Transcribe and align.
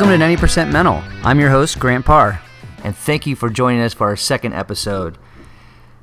Welcome 0.00 0.18
to 0.18 0.24
90% 0.24 0.72
Mental. 0.72 1.02
I'm 1.22 1.38
your 1.38 1.50
host, 1.50 1.78
Grant 1.78 2.06
Parr, 2.06 2.40
and 2.82 2.96
thank 2.96 3.26
you 3.26 3.36
for 3.36 3.50
joining 3.50 3.82
us 3.82 3.92
for 3.92 4.06
our 4.06 4.16
second 4.16 4.54
episode. 4.54 5.18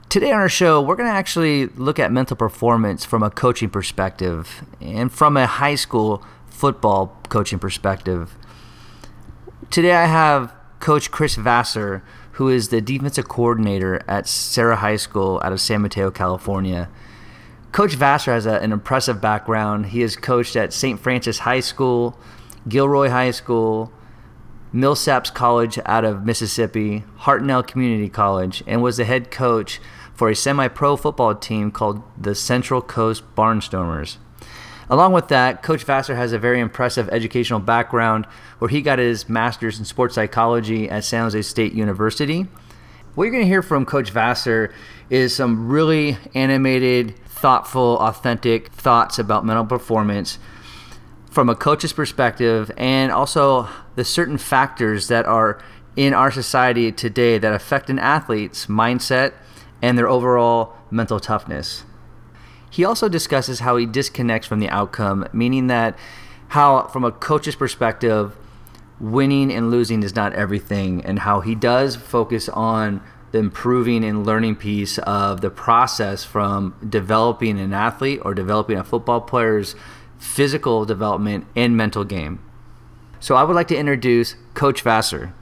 Today 0.07 0.31
on 0.31 0.39
our 0.39 0.47
show, 0.47 0.79
we're 0.79 0.95
going 0.95 1.09
to 1.09 1.15
actually 1.15 1.65
look 1.65 1.97
at 1.97 2.11
mental 2.11 2.37
performance 2.37 3.03
from 3.03 3.23
a 3.23 3.31
coaching 3.31 3.71
perspective 3.71 4.63
and 4.79 5.11
from 5.11 5.35
a 5.35 5.47
high 5.47 5.73
school 5.73 6.23
football 6.45 7.17
coaching 7.29 7.57
perspective. 7.57 8.35
Today 9.71 9.95
I 9.95 10.05
have 10.05 10.53
Coach 10.79 11.09
Chris 11.09 11.33
Vassar, 11.33 12.03
who 12.33 12.49
is 12.49 12.69
the 12.69 12.81
defensive 12.81 13.27
coordinator 13.27 14.03
at 14.07 14.27
Serra 14.27 14.75
High 14.75 14.97
School 14.97 15.41
out 15.43 15.53
of 15.53 15.59
San 15.59 15.81
Mateo, 15.81 16.11
California. 16.11 16.87
Coach 17.71 17.95
Vassar 17.95 18.31
has 18.31 18.45
a, 18.45 18.59
an 18.61 18.71
impressive 18.71 19.19
background. 19.19 19.87
He 19.87 20.01
has 20.01 20.15
coached 20.15 20.55
at 20.55 20.71
St. 20.71 20.99
Francis 20.99 21.39
High 21.39 21.61
School, 21.61 22.15
Gilroy 22.67 23.09
High 23.09 23.31
School, 23.31 23.91
Millsaps 24.73 25.33
College 25.33 25.79
out 25.85 26.03
of 26.03 26.25
Mississippi, 26.25 27.03
Hartnell 27.19 27.65
Community 27.65 28.09
College, 28.09 28.63
and 28.67 28.81
was 28.81 28.97
the 28.97 29.05
head 29.05 29.31
coach 29.31 29.79
for 30.13 30.29
a 30.29 30.35
semi 30.35 30.67
pro 30.67 30.97
football 30.97 31.35
team 31.35 31.71
called 31.71 32.01
the 32.19 32.35
Central 32.35 32.81
Coast 32.81 33.23
Barnstormers. 33.35 34.17
Along 34.89 35.11
with 35.11 35.27
that, 35.27 35.63
Coach 35.63 35.83
Vassar 35.83 36.15
has 36.15 36.31
a 36.31 36.39
very 36.39 36.59
impressive 36.59 37.09
educational 37.09 37.59
background 37.59 38.25
where 38.59 38.69
he 38.69 38.81
got 38.81 38.99
his 38.99 39.27
master's 39.27 39.79
in 39.79 39.85
sports 39.85 40.15
psychology 40.15 40.89
at 40.89 41.03
San 41.03 41.23
Jose 41.23 41.41
State 41.41 41.73
University. 41.73 42.47
What 43.15 43.25
you're 43.25 43.31
going 43.31 43.43
to 43.43 43.49
hear 43.49 43.61
from 43.61 43.85
Coach 43.85 44.11
Vassar 44.11 44.73
is 45.09 45.35
some 45.35 45.67
really 45.67 46.17
animated, 46.33 47.17
thoughtful, 47.25 47.97
authentic 47.99 48.69
thoughts 48.69 49.19
about 49.19 49.45
mental 49.45 49.65
performance 49.65 50.39
from 51.37 51.49
a 51.49 51.55
coach's 51.55 51.93
perspective 51.93 52.71
and 52.77 53.11
also 53.11 53.69
the 53.93 54.03
certain 54.03 54.39
factors 54.39 55.07
that 55.07 55.23
are 55.27 55.61
in 55.95 56.11
our 56.11 56.31
society 56.31 56.91
today 56.91 57.37
that 57.37 57.53
affect 57.53 57.91
an 57.91 57.99
athlete's 57.99 58.65
mindset 58.65 59.33
and 59.79 59.99
their 59.99 60.09
overall 60.09 60.73
mental 60.89 61.19
toughness. 61.19 61.83
He 62.71 62.83
also 62.83 63.07
discusses 63.07 63.59
how 63.59 63.77
he 63.77 63.85
disconnects 63.85 64.47
from 64.47 64.59
the 64.59 64.69
outcome, 64.69 65.27
meaning 65.31 65.67
that 65.67 65.95
how, 66.47 66.87
from 66.87 67.03
a 67.03 67.11
coach's 67.11 67.55
perspective, 67.55 68.35
winning 68.99 69.53
and 69.53 69.69
losing 69.69 70.01
is 70.01 70.15
not 70.15 70.33
everything, 70.33 71.05
and 71.05 71.19
how 71.19 71.41
he 71.41 71.53
does 71.53 71.95
focus 71.95 72.49
on 72.49 72.99
the 73.31 73.37
improving 73.37 74.03
and 74.03 74.25
learning 74.25 74.55
piece 74.55 74.97
of 74.97 75.41
the 75.41 75.51
process 75.51 76.23
from 76.23 76.73
developing 76.89 77.59
an 77.59 77.73
athlete 77.73 78.21
or 78.23 78.33
developing 78.33 78.79
a 78.79 78.83
football 78.83 79.21
player's 79.21 79.75
physical 80.19 80.85
development 80.85 81.45
and 81.55 81.75
mental 81.75 82.03
game. 82.03 82.43
So 83.19 83.35
I 83.35 83.43
would 83.43 83.55
like 83.55 83.67
to 83.69 83.77
introduce 83.77 84.35
Coach 84.53 84.81
Vassar. 84.81 85.33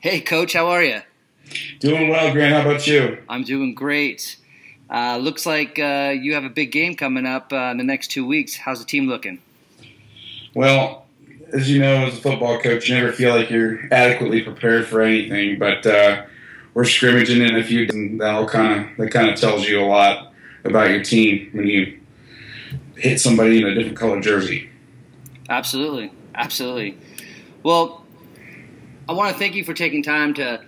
Hey, 0.00 0.20
Coach, 0.20 0.52
how 0.52 0.68
are 0.68 0.82
you? 0.82 1.00
Doing 1.80 2.08
well, 2.08 2.32
Grant. 2.32 2.54
How 2.54 2.70
about 2.70 2.86
you? 2.86 3.18
I'm 3.28 3.42
doing 3.42 3.74
great. 3.74 4.36
Uh, 4.90 5.18
looks 5.18 5.44
like 5.44 5.78
uh, 5.78 6.14
you 6.18 6.34
have 6.34 6.44
a 6.44 6.48
big 6.48 6.72
game 6.72 6.94
coming 6.94 7.26
up 7.26 7.52
uh, 7.52 7.70
in 7.72 7.78
the 7.78 7.84
next 7.84 8.08
two 8.08 8.26
weeks. 8.26 8.56
How's 8.56 8.78
the 8.78 8.86
team 8.86 9.06
looking? 9.08 9.40
Well, 10.54 11.06
as 11.52 11.70
you 11.70 11.80
know, 11.80 12.06
as 12.06 12.14
a 12.14 12.20
football 12.20 12.60
coach, 12.60 12.88
you 12.88 12.94
never 12.94 13.12
feel 13.12 13.34
like 13.34 13.50
you're 13.50 13.92
adequately 13.92 14.42
prepared 14.42 14.86
for 14.86 15.02
anything. 15.02 15.58
But 15.58 15.86
uh, 15.86 16.24
we're 16.74 16.84
scrimmaging 16.84 17.42
in 17.42 17.56
a 17.56 17.64
few, 17.64 17.86
and 17.88 18.20
that'll 18.20 18.48
kind 18.48 18.80
of 18.80 18.96
that 18.96 19.10
kind 19.10 19.28
of 19.28 19.38
tells 19.38 19.66
you 19.66 19.80
a 19.80 19.84
lot 19.84 20.32
about 20.64 20.90
your 20.90 21.02
team 21.02 21.50
when 21.52 21.66
you 21.66 21.97
hit 22.98 23.20
somebody 23.20 23.60
in 23.60 23.66
a 23.66 23.74
different 23.74 23.96
color 23.96 24.20
jersey. 24.20 24.70
Absolutely, 25.48 26.12
absolutely. 26.34 26.98
Well, 27.62 28.04
I 29.08 29.12
want 29.12 29.32
to 29.32 29.38
thank 29.38 29.54
you 29.54 29.64
for 29.64 29.74
taking 29.74 30.02
time 30.02 30.34
to 30.34 30.64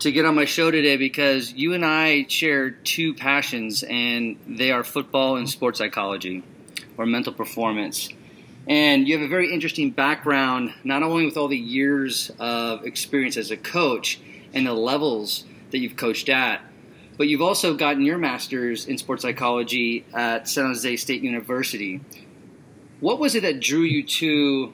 to 0.00 0.12
get 0.12 0.26
on 0.26 0.34
my 0.34 0.44
show 0.44 0.70
today 0.70 0.98
because 0.98 1.54
you 1.54 1.72
and 1.72 1.84
I 1.84 2.26
share 2.28 2.70
two 2.70 3.14
passions, 3.14 3.82
and 3.82 4.36
they 4.46 4.70
are 4.70 4.84
football 4.84 5.36
and 5.36 5.48
sports 5.48 5.78
psychology 5.78 6.42
or 6.98 7.06
mental 7.06 7.32
performance. 7.32 8.10
And 8.68 9.06
you 9.06 9.16
have 9.16 9.24
a 9.24 9.28
very 9.28 9.52
interesting 9.52 9.90
background, 9.90 10.74
not 10.84 11.02
only 11.02 11.24
with 11.24 11.36
all 11.36 11.48
the 11.48 11.56
years 11.56 12.30
of 12.38 12.84
experience 12.84 13.36
as 13.36 13.50
a 13.50 13.56
coach 13.56 14.20
and 14.52 14.66
the 14.66 14.74
levels 14.74 15.44
that 15.70 15.78
you've 15.78 15.96
coached 15.96 16.28
at, 16.28 16.60
but 17.16 17.28
you've 17.28 17.42
also 17.42 17.74
gotten 17.74 18.02
your 18.02 18.18
master's 18.18 18.86
in 18.86 18.98
sports 18.98 19.22
psychology 19.22 20.04
at 20.14 20.48
San 20.48 20.66
Jose 20.66 20.96
State 20.96 21.22
University. 21.22 22.00
What 23.00 23.18
was 23.18 23.34
it 23.34 23.42
that 23.42 23.60
drew 23.60 23.82
you 23.82 24.02
to 24.02 24.72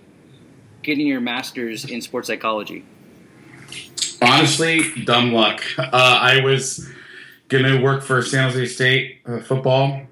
getting 0.82 1.06
your 1.06 1.20
master's 1.20 1.84
in 1.84 2.00
sports 2.00 2.28
psychology? 2.28 2.84
Honestly, 4.20 4.82
dumb 5.04 5.32
luck. 5.32 5.62
Uh, 5.78 5.88
I 5.92 6.40
was 6.44 6.88
going 7.48 7.64
to 7.64 7.82
work 7.82 8.02
for 8.02 8.22
San 8.22 8.50
Jose 8.50 8.66
State 8.66 9.20
uh, 9.26 9.40
football, 9.40 10.02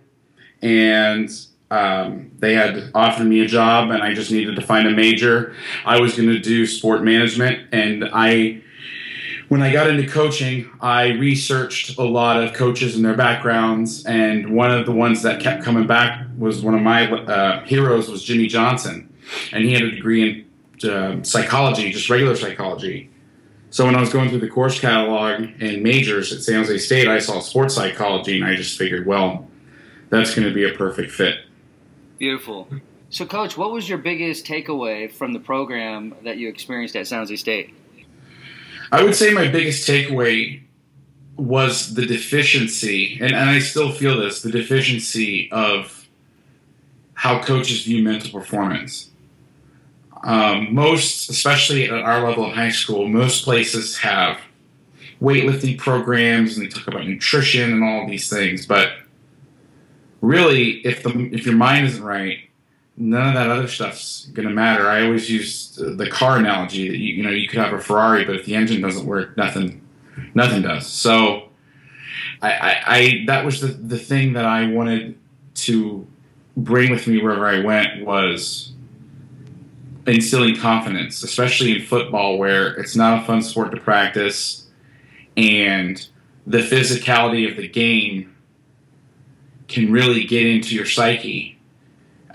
and 0.62 1.30
um, 1.70 2.32
they 2.38 2.54
had 2.54 2.90
offered 2.94 3.26
me 3.26 3.40
a 3.40 3.46
job, 3.46 3.90
and 3.90 4.02
I 4.02 4.14
just 4.14 4.32
needed 4.32 4.56
to 4.56 4.62
find 4.62 4.88
a 4.88 4.90
major. 4.90 5.54
I 5.84 6.00
was 6.00 6.16
going 6.16 6.28
to 6.28 6.40
do 6.40 6.66
sport 6.66 7.04
management, 7.04 7.72
and 7.72 8.08
I 8.12 8.62
when 9.50 9.62
I 9.62 9.72
got 9.72 9.90
into 9.90 10.06
coaching, 10.06 10.70
I 10.80 11.08
researched 11.08 11.98
a 11.98 12.04
lot 12.04 12.40
of 12.40 12.52
coaches 12.52 12.94
and 12.94 13.04
their 13.04 13.16
backgrounds, 13.16 14.06
and 14.06 14.54
one 14.54 14.70
of 14.70 14.86
the 14.86 14.92
ones 14.92 15.22
that 15.22 15.40
kept 15.40 15.64
coming 15.64 15.88
back 15.88 16.24
was 16.38 16.62
one 16.62 16.72
of 16.72 16.82
my 16.82 17.10
uh, 17.10 17.64
heroes 17.64 18.08
was 18.08 18.22
Jimmy 18.22 18.46
Johnson, 18.46 19.12
and 19.50 19.64
he 19.64 19.72
had 19.72 19.82
a 19.82 19.90
degree 19.90 20.46
in 20.80 20.88
uh, 20.88 21.24
psychology, 21.24 21.90
just 21.90 22.08
regular 22.08 22.36
psychology. 22.36 23.10
So 23.70 23.84
when 23.84 23.96
I 23.96 24.00
was 24.00 24.12
going 24.12 24.28
through 24.28 24.38
the 24.38 24.48
course 24.48 24.78
catalog 24.78 25.40
and 25.60 25.82
majors 25.82 26.32
at 26.32 26.42
San 26.42 26.60
Jose 26.60 26.78
State, 26.78 27.08
I 27.08 27.18
saw 27.18 27.40
sports 27.40 27.74
psychology, 27.74 28.36
and 28.40 28.48
I 28.48 28.54
just 28.54 28.78
figured, 28.78 29.04
well, 29.04 29.48
that's 30.10 30.32
going 30.32 30.46
to 30.46 30.54
be 30.54 30.64
a 30.64 30.74
perfect 30.74 31.10
fit. 31.10 31.40
Beautiful. 32.18 32.68
So, 33.08 33.26
coach, 33.26 33.58
what 33.58 33.72
was 33.72 33.88
your 33.88 33.98
biggest 33.98 34.46
takeaway 34.46 35.10
from 35.10 35.32
the 35.32 35.40
program 35.40 36.14
that 36.22 36.36
you 36.36 36.48
experienced 36.48 36.94
at 36.94 37.08
San 37.08 37.18
Jose 37.18 37.34
State? 37.34 37.74
I 38.92 39.02
would 39.02 39.14
say 39.14 39.32
my 39.32 39.48
biggest 39.48 39.88
takeaway 39.88 40.62
was 41.36 41.94
the 41.94 42.04
deficiency, 42.04 43.18
and, 43.20 43.32
and 43.32 43.50
I 43.50 43.60
still 43.60 43.92
feel 43.92 44.20
this 44.20 44.42
the 44.42 44.50
deficiency 44.50 45.50
of 45.52 46.08
how 47.14 47.42
coaches 47.42 47.84
view 47.84 48.02
mental 48.02 48.30
performance. 48.38 49.10
Um, 50.22 50.74
most, 50.74 51.30
especially 51.30 51.84
at 51.84 51.92
our 51.92 52.26
level 52.26 52.44
in 52.44 52.50
high 52.50 52.70
school, 52.70 53.08
most 53.08 53.44
places 53.44 53.98
have 53.98 54.38
weightlifting 55.20 55.78
programs 55.78 56.56
and 56.56 56.64
they 56.64 56.70
talk 56.70 56.86
about 56.88 57.06
nutrition 57.06 57.72
and 57.72 57.84
all 57.84 58.06
these 58.06 58.28
things. 58.28 58.66
But 58.66 58.92
really, 60.20 60.78
if 60.86 61.02
the 61.02 61.10
if 61.32 61.46
your 61.46 61.56
mind 61.56 61.86
isn't 61.86 62.02
right, 62.02 62.49
none 63.00 63.28
of 63.28 63.34
that 63.34 63.48
other 63.48 63.66
stuff's 63.66 64.26
going 64.26 64.46
to 64.46 64.54
matter. 64.54 64.88
I 64.88 65.04
always 65.04 65.30
use 65.30 65.74
the 65.76 66.08
car 66.08 66.36
analogy 66.36 66.82
you, 66.82 66.92
you 66.92 67.22
know 67.22 67.30
you 67.30 67.48
could 67.48 67.58
have 67.58 67.72
a 67.72 67.80
Ferrari, 67.80 68.24
but 68.24 68.36
if 68.36 68.44
the 68.44 68.54
engine 68.54 68.80
doesn't 68.80 69.06
work, 69.06 69.36
nothing 69.36 69.80
nothing 70.34 70.62
does. 70.62 70.86
So 70.86 71.48
I, 72.42 72.52
I, 72.52 72.82
I 72.86 73.24
that 73.26 73.44
was 73.44 73.60
the 73.60 73.68
the 73.68 73.98
thing 73.98 74.34
that 74.34 74.44
I 74.44 74.68
wanted 74.68 75.18
to 75.54 76.06
bring 76.56 76.90
with 76.90 77.06
me 77.06 77.22
wherever 77.22 77.46
I 77.46 77.60
went 77.60 78.04
was 78.04 78.72
instilling 80.06 80.56
confidence, 80.56 81.22
especially 81.22 81.76
in 81.76 81.86
football 81.86 82.38
where 82.38 82.74
it's 82.74 82.96
not 82.96 83.22
a 83.22 83.26
fun 83.26 83.42
sport 83.42 83.70
to 83.70 83.80
practice 83.80 84.66
and 85.36 86.06
the 86.46 86.58
physicality 86.58 87.50
of 87.50 87.56
the 87.56 87.68
game 87.68 88.34
can 89.68 89.92
really 89.92 90.24
get 90.24 90.44
into 90.44 90.74
your 90.74 90.86
psyche 90.86 91.59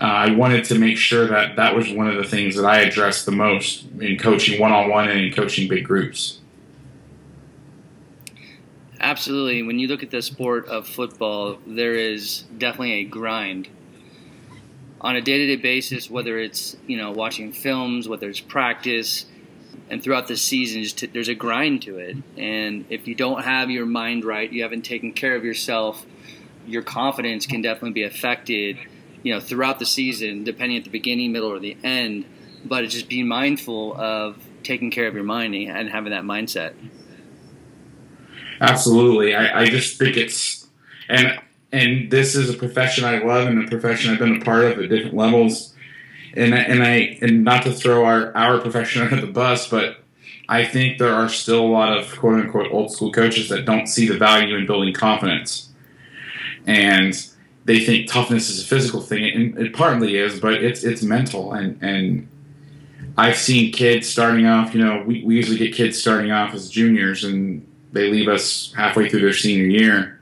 uh, 0.00 0.04
I 0.04 0.34
wanted 0.34 0.64
to 0.66 0.78
make 0.78 0.98
sure 0.98 1.26
that 1.28 1.56
that 1.56 1.74
was 1.74 1.90
one 1.90 2.06
of 2.06 2.16
the 2.16 2.24
things 2.24 2.56
that 2.56 2.66
I 2.66 2.80
addressed 2.80 3.24
the 3.24 3.32
most 3.32 3.86
in 3.98 4.18
coaching 4.18 4.60
one 4.60 4.72
on 4.72 4.90
one 4.90 5.08
and 5.08 5.18
in 5.18 5.32
coaching 5.32 5.68
big 5.68 5.86
groups. 5.86 6.40
Absolutely. 9.00 9.62
When 9.62 9.78
you 9.78 9.88
look 9.88 10.02
at 10.02 10.10
the 10.10 10.20
sport 10.20 10.66
of 10.68 10.86
football, 10.86 11.58
there 11.66 11.94
is 11.94 12.44
definitely 12.58 12.92
a 12.92 13.04
grind 13.04 13.68
on 15.00 15.16
a 15.16 15.22
day-to-day 15.22 15.62
basis. 15.62 16.10
Whether 16.10 16.38
it's 16.38 16.76
you 16.86 16.98
know 16.98 17.12
watching 17.12 17.52
films, 17.52 18.06
whether 18.06 18.28
it's 18.28 18.40
practice, 18.40 19.24
and 19.88 20.02
throughout 20.02 20.28
the 20.28 20.36
season, 20.36 20.82
just 20.82 21.12
there's 21.14 21.28
a 21.28 21.34
grind 21.34 21.82
to 21.82 21.98
it. 21.98 22.16
And 22.36 22.84
if 22.90 23.08
you 23.08 23.14
don't 23.14 23.44
have 23.44 23.70
your 23.70 23.86
mind 23.86 24.26
right, 24.26 24.50
you 24.52 24.62
haven't 24.62 24.82
taken 24.82 25.12
care 25.12 25.36
of 25.36 25.44
yourself, 25.44 26.04
your 26.66 26.82
confidence 26.82 27.46
can 27.46 27.62
definitely 27.62 27.92
be 27.92 28.02
affected 28.02 28.78
you 29.26 29.34
know, 29.34 29.40
throughout 29.40 29.80
the 29.80 29.86
season, 29.86 30.44
depending 30.44 30.78
at 30.78 30.84
the 30.84 30.90
beginning, 30.90 31.32
middle, 31.32 31.50
or 31.50 31.58
the 31.58 31.76
end. 31.82 32.24
But 32.64 32.84
it's 32.84 32.94
just 32.94 33.08
being 33.08 33.26
mindful 33.26 33.96
of 34.00 34.36
taking 34.62 34.92
care 34.92 35.08
of 35.08 35.14
your 35.14 35.24
mind 35.24 35.52
and 35.52 35.88
having 35.88 36.12
that 36.12 36.22
mindset. 36.22 36.74
Absolutely, 38.60 39.34
I, 39.34 39.62
I 39.62 39.66
just 39.66 39.98
think 39.98 40.16
it's 40.16 40.68
and 41.08 41.40
and 41.72 42.08
this 42.08 42.36
is 42.36 42.48
a 42.48 42.54
profession 42.56 43.04
I 43.04 43.18
love 43.18 43.48
and 43.48 43.64
a 43.64 43.68
profession 43.68 44.12
I've 44.12 44.20
been 44.20 44.40
a 44.40 44.44
part 44.44 44.64
of 44.64 44.78
at 44.78 44.88
different 44.88 45.16
levels. 45.16 45.74
and 46.36 46.54
and 46.54 46.84
I 46.84 47.18
and 47.20 47.42
not 47.42 47.64
to 47.64 47.72
throw 47.72 48.04
our 48.04 48.34
our 48.36 48.60
profession 48.60 49.02
under 49.10 49.20
the 49.20 49.32
bus, 49.32 49.68
but 49.68 50.04
I 50.48 50.64
think 50.64 50.98
there 50.98 51.12
are 51.12 51.28
still 51.28 51.66
a 51.66 51.66
lot 51.66 51.98
of 51.98 52.16
quote 52.16 52.38
unquote 52.38 52.70
old 52.70 52.92
school 52.92 53.10
coaches 53.10 53.48
that 53.48 53.64
don't 53.64 53.88
see 53.88 54.06
the 54.06 54.16
value 54.16 54.56
in 54.56 54.66
building 54.66 54.94
confidence, 54.94 55.70
and 56.64 57.12
they 57.66 57.80
think 57.80 58.08
toughness 58.08 58.48
is 58.48 58.62
a 58.62 58.66
physical 58.66 59.00
thing, 59.00 59.24
and 59.24 59.58
it 59.58 59.74
partly 59.74 60.16
is, 60.16 60.40
but 60.40 60.54
it's 60.54 60.84
it's 60.84 61.02
mental. 61.02 61.52
And 61.52 61.82
and 61.82 62.28
I've 63.18 63.36
seen 63.36 63.72
kids 63.72 64.08
starting 64.08 64.46
off. 64.46 64.72
You 64.74 64.84
know, 64.84 65.02
we, 65.04 65.22
we 65.24 65.34
usually 65.34 65.58
get 65.58 65.74
kids 65.74 66.00
starting 66.00 66.30
off 66.30 66.54
as 66.54 66.70
juniors, 66.70 67.24
and 67.24 67.66
they 67.92 68.10
leave 68.10 68.28
us 68.28 68.72
halfway 68.74 69.08
through 69.08 69.20
their 69.20 69.32
senior 69.32 69.66
year. 69.66 70.20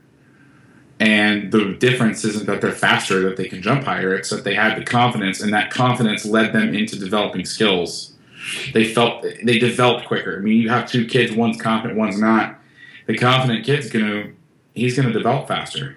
And 1.00 1.52
the 1.52 1.75
difference 1.75 2.25
isn't 2.25 2.46
that 2.46 2.61
they're 2.61 2.73
faster, 2.73 3.20
that 3.29 3.37
they 3.37 3.49
can 3.49 3.61
jump 3.61 3.85
higher. 3.85 4.14
It's 4.14 4.31
that 4.31 4.44
they 4.44 4.55
had 4.55 4.79
the 4.79 4.85
confidence, 4.85 5.41
and 5.43 5.52
that 5.52 5.70
confidence 5.70 6.25
led 6.25 6.52
them 6.55 6.75
into 6.75 6.99
developing 6.99 7.44
skills 7.44 8.14
they 8.73 8.85
felt 8.85 9.23
they 9.23 9.58
developed 9.58 10.06
quicker. 10.06 10.37
I 10.37 10.41
mean, 10.41 10.61
you 10.61 10.69
have 10.69 10.88
two 10.88 11.06
kids, 11.06 11.32
one's 11.32 11.61
confident, 11.61 11.99
one's 11.99 12.20
not. 12.20 12.58
The 13.06 13.17
confident 13.17 13.64
kid's 13.64 13.91
gonna 13.91 14.32
he's 14.75 14.96
gonna 14.96 15.12
develop 15.12 15.49
faster 15.49 15.96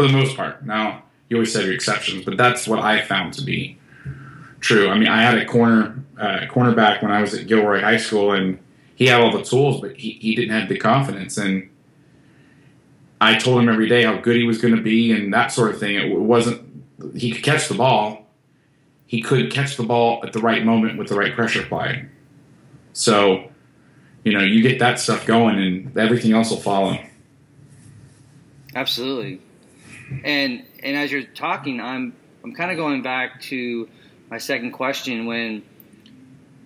for 0.00 0.06
the 0.06 0.16
most 0.16 0.36
part. 0.36 0.64
Now, 0.64 1.02
you 1.28 1.36
always 1.36 1.54
have 1.54 1.64
your 1.64 1.74
exceptions, 1.74 2.24
but 2.24 2.36
that's 2.36 2.66
what 2.66 2.78
I 2.78 3.02
found 3.02 3.34
to 3.34 3.42
be 3.42 3.78
true. 4.60 4.88
I 4.88 4.98
mean, 4.98 5.08
I 5.08 5.22
had 5.22 5.36
a 5.36 5.44
corner 5.44 6.02
uh, 6.18 6.46
cornerback 6.48 7.02
when 7.02 7.10
I 7.10 7.20
was 7.20 7.34
at 7.34 7.46
Gilroy 7.46 7.80
High 7.80 7.98
School, 7.98 8.32
and 8.32 8.58
he 8.94 9.06
had 9.06 9.20
all 9.20 9.36
the 9.36 9.44
tools, 9.44 9.80
but 9.80 9.96
he, 9.96 10.12
he 10.12 10.34
didn't 10.34 10.58
have 10.58 10.68
the 10.68 10.78
confidence. 10.78 11.36
And 11.36 11.68
I 13.20 13.38
told 13.38 13.60
him 13.60 13.68
every 13.68 13.88
day 13.88 14.04
how 14.04 14.16
good 14.16 14.36
he 14.36 14.46
was 14.46 14.58
going 14.58 14.74
to 14.74 14.82
be 14.82 15.12
and 15.12 15.32
that 15.34 15.52
sort 15.52 15.70
of 15.70 15.78
thing. 15.78 15.96
It 15.96 16.18
wasn't 16.18 16.66
he 17.16 17.30
could 17.30 17.42
catch 17.42 17.68
the 17.68 17.74
ball, 17.74 18.26
he 19.06 19.20
could 19.20 19.50
catch 19.50 19.76
the 19.76 19.82
ball 19.82 20.20
at 20.24 20.32
the 20.32 20.40
right 20.40 20.64
moment 20.64 20.98
with 20.98 21.08
the 21.08 21.14
right 21.14 21.34
pressure 21.34 21.62
applied. 21.62 22.08
So, 22.92 23.50
you 24.24 24.32
know, 24.32 24.44
you 24.44 24.62
get 24.62 24.78
that 24.78 24.98
stuff 24.98 25.26
going, 25.26 25.58
and 25.58 25.96
everything 25.98 26.32
else 26.32 26.50
will 26.50 26.58
follow. 26.58 26.98
Absolutely. 28.74 29.40
And 30.24 30.64
and 30.82 30.96
as 30.96 31.12
you're 31.12 31.22
talking, 31.22 31.80
I'm 31.80 32.14
I'm 32.42 32.54
kind 32.54 32.70
of 32.70 32.76
going 32.76 33.02
back 33.02 33.40
to 33.42 33.88
my 34.30 34.38
second 34.38 34.72
question 34.72 35.26
when 35.26 35.62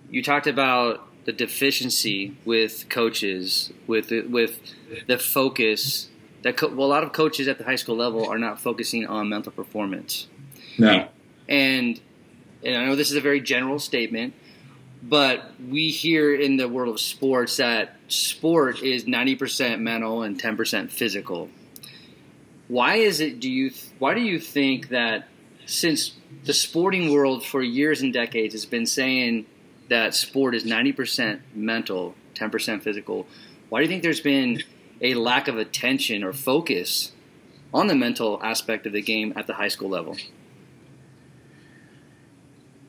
you 0.09 0.23
talked 0.23 0.47
about 0.47 1.07
the 1.25 1.31
deficiency 1.31 2.37
with 2.45 2.87
coaches, 2.89 3.71
with 3.87 4.11
with 4.29 4.59
the 5.07 5.17
focus 5.17 6.09
that 6.43 6.57
co- 6.57 6.69
well, 6.69 6.87
a 6.87 6.89
lot 6.89 7.03
of 7.03 7.11
coaches 7.11 7.47
at 7.47 7.57
the 7.57 7.63
high 7.63 7.75
school 7.75 7.95
level 7.95 8.27
are 8.27 8.37
not 8.37 8.59
focusing 8.61 9.05
on 9.07 9.29
mental 9.29 9.51
performance. 9.51 10.27
No. 10.77 11.07
And 11.49 11.99
and 12.63 12.77
I 12.77 12.85
know 12.85 12.95
this 12.95 13.11
is 13.11 13.17
a 13.17 13.21
very 13.21 13.41
general 13.41 13.79
statement, 13.79 14.33
but 15.01 15.51
we 15.59 15.89
hear 15.89 16.33
in 16.35 16.57
the 16.57 16.69
world 16.69 16.93
of 16.93 16.99
sports 16.99 17.57
that 17.57 17.95
sport 18.07 18.81
is 18.81 19.05
90% 19.05 19.79
mental 19.79 20.23
and 20.23 20.39
10% 20.39 20.89
physical. 20.89 21.49
Why 22.67 22.95
is 22.95 23.19
it 23.19 23.39
do 23.39 23.49
you 23.49 23.71
why 23.99 24.13
do 24.13 24.21
you 24.21 24.39
think 24.39 24.89
that 24.89 25.27
since 25.65 26.13
the 26.43 26.53
sporting 26.53 27.11
world 27.11 27.45
for 27.45 27.61
years 27.61 28.01
and 28.01 28.13
decades 28.13 28.53
has 28.53 28.65
been 28.65 28.85
saying 28.85 29.45
that 29.89 30.15
sport 30.15 30.55
is 30.55 30.63
90% 30.63 31.41
mental, 31.53 32.15
10% 32.33 32.81
physical, 32.81 33.27
why 33.69 33.79
do 33.79 33.83
you 33.83 33.89
think 33.89 34.03
there's 34.03 34.21
been 34.21 34.63
a 35.01 35.13
lack 35.15 35.47
of 35.47 35.57
attention 35.57 36.23
or 36.23 36.33
focus 36.33 37.11
on 37.73 37.87
the 37.87 37.95
mental 37.95 38.39
aspect 38.43 38.85
of 38.85 38.93
the 38.93 39.01
game 39.01 39.33
at 39.35 39.47
the 39.47 39.53
high 39.53 39.67
school 39.67 39.89
level? 39.89 40.17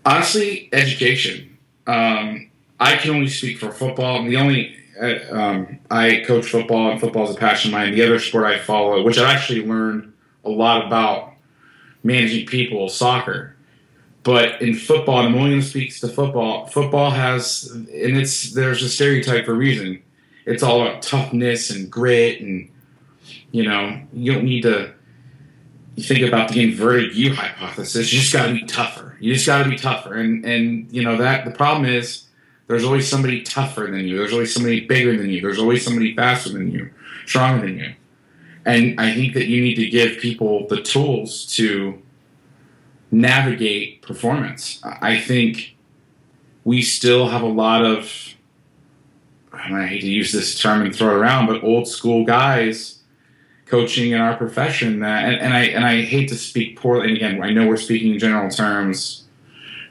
honestly, 0.06 0.68
education. 0.72 1.58
Um, 1.86 2.50
I 2.80 2.96
can 2.96 3.10
only 3.10 3.28
speak 3.28 3.58
for 3.58 3.70
football. 3.72 4.24
The 4.24 4.36
only 4.36 4.76
um, 5.30 5.78
I 5.90 6.22
coach 6.26 6.46
football, 6.46 6.90
and 6.90 7.00
football 7.00 7.28
is 7.28 7.36
a 7.36 7.38
passion 7.38 7.70
of 7.70 7.78
mine. 7.78 7.94
The 7.94 8.04
other 8.04 8.18
sport 8.18 8.44
I 8.46 8.58
follow, 8.58 9.02
which 9.02 9.18
I 9.18 9.32
actually 9.32 9.66
learned 9.66 10.12
a 10.44 10.50
lot 10.50 10.86
about 10.86 11.34
managing 12.02 12.46
people, 12.46 12.88
soccer. 12.88 13.56
But 14.22 14.60
in 14.60 14.74
football, 14.74 15.24
and 15.24 15.34
going 15.34 15.60
to 15.60 15.90
to 16.00 16.08
football. 16.08 16.66
Football 16.66 17.10
has, 17.10 17.70
and 17.70 17.88
it's 17.90 18.52
there's 18.52 18.82
a 18.82 18.88
stereotype 18.88 19.44
for 19.44 19.52
a 19.52 19.56
reason. 19.56 20.02
It's 20.46 20.62
all 20.62 20.82
about 20.82 21.02
toughness 21.02 21.70
and 21.70 21.90
grit, 21.90 22.40
and 22.40 22.68
you 23.52 23.64
know 23.64 24.00
you 24.12 24.32
don't 24.32 24.44
need 24.44 24.62
to 24.62 24.92
you 25.96 26.02
think 26.02 26.20
about 26.26 26.50
the 26.50 26.62
inverted 26.62 27.16
U 27.16 27.34
hypothesis, 27.34 28.12
you 28.12 28.20
just 28.20 28.32
got 28.32 28.46
to 28.46 28.52
be 28.52 28.64
tougher. 28.64 29.16
You 29.18 29.32
just 29.32 29.46
got 29.46 29.62
to 29.62 29.68
be 29.68 29.76
tougher, 29.76 30.14
and 30.14 30.44
and 30.44 30.92
you 30.92 31.02
know 31.02 31.16
that 31.16 31.44
the 31.44 31.50
problem 31.50 31.86
is 31.86 32.25
there's 32.66 32.84
always 32.84 33.08
somebody 33.08 33.42
tougher 33.42 33.88
than 33.90 34.06
you. 34.06 34.16
There's 34.18 34.32
always 34.32 34.52
somebody 34.52 34.86
bigger 34.86 35.16
than 35.16 35.30
you. 35.30 35.40
There's 35.40 35.58
always 35.58 35.84
somebody 35.84 36.14
faster 36.14 36.50
than 36.50 36.70
you, 36.70 36.90
stronger 37.26 37.66
than 37.66 37.78
you. 37.78 37.94
And 38.64 39.00
I 39.00 39.14
think 39.14 39.34
that 39.34 39.46
you 39.46 39.62
need 39.62 39.76
to 39.76 39.86
give 39.86 40.18
people 40.18 40.66
the 40.66 40.82
tools 40.82 41.46
to 41.56 42.02
navigate 43.12 44.02
performance. 44.02 44.80
I 44.84 45.18
think 45.20 45.76
we 46.64 46.82
still 46.82 47.28
have 47.28 47.42
a 47.42 47.48
lot 47.48 47.84
of 47.84 48.12
I 49.52 49.86
hate 49.86 50.00
to 50.02 50.08
use 50.08 50.32
this 50.32 50.60
term 50.60 50.82
and 50.82 50.94
throw 50.94 51.10
it 51.10 51.14
around, 51.14 51.46
but 51.46 51.62
old 51.64 51.88
school 51.88 52.24
guys 52.24 52.96
coaching 53.66 54.12
in 54.12 54.20
our 54.20 54.36
profession 54.36 55.00
that 55.00 55.24
and, 55.24 55.40
and 55.40 55.54
I 55.54 55.62
and 55.64 55.84
I 55.84 56.02
hate 56.02 56.28
to 56.28 56.36
speak 56.36 56.78
poorly 56.78 57.08
and 57.08 57.16
again 57.16 57.42
I 57.42 57.50
know 57.50 57.66
we're 57.66 57.76
speaking 57.76 58.12
in 58.12 58.18
general 58.18 58.48
terms 58.48 59.24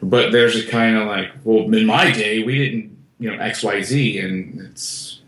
but 0.09 0.31
there's 0.31 0.55
a 0.55 0.67
kind 0.67 0.95
of 0.97 1.07
like 1.07 1.31
well 1.43 1.71
in 1.73 1.85
my 1.85 2.11
day 2.11 2.43
we 2.43 2.57
didn't 2.57 2.97
you 3.19 3.31
know 3.31 3.37
XYZ 3.37 4.23
and 4.23 4.59
it's 4.61 5.21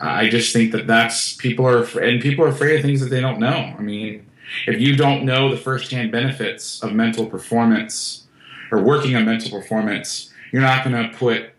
I 0.00 0.28
just 0.30 0.52
think 0.52 0.72
that 0.72 0.86
that's 0.86 1.34
people 1.36 1.66
are 1.66 1.82
and 1.98 2.22
people 2.22 2.44
are 2.44 2.48
afraid 2.48 2.76
of 2.76 2.82
things 2.82 3.00
that 3.00 3.10
they 3.10 3.20
don't 3.20 3.38
know. 3.38 3.74
I 3.78 3.82
mean 3.82 4.26
if 4.66 4.80
you 4.80 4.96
don't 4.96 5.24
know 5.24 5.50
the 5.50 5.56
firsthand 5.56 6.10
benefits 6.10 6.82
of 6.82 6.92
mental 6.92 7.26
performance 7.26 8.26
or 8.72 8.82
working 8.82 9.14
on 9.16 9.24
mental 9.24 9.50
performance 9.50 10.32
you're 10.52 10.62
not 10.62 10.84
going 10.84 11.10
to 11.10 11.16
put 11.16 11.50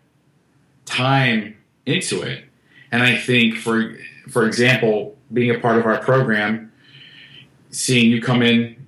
time 0.84 1.56
into 1.86 2.22
it. 2.22 2.44
And 2.90 3.02
I 3.02 3.16
think 3.16 3.56
for 3.56 3.96
for 4.28 4.46
example 4.46 5.16
being 5.32 5.50
a 5.54 5.58
part 5.58 5.78
of 5.78 5.86
our 5.86 5.98
program, 5.98 6.72
seeing 7.70 8.10
you 8.10 8.20
come 8.20 8.42
in 8.42 8.81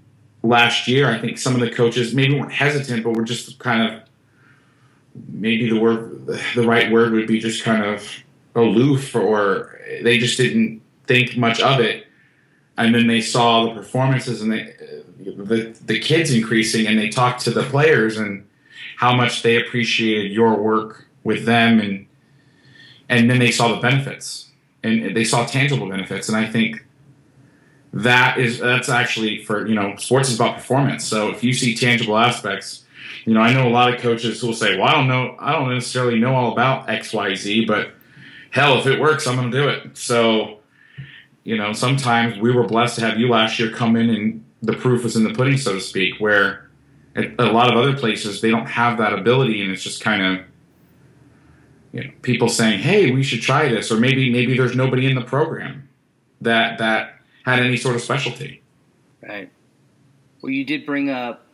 last 0.44 0.86
year, 0.86 1.10
I 1.10 1.18
think 1.18 1.38
some 1.38 1.54
of 1.54 1.60
the 1.60 1.70
coaches 1.70 2.14
maybe 2.14 2.38
weren't 2.38 2.52
hesitant, 2.52 3.02
but 3.02 3.14
were 3.14 3.24
just 3.24 3.58
kind 3.58 3.92
of 3.92 4.02
maybe 5.28 5.68
the 5.68 5.78
word 5.78 6.26
the 6.54 6.66
right 6.66 6.90
word 6.90 7.12
would 7.12 7.26
be 7.26 7.38
just 7.38 7.62
kind 7.62 7.84
of 7.84 8.08
aloof 8.56 9.14
or 9.14 9.80
they 10.02 10.18
just 10.18 10.36
didn't 10.36 10.82
think 11.06 11.36
much 11.36 11.60
of 11.60 11.78
it 11.80 12.06
and 12.76 12.92
then 12.94 13.06
they 13.06 13.20
saw 13.20 13.66
the 13.66 13.74
performances 13.74 14.42
and 14.42 14.50
they, 14.50 14.74
the 15.20 15.76
the 15.84 16.00
kids 16.00 16.32
increasing 16.32 16.88
and 16.88 16.98
they 16.98 17.08
talked 17.08 17.40
to 17.42 17.52
the 17.52 17.62
players 17.62 18.16
and 18.16 18.44
how 18.96 19.14
much 19.14 19.42
they 19.42 19.56
appreciated 19.56 20.32
your 20.32 20.56
work 20.56 21.06
with 21.22 21.44
them 21.44 21.78
and 21.78 22.06
and 23.08 23.30
then 23.30 23.38
they 23.38 23.50
saw 23.50 23.68
the 23.68 23.80
benefits 23.80 24.50
and 24.82 25.16
they 25.16 25.24
saw 25.24 25.44
tangible 25.46 25.88
benefits. 25.88 26.28
And 26.28 26.36
I 26.36 26.46
think 26.46 26.83
that 27.94 28.38
is 28.38 28.58
that's 28.58 28.88
actually 28.88 29.44
for 29.44 29.66
you 29.66 29.74
know 29.74 29.94
sports 29.96 30.28
is 30.28 30.34
about 30.34 30.56
performance. 30.56 31.04
So 31.04 31.30
if 31.30 31.44
you 31.44 31.52
see 31.52 31.76
tangible 31.76 32.18
aspects, 32.18 32.84
you 33.24 33.32
know 33.32 33.40
I 33.40 33.52
know 33.52 33.68
a 33.68 33.70
lot 33.70 33.94
of 33.94 34.00
coaches 34.00 34.40
who 34.40 34.48
will 34.48 34.54
say, 34.54 34.76
"Well, 34.76 34.88
I 34.88 34.92
don't 34.92 35.06
know, 35.06 35.36
I 35.38 35.52
don't 35.52 35.72
necessarily 35.72 36.18
know 36.18 36.34
all 36.34 36.52
about 36.52 36.90
X, 36.90 37.12
Y, 37.12 37.34
Z, 37.36 37.66
but 37.66 37.92
hell, 38.50 38.78
if 38.80 38.86
it 38.86 39.00
works, 39.00 39.28
I'm 39.28 39.36
going 39.36 39.50
to 39.50 39.56
do 39.56 39.68
it." 39.68 39.96
So 39.96 40.58
you 41.44 41.56
know 41.56 41.72
sometimes 41.72 42.36
we 42.38 42.50
were 42.50 42.64
blessed 42.64 42.96
to 42.96 43.02
have 43.02 43.18
you 43.18 43.28
last 43.28 43.60
year 43.60 43.70
come 43.70 43.94
in 43.94 44.10
and 44.10 44.44
the 44.60 44.72
proof 44.72 45.04
was 45.04 45.14
in 45.14 45.22
the 45.22 45.32
pudding, 45.32 45.56
so 45.56 45.74
to 45.74 45.80
speak, 45.80 46.18
where 46.18 46.68
a 47.16 47.44
lot 47.44 47.70
of 47.72 47.78
other 47.78 47.96
places 47.96 48.40
they 48.40 48.50
don't 48.50 48.66
have 48.66 48.98
that 48.98 49.12
ability 49.12 49.62
and 49.62 49.70
it's 49.70 49.84
just 49.84 50.02
kind 50.02 50.20
of 50.20 50.44
you 51.92 52.02
know, 52.02 52.10
people 52.22 52.48
saying, 52.48 52.80
"Hey, 52.80 53.12
we 53.12 53.22
should 53.22 53.40
try 53.40 53.68
this," 53.68 53.92
or 53.92 54.00
maybe 54.00 54.32
maybe 54.32 54.56
there's 54.56 54.74
nobody 54.74 55.06
in 55.06 55.14
the 55.14 55.22
program 55.22 55.88
that 56.40 56.78
that 56.78 57.14
had 57.44 57.60
any 57.60 57.76
sort 57.76 57.94
of 57.94 58.02
specialty. 58.02 58.62
Right. 59.22 59.50
Well, 60.40 60.50
you 60.50 60.64
did 60.64 60.84
bring 60.84 61.10
up 61.10 61.46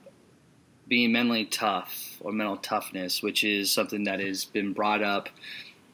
being 0.89 1.13
mentally 1.13 1.45
tough 1.45 2.17
or 2.21 2.33
mental 2.33 2.57
toughness, 2.57 3.23
which 3.23 3.45
is 3.45 3.71
something 3.71 4.05
that 4.05 4.21
has 4.21 4.45
been 4.45 4.73
brought 4.73 5.03
up, 5.03 5.29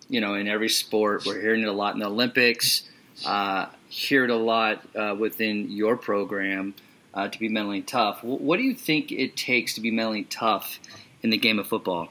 you 0.09 0.21
know, 0.21 0.35
in 0.35 0.49
every 0.49 0.71
sport. 0.71 1.25
We're 1.27 1.41
hearing 1.41 1.63
it 1.63 1.69
a 1.69 1.73
lot 1.73 1.95
in 1.95 2.01
the 2.01 2.07
Olympics. 2.07 2.89
Uh, 3.25 3.67
hear 3.89 4.25
it 4.25 4.31
a 4.31 4.37
lot 4.37 4.83
uh, 4.97 5.15
within 5.19 5.71
your 5.71 5.97
program 5.97 6.75
uh, 7.15 7.29
to 7.29 7.39
be 7.39 7.49
mentally 7.49 7.83
tough. 7.83 8.23
What 8.23 8.57
do 8.57 8.63
you 8.63 8.75
think 8.75 9.13
it 9.13 9.37
takes 9.37 9.75
to 9.75 9.81
be 9.81 9.91
mentally 9.91 10.25
tough 10.25 10.79
in 11.23 11.31
the 11.31 11.39
game 11.39 11.59
of 11.59 11.67
football? 11.67 12.09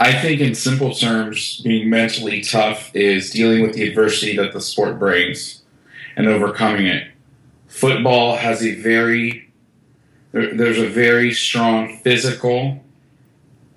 I 0.00 0.12
think, 0.12 0.40
in 0.40 0.54
simple 0.54 0.94
terms, 0.94 1.60
being 1.60 1.90
mentally 1.90 2.40
tough 2.40 2.94
is 2.94 3.30
dealing 3.30 3.62
with 3.62 3.74
the 3.74 3.88
adversity 3.88 4.36
that 4.36 4.52
the 4.52 4.60
sport 4.60 4.98
brings 4.98 5.57
and 6.18 6.26
overcoming 6.26 6.86
it. 6.86 7.08
Football 7.68 8.36
has 8.36 8.62
a 8.62 8.74
very 8.74 9.50
there, 10.32 10.54
there's 10.54 10.78
a 10.78 10.88
very 10.88 11.32
strong 11.32 11.96
physical 11.98 12.84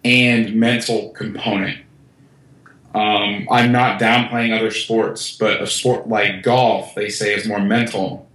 and 0.04 0.54
mental 0.56 1.12
component. 1.12 1.80
Um, 2.94 3.48
I'm 3.50 3.72
not 3.72 4.02
downplaying 4.02 4.58
other 4.58 4.72
sports, 4.72 5.38
but 5.38 5.62
a 5.62 5.68
sport 5.68 6.10
like 6.10 6.44
golf, 6.44 6.94
they 6.96 7.08
say, 7.08 7.34
is 7.34 7.48
more 7.48 7.62
mental. 7.62 8.28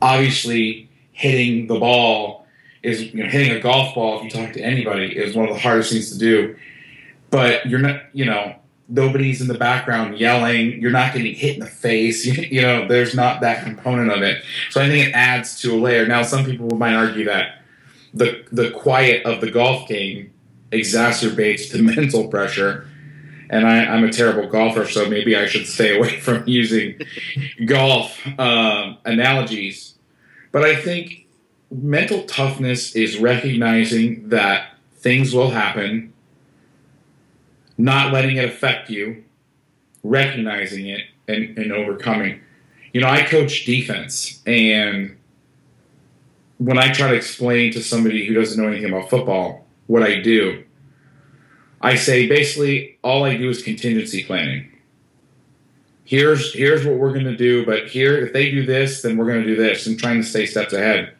Obviously, 0.00 0.88
hitting 1.10 1.66
the 1.66 1.78
ball 1.78 2.46
is 2.84 3.12
you 3.12 3.24
know, 3.24 3.28
hitting 3.28 3.56
a 3.56 3.58
golf 3.58 3.96
ball. 3.96 4.18
If 4.18 4.24
you 4.24 4.30
talk 4.30 4.52
to 4.52 4.60
anybody, 4.60 5.16
is 5.16 5.34
one 5.34 5.48
of 5.48 5.54
the 5.54 5.60
hardest 5.60 5.90
things 5.90 6.12
to 6.12 6.18
do. 6.18 6.56
But 7.30 7.66
you're 7.66 7.80
not, 7.80 8.02
you 8.12 8.26
know, 8.26 8.54
nobody's 8.88 9.40
in 9.40 9.48
the 9.48 9.58
background 9.58 10.18
yelling. 10.18 10.80
You're 10.80 10.90
not 10.90 11.12
getting 11.12 11.34
hit 11.34 11.54
in 11.54 11.60
the 11.60 11.66
face. 11.66 12.24
You, 12.24 12.32
you 12.50 12.62
know, 12.62 12.86
there's 12.86 13.14
not 13.14 13.40
that 13.40 13.64
component 13.64 14.10
of 14.10 14.22
it. 14.22 14.42
So 14.70 14.80
I 14.80 14.88
think 14.88 15.08
it 15.08 15.12
adds 15.12 15.60
to 15.60 15.74
a 15.74 15.78
layer. 15.78 16.06
Now, 16.06 16.22
some 16.22 16.44
people 16.44 16.68
might 16.76 16.94
argue 16.94 17.24
that 17.24 17.62
the 18.14 18.44
the 18.50 18.70
quiet 18.70 19.24
of 19.26 19.40
the 19.40 19.50
golf 19.50 19.88
game 19.88 20.32
exacerbates 20.72 21.70
the 21.70 21.82
mental 21.96 22.28
pressure. 22.28 22.86
And 23.48 23.64
I, 23.64 23.84
am 23.84 24.02
a 24.02 24.10
terrible 24.10 24.48
golfer, 24.48 24.88
so 24.88 25.08
maybe 25.08 25.36
I 25.36 25.46
should 25.46 25.68
stay 25.68 25.96
away 25.98 26.18
from 26.18 26.42
using 26.48 27.00
golf 27.64 28.26
um, 28.40 28.98
analogies. 29.04 29.94
But 30.50 30.64
I 30.64 30.74
think 30.74 31.26
mental 31.70 32.24
toughness 32.24 32.96
is 32.96 33.18
recognizing 33.18 34.30
that 34.30 34.74
things 34.96 35.32
will 35.32 35.50
happen, 35.50 36.12
not 37.78 38.12
letting 38.12 38.36
it 38.36 38.44
affect 38.44 38.90
you, 38.90 39.24
recognizing 40.02 40.86
it, 40.86 41.02
and, 41.28 41.56
and 41.58 41.72
overcoming. 41.72 42.40
You 42.92 43.00
know, 43.00 43.08
I 43.08 43.22
coach 43.22 43.64
defense, 43.64 44.42
and 44.46 45.16
when 46.58 46.78
I 46.78 46.92
try 46.92 47.10
to 47.10 47.14
explain 47.14 47.72
to 47.72 47.82
somebody 47.82 48.26
who 48.26 48.34
doesn't 48.34 48.60
know 48.60 48.68
anything 48.68 48.90
about 48.90 49.10
football 49.10 49.66
what 49.86 50.02
I 50.02 50.20
do, 50.20 50.64
I 51.80 51.96
say 51.96 52.26
basically 52.26 52.98
all 53.02 53.24
I 53.24 53.36
do 53.36 53.50
is 53.50 53.62
contingency 53.62 54.24
planning. 54.24 54.72
Here's 56.04 56.54
here's 56.54 56.86
what 56.86 56.96
we're 56.96 57.12
going 57.12 57.24
to 57.26 57.36
do, 57.36 57.66
but 57.66 57.88
here 57.88 58.16
if 58.24 58.32
they 58.32 58.50
do 58.50 58.64
this, 58.64 59.02
then 59.02 59.16
we're 59.16 59.26
going 59.26 59.42
to 59.42 59.46
do 59.46 59.56
this, 59.56 59.86
and 59.86 59.98
trying 59.98 60.20
to 60.20 60.26
stay 60.26 60.46
steps 60.46 60.72
ahead. 60.72 61.12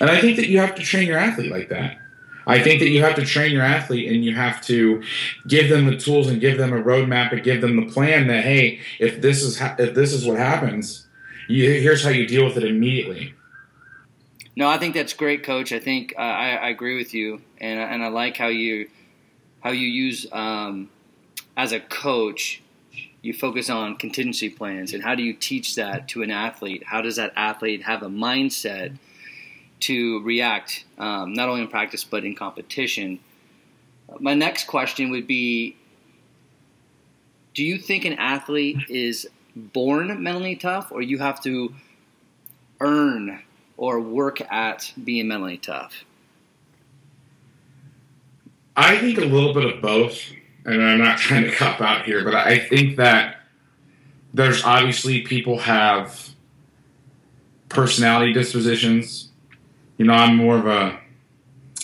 And 0.00 0.10
I 0.10 0.20
think 0.20 0.36
that 0.36 0.48
you 0.48 0.58
have 0.58 0.74
to 0.76 0.82
train 0.82 1.06
your 1.06 1.18
athlete 1.18 1.50
like 1.50 1.68
that. 1.68 1.98
I 2.46 2.62
think 2.62 2.80
that 2.80 2.88
you 2.88 3.02
have 3.02 3.16
to 3.16 3.24
train 3.24 3.52
your 3.52 3.62
athlete 3.62 4.10
and 4.10 4.24
you 4.24 4.34
have 4.34 4.60
to 4.66 5.02
give 5.48 5.68
them 5.68 5.86
the 5.86 5.96
tools 5.96 6.28
and 6.28 6.40
give 6.40 6.58
them 6.58 6.72
a 6.72 6.80
roadmap 6.80 7.32
and 7.32 7.42
give 7.42 7.60
them 7.60 7.76
the 7.76 7.92
plan 7.92 8.28
that 8.28 8.44
hey, 8.44 8.80
if 9.00 9.20
this 9.20 9.42
is 9.42 9.58
ha- 9.58 9.74
if 9.78 9.94
this 9.94 10.12
is 10.12 10.24
what 10.24 10.38
happens, 10.38 11.06
you, 11.48 11.68
here's 11.68 12.04
how 12.04 12.10
you 12.10 12.26
deal 12.26 12.44
with 12.44 12.56
it 12.56 12.64
immediately. 12.64 13.34
No, 14.54 14.68
I 14.68 14.78
think 14.78 14.94
that's 14.94 15.12
great, 15.12 15.42
Coach. 15.42 15.72
I 15.72 15.80
think 15.80 16.14
uh, 16.16 16.20
I, 16.20 16.50
I, 16.54 16.68
agree 16.70 16.96
with 16.96 17.12
you, 17.12 17.42
and 17.58 17.78
and 17.78 18.02
I 18.02 18.08
like 18.08 18.36
how 18.36 18.46
you 18.46 18.88
how 19.60 19.70
you 19.70 19.86
use 19.86 20.26
um, 20.32 20.88
as 21.56 21.72
a 21.72 21.80
coach. 21.80 22.62
You 23.22 23.34
focus 23.34 23.68
on 23.68 23.96
contingency 23.96 24.48
plans, 24.48 24.94
and 24.94 25.02
how 25.02 25.16
do 25.16 25.22
you 25.22 25.34
teach 25.34 25.74
that 25.74 26.06
to 26.08 26.22
an 26.22 26.30
athlete? 26.30 26.84
How 26.86 27.02
does 27.02 27.16
that 27.16 27.32
athlete 27.36 27.82
have 27.82 28.02
a 28.02 28.08
mindset 28.08 28.96
to 29.80 30.22
react, 30.22 30.84
um, 30.98 31.34
not 31.34 31.48
only 31.48 31.62
in 31.62 31.68
practice 31.68 32.04
but 32.04 32.24
in 32.24 32.34
competition? 32.34 33.20
My 34.20 34.34
next 34.34 34.66
question 34.66 35.10
would 35.10 35.26
be: 35.26 35.76
Do 37.54 37.64
you 37.64 37.78
think 37.78 38.04
an 38.04 38.14
athlete 38.14 38.88
is 38.88 39.28
born 39.54 40.22
mentally 40.22 40.56
tough, 40.56 40.92
or 40.92 41.02
you 41.02 41.18
have 41.18 41.42
to 41.42 41.74
earn 42.80 43.42
or 43.76 44.00
work 44.00 44.40
at 44.52 44.92
being 45.02 45.28
mentally 45.28 45.58
tough? 45.58 46.04
I 48.76 48.98
think 48.98 49.18
a 49.18 49.24
little 49.24 49.54
bit 49.54 49.64
of 49.64 49.80
both, 49.80 50.20
and 50.66 50.82
I'm 50.82 50.98
not 50.98 51.18
trying 51.18 51.44
to 51.44 51.52
cop 51.52 51.80
out 51.80 52.04
here, 52.04 52.22
but 52.24 52.34
I 52.34 52.58
think 52.58 52.96
that 52.96 53.36
there's 54.34 54.62
obviously 54.64 55.22
people 55.22 55.58
have 55.60 56.28
personality 57.70 58.34
dispositions. 58.34 59.30
You 59.98 60.06
know, 60.06 60.14
I'm 60.14 60.36
more 60.36 60.56
of 60.56 60.66
a 60.66 60.98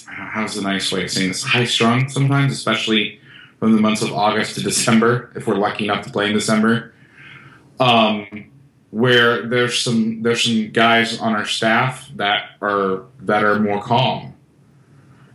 how's 0.07 0.55
the 0.55 0.63
nice 0.63 0.91
way 0.93 1.05
of 1.05 1.11
saying 1.11 1.29
this? 1.29 1.43
High 1.43 1.65
strung 1.65 2.09
sometimes, 2.09 2.53
especially 2.53 3.21
from 3.59 3.73
the 3.75 3.81
months 3.81 4.03
of 4.03 4.13
August 4.13 4.55
to 4.57 4.63
December, 4.63 5.31
if 5.35 5.47
we're 5.47 5.57
lucky 5.57 5.85
enough 5.85 6.05
to 6.05 6.11
play 6.11 6.27
in 6.27 6.33
December. 6.33 6.93
Um, 7.81 8.51
where 8.91 9.47
there's 9.47 9.81
some 9.81 10.23
there's 10.23 10.45
some 10.45 10.71
guys 10.71 11.19
on 11.19 11.35
our 11.35 11.47
staff 11.47 12.11
that 12.17 12.51
are 12.61 13.05
that 13.21 13.43
are 13.43 13.59
more 13.59 13.83
calm. 13.83 14.35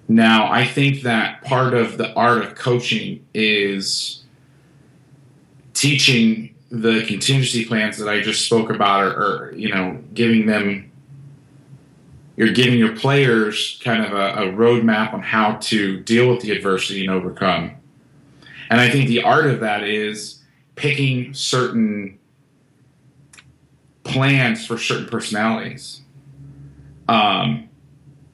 Now, 0.08 0.50
I 0.50 0.66
think 0.66 1.02
that 1.02 1.44
part 1.44 1.74
of 1.74 1.98
the 1.98 2.14
art 2.14 2.44
of 2.44 2.56
coaching 2.56 3.26
is 3.34 4.24
teaching 5.74 6.56
the 6.70 7.04
contingency 7.06 7.66
plans 7.66 7.98
that 7.98 8.08
I 8.08 8.22
just 8.22 8.46
spoke 8.46 8.70
about, 8.70 9.04
or, 9.04 9.12
or 9.12 9.54
you 9.54 9.70
know, 9.70 10.02
giving 10.14 10.46
them 10.46 10.87
you're 12.38 12.54
giving 12.54 12.78
your 12.78 12.96
players 12.96 13.82
kind 13.84 14.06
of 14.06 14.14
a, 14.14 14.44
a 14.44 14.54
roadmap 14.54 15.14
on 15.14 15.22
how 15.22 15.56
to 15.56 16.00
deal 16.02 16.30
with 16.30 16.42
the 16.42 16.52
adversity 16.52 17.02
and 17.02 17.10
overcome. 17.10 17.72
And 18.70 18.80
I 18.80 18.90
think 18.90 19.08
the 19.08 19.24
art 19.24 19.48
of 19.48 19.60
that 19.62 19.84
is 19.84 20.44
picking 20.76 21.34
certain 21.34 22.20
plans 24.04 24.66
for 24.66 24.78
certain 24.78 25.08
personalities. 25.08 26.02
Um, 27.10 27.70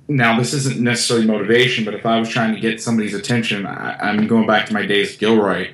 now, 0.09 0.37
this 0.37 0.53
isn't 0.53 0.79
necessarily 0.79 1.25
motivation, 1.25 1.85
but 1.85 1.93
if 1.93 2.05
I 2.05 2.19
was 2.19 2.27
trying 2.27 2.53
to 2.53 2.59
get 2.59 2.81
somebody's 2.81 3.13
attention, 3.13 3.65
I, 3.65 4.09
am 4.09 4.27
going 4.27 4.45
back 4.45 4.65
to 4.67 4.73
my 4.73 4.85
days 4.85 5.13
at 5.13 5.19
Gilroy. 5.19 5.73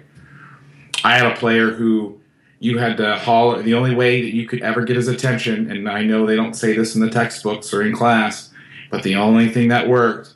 I 1.04 1.18
had 1.18 1.32
a 1.32 1.36
player 1.36 1.72
who 1.72 2.19
you 2.60 2.78
had 2.78 2.98
to 2.98 3.16
haul. 3.18 3.62
The 3.62 3.74
only 3.74 3.96
way 3.96 4.22
that 4.22 4.36
you 4.36 4.48
could 4.48 4.62
ever 4.62 4.84
get 4.84 4.96
his 4.96 5.08
attention, 5.08 5.72
and 5.72 5.90
I 5.90 6.04
know 6.04 6.26
they 6.26 6.36
don't 6.36 6.56
say 6.56 6.76
this 6.76 6.96
in 6.96 7.02
the 7.02 7.10
textbooks 7.10 7.74
or 7.74 7.82
in 7.82 7.96
class, 7.96 8.52
but 8.92 9.04
the 9.04 9.16
only 9.16 9.50
thing 9.50 9.70
that 9.70 9.88
worked 9.88 10.34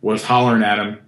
was 0.00 0.22
hollering 0.22 0.62
at 0.62 0.78
him. 0.78 1.00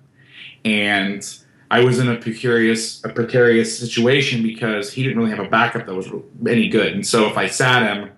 And 0.65 1.25
I 1.71 1.85
was 1.85 1.99
in 1.99 2.09
a 2.09 2.17
precarious 2.17 3.05
a 3.05 3.09
precarious 3.09 3.79
situation 3.79 4.43
because 4.43 4.93
he 4.93 5.03
didn't 5.03 5.19
really 5.19 5.31
have 5.31 5.45
a 5.45 5.49
backup 5.49 5.87
that 5.87 5.95
was 5.95 6.09
any 6.49 6.69
good. 6.69 6.93
And 6.93 7.07
so 7.07 7.27
if 7.27 7.37
I 7.37 7.47
sat 7.47 7.83
him, 7.83 8.11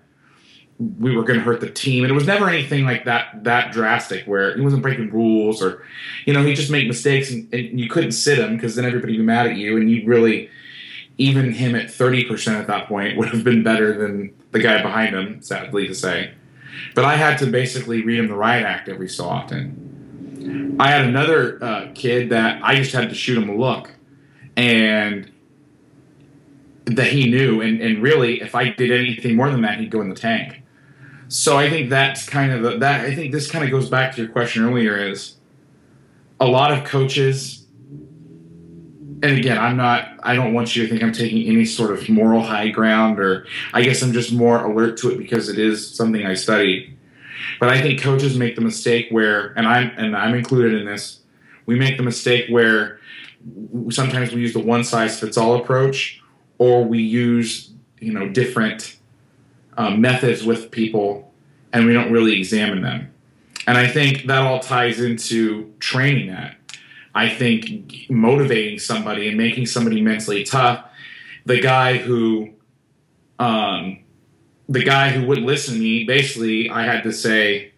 we 0.99 1.15
were 1.15 1.23
going 1.23 1.37
to 1.37 1.45
hurt 1.45 1.59
the 1.59 1.69
team. 1.69 2.03
And 2.03 2.11
it 2.11 2.13
was 2.13 2.25
never 2.25 2.49
anything 2.49 2.85
like 2.85 3.05
that 3.05 3.43
that 3.43 3.71
drastic 3.71 4.25
where 4.25 4.55
he 4.55 4.61
wasn't 4.61 4.81
breaking 4.81 5.11
rules 5.11 5.61
or, 5.61 5.83
you 6.25 6.33
know, 6.33 6.43
he 6.43 6.53
just 6.53 6.71
made 6.71 6.87
mistakes 6.87 7.31
and, 7.31 7.53
and 7.53 7.79
you 7.79 7.89
couldn't 7.89 8.13
sit 8.13 8.39
him 8.39 8.55
because 8.55 8.75
then 8.75 8.85
everybody 8.85 9.13
would 9.13 9.19
be 9.19 9.25
mad 9.25 9.47
at 9.47 9.57
you. 9.57 9.77
And 9.77 9.91
you 9.91 10.05
really, 10.07 10.49
even 11.19 11.51
him 11.51 11.75
at 11.75 11.87
30% 11.87 12.59
at 12.59 12.67
that 12.67 12.87
point 12.87 13.17
would 13.17 13.29
have 13.29 13.43
been 13.43 13.61
better 13.61 13.95
than 13.95 14.33
the 14.51 14.59
guy 14.59 14.81
behind 14.81 15.15
him, 15.15 15.41
sadly 15.43 15.87
to 15.87 15.93
say. 15.93 16.33
But 16.95 17.05
I 17.05 17.15
had 17.15 17.37
to 17.39 17.45
basically 17.45 18.03
read 18.03 18.19
him 18.19 18.27
the 18.27 18.35
riot 18.35 18.65
act 18.65 18.89
every 18.89 19.09
so 19.09 19.29
often 19.29 19.89
I 20.79 20.89
had 20.89 21.05
another 21.05 21.61
uh, 21.63 21.87
kid 21.93 22.29
that 22.29 22.63
I 22.63 22.75
just 22.75 22.93
had 22.93 23.09
to 23.09 23.15
shoot 23.15 23.37
him 23.37 23.49
a 23.49 23.55
look, 23.55 23.91
and 24.55 25.29
that 26.85 27.07
he 27.07 27.29
knew. 27.29 27.61
And, 27.61 27.81
and 27.81 28.01
really, 28.01 28.41
if 28.41 28.55
I 28.55 28.69
did 28.69 28.91
anything 28.91 29.35
more 29.35 29.49
than 29.51 29.61
that, 29.61 29.79
he'd 29.79 29.91
go 29.91 30.01
in 30.01 30.09
the 30.09 30.15
tank. 30.15 30.63
So 31.27 31.57
I 31.57 31.69
think 31.69 31.89
that's 31.89 32.27
kind 32.27 32.51
of 32.51 32.63
the, 32.63 32.77
that. 32.79 33.01
I 33.01 33.13
think 33.13 33.33
this 33.33 33.51
kind 33.51 33.65
of 33.65 33.71
goes 33.71 33.89
back 33.89 34.15
to 34.15 34.23
your 34.23 34.31
question 34.31 34.63
earlier. 34.63 34.97
Is 34.97 35.35
a 36.39 36.47
lot 36.47 36.71
of 36.71 36.85
coaches 36.85 37.58
and 39.21 39.37
again, 39.37 39.57
I'm 39.57 39.75
not, 39.75 40.17
I 40.23 40.35
don't 40.35 40.53
want 40.53 40.75
you 40.75 40.83
to 40.83 40.89
think 40.89 41.03
I'm 41.03 41.11
taking 41.11 41.47
any 41.47 41.65
sort 41.65 41.91
of 41.91 42.07
moral 42.07 42.41
high 42.41 42.69
ground, 42.69 43.19
or 43.19 43.45
I 43.73 43.81
guess 43.81 44.01
I'm 44.01 44.13
just 44.13 44.31
more 44.31 44.63
alert 44.63 44.97
to 44.99 45.11
it 45.11 45.17
because 45.17 45.49
it 45.49 45.59
is 45.59 45.95
something 45.95 46.25
I 46.25 46.35
study. 46.35 46.97
But 47.59 47.69
I 47.69 47.81
think 47.81 48.01
coaches 48.01 48.37
make 48.37 48.55
the 48.55 48.61
mistake 48.61 49.07
where, 49.11 49.47
and 49.57 49.67
I'm 49.67 49.91
and 49.97 50.15
I'm 50.15 50.35
included 50.35 50.79
in 50.79 50.85
this, 50.85 51.19
we 51.65 51.77
make 51.77 51.97
the 51.97 52.03
mistake 52.03 52.49
where 52.49 52.99
sometimes 53.89 54.31
we 54.31 54.41
use 54.41 54.53
the 54.53 54.59
one 54.59 54.83
size 54.83 55.19
fits 55.19 55.37
all 55.37 55.55
approach, 55.55 56.21
or 56.57 56.85
we 56.85 57.01
use 57.01 57.71
you 57.99 58.13
know 58.13 58.29
different 58.29 58.97
um, 59.77 59.99
methods 59.99 60.43
with 60.43 60.71
people, 60.71 61.33
and 61.73 61.85
we 61.85 61.93
don't 61.93 62.11
really 62.11 62.37
examine 62.37 62.81
them. 62.81 63.11
And 63.67 63.77
I 63.77 63.87
think 63.87 64.27
that 64.27 64.41
all 64.41 64.59
ties 64.59 64.99
into 64.99 65.73
training 65.79 66.27
that. 66.31 66.58
I 67.13 67.29
think 67.29 68.09
motivating 68.09 68.79
somebody 68.79 69.27
and 69.27 69.37
making 69.37 69.65
somebody 69.65 70.01
mentally 70.01 70.43
tough. 70.43 70.85
The 71.45 71.59
guy 71.59 71.97
who 71.97 72.53
um, 73.39 73.99
the 74.67 74.83
guy 74.83 75.09
who 75.09 75.25
wouldn't 75.25 75.47
listen 75.47 75.75
to 75.75 75.79
me, 75.79 76.03
basically, 76.03 76.69
I 76.69 76.83
had 76.83 77.03
to 77.03 77.11
say, 77.11 77.71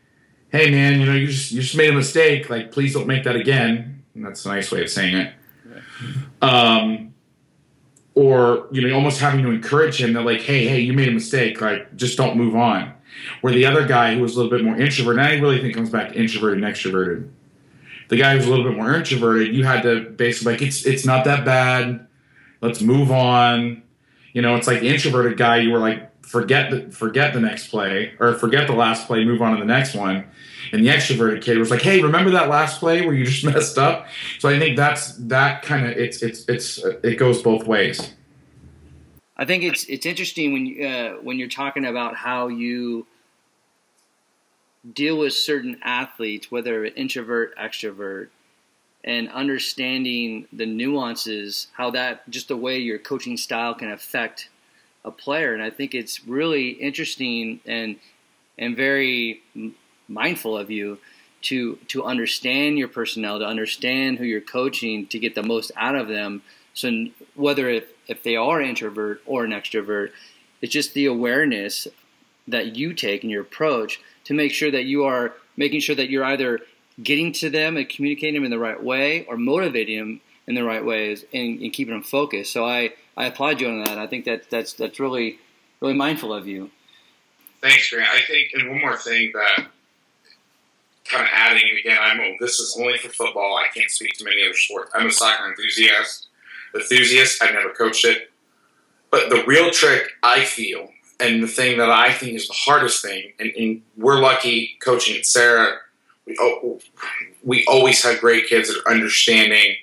"Hey, 0.50 0.70
man, 0.70 1.00
you 1.00 1.06
know, 1.06 1.14
you 1.14 1.28
just 1.28 1.52
you 1.52 1.62
just 1.62 1.78
made 1.78 1.90
a 1.90 1.96
mistake. 1.96 2.50
Like, 2.50 2.72
please 2.72 2.94
don't 2.94 3.08
make 3.08 3.24
that 3.24 3.36
again." 3.36 4.04
And 4.14 4.26
that's 4.26 4.46
a 4.46 4.50
nice 4.50 4.72
way 4.72 4.84
of 4.84 4.90
saying 4.90 5.16
it. 5.16 5.34
Um, 6.42 7.14
or 8.14 8.68
you 8.72 8.86
know, 8.86 8.94
almost 8.94 9.22
having 9.22 9.42
to 9.44 9.52
encourage 9.52 10.02
him 10.02 10.14
that, 10.14 10.24
like, 10.24 10.42
"Hey, 10.42 10.68
hey, 10.68 10.82
you 10.82 10.94
made 10.94 11.08
a 11.08 11.14
mistake. 11.14 11.62
Like, 11.62 11.96
just 11.96 12.18
don't 12.18 12.36
move 12.36 12.56
on." 12.56 12.94
Where 13.42 13.54
the 13.54 13.66
other 13.66 13.88
guy 13.88 14.16
who 14.16 14.22
was 14.22 14.36
a 14.36 14.42
little 14.42 14.52
bit 14.52 14.66
more 14.66 14.80
introverted, 14.80 15.24
and 15.24 15.28
I 15.28 15.40
really 15.40 15.60
think 15.60 15.74
it 15.74 15.76
comes 15.76 15.90
back 15.90 16.10
to 16.10 16.20
introverted 16.20 16.64
and 16.64 16.74
extroverted. 16.74 17.30
The 18.12 18.18
guy 18.18 18.36
who's 18.36 18.46
a 18.46 18.50
little 18.50 18.66
bit 18.66 18.76
more 18.76 18.94
introverted, 18.94 19.56
you 19.56 19.64
had 19.64 19.84
to 19.84 20.02
basically 20.02 20.52
like 20.52 20.62
it's 20.62 20.86
it's 20.86 21.06
not 21.06 21.24
that 21.24 21.46
bad. 21.46 22.08
Let's 22.60 22.82
move 22.82 23.10
on. 23.10 23.84
You 24.34 24.42
know, 24.42 24.58
it's 24.58 24.68
like 24.68 24.82
the 24.82 24.90
introverted 24.90 25.38
guy. 25.38 25.60
You 25.60 25.72
were 25.72 25.80
like 25.80 26.12
forget 26.22 26.72
the 26.72 26.92
forget 26.92 27.34
the 27.34 27.40
next 27.40 27.68
play 27.68 28.12
or 28.20 28.34
forget 28.34 28.68
the 28.68 28.74
last 28.74 29.08
play, 29.08 29.24
move 29.24 29.42
on 29.42 29.54
to 29.54 29.60
the 29.60 29.66
next 29.66 29.96
one. 29.96 30.26
And 30.74 30.86
the 30.86 30.90
extroverted 30.90 31.42
kid 31.42 31.58
was 31.58 31.72
like, 31.72 31.82
"Hey, 31.82 32.02
remember 32.02 32.32
that 32.32 32.50
last 32.50 32.82
play 32.82 33.06
where 33.06 33.16
you 33.16 33.26
just 33.26 33.46
messed 33.54 33.78
up?" 33.78 34.08
So 34.40 34.50
I 34.50 34.60
think 34.60 34.76
that's 34.76 35.14
that 35.28 35.62
kind 35.62 35.86
of 35.86 35.98
it's 35.98 36.22
it's 36.22 36.44
it's 36.50 36.80
it 37.04 37.18
goes 37.18 37.42
both 37.42 37.66
ways. 37.66 38.14
I 39.38 39.46
think 39.46 39.64
it's 39.64 39.86
it's 39.86 40.06
interesting 40.06 40.52
when 40.52 40.86
uh, 40.86 41.10
when 41.22 41.40
you're 41.40 41.48
talking 41.48 41.86
about 41.86 42.18
how 42.18 42.50
you 42.50 43.08
deal 44.94 45.18
with 45.18 45.34
certain 45.34 45.78
athletes, 45.84 46.50
whether 46.50 46.86
introvert, 46.86 47.56
extrovert, 47.58 48.28
and 49.04 49.30
understanding 49.30 50.48
the 50.54 50.66
nuances, 50.66 51.68
how 51.74 51.92
that 51.92 52.30
just 52.30 52.48
the 52.48 52.58
way 52.58 52.78
your 52.78 53.00
coaching 53.00 53.38
style 53.38 53.74
can 53.74 53.92
affect 53.92 54.50
a 55.04 55.12
player. 55.12 55.54
And 55.54 55.64
I 55.64 55.70
think 55.70 55.96
it's 55.96 56.26
really 56.26 56.70
interesting 56.70 57.60
and 57.66 57.98
and 58.58 58.76
very 58.76 59.42
mindful 60.08 60.58
of 60.58 60.70
you 60.70 61.00
to 61.44 61.78
to 61.88 62.04
understand 62.04 62.78
your 62.78 62.88
personnel, 62.88 63.40
to 63.40 63.46
understand 63.46 64.18
who 64.18 64.26
you're 64.26 64.42
coaching, 64.42 65.08
to 65.08 65.20
get 65.20 65.34
the 65.34 65.44
most 65.44 65.72
out 65.76 65.96
of 65.96 66.08
them. 66.08 66.44
So 66.74 67.08
whether 67.36 67.70
if 67.70 67.86
if 68.08 68.22
they 68.24 68.36
are 68.36 68.62
introvert 68.62 69.22
or 69.26 69.46
an 69.46 69.52
extrovert. 69.52 70.12
It's 70.62 70.74
just 70.74 70.94
the 70.94 71.06
awareness 71.06 71.88
that 72.48 72.76
you 72.76 72.94
take 72.94 73.24
in 73.24 73.30
your 73.30 73.42
approach 73.42 74.02
to 74.26 74.34
make 74.34 74.52
sure 74.52 74.72
that 74.72 74.86
you 74.86 75.06
are 75.06 75.34
making 75.58 75.82
sure 75.82 75.96
that 75.96 76.10
you're 76.10 76.24
either 76.24 76.60
getting 77.02 77.32
to 77.32 77.50
them 77.50 77.78
and 77.78 77.90
communicating 77.90 78.36
them 78.36 78.46
in 78.46 78.52
the 78.52 78.60
right 78.60 78.82
way 78.82 79.26
or 79.26 79.38
motivating 79.38 79.98
them 79.98 80.22
in 80.48 80.56
the 80.56 80.64
right 80.64 80.84
ways 80.86 81.26
and, 81.34 81.62
and 81.62 81.74
keeping 81.74 81.94
them 81.94 82.04
focused. 82.04 82.52
So 82.52 82.66
I, 82.66 82.94
I 83.16 83.26
applaud 83.26 83.62
you 83.62 83.68
on 83.68 83.84
that. 83.84 83.98
I 83.98 84.08
think 84.08 84.26
that 84.26 84.50
that's 84.50 84.74
that's 84.74 85.00
really 85.00 85.40
really 85.80 85.94
mindful 85.94 86.34
of 86.34 86.48
you. 86.48 86.72
Thanks, 87.62 87.90
Grant. 87.90 88.10
I 88.10 88.22
think, 88.22 88.52
and 88.54 88.70
one 88.70 88.82
more 88.82 88.98
thing 88.98 89.32
that 89.34 89.68
kind 91.06 91.24
of 91.24 91.30
adding 91.34 91.64
again, 91.80 91.98
I'm 92.00 92.36
this 92.40 92.60
is 92.60 92.78
only 92.80 92.98
for 92.98 93.10
football. 93.10 93.56
I 93.56 93.68
can't 93.74 93.90
speak 93.90 94.14
to 94.18 94.24
many 94.24 94.44
other 94.44 94.56
sports. 94.56 94.92
I'm 94.96 95.08
a 95.08 95.12
soccer 95.12 95.48
enthusiast 95.48 96.28
enthusiast. 96.74 97.42
I've 97.42 97.54
never 97.54 97.70
coached 97.70 98.06
it. 98.06 98.32
But 99.10 99.30
the 99.30 99.44
real 99.46 99.72
trick, 99.72 100.10
I 100.24 100.44
feel, 100.46 100.90
and 101.22 101.44
the 101.44 101.48
thing 101.48 101.78
that 101.78 101.90
I 101.90 102.14
think 102.14 102.34
is 102.34 102.48
the 102.48 102.54
hardest 102.54 103.02
thing, 103.02 103.34
and, 103.40 103.52
and 103.58 103.82
we're 103.98 104.20
lucky 104.20 104.78
coaching 104.84 105.18
at 105.18 105.26
Serra, 105.26 105.78
we, 106.26 106.38
we 107.44 107.66
always 107.66 108.04
have 108.04 108.20
great 108.20 108.48
kids 108.48 108.70
that 108.70 108.82
are 108.84 108.92
understanding, 108.92 109.76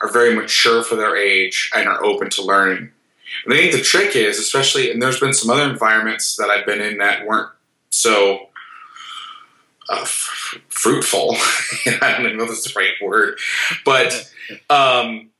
are 0.00 0.08
very 0.08 0.34
mature 0.34 0.82
for 0.82 0.96
their 0.96 1.16
age, 1.16 1.70
and 1.74 1.88
are 1.88 2.04
open 2.04 2.30
to 2.30 2.42
learning. 2.42 2.90
And 3.44 3.54
I 3.54 3.56
think 3.56 3.72
the 3.72 3.80
trick 3.80 4.14
is, 4.14 4.38
especially, 4.38 4.90
and 4.90 5.00
there's 5.00 5.20
been 5.20 5.32
some 5.32 5.50
other 5.50 5.70
environments 5.70 6.36
that 6.36 6.50
I've 6.50 6.66
been 6.66 6.80
in 6.80 6.98
that 6.98 7.26
weren't 7.26 7.50
so 7.90 8.48
uh, 9.88 10.00
f- 10.02 10.60
fruitful. 10.68 11.36
I 12.02 12.22
don't 12.22 12.36
know 12.36 12.44
if 12.44 12.50
that's 12.50 12.72
the 12.72 12.78
right 12.78 12.92
word, 13.02 13.38
but 13.84 14.30
um, 14.70 15.30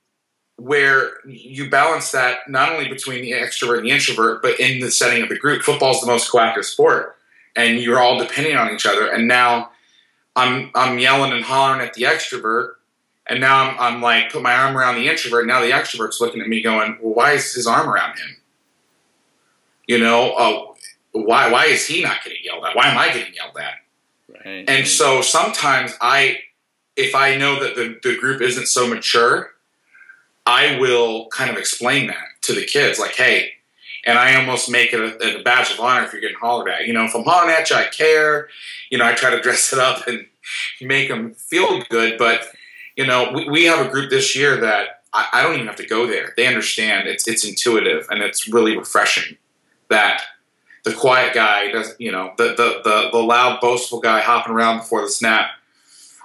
where 0.63 1.15
you 1.27 1.69
balance 1.69 2.13
that 2.13 2.49
not 2.49 2.71
only 2.71 2.89
between 2.89 3.21
the 3.21 3.33
extrovert 3.33 3.79
and 3.79 3.87
the 3.87 3.91
introvert, 3.91 4.41
but 4.43 4.61
in 4.61 4.79
the 4.79 4.93
setting 4.93 5.21
of 5.21 5.29
the 5.29 5.37
group. 5.37 5.63
Football 5.63 5.91
is 5.91 6.01
the 6.01 6.07
most 6.07 6.31
coactive 6.31 6.65
sport, 6.65 7.17
and 7.57 7.81
you're 7.81 7.99
all 7.99 8.17
depending 8.17 8.57
on 8.57 8.73
each 8.73 8.87
other. 8.87 9.09
And 9.09 9.27
now 9.27 9.73
I'm 10.37 10.71
I'm 10.77 11.01
yelling 11.01 11.33
and 11.33 11.45
hollering 11.45 11.85
at 11.85 11.95
the 11.95 12.03
extrovert, 12.03 12.75
and 13.27 13.41
now 13.41 13.71
I'm, 13.71 13.95
I'm 13.95 14.03
like 14.03 14.31
put 14.31 14.43
my 14.43 14.55
arm 14.55 14.77
around 14.77 14.95
the 14.95 15.09
introvert. 15.09 15.49
Now 15.49 15.61
the 15.61 15.73
extrovert's 15.73 16.21
looking 16.21 16.41
at 16.41 16.47
me, 16.49 16.63
going, 16.63 16.97
"Well, 17.03 17.15
why 17.15 17.33
is 17.33 17.53
his 17.53 17.67
arm 17.67 17.89
around 17.89 18.17
him? 18.19 18.37
You 19.89 19.99
know, 19.99 20.31
uh, 20.31 20.75
why 21.11 21.51
why 21.51 21.65
is 21.65 21.89
he 21.89 22.05
not 22.05 22.23
getting 22.23 22.39
yelled 22.45 22.65
at? 22.65 22.77
Why 22.77 22.87
am 22.87 22.99
I 22.99 23.09
getting 23.09 23.35
yelled 23.35 23.59
at?" 23.59 23.75
Right. 24.47 24.65
And 24.69 24.87
so 24.87 25.23
sometimes 25.23 25.97
I, 26.01 26.39
if 26.97 27.17
I 27.17 27.37
know 27.37 27.61
that 27.63 27.75
the, 27.75 27.99
the 28.03 28.17
group 28.17 28.41
isn't 28.41 28.67
so 28.67 28.87
mature 28.87 29.53
I 30.47 30.79
will 30.79 31.29
kind 31.29 31.51
of 31.51 31.57
explain 31.57 32.09
that 32.09 32.25
to 32.43 32.53
the 32.53 32.65
kids, 32.65 32.99
like, 32.99 33.15
hey, 33.15 33.53
and 34.05 34.19
I 34.19 34.35
almost 34.37 34.71
make 34.71 34.93
it 34.93 35.01
a, 35.01 35.41
a, 35.41 35.43
badge 35.43 35.73
of 35.73 35.81
honor 35.81 36.05
if 36.05 36.13
you're 36.13 36.21
getting 36.21 36.37
hollered 36.37 36.69
at. 36.69 36.87
You 36.87 36.93
know, 36.93 37.05
if 37.05 37.15
I'm 37.15 37.23
hollering 37.23 37.55
at 37.55 37.71
you, 37.71 37.77
I 37.77 37.85
care. 37.85 38.49
You 38.91 38.99
know, 38.99 39.07
I 39.07 39.15
try 39.15 39.31
to 39.31 39.41
dress 39.43 39.73
it 39.73 39.79
up 39.79 40.07
and 40.07 40.27
make 40.81 41.09
them 41.09 41.35
feel 41.35 41.83
good. 41.89 42.19
But 42.19 42.49
you 42.97 43.07
know, 43.07 43.33
we, 43.35 43.49
we 43.49 43.65
have 43.65 43.85
a 43.85 43.91
group 43.91 44.11
this 44.11 44.37
year 44.37 44.57
that 44.61 45.03
I, 45.13 45.29
I, 45.33 45.43
don't 45.43 45.55
even 45.55 45.67
have 45.67 45.77
to 45.77 45.87
go 45.87 46.07
there. 46.07 46.35
They 46.37 46.47
understand. 46.47 47.09
It's 47.09 47.29
it's 47.29 47.45
intuitive 47.45 48.07
and 48.11 48.23
it's 48.23 48.49
really 48.49 48.77
refreshing 48.77 49.37
that 49.89 50.23
the 50.85 50.93
quiet 50.93 51.33
guy 51.33 51.71
does. 51.71 51.95
You 51.99 52.13
know, 52.13 52.33
the 52.37 52.49
the 52.57 52.81
the, 52.83 53.09
the 53.13 53.19
loud 53.19 53.61
boastful 53.61 54.01
guy 54.01 54.21
hopping 54.21 54.53
around 54.53 54.79
before 54.79 55.03
the 55.03 55.11
snap 55.11 55.51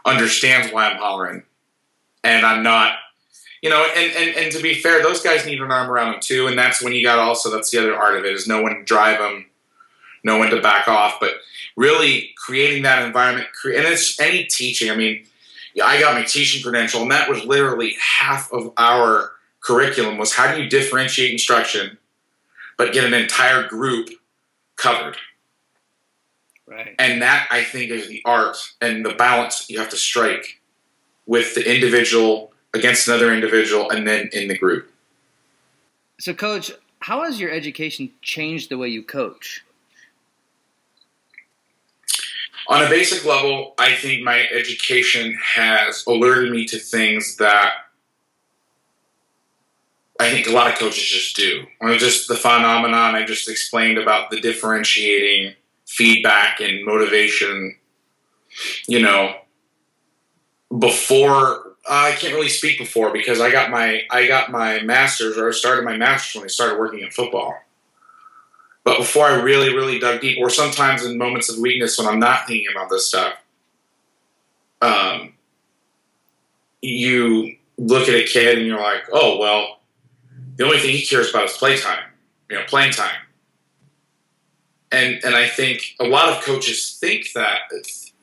understands 0.04 0.74
why 0.74 0.90
I'm 0.90 0.98
hollering, 0.98 1.44
and 2.24 2.46
I'm 2.46 2.64
not 2.64 2.96
you 3.62 3.70
know, 3.70 3.86
and, 3.96 4.16
and, 4.16 4.36
and 4.38 4.52
to 4.52 4.62
be 4.62 4.76
fair, 4.76 5.02
those 5.02 5.22
guys 5.22 5.46
need 5.46 5.62
an 5.62 5.72
arm 5.72 5.90
around 5.90 6.12
them 6.12 6.22
too, 6.22 6.48
and 6.48 6.58
that's 6.58 6.82
when 6.82 6.94
you 6.94 7.04
got 7.04 7.20
also 7.20 7.50
that's 7.50 7.72
the 7.72 7.80
other 7.80 7.96
art 7.96 8.18
of 8.18 8.26
it 8.26 8.34
is 8.34 8.48
know 8.48 8.62
when 8.62 8.76
to 8.76 8.84
drive 8.84 9.20
them, 9.20 9.46
know 10.24 10.40
when 10.40 10.50
to 10.52 10.62
back 10.62 10.88
off, 10.88 11.18
but 11.20 11.36
really 11.76 12.34
creating 12.38 12.84
that 12.84 13.06
environment. 13.06 13.48
And 13.64 13.86
it's 13.86 14.20
any 14.20 14.44
teaching. 14.44 14.92
I 14.92 14.96
mean, 14.96 15.26
I 15.84 16.00
got 16.00 16.16
my 16.16 16.24
teaching 16.24 16.62
credential, 16.62 17.02
and 17.02 17.12
that 17.12 17.30
was 17.30 17.44
literally 17.44 17.96
half 18.00 18.52
of 18.52 18.74
our 18.78 19.32
curriculum 19.62 20.18
was 20.18 20.34
how 20.34 20.54
do 20.54 20.62
you 20.62 20.70
differentiate 20.70 21.32
instruction, 21.32 21.98
but 22.78 22.94
get 22.94 23.06
an 23.06 23.14
entire 23.14 23.68
group 23.68 24.10
covered. 24.76 25.18
Right. 26.66 26.96
And 27.00 27.22
that 27.22 27.48
I 27.50 27.64
think 27.64 27.92
is 27.92 28.08
the 28.08 28.22
art 28.26 28.58
and 28.82 29.06
the 29.06 29.14
balance 29.14 29.70
you 29.70 29.80
have 29.80 29.90
to 29.90 29.98
strike 29.98 30.60
with 31.26 31.56
the 31.56 31.74
individual 31.74 32.52
against 32.74 33.08
another 33.08 33.34
individual, 33.34 33.90
and 33.90 34.08
then 34.08 34.30
in 34.34 34.48
the 34.48 34.58
group. 34.58 34.92
So, 36.20 36.34
coach, 36.34 36.72
how 37.00 37.24
has 37.24 37.40
your 37.40 37.52
education 37.52 38.12
changed 38.22 38.70
the 38.70 38.78
way 38.78 38.90
you 38.90 39.04
coach? 39.04 39.64
On 42.70 42.84
a 42.84 42.90
basic 42.90 43.24
level, 43.24 43.74
I 43.80 43.94
think 43.94 44.24
my 44.24 44.46
education 44.52 45.38
has 45.42 46.04
alerted 46.06 46.52
me 46.52 46.66
to 46.66 46.78
things 46.78 47.38
that 47.38 47.74
I 50.20 50.30
think 50.30 50.48
a 50.48 50.52
lot 50.52 50.72
of 50.72 50.78
coaches 50.78 51.04
just 51.04 51.36
do. 51.36 51.66
Or 51.80 51.96
just 51.96 52.28
the 52.28 52.36
phenomenon 52.36 53.16
I 53.16 53.24
just 53.24 53.48
explained 53.48 53.98
about 53.98 54.32
the 54.32 54.42
differentiating 54.42 55.54
feedback 55.86 56.60
and 56.60 56.84
motivation. 56.84 57.76
You 58.88 59.02
know, 59.02 59.36
before 60.78 61.67
I 61.88 62.12
can't 62.14 62.34
really 62.34 62.50
speak 62.50 62.78
before 62.78 63.12
because 63.12 63.40
I 63.40 63.52
got 63.52 63.72
my 63.72 64.04
I 64.10 64.28
got 64.28 64.52
my 64.52 64.82
master's 64.82 65.38
or 65.38 65.50
I 65.50 65.52
started 65.52 65.86
my 65.86 65.98
master's 65.98 66.36
when 66.36 66.46
I 66.46 66.48
started 66.48 66.78
working 66.80 67.00
in 67.00 67.12
football. 67.12 67.56
But 68.84 69.00
before 69.00 69.26
I 69.26 69.42
really, 69.42 69.76
really 69.76 70.00
dug 70.00 70.22
deep, 70.22 70.38
or 70.40 70.50
sometimes 70.50 71.04
in 71.04 71.18
moments 71.18 71.50
of 71.50 71.60
weakness 71.60 71.98
when 71.98 72.08
I'm 72.08 72.20
not 72.20 72.48
thinking 72.48 72.68
about 72.72 72.90
this 72.90 73.08
stuff, 73.08 73.34
um, 74.82 75.34
you 76.82 77.58
look 77.78 78.08
at 78.08 78.16
a 78.16 78.24
kid 78.24 78.58
and 78.58 78.68
you're 78.68 78.80
like, 78.80 79.04
oh 79.12 79.38
well, 79.40 79.80
the 80.56 80.66
only 80.66 80.80
thing 80.80 80.92
he 80.92 81.06
cares 81.06 81.30
about 81.30 81.46
is 81.46 81.58
playtime, 81.58 82.04
you 82.50 82.58
know, 82.58 82.64
playing 82.66 82.94
time. 82.94 83.22
And 84.92 85.20
and 85.24 85.36
I 85.36 85.48
think 85.48 85.96
a 86.00 86.06
lot 86.06 86.30
of 86.30 86.44
coaches 86.44 86.98
think 87.00 87.34
that 87.34 87.60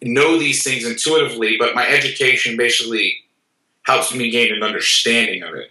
know 0.03 0.38
these 0.38 0.62
things 0.62 0.85
intuitively, 0.85 1.57
but 1.59 1.74
my 1.74 1.87
education 1.87 2.57
basically 2.57 3.24
helps 3.85 4.14
me 4.14 4.31
gain 4.31 4.53
an 4.53 4.62
understanding 4.62 5.42
of 5.42 5.55
it. 5.55 5.70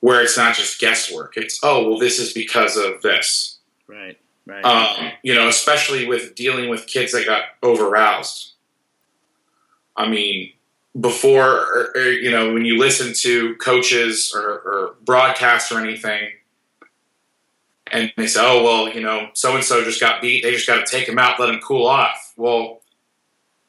Where 0.00 0.22
it's 0.22 0.36
not 0.36 0.54
just 0.54 0.78
guesswork. 0.78 1.36
It's, 1.36 1.58
oh, 1.62 1.88
well, 1.88 1.98
this 1.98 2.18
is 2.18 2.32
because 2.32 2.76
of 2.76 3.02
this. 3.02 3.58
Right, 3.88 4.18
right. 4.46 4.64
Um, 4.64 5.12
you 5.22 5.34
know, 5.34 5.48
especially 5.48 6.06
with 6.06 6.34
dealing 6.34 6.68
with 6.68 6.86
kids 6.86 7.12
that 7.12 7.26
got 7.26 7.44
overroused. 7.62 8.52
I 9.96 10.08
mean, 10.08 10.52
before, 11.00 11.42
or, 11.42 11.92
or, 11.94 12.02
you 12.02 12.30
know, 12.30 12.52
when 12.52 12.64
you 12.64 12.78
listen 12.78 13.14
to 13.22 13.56
coaches 13.56 14.32
or, 14.34 14.42
or 14.42 14.94
broadcasts 15.04 15.72
or 15.72 15.80
anything, 15.80 16.30
and 17.90 18.12
they 18.16 18.26
say, 18.26 18.40
oh, 18.42 18.62
well, 18.62 18.88
you 18.88 19.00
know, 19.00 19.28
so 19.32 19.54
and 19.54 19.64
so 19.64 19.82
just 19.82 20.00
got 20.00 20.20
beat. 20.20 20.42
They 20.42 20.52
just 20.52 20.66
got 20.66 20.84
to 20.84 20.90
take 20.90 21.08
him 21.08 21.18
out, 21.18 21.40
let 21.40 21.48
him 21.48 21.60
cool 21.60 21.86
off. 21.86 22.32
Well, 22.36 22.82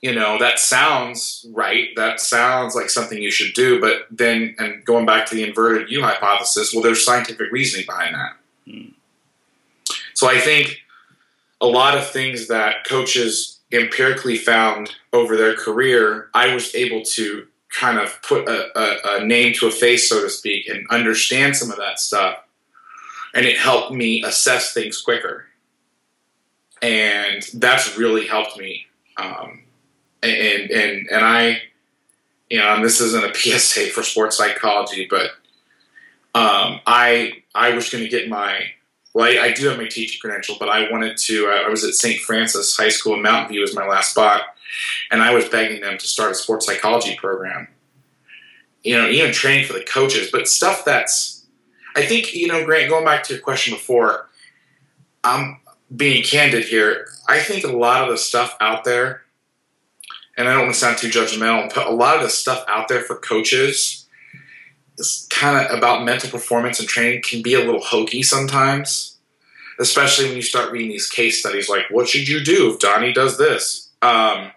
you 0.07 0.15
know 0.15 0.37
that 0.39 0.57
sounds 0.57 1.45
right 1.51 1.89
that 1.95 2.19
sounds 2.19 2.75
like 2.75 2.89
something 2.89 3.21
you 3.21 3.31
should 3.31 3.53
do 3.53 3.79
but 3.81 4.07
then 4.09 4.55
and 4.57 4.83
going 4.85 5.05
back 5.05 5.25
to 5.25 5.35
the 5.35 5.43
inverted 5.43 5.89
u 5.89 6.01
hypothesis 6.01 6.73
well 6.73 6.83
there's 6.83 7.03
scientific 7.03 7.51
reasoning 7.51 7.85
behind 7.85 8.15
that 8.15 8.31
mm. 8.67 8.93
so 10.13 10.29
i 10.29 10.39
think 10.39 10.81
a 11.59 11.67
lot 11.67 11.97
of 11.97 12.07
things 12.07 12.47
that 12.47 12.85
coaches 12.87 13.57
empirically 13.71 14.37
found 14.37 14.95
over 15.11 15.35
their 15.35 15.55
career, 15.55 16.29
I 16.33 16.53
was 16.53 16.73
able 16.75 17.01
to 17.03 17.47
kind 17.69 17.97
of 17.99 18.21
put 18.21 18.47
a, 18.47 18.79
a, 18.79 19.17
a, 19.17 19.25
name 19.25 19.53
to 19.55 19.67
a 19.67 19.71
face, 19.71 20.07
so 20.07 20.21
to 20.21 20.29
speak, 20.29 20.69
and 20.69 20.87
understand 20.89 21.55
some 21.55 21.69
of 21.69 21.77
that 21.77 21.99
stuff. 21.99 22.37
And 23.33 23.45
it 23.45 23.57
helped 23.57 23.91
me 23.91 24.23
assess 24.23 24.73
things 24.73 25.01
quicker. 25.01 25.47
And 26.81 27.43
that's 27.53 27.97
really 27.97 28.25
helped 28.25 28.57
me. 28.57 28.85
Um, 29.17 29.63
and, 30.23 30.71
and, 30.71 31.09
and 31.09 31.25
I, 31.25 31.61
you 32.49 32.59
know, 32.59 32.81
this 32.81 33.01
isn't 33.01 33.23
a 33.23 33.33
PSA 33.59 33.87
for 33.87 34.03
sports 34.03 34.37
psychology, 34.37 35.07
but 35.09 35.31
um, 36.35 36.81
I, 36.85 37.43
I 37.55 37.73
was 37.73 37.89
going 37.89 38.03
to 38.03 38.09
get 38.09 38.29
my 38.29 38.61
well, 39.17 39.25
I, 39.25 39.45
I, 39.45 39.51
do 39.51 39.67
have 39.67 39.79
my 39.79 39.87
teaching 39.87 40.19
credential, 40.21 40.57
but 40.59 40.69
I 40.69 40.91
wanted 40.91 41.17
to. 41.17 41.47
Uh, 41.47 41.65
I 41.65 41.69
was 41.69 41.83
at 41.83 41.95
St. 41.95 42.21
Francis 42.21 42.77
High 42.77 42.89
School 42.89 43.15
in 43.15 43.23
Mountain 43.23 43.51
View 43.51 43.63
as 43.63 43.73
my 43.73 43.87
last 43.87 44.11
spot, 44.11 44.43
and 45.09 45.23
I 45.23 45.33
was 45.33 45.49
begging 45.49 45.81
them 45.81 45.97
to 45.97 46.07
start 46.07 46.33
a 46.33 46.35
sports 46.35 46.67
psychology 46.67 47.15
program. 47.15 47.67
You 48.83 48.95
know, 48.95 49.09
even 49.09 49.31
training 49.31 49.65
for 49.65 49.73
the 49.73 49.83
coaches, 49.83 50.29
but 50.31 50.47
stuff 50.47 50.85
that's. 50.85 51.47
I 51.95 52.05
think 52.05 52.35
you 52.35 52.47
know, 52.47 52.63
Grant. 52.63 52.91
Going 52.91 53.05
back 53.05 53.23
to 53.23 53.33
your 53.33 53.41
question 53.41 53.73
before, 53.73 54.29
I'm 55.23 55.61
being 55.95 56.21
candid 56.21 56.65
here. 56.65 57.07
I 57.27 57.39
think 57.39 57.63
a 57.63 57.75
lot 57.75 58.03
of 58.03 58.11
the 58.11 58.17
stuff 58.17 58.55
out 58.61 58.83
there, 58.83 59.23
and 60.37 60.47
I 60.47 60.53
don't 60.53 60.63
want 60.63 60.75
to 60.75 60.79
sound 60.79 60.97
too 60.99 61.09
judgmental, 61.09 61.73
but 61.73 61.87
a 61.87 61.91
lot 61.91 62.17
of 62.17 62.21
the 62.21 62.29
stuff 62.29 62.63
out 62.67 62.87
there 62.87 63.01
for 63.01 63.15
coaches 63.15 64.05
is 64.97 65.27
kind 65.31 65.65
of 65.65 65.75
about 65.75 66.05
mental 66.05 66.29
performance 66.29 66.79
and 66.79 66.87
training 66.87 67.23
can 67.23 67.41
be 67.41 67.55
a 67.55 67.59
little 67.59 67.81
hokey 67.81 68.21
sometimes, 68.21 69.17
especially 69.79 70.25
when 70.25 70.35
you 70.35 70.41
start 70.43 70.71
reading 70.71 70.89
these 70.89 71.09
case 71.09 71.39
studies 71.39 71.69
like, 71.69 71.85
what 71.89 72.07
should 72.07 72.27
you 72.27 72.43
do 72.43 72.71
if 72.71 72.79
Donnie 72.79 73.13
does 73.13 73.37
this? 73.37 73.89
Um, 74.01 74.51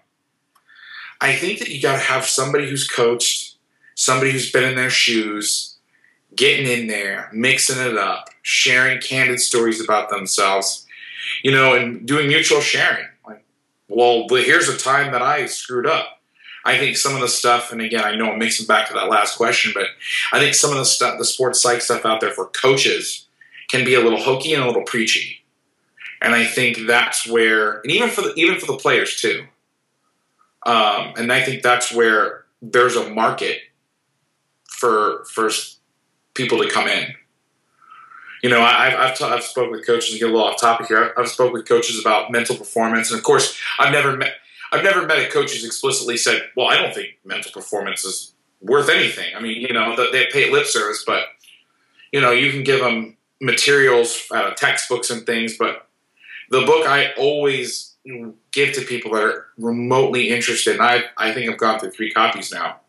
I 1.19 1.35
think 1.35 1.59
that 1.59 1.69
you 1.69 1.81
got 1.81 1.93
to 1.93 1.99
have 1.99 2.25
somebody 2.25 2.69
who's 2.69 2.87
coached, 2.87 3.55
somebody 3.95 4.31
who's 4.31 4.51
been 4.51 4.63
in 4.63 4.75
their 4.75 4.89
shoes, 4.89 5.77
getting 6.35 6.67
in 6.67 6.87
there, 6.87 7.29
mixing 7.33 7.79
it 7.79 7.97
up, 7.97 8.29
sharing 8.43 9.01
candid 9.01 9.39
stories 9.39 9.83
about 9.83 10.09
themselves, 10.09 10.85
you 11.43 11.51
know, 11.51 11.73
and 11.73 12.07
doing 12.07 12.27
mutual 12.27 12.61
sharing. 12.61 13.05
Well, 13.91 14.27
here's 14.29 14.69
a 14.69 14.77
time 14.77 15.11
that 15.11 15.21
I 15.21 15.45
screwed 15.45 15.85
up 15.85 16.21
I 16.63 16.77
think 16.77 16.95
some 16.97 17.15
of 17.15 17.21
the 17.21 17.27
stuff, 17.27 17.71
and 17.71 17.81
again, 17.81 18.03
I 18.03 18.15
know 18.15 18.31
I'm 18.31 18.39
mixing 18.39 18.67
back 18.67 18.87
to 18.87 18.93
that 18.93 19.09
last 19.09 19.37
question, 19.37 19.71
but 19.73 19.87
I 20.31 20.39
think 20.39 20.53
some 20.53 20.71
of 20.71 20.77
the 20.77 20.85
stuff, 20.85 21.17
the 21.17 21.25
sports 21.25 21.61
psych 21.61 21.81
stuff 21.81 22.05
out 22.05 22.21
there 22.21 22.31
for 22.31 22.47
coaches, 22.47 23.25
can 23.67 23.83
be 23.83 23.95
a 23.95 23.99
little 23.99 24.21
hokey 24.21 24.53
and 24.53 24.63
a 24.63 24.67
little 24.67 24.83
preachy. 24.83 25.43
And 26.21 26.35
I 26.35 26.45
think 26.45 26.85
that's 26.85 27.27
where, 27.27 27.79
and 27.79 27.91
even 27.91 28.09
for 28.09 28.21
the 28.21 28.33
even 28.35 28.59
for 28.59 28.67
the 28.67 28.77
players 28.77 29.19
too. 29.19 29.45
Um, 30.63 31.13
and 31.17 31.33
I 31.33 31.41
think 31.41 31.63
that's 31.63 31.91
where 31.91 32.45
there's 32.61 32.95
a 32.95 33.09
market 33.09 33.61
for 34.67 35.25
for 35.25 35.49
people 36.35 36.59
to 36.59 36.69
come 36.69 36.87
in. 36.87 37.15
You 38.41 38.49
know, 38.49 38.61
I've 38.61 38.95
I've, 38.95 39.17
ta- 39.17 39.33
I've 39.33 39.43
spoken 39.43 39.71
with 39.71 39.85
coaches. 39.85 40.17
Get 40.17 40.29
a 40.29 40.33
little 40.33 40.43
off 40.43 40.59
topic 40.59 40.87
here. 40.87 41.03
I've, 41.03 41.11
I've 41.17 41.27
spoken 41.29 41.53
with 41.53 41.67
coaches 41.67 41.99
about 41.99 42.31
mental 42.31 42.55
performance, 42.55 43.11
and 43.11 43.17
of 43.17 43.23
course, 43.23 43.57
I've 43.79 43.91
never 43.91 44.17
met 44.17 44.33
I've 44.71 44.83
never 44.83 45.05
met 45.05 45.19
a 45.19 45.29
coach 45.29 45.51
who's 45.51 45.65
explicitly 45.65 46.17
said, 46.17 46.43
"Well, 46.55 46.67
I 46.67 46.77
don't 46.77 46.93
think 46.93 47.17
mental 47.25 47.51
performance 47.51 48.05
is 48.05 48.33
worth 48.61 48.89
anything." 48.89 49.35
I 49.35 49.41
mean, 49.41 49.61
you 49.61 49.73
know, 49.73 49.95
they 50.11 50.27
pay 50.31 50.49
lip 50.49 50.65
service, 50.65 51.03
but 51.05 51.25
you 52.11 52.21
know, 52.21 52.31
you 52.31 52.51
can 52.51 52.63
give 52.63 52.79
them 52.79 53.17
materials 53.39 54.21
of 54.31 54.55
textbooks 54.55 55.09
and 55.09 55.25
things, 55.25 55.57
but 55.57 55.87
the 56.49 56.61
book 56.61 56.87
I 56.87 57.11
always 57.17 57.95
give 58.51 58.73
to 58.73 58.81
people 58.81 59.11
that 59.11 59.23
are 59.23 59.47
remotely 59.57 60.29
interested, 60.29 60.73
and 60.73 60.83
I 60.83 61.03
I 61.17 61.33
think 61.33 61.51
I've 61.51 61.57
gone 61.57 61.79
through 61.79 61.91
three 61.91 62.11
copies 62.11 62.51
now, 62.51 62.79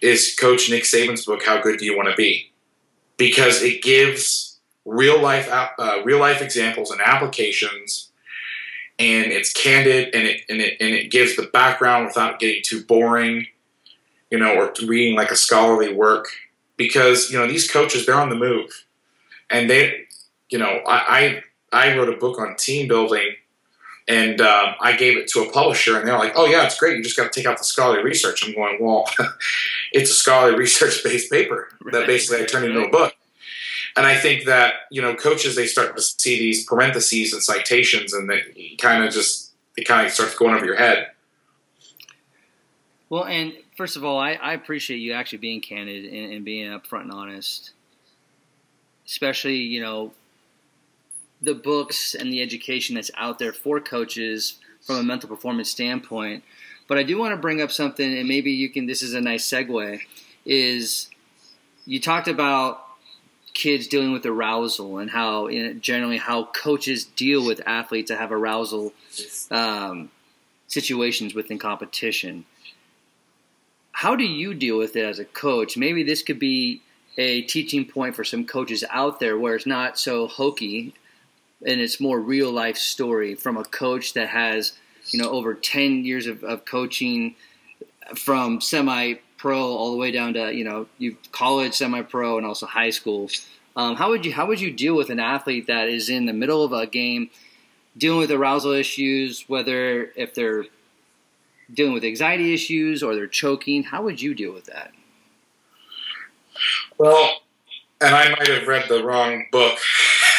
is 0.00 0.34
Coach 0.34 0.70
Nick 0.70 0.84
Saban's 0.84 1.24
book, 1.24 1.42
"How 1.44 1.60
Good 1.60 1.78
Do 1.78 1.84
You 1.84 1.96
Want 1.96 2.08
to 2.08 2.16
Be," 2.16 2.52
because 3.16 3.62
it 3.62 3.82
gives 3.82 4.51
real 4.84 5.20
life 5.20 5.48
uh, 5.50 6.02
real 6.04 6.18
life 6.18 6.42
examples 6.42 6.90
and 6.90 7.00
applications 7.00 8.12
and 8.98 9.32
it's 9.32 9.52
candid 9.52 10.14
and 10.14 10.26
it 10.26 10.42
and 10.48 10.60
it 10.60 10.76
and 10.80 10.94
it 10.94 11.10
gives 11.10 11.36
the 11.36 11.44
background 11.52 12.06
without 12.06 12.38
getting 12.38 12.62
too 12.64 12.84
boring, 12.84 13.46
you 14.30 14.38
know, 14.38 14.54
or 14.54 14.72
reading 14.86 15.16
like 15.16 15.30
a 15.30 15.36
scholarly 15.36 15.92
work 15.92 16.28
because 16.76 17.30
you 17.30 17.38
know 17.38 17.46
these 17.46 17.70
coaches 17.70 18.06
they're 18.06 18.14
on 18.14 18.28
the 18.28 18.36
move, 18.36 18.84
and 19.50 19.68
they, 19.68 20.06
you 20.50 20.58
know, 20.58 20.80
I 20.86 21.42
I, 21.72 21.88
I 21.90 21.96
wrote 21.96 22.08
a 22.08 22.16
book 22.16 22.38
on 22.38 22.56
team 22.56 22.88
building. 22.88 23.36
And 24.08 24.40
um, 24.40 24.74
I 24.80 24.96
gave 24.96 25.16
it 25.16 25.28
to 25.28 25.42
a 25.42 25.52
publisher, 25.52 25.96
and 25.96 26.06
they're 26.06 26.18
like, 26.18 26.32
"Oh 26.34 26.44
yeah, 26.44 26.64
it's 26.64 26.76
great. 26.76 26.96
You 26.96 27.04
just 27.04 27.16
got 27.16 27.32
to 27.32 27.40
take 27.40 27.46
out 27.46 27.56
the 27.56 27.62
scholarly 27.62 28.02
research." 28.02 28.44
I'm 28.44 28.52
going, 28.52 28.78
"Well, 28.80 29.08
it's 29.92 30.10
a 30.10 30.14
scholarly 30.14 30.58
research-based 30.58 31.30
paper 31.30 31.68
that 31.92 32.08
basically 32.08 32.42
I 32.42 32.46
turned 32.46 32.64
into 32.64 32.80
a 32.80 32.90
book." 32.90 33.14
And 33.96 34.06
I 34.06 34.16
think 34.16 34.46
that 34.46 34.74
you 34.90 35.02
know 35.02 35.14
coaches 35.14 35.54
they 35.54 35.66
start 35.66 35.96
to 35.96 36.02
see 36.02 36.38
these 36.38 36.64
parentheses 36.64 37.32
and 37.32 37.42
citations, 37.42 38.12
and 38.12 38.28
they 38.28 38.76
kind 38.78 39.04
of 39.04 39.12
just 39.12 39.52
it 39.76 39.84
kind 39.84 40.06
of 40.06 40.12
starts 40.12 40.34
going 40.34 40.54
over 40.54 40.64
your 40.64 40.76
head. 40.76 41.08
Well, 43.08 43.24
and 43.24 43.52
first 43.76 43.96
of 43.96 44.04
all, 44.04 44.18
I, 44.18 44.32
I 44.32 44.54
appreciate 44.54 44.98
you 44.98 45.12
actually 45.12 45.38
being 45.38 45.60
candid 45.60 46.06
and, 46.06 46.32
and 46.32 46.44
being 46.44 46.70
upfront 46.70 47.02
and 47.02 47.12
honest, 47.12 47.72
especially 49.06 49.56
you 49.56 49.82
know 49.82 50.12
the 51.42 51.54
books 51.54 52.14
and 52.14 52.32
the 52.32 52.40
education 52.40 52.94
that's 52.94 53.10
out 53.16 53.38
there 53.38 53.52
for 53.52 53.80
coaches 53.80 54.58
from 54.80 54.96
a 54.96 55.02
mental 55.02 55.28
performance 55.28 55.68
standpoint. 55.68 56.44
But 56.88 56.98
I 56.98 57.02
do 57.02 57.18
want 57.18 57.32
to 57.32 57.36
bring 57.36 57.60
up 57.60 57.70
something, 57.70 58.18
and 58.18 58.28
maybe 58.28 58.52
you 58.52 58.70
can. 58.70 58.86
This 58.86 59.02
is 59.02 59.14
a 59.14 59.20
nice 59.20 59.46
segue. 59.48 60.00
Is 60.44 61.08
you 61.84 62.00
talked 62.00 62.28
about 62.28 62.86
kids 63.54 63.86
dealing 63.86 64.12
with 64.12 64.24
arousal 64.24 64.98
and 64.98 65.10
how 65.10 65.48
you 65.48 65.62
know, 65.62 65.74
generally 65.74 66.18
how 66.18 66.44
coaches 66.46 67.04
deal 67.04 67.44
with 67.44 67.60
athletes 67.66 68.10
that 68.10 68.18
have 68.18 68.32
arousal 68.32 68.92
um, 69.50 70.10
situations 70.66 71.34
within 71.34 71.58
competition. 71.58 72.44
How 73.92 74.16
do 74.16 74.24
you 74.24 74.54
deal 74.54 74.78
with 74.78 74.96
it 74.96 75.04
as 75.04 75.18
a 75.18 75.24
coach? 75.24 75.76
Maybe 75.76 76.02
this 76.02 76.22
could 76.22 76.38
be 76.38 76.82
a 77.18 77.42
teaching 77.42 77.84
point 77.84 78.16
for 78.16 78.24
some 78.24 78.46
coaches 78.46 78.84
out 78.90 79.20
there 79.20 79.38
where 79.38 79.54
it's 79.54 79.66
not 79.66 79.98
so 79.98 80.26
hokey 80.26 80.94
and 81.64 81.80
it's 81.80 82.00
more 82.00 82.18
real 82.18 82.50
life 82.50 82.76
story 82.76 83.34
from 83.34 83.56
a 83.56 83.64
coach 83.64 84.14
that 84.14 84.28
has 84.28 84.72
you 85.10 85.20
know 85.20 85.30
over 85.30 85.54
10 85.54 86.04
years 86.04 86.26
of, 86.26 86.42
of 86.42 86.64
coaching 86.64 87.34
from 88.14 88.60
semi 88.60 89.14
pro 89.42 89.58
all 89.58 89.90
the 89.90 89.96
way 89.96 90.12
down 90.12 90.34
to 90.34 90.54
you 90.54 90.62
know 90.62 90.86
you 90.98 91.16
college, 91.32 91.74
semi 91.74 92.00
pro, 92.00 92.38
and 92.38 92.46
also 92.46 92.64
high 92.64 92.90
school. 92.90 93.28
Um, 93.74 93.96
how 93.96 94.08
would 94.10 94.24
you 94.24 94.32
how 94.32 94.46
would 94.46 94.60
you 94.60 94.70
deal 94.70 94.94
with 94.94 95.10
an 95.10 95.18
athlete 95.18 95.66
that 95.66 95.88
is 95.88 96.08
in 96.08 96.26
the 96.26 96.32
middle 96.32 96.64
of 96.64 96.72
a 96.72 96.86
game, 96.86 97.28
dealing 97.98 98.20
with 98.20 98.30
arousal 98.30 98.70
issues, 98.70 99.44
whether 99.48 100.12
if 100.14 100.32
they're 100.32 100.66
dealing 101.74 101.92
with 101.92 102.04
anxiety 102.04 102.54
issues 102.54 103.02
or 103.02 103.16
they're 103.16 103.26
choking? 103.26 103.82
How 103.82 104.02
would 104.04 104.22
you 104.22 104.32
deal 104.32 104.54
with 104.54 104.66
that? 104.66 104.92
Well, 106.96 107.40
and 108.00 108.14
I 108.14 108.28
might 108.30 108.48
have 108.48 108.68
read 108.68 108.88
the 108.88 109.02
wrong 109.02 109.46
book, 109.50 109.76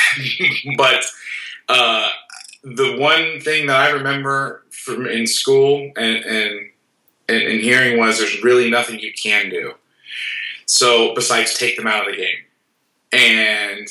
but 0.78 1.04
uh, 1.68 2.10
the 2.64 2.96
one 2.98 3.42
thing 3.42 3.68
that 3.68 3.82
I 3.82 3.90
remember 3.90 4.64
from 4.70 5.08
in 5.08 5.28
school 5.28 5.92
and, 5.98 6.24
and 6.24 6.70
and, 7.30 7.42
and 7.42 7.62
hearing 7.62 7.98
was 7.98 8.18
there's 8.18 8.44
really 8.44 8.70
nothing 8.70 9.00
you 9.00 9.14
can 9.14 9.50
do. 9.50 9.74
So 10.66 11.14
besides 11.14 11.58
take 11.58 11.78
them 11.78 11.88
out 11.88 12.08
of 12.08 12.16
the 12.16 12.22
game. 12.22 12.44
And 13.12 13.88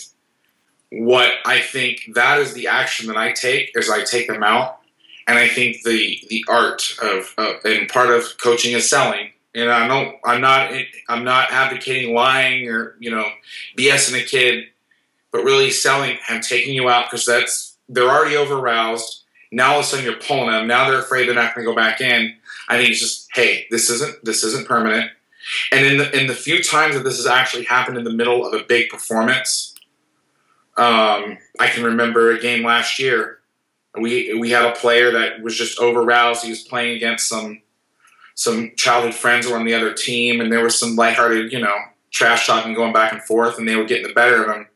what 0.91 1.33
I 1.47 1.61
think 1.61 2.11
that 2.15 2.39
is 2.39 2.53
the 2.53 2.67
action 2.67 3.07
that 3.07 3.17
I 3.17 3.33
take 3.33 3.73
is 3.75 3.89
I 3.89 4.03
take 4.03 4.29
them 4.29 4.43
out, 4.43 4.81
and 5.27 5.39
I 5.39 5.49
think 5.49 5.83
the 5.85 6.19
the 6.29 6.45
art 6.49 6.97
of 7.03 7.35
uh, 7.39 7.55
and 7.65 7.89
part 7.89 8.11
of 8.11 8.37
coaching 8.43 8.75
is 8.75 8.91
selling. 8.91 9.31
And 9.55 9.71
I 9.71 9.87
don't, 9.87 10.17
I'm 10.25 10.41
not, 10.41 10.73
I'm 11.11 11.25
not 11.25 11.53
advocating 11.53 12.15
lying 12.15 12.69
or 12.69 12.97
you 12.99 13.11
know, 13.11 13.29
BSing 13.77 14.19
a 14.19 14.25
kid, 14.25 14.65
but 15.31 15.45
really 15.45 15.71
selling. 15.71 16.17
I'm 16.29 16.41
taking 16.41 16.75
you 16.75 16.89
out 16.89 17.07
because 17.11 17.27
that's 17.27 17.77
they're 17.89 18.09
already 18.09 18.37
over 18.37 18.59
aroused. 18.59 19.25
Now 19.51 19.73
all 19.73 19.81
of 19.81 19.85
a 19.85 19.89
sudden 19.89 20.05
you're 20.05 20.17
pulling 20.17 20.51
them. 20.51 20.67
Now 20.67 20.91
they're 20.91 21.01
afraid 21.01 21.29
they're 21.29 21.35
not 21.35 21.55
going 21.55 21.67
to 21.67 21.71
go 21.71 21.77
back 21.77 22.01
in. 22.01 22.35
I 22.69 22.77
think 22.77 22.91
it's 22.91 23.01
just, 23.01 23.29
hey, 23.35 23.67
this 23.71 23.91
isn't 23.91 24.25
this 24.25 24.45
isn't 24.45 24.69
permanent. 24.69 25.11
And 25.73 25.85
in 25.85 25.99
the 25.99 26.19
in 26.19 26.27
the 26.27 26.35
few 26.35 26.63
times 26.63 26.95
that 26.95 27.05
this 27.05 27.17
has 27.17 27.27
actually 27.27 27.65
happened 27.65 27.99
in 27.99 28.05
the 28.05 28.13
middle 28.13 28.47
of 28.47 28.55
a 28.55 28.65
big 28.65 28.89
performance, 28.89 29.75
um, 30.77 31.39
I 31.59 31.67
can 31.69 31.85
remember 31.85 32.31
a 32.31 32.41
game 32.41 32.65
last 32.65 32.99
year. 32.99 33.41
We 33.99 34.35
we 34.35 34.51
had 34.51 34.65
a 34.65 34.73
player 34.73 35.11
that 35.13 35.43
was 35.43 35.57
just 35.57 35.79
over 35.79 36.03
roused. 36.03 36.45
He 36.45 36.51
was 36.51 36.63
playing 36.63 36.97
against 36.97 37.29
some 37.29 37.61
some 38.35 38.73
childhood 38.77 39.15
friends 39.15 39.47
who 39.47 39.53
were 39.53 39.59
on 39.59 39.67
the 39.67 39.75
other 39.75 39.93
team, 39.93 40.41
and 40.41 40.51
there 40.51 40.65
was 40.65 40.79
some 40.79 40.97
lighthearted, 40.97 41.53
you 41.53 41.61
know, 41.61 41.77
trash 42.11 42.47
talking 42.47 42.75
going 42.75 42.93
back 42.93 43.13
and 43.13 43.23
forth, 43.23 43.59
and 43.59 43.69
they 43.69 43.77
were 43.77 43.85
getting 43.85 44.07
the 44.07 44.15
better 44.15 44.45
of 44.45 44.57
him. 44.57 44.67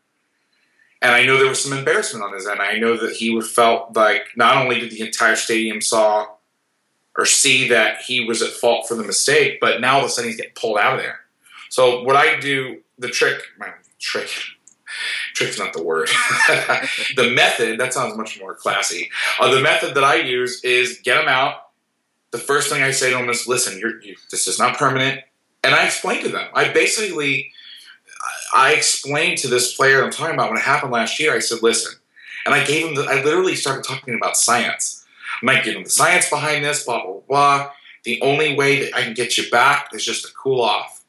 And 1.02 1.14
I 1.14 1.24
know 1.24 1.38
there 1.38 1.48
was 1.48 1.62
some 1.62 1.76
embarrassment 1.76 2.24
on 2.24 2.34
his 2.34 2.46
end. 2.46 2.60
I 2.60 2.78
know 2.78 2.96
that 2.96 3.12
he 3.16 3.40
felt 3.40 3.94
like 3.94 4.28
not 4.36 4.56
only 4.56 4.80
did 4.80 4.90
the 4.90 5.06
entire 5.06 5.36
stadium 5.36 5.80
saw 5.80 6.26
or 7.16 7.24
see 7.24 7.68
that 7.68 8.02
he 8.02 8.24
was 8.24 8.42
at 8.42 8.50
fault 8.50 8.86
for 8.86 8.94
the 8.94 9.04
mistake, 9.04 9.58
but 9.60 9.80
now 9.80 9.96
all 9.96 10.00
of 10.00 10.06
a 10.06 10.08
sudden 10.08 10.30
he's 10.30 10.36
getting 10.36 10.52
pulled 10.54 10.78
out 10.78 10.94
of 10.94 11.00
there. 11.00 11.20
So 11.70 12.02
what 12.02 12.16
I 12.16 12.38
do, 12.38 12.82
the 12.98 13.08
trick, 13.08 13.40
my 13.58 13.70
trick, 13.98 14.28
trick's 15.34 15.58
not 15.58 15.72
the 15.72 15.82
word. 15.82 16.08
the 17.16 17.30
method 17.30 17.80
that 17.80 17.92
sounds 17.92 18.16
much 18.16 18.40
more 18.40 18.54
classy. 18.54 19.10
Uh, 19.40 19.54
the 19.54 19.60
method 19.60 19.94
that 19.94 20.04
I 20.04 20.16
use 20.16 20.62
is 20.64 21.00
get 21.02 21.22
him 21.22 21.28
out. 21.28 21.54
The 22.30 22.38
first 22.38 22.70
thing 22.70 22.82
I 22.82 22.90
say 22.90 23.10
to 23.10 23.18
him 23.18 23.28
is, 23.28 23.46
"Listen, 23.46 23.78
you, 23.78 24.16
this 24.30 24.46
is 24.46 24.58
not 24.58 24.76
permanent," 24.76 25.22
and 25.64 25.74
I 25.74 25.86
explain 25.86 26.22
to 26.22 26.28
them. 26.28 26.48
I 26.54 26.68
basically, 26.68 27.52
I 28.54 28.72
explained 28.72 29.38
to 29.38 29.48
this 29.48 29.74
player 29.74 30.04
I'm 30.04 30.10
talking 30.10 30.34
about 30.34 30.50
when 30.50 30.58
it 30.58 30.64
happened 30.64 30.92
last 30.92 31.18
year. 31.20 31.34
I 31.34 31.38
said, 31.38 31.62
"Listen," 31.62 31.98
and 32.44 32.54
I 32.54 32.64
gave 32.64 32.86
him. 32.86 32.94
The, 32.94 33.04
I 33.04 33.22
literally 33.22 33.54
started 33.54 33.84
talking 33.84 34.14
about 34.14 34.36
science. 34.36 34.95
I 35.42 35.44
might 35.44 35.64
give 35.64 35.74
him 35.74 35.84
the 35.84 35.90
science 35.90 36.28
behind 36.30 36.64
this, 36.64 36.84
blah 36.84 37.04
blah 37.04 37.20
blah. 37.28 37.70
The 38.04 38.20
only 38.22 38.54
way 38.54 38.84
that 38.84 38.96
I 38.96 39.02
can 39.02 39.14
get 39.14 39.36
you 39.36 39.50
back 39.50 39.90
is 39.92 40.04
just 40.04 40.24
to 40.24 40.32
cool 40.32 40.60
off. 40.60 41.02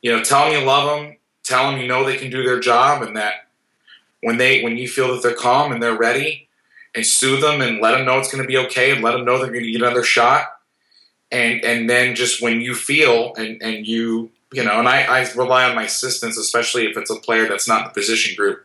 You 0.00 0.16
know, 0.16 0.22
tell 0.22 0.44
them 0.44 0.60
you 0.60 0.66
love 0.66 1.00
them, 1.00 1.16
tell 1.44 1.70
them 1.70 1.80
you 1.80 1.86
know 1.86 2.04
they 2.04 2.16
can 2.16 2.30
do 2.30 2.42
their 2.42 2.60
job, 2.60 3.02
and 3.02 3.16
that 3.16 3.48
when 4.22 4.38
they 4.38 4.62
when 4.62 4.76
you 4.76 4.88
feel 4.88 5.12
that 5.14 5.22
they're 5.22 5.34
calm 5.34 5.72
and 5.72 5.82
they're 5.82 5.98
ready, 5.98 6.48
and 6.94 7.06
soothe 7.06 7.42
them 7.42 7.60
and 7.60 7.80
let 7.80 7.92
them 7.92 8.06
know 8.06 8.18
it's 8.18 8.32
going 8.32 8.42
to 8.42 8.48
be 8.48 8.56
okay, 8.56 8.92
and 8.92 9.02
let 9.02 9.12
them 9.12 9.24
know 9.24 9.38
they're 9.38 9.52
going 9.52 9.64
to 9.64 9.70
get 9.70 9.82
another 9.82 10.02
shot, 10.02 10.46
and 11.30 11.62
and 11.64 11.88
then 11.88 12.14
just 12.14 12.42
when 12.42 12.60
you 12.60 12.74
feel 12.74 13.34
and 13.34 13.62
and 13.62 13.86
you 13.86 14.30
you 14.52 14.64
know, 14.64 14.78
and 14.78 14.88
I, 14.88 15.02
I 15.02 15.30
rely 15.32 15.68
on 15.68 15.76
my 15.76 15.84
assistants, 15.84 16.38
especially 16.38 16.86
if 16.86 16.96
it's 16.96 17.10
a 17.10 17.16
player 17.16 17.46
that's 17.46 17.68
not 17.68 17.82
in 17.82 17.88
the 17.88 17.94
position 17.94 18.34
group. 18.34 18.64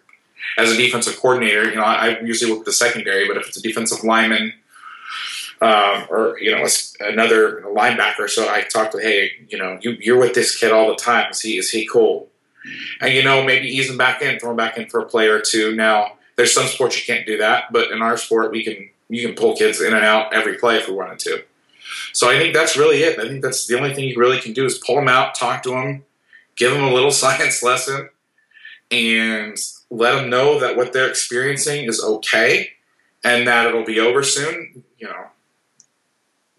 As 0.58 0.72
a 0.72 0.78
defensive 0.78 1.20
coordinator, 1.20 1.66
you 1.66 1.76
know, 1.76 1.84
I 1.84 2.20
usually 2.20 2.52
work 2.52 2.64
the 2.64 2.72
secondary, 2.72 3.28
but 3.28 3.38
if 3.38 3.48
it's 3.48 3.58
a 3.58 3.62
defensive 3.62 4.04
lineman 4.04 4.54
um, 5.64 6.06
or 6.10 6.38
you 6.40 6.52
know 6.52 6.68
another 7.00 7.62
linebacker. 7.62 8.30
So 8.30 8.50
I 8.50 8.64
talked 8.64 8.92
to, 8.92 9.00
hey, 9.00 9.32
you 9.48 9.58
know, 9.58 9.80
you, 9.82 9.92
you're 10.00 10.20
with 10.20 10.34
this 10.34 10.56
kid 10.56 10.74
all 10.74 10.90
the 10.90 10.96
time. 10.96 11.32
Is 11.32 11.40
he 11.40 11.58
is 11.58 11.72
he 11.72 11.88
cool? 11.88 12.28
And 13.00 13.14
you 13.14 13.24
know, 13.24 13.44
maybe 13.44 13.68
ease 13.68 13.90
him 13.90 13.98
back 13.98 14.22
in, 14.22 14.40
throw 14.40 14.52
him 14.52 14.58
back 14.58 14.78
in 14.78 14.90
for 14.90 15.00
a 15.00 15.06
play 15.06 15.28
or 15.28 15.40
two. 15.40 15.74
Now, 15.74 16.14
there's 16.36 16.54
some 16.54 16.68
sports 16.68 16.98
you 16.98 17.14
can't 17.14 17.26
do 17.26 17.38
that, 17.38 17.72
but 17.72 17.92
in 17.92 18.02
our 18.02 18.18
sport, 18.18 18.52
we 18.52 18.64
can 18.64 18.90
you 19.08 19.26
can 19.26 19.36
pull 19.36 19.56
kids 19.56 19.80
in 19.80 19.94
and 19.94 20.04
out 20.04 20.34
every 20.34 20.58
play 20.58 20.78
if 20.78 20.88
we 20.88 20.96
wanted 20.96 21.20
to. 21.20 21.44
So 22.12 22.30
I 22.30 22.38
think 22.38 22.54
that's 22.54 22.76
really 22.76 23.04
it. 23.04 23.18
I 23.18 23.28
think 23.28 23.42
that's 23.42 23.66
the 23.66 23.78
only 23.78 23.94
thing 23.94 24.06
you 24.06 24.18
really 24.18 24.40
can 24.40 24.54
do 24.54 24.66
is 24.66 24.78
pull 24.78 24.96
them 24.96 25.08
out, 25.08 25.36
talk 25.36 25.64
to 25.64 25.70
them, 25.70 26.04
give 26.58 26.74
them 26.74 26.84
a 26.84 26.94
little 26.94 27.12
science 27.24 27.64
lesson, 27.64 28.10
and 28.92 29.58
let 29.90 30.16
them 30.16 30.30
know 30.30 30.60
that 30.60 30.76
what 30.76 30.92
they're 30.92 31.10
experiencing 31.10 31.86
is 31.86 32.04
okay 32.04 32.70
and 33.24 33.48
that 33.48 33.66
it'll 33.66 33.86
be 33.86 34.00
over 34.00 34.24
soon. 34.24 34.84
You 34.98 35.08
know, 35.08 35.26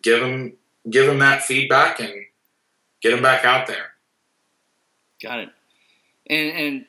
give 0.05 0.21
them 0.21 0.53
give 0.88 1.07
them 1.07 1.19
that 1.19 1.43
feedback 1.43 1.99
and 1.99 2.12
get 3.01 3.11
them 3.11 3.23
back 3.23 3.45
out 3.45 3.67
there. 3.67 3.93
Got 5.21 5.40
it. 5.40 5.49
And 6.29 6.51
and 6.51 6.85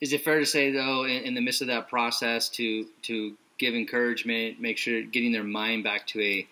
is 0.00 0.12
it 0.12 0.22
fair 0.22 0.40
to 0.40 0.46
say 0.46 0.72
though, 0.72 1.04
in, 1.04 1.22
in 1.22 1.34
the 1.34 1.40
midst 1.40 1.60
of 1.60 1.68
that 1.68 1.88
process, 1.88 2.48
to 2.50 2.86
to 3.02 3.36
give 3.58 3.74
encouragement, 3.74 4.60
make 4.60 4.78
sure 4.78 5.02
getting 5.02 5.30
their 5.30 5.44
mind 5.44 5.84
back 5.84 6.06
to 6.08 6.20
a 6.20 6.46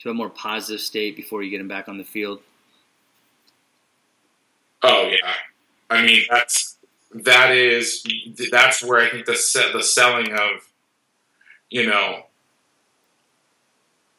to 0.00 0.10
a 0.10 0.14
more 0.14 0.30
positive 0.30 0.80
state 0.80 1.14
before 1.14 1.42
you 1.42 1.50
get 1.50 1.58
them 1.58 1.68
back 1.68 1.88
on 1.88 1.98
the 1.98 2.04
field? 2.04 2.40
Oh 4.82 5.08
yeah, 5.08 5.34
I 5.90 6.04
mean 6.04 6.22
that's 6.28 6.76
that 7.14 7.52
is 7.52 8.04
that's 8.50 8.82
where 8.82 9.00
I 9.00 9.10
think 9.10 9.26
the 9.26 9.70
the 9.72 9.82
selling 9.82 10.32
of 10.32 10.66
you 11.68 11.86
know 11.86 12.24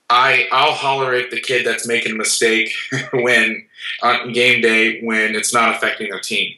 I 0.09 0.47
I'll 0.51 0.73
holler 0.73 1.13
at 1.13 1.31
the 1.31 1.39
kid 1.39 1.65
that's 1.65 1.87
making 1.87 2.13
a 2.13 2.15
mistake 2.15 2.73
when 3.13 3.65
on 4.01 4.33
game 4.33 4.61
day 4.61 5.01
when 5.01 5.35
it's 5.35 5.53
not 5.53 5.75
affecting 5.75 6.09
their 6.09 6.19
team. 6.19 6.55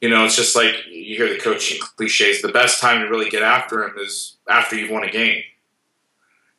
You 0.00 0.10
know, 0.10 0.24
it's 0.24 0.36
just 0.36 0.54
like 0.54 0.74
you 0.86 1.16
hear 1.16 1.28
the 1.28 1.38
coaching 1.38 1.80
cliches. 1.80 2.42
The 2.42 2.48
best 2.48 2.80
time 2.80 3.00
to 3.00 3.08
really 3.08 3.30
get 3.30 3.42
after 3.42 3.84
him 3.84 3.94
is 3.98 4.36
after 4.48 4.76
you've 4.76 4.90
won 4.90 5.04
a 5.04 5.10
game. 5.10 5.42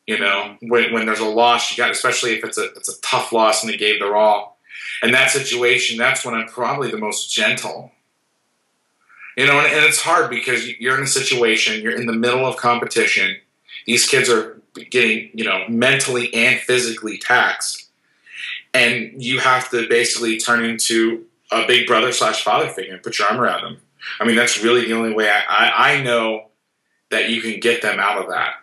You 0.07 0.19
know, 0.19 0.57
when, 0.61 0.93
when 0.93 1.05
there's 1.05 1.19
a 1.19 1.25
loss, 1.25 1.71
you 1.71 1.77
got 1.77 1.91
especially 1.91 2.33
if 2.33 2.43
it's 2.43 2.57
a 2.57 2.65
it's 2.73 2.89
a 2.89 2.99
tough 3.01 3.31
loss 3.31 3.63
and 3.63 3.71
they 3.71 3.77
gave 3.77 3.99
their 3.99 4.15
all. 4.15 4.57
In 5.03 5.11
that 5.11 5.29
situation, 5.29 5.97
that's 5.97 6.25
when 6.25 6.33
I'm 6.33 6.47
probably 6.47 6.89
the 6.89 6.97
most 6.97 7.31
gentle. 7.31 7.91
You 9.37 9.45
know, 9.45 9.59
and, 9.59 9.67
and 9.67 9.85
it's 9.85 10.01
hard 10.01 10.29
because 10.29 10.67
you're 10.79 10.97
in 10.97 11.03
a 11.03 11.07
situation, 11.07 11.81
you're 11.81 11.95
in 11.95 12.05
the 12.05 12.13
middle 12.13 12.45
of 12.45 12.55
competition. 12.57 13.35
These 13.85 14.07
kids 14.07 14.29
are 14.29 14.54
getting 14.91 15.29
you 15.33 15.45
know 15.45 15.65
mentally 15.67 16.33
and 16.33 16.59
physically 16.59 17.17
taxed, 17.17 17.89
and 18.73 19.21
you 19.21 19.39
have 19.39 19.69
to 19.71 19.87
basically 19.87 20.37
turn 20.37 20.63
into 20.63 21.25
a 21.51 21.65
big 21.67 21.87
brother 21.87 22.11
slash 22.11 22.43
father 22.43 22.69
figure 22.69 22.93
and 22.93 23.03
put 23.03 23.19
your 23.19 23.27
arm 23.27 23.39
around 23.39 23.63
them. 23.63 23.77
I 24.19 24.25
mean, 24.25 24.35
that's 24.35 24.61
really 24.61 24.85
the 24.85 24.93
only 24.93 25.13
way 25.13 25.29
I, 25.29 25.41
I, 25.47 25.93
I 25.93 26.03
know 26.03 26.47
that 27.11 27.29
you 27.29 27.41
can 27.41 27.59
get 27.59 27.81
them 27.81 27.99
out 27.99 28.21
of 28.21 28.29
that. 28.29 28.55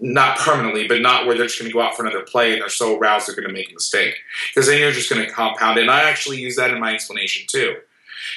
Not 0.00 0.38
permanently, 0.38 0.88
but 0.88 1.02
not 1.02 1.26
where 1.26 1.36
they're 1.36 1.46
just 1.46 1.58
going 1.58 1.70
to 1.70 1.72
go 1.72 1.82
out 1.82 1.96
for 1.96 2.04
another 2.04 2.24
play 2.24 2.52
and 2.52 2.62
they're 2.62 2.68
so 2.68 2.98
aroused 2.98 3.28
they're 3.28 3.36
going 3.36 3.48
to 3.48 3.52
make 3.52 3.70
a 3.70 3.74
mistake. 3.74 4.14
Because 4.54 4.68
then 4.68 4.80
you're 4.80 4.92
just 4.92 5.10
going 5.10 5.24
to 5.24 5.30
compound 5.30 5.78
it. 5.78 5.82
And 5.82 5.90
I 5.90 6.08
actually 6.08 6.38
use 6.38 6.56
that 6.56 6.70
in 6.70 6.80
my 6.80 6.94
explanation 6.94 7.46
too. 7.48 7.76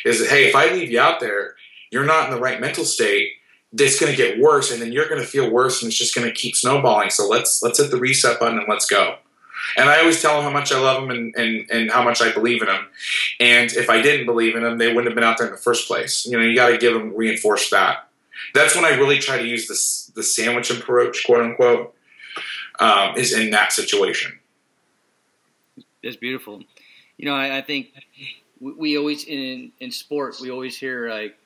Is 0.04 0.20
that, 0.20 0.30
hey, 0.30 0.50
if 0.50 0.56
I 0.56 0.72
leave 0.72 0.92
you 0.92 1.00
out 1.00 1.20
there, 1.20 1.56
you're 1.92 2.06
not 2.06 2.28
in 2.28 2.36
the 2.36 2.42
right 2.42 2.60
mental 2.60 2.84
state 2.84 3.32
it's 3.78 4.00
going 4.00 4.12
to 4.12 4.18
get 4.18 4.40
worse 4.40 4.72
and 4.72 4.82
then 4.82 4.92
you're 4.92 5.08
going 5.08 5.22
to 5.22 5.28
feel 5.28 5.50
worse 5.50 5.82
and 5.82 5.90
it's 5.90 5.98
just 5.98 6.16
going 6.16 6.28
to 6.28 6.34
keep 6.34 6.56
snowballing. 6.56 7.10
So 7.10 7.28
let's 7.28 7.62
let's 7.62 7.80
hit 7.80 7.92
the 7.92 7.98
reset 7.98 8.40
button 8.40 8.58
and 8.58 8.68
let's 8.68 8.86
go. 8.86 9.18
And 9.78 9.90
i 9.90 10.00
always 10.00 10.22
tell 10.22 10.36
them 10.36 10.44
how 10.44 10.52
much 10.52 10.72
i 10.72 10.80
love 10.80 11.02
them 11.02 11.10
and, 11.10 11.36
and, 11.36 11.70
and 11.72 11.92
how 11.92 12.04
much 12.04 12.22
i 12.22 12.32
believe 12.32 12.62
in 12.62 12.68
them 12.68 12.86
and 13.40 13.72
if 13.74 13.90
i 13.90 14.02
didn't 14.02 14.28
believe 14.28 14.56
in 14.56 14.64
them 14.64 14.78
they 14.78 14.88
wouldn't 14.88 15.08
have 15.08 15.16
been 15.16 15.24
out 15.24 15.38
there 15.38 15.48
in 15.48 15.54
the 15.54 15.60
first 15.60 15.88
place. 15.88 16.26
You 16.26 16.38
know 16.38 16.44
you 16.44 16.56
got 16.56 16.70
to 16.70 16.78
give 16.78 16.94
them 16.94 17.16
reinforce 17.16 17.70
that. 17.72 18.08
That's 18.54 18.76
when 18.76 18.86
i 18.86 18.90
really 18.90 19.20
try 19.20 19.38
to 19.38 19.48
use 19.48 19.68
this 19.68 20.12
the 20.16 20.24
sandwich 20.24 20.70
approach 20.70 21.26
quote 21.26 21.42
unquote 21.42 21.96
um, 22.80 23.16
is 23.16 23.34
in 23.34 23.52
that 23.52 23.72
situation. 23.72 24.38
That's 26.04 26.18
beautiful. 26.18 26.62
You 27.18 27.26
know 27.26 27.36
i, 27.36 27.58
I 27.58 27.62
think 27.62 27.88
we, 28.60 28.74
we 28.74 28.98
always 28.98 29.24
in 29.26 29.72
in 29.80 29.92
sport 29.92 30.36
we 30.42 30.52
always 30.52 30.78
hear 30.78 31.10
like 31.10 31.38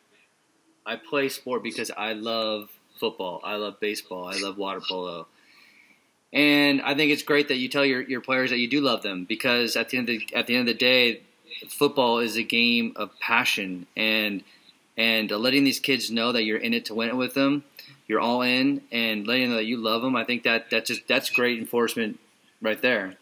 I 0.90 0.96
play 0.96 1.30
sport 1.30 1.62
because 1.62 1.92
I 1.96 2.14
love 2.14 2.70
football. 3.00 3.42
I 3.44 3.58
love 3.58 3.80
baseball. 3.80 4.26
I 4.26 4.40
love 4.40 4.58
water 4.58 4.82
polo. 4.82 5.28
And 6.34 6.82
I 6.82 6.96
think 6.96 7.12
it's 7.12 7.22
great 7.22 7.48
that 7.50 7.58
you 7.58 7.70
tell 7.70 7.86
your, 7.86 8.02
your 8.02 8.22
players 8.22 8.50
that 8.50 8.58
you 8.58 8.68
do 8.68 8.82
love 8.82 9.04
them 9.04 9.26
because 9.26 9.76
at 9.76 9.90
the 9.90 10.00
end 10.00 10.10
of 10.10 10.18
the, 10.18 10.36
at 10.36 10.48
the 10.48 10.56
end 10.56 10.68
of 10.68 10.74
the 10.74 10.80
day, 10.80 11.22
football 11.70 12.18
is 12.18 12.38
a 12.38 12.44
game 12.44 12.94
of 12.96 13.12
passion 13.20 13.86
and 13.96 14.44
and 14.98 15.32
letting 15.32 15.64
these 15.64 15.80
kids 15.80 16.12
know 16.12 16.34
that 16.34 16.44
you're 16.44 16.58
in 16.58 16.74
it 16.74 16.86
to 16.86 16.94
win 16.94 17.08
it 17.08 17.16
with 17.16 17.34
them, 17.34 17.64
you're 18.06 18.20
all 18.20 18.42
in, 18.42 18.82
and 18.92 19.26
letting 19.26 19.44
them 19.44 19.52
know 19.52 19.56
that 19.56 19.64
you 19.64 19.78
love 19.78 20.02
them. 20.02 20.14
I 20.14 20.26
think 20.26 20.44
that 20.44 20.70
that's 20.70 20.90
just 20.90 21.08
that's 21.08 21.30
great 21.30 21.58
enforcement 21.58 22.20
right 22.62 22.82
there. 22.82 23.16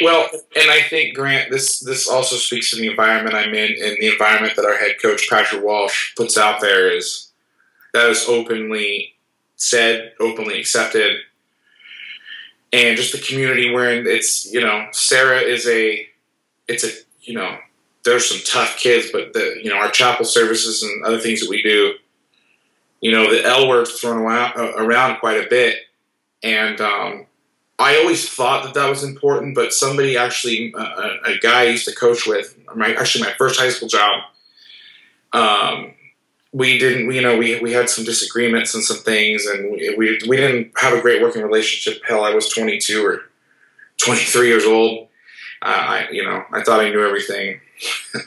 Well, 0.00 0.28
and 0.32 0.70
I 0.70 0.82
think 0.82 1.14
Grant, 1.14 1.50
this 1.50 1.80
this 1.80 2.08
also 2.08 2.36
speaks 2.36 2.70
to 2.70 2.76
the 2.76 2.88
environment 2.88 3.34
I'm 3.34 3.54
in, 3.54 3.72
and 3.72 3.96
the 4.00 4.08
environment 4.10 4.56
that 4.56 4.64
our 4.64 4.76
head 4.76 4.96
coach 5.00 5.28
Patrick 5.28 5.62
Walsh 5.62 6.14
puts 6.16 6.38
out 6.38 6.60
there 6.60 6.90
is 6.90 7.30
that 7.92 8.08
is 8.08 8.26
openly 8.26 9.14
said, 9.56 10.12
openly 10.18 10.58
accepted, 10.58 11.18
and 12.72 12.96
just 12.96 13.12
the 13.12 13.20
community 13.20 13.70
wherein 13.70 14.06
it's 14.06 14.50
you 14.50 14.60
know 14.60 14.88
Serra 14.92 15.40
is 15.40 15.66
a 15.68 16.06
it's 16.68 16.84
a 16.84 16.90
you 17.20 17.34
know 17.34 17.58
there's 18.04 18.26
some 18.26 18.40
tough 18.44 18.78
kids, 18.78 19.10
but 19.12 19.34
the 19.34 19.60
you 19.62 19.68
know 19.68 19.76
our 19.76 19.90
chapel 19.90 20.24
services 20.24 20.82
and 20.82 21.04
other 21.04 21.18
things 21.18 21.40
that 21.40 21.50
we 21.50 21.62
do, 21.62 21.94
you 23.00 23.12
know 23.12 23.30
the 23.30 23.44
L 23.44 23.68
word's 23.68 24.00
thrown 24.00 24.16
around, 24.16 24.56
around 24.56 25.20
quite 25.20 25.44
a 25.44 25.48
bit, 25.50 25.76
and 26.42 26.80
um, 26.80 27.26
I 27.78 27.96
always 27.98 28.28
thought 28.28 28.64
that 28.64 28.74
that 28.74 28.88
was 28.88 29.02
important, 29.02 29.54
but 29.54 29.72
somebody 29.72 30.16
actually, 30.16 30.72
uh, 30.74 31.16
a, 31.24 31.38
guy 31.38 31.62
I 31.62 31.64
used 31.64 31.86
to 31.88 31.94
coach 31.94 32.26
with, 32.26 32.56
my, 32.74 32.94
actually 32.94 33.24
my 33.24 33.32
first 33.38 33.58
high 33.58 33.70
school 33.70 33.88
job, 33.88 34.22
um, 35.32 35.94
we 36.52 36.78
didn't, 36.78 37.10
you 37.10 37.22
know, 37.22 37.36
we, 37.36 37.58
we 37.60 37.72
had 37.72 37.88
some 37.88 38.04
disagreements 38.04 38.74
and 38.74 38.84
some 38.84 38.98
things, 38.98 39.46
and 39.46 39.72
we, 39.72 39.94
we, 39.96 40.20
we 40.28 40.36
didn't 40.36 40.72
have 40.78 40.92
a 40.92 41.00
great 41.00 41.22
working 41.22 41.42
relationship. 41.42 42.02
Hell, 42.06 42.24
I 42.24 42.34
was 42.34 42.48
22 42.50 43.04
or 43.04 43.22
23 44.04 44.48
years 44.48 44.64
old. 44.64 45.08
Uh, 45.62 45.64
I, 45.66 46.08
you 46.10 46.24
know, 46.24 46.44
I 46.52 46.62
thought 46.62 46.80
I 46.80 46.90
knew 46.90 47.04
everything. 47.04 47.60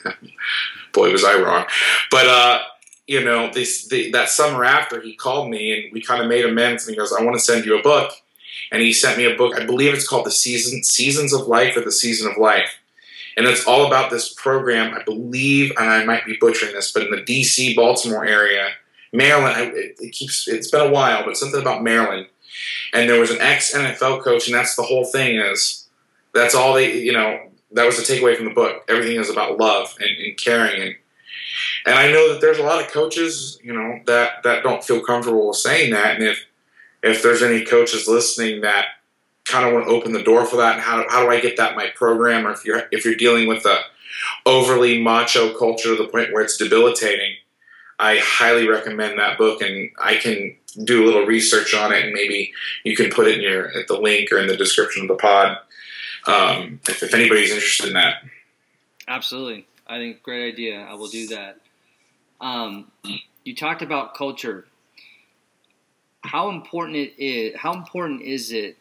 Boy, 0.92 1.12
was 1.12 1.24
I 1.24 1.40
wrong. 1.40 1.66
But, 2.10 2.26
uh, 2.26 2.62
you 3.06 3.24
know, 3.24 3.52
this, 3.52 3.86
the, 3.86 4.10
that 4.10 4.28
summer 4.28 4.64
after, 4.64 5.00
he 5.00 5.14
called 5.14 5.48
me 5.48 5.72
and 5.72 5.92
we 5.92 6.02
kind 6.02 6.20
of 6.20 6.28
made 6.28 6.44
amends, 6.44 6.86
and 6.86 6.94
he 6.94 6.98
goes, 6.98 7.12
I 7.12 7.22
want 7.22 7.36
to 7.36 7.44
send 7.44 7.64
you 7.64 7.78
a 7.78 7.82
book 7.82 8.12
and 8.72 8.82
he 8.82 8.92
sent 8.92 9.18
me 9.18 9.24
a 9.24 9.36
book. 9.36 9.60
I 9.60 9.64
believe 9.64 9.94
it's 9.94 10.08
called 10.08 10.26
the 10.26 10.30
season 10.30 10.82
Seasons 10.84 11.32
of 11.32 11.46
Life 11.46 11.76
or 11.76 11.80
the 11.80 11.92
Season 11.92 12.30
of 12.30 12.38
Life, 12.38 12.78
and 13.36 13.46
it's 13.46 13.66
all 13.66 13.86
about 13.86 14.10
this 14.10 14.32
program. 14.34 14.94
I 14.94 15.02
believe, 15.02 15.72
and 15.78 15.88
I 15.88 16.04
might 16.04 16.24
be 16.24 16.36
butchering 16.40 16.74
this, 16.74 16.92
but 16.92 17.02
in 17.02 17.10
the 17.10 17.22
D.C. 17.22 17.74
Baltimore 17.74 18.24
area, 18.24 18.70
Maryland. 19.12 19.74
It, 19.74 19.96
it 20.00 20.12
keeps. 20.12 20.48
It's 20.48 20.70
been 20.70 20.86
a 20.86 20.90
while, 20.90 21.24
but 21.24 21.36
something 21.36 21.60
about 21.60 21.82
Maryland. 21.82 22.26
And 22.92 23.08
there 23.08 23.20
was 23.20 23.30
an 23.30 23.40
ex 23.40 23.74
NFL 23.74 24.22
coach, 24.22 24.46
and 24.46 24.54
that's 24.54 24.76
the 24.76 24.82
whole 24.82 25.04
thing. 25.04 25.36
Is 25.36 25.88
that's 26.34 26.54
all 26.54 26.74
they, 26.74 26.98
you 26.98 27.12
know, 27.12 27.40
that 27.72 27.84
was 27.84 27.96
the 27.96 28.02
takeaway 28.02 28.36
from 28.36 28.46
the 28.46 28.54
book. 28.54 28.84
Everything 28.88 29.16
is 29.16 29.30
about 29.30 29.58
love 29.58 29.94
and, 30.00 30.10
and 30.24 30.36
caring, 30.36 30.80
and 30.80 30.94
and 31.86 31.94
I 31.94 32.10
know 32.10 32.32
that 32.32 32.40
there's 32.40 32.58
a 32.58 32.62
lot 32.62 32.84
of 32.84 32.90
coaches, 32.90 33.58
you 33.62 33.72
know, 33.72 34.00
that 34.06 34.42
that 34.44 34.62
don't 34.62 34.84
feel 34.84 35.00
comfortable 35.00 35.48
with 35.48 35.56
saying 35.56 35.92
that. 35.92 36.16
And 36.16 36.24
if 36.24 36.44
if 37.02 37.22
there's 37.22 37.42
any 37.42 37.64
coaches 37.64 38.08
listening 38.08 38.62
that 38.62 38.86
kind 39.44 39.66
of 39.66 39.72
want 39.72 39.86
to 39.86 39.92
open 39.92 40.12
the 40.12 40.22
door 40.22 40.44
for 40.44 40.56
that, 40.56 40.74
and 40.74 40.82
how, 40.82 41.04
how 41.08 41.22
do 41.22 41.30
I 41.30 41.40
get 41.40 41.56
that 41.56 41.72
in 41.72 41.76
my 41.76 41.88
program, 41.94 42.46
or 42.46 42.50
if 42.50 42.64
you're 42.64 42.82
if 42.90 43.04
you're 43.04 43.14
dealing 43.14 43.48
with 43.48 43.64
a 43.64 43.78
overly 44.44 45.02
macho 45.02 45.56
culture 45.56 45.96
to 45.96 46.02
the 46.02 46.08
point 46.08 46.32
where 46.32 46.42
it's 46.42 46.56
debilitating, 46.56 47.34
I 47.98 48.18
highly 48.18 48.68
recommend 48.68 49.18
that 49.18 49.38
book, 49.38 49.62
and 49.62 49.90
I 50.02 50.16
can 50.16 50.56
do 50.84 51.04
a 51.04 51.06
little 51.06 51.24
research 51.24 51.74
on 51.74 51.92
it, 51.92 52.04
and 52.04 52.12
maybe 52.12 52.52
you 52.84 52.96
can 52.96 53.10
put 53.10 53.28
it 53.28 53.36
in 53.36 53.42
your 53.42 53.76
at 53.76 53.88
the 53.88 53.98
link 53.98 54.30
or 54.32 54.38
in 54.38 54.48
the 54.48 54.56
description 54.56 55.02
of 55.02 55.08
the 55.08 55.14
pod 55.14 55.58
um, 56.26 56.80
if, 56.88 57.02
if 57.02 57.14
anybody's 57.14 57.50
interested 57.50 57.86
in 57.86 57.94
that. 57.94 58.22
Absolutely, 59.08 59.66
I 59.86 59.98
think 59.98 60.22
great 60.22 60.52
idea. 60.52 60.80
I 60.80 60.94
will 60.94 61.08
do 61.08 61.28
that. 61.28 61.58
Um, 62.40 62.90
you 63.44 63.54
talked 63.54 63.82
about 63.82 64.14
culture. 64.14 64.66
How 66.26 66.50
important 66.50 66.96
it 66.96 67.14
is? 67.18 67.56
How 67.56 67.72
important 67.72 68.22
is 68.22 68.52
it 68.52 68.76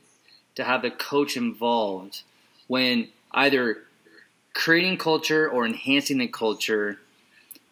to 0.56 0.64
have 0.64 0.82
the 0.82 0.92
coach 0.92 1.38
involved 1.38 2.24
when 2.68 3.10
either 3.32 3.84
creating 4.54 4.98
culture 4.98 5.48
or 5.50 5.66
enhancing 5.66 6.18
the 6.18 6.28
culture 6.28 7.00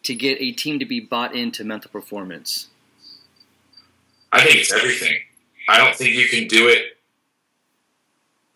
to 0.04 0.14
get 0.14 0.40
a 0.40 0.52
team 0.52 0.78
to 0.78 0.84
be 0.84 1.00
bought 1.00 1.34
into 1.34 1.64
mental 1.64 1.90
performance? 1.90 2.68
I 4.30 4.42
think 4.42 4.56
it's 4.56 4.72
everything. 4.72 5.18
I 5.68 5.78
don't 5.78 5.94
think 5.94 6.14
you 6.14 6.28
can 6.28 6.46
do 6.46 6.68
it 6.68 6.98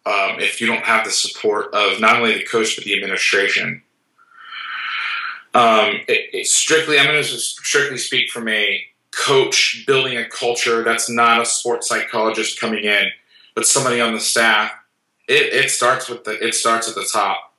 um, 0.05 0.41
if 0.41 0.61
you 0.61 0.67
don't 0.67 0.85
have 0.85 1.05
the 1.05 1.11
support 1.11 1.73
of 1.75 2.01
not 2.01 2.17
only 2.17 2.35
the 2.35 2.45
coach 2.45 2.77
but 2.77 2.85
the 2.85 2.95
administration. 2.95 3.83
Um, 5.55 6.01
it, 6.07 6.31
it 6.35 6.47
strictly, 6.47 6.99
I'm 6.99 7.07
going 7.07 7.23
to 7.23 7.29
strictly 7.29 7.97
speak 7.97 8.31
from 8.31 8.49
a 8.49 8.83
coach 9.19 9.85
building 9.87 10.17
a 10.17 10.29
culture 10.29 10.85
that's 10.85 11.11
not 11.11 11.41
a 11.41 11.47
sports 11.47 11.89
psychologist 11.89 12.61
coming 12.61 12.85
in, 12.85 13.09
but 13.55 13.67
somebody 13.67 14.01
on 14.01 14.15
the 14.15 14.21
staff. 14.21 14.73
It, 15.27 15.53
it 15.53 15.71
starts 15.71 16.09
with 16.09 16.25
the 16.25 16.45
it 16.45 16.55
starts 16.55 16.89
at 16.89 16.95
the 16.95 17.05
top. 17.05 17.53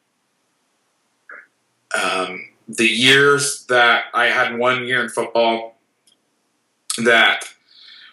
Um, 2.01 2.49
the 2.67 2.87
years 2.87 3.65
that 3.65 4.05
I 4.13 4.25
had 4.25 4.57
one 4.57 4.85
year 4.85 5.03
in 5.03 5.09
football 5.09 5.75
that 7.03 7.45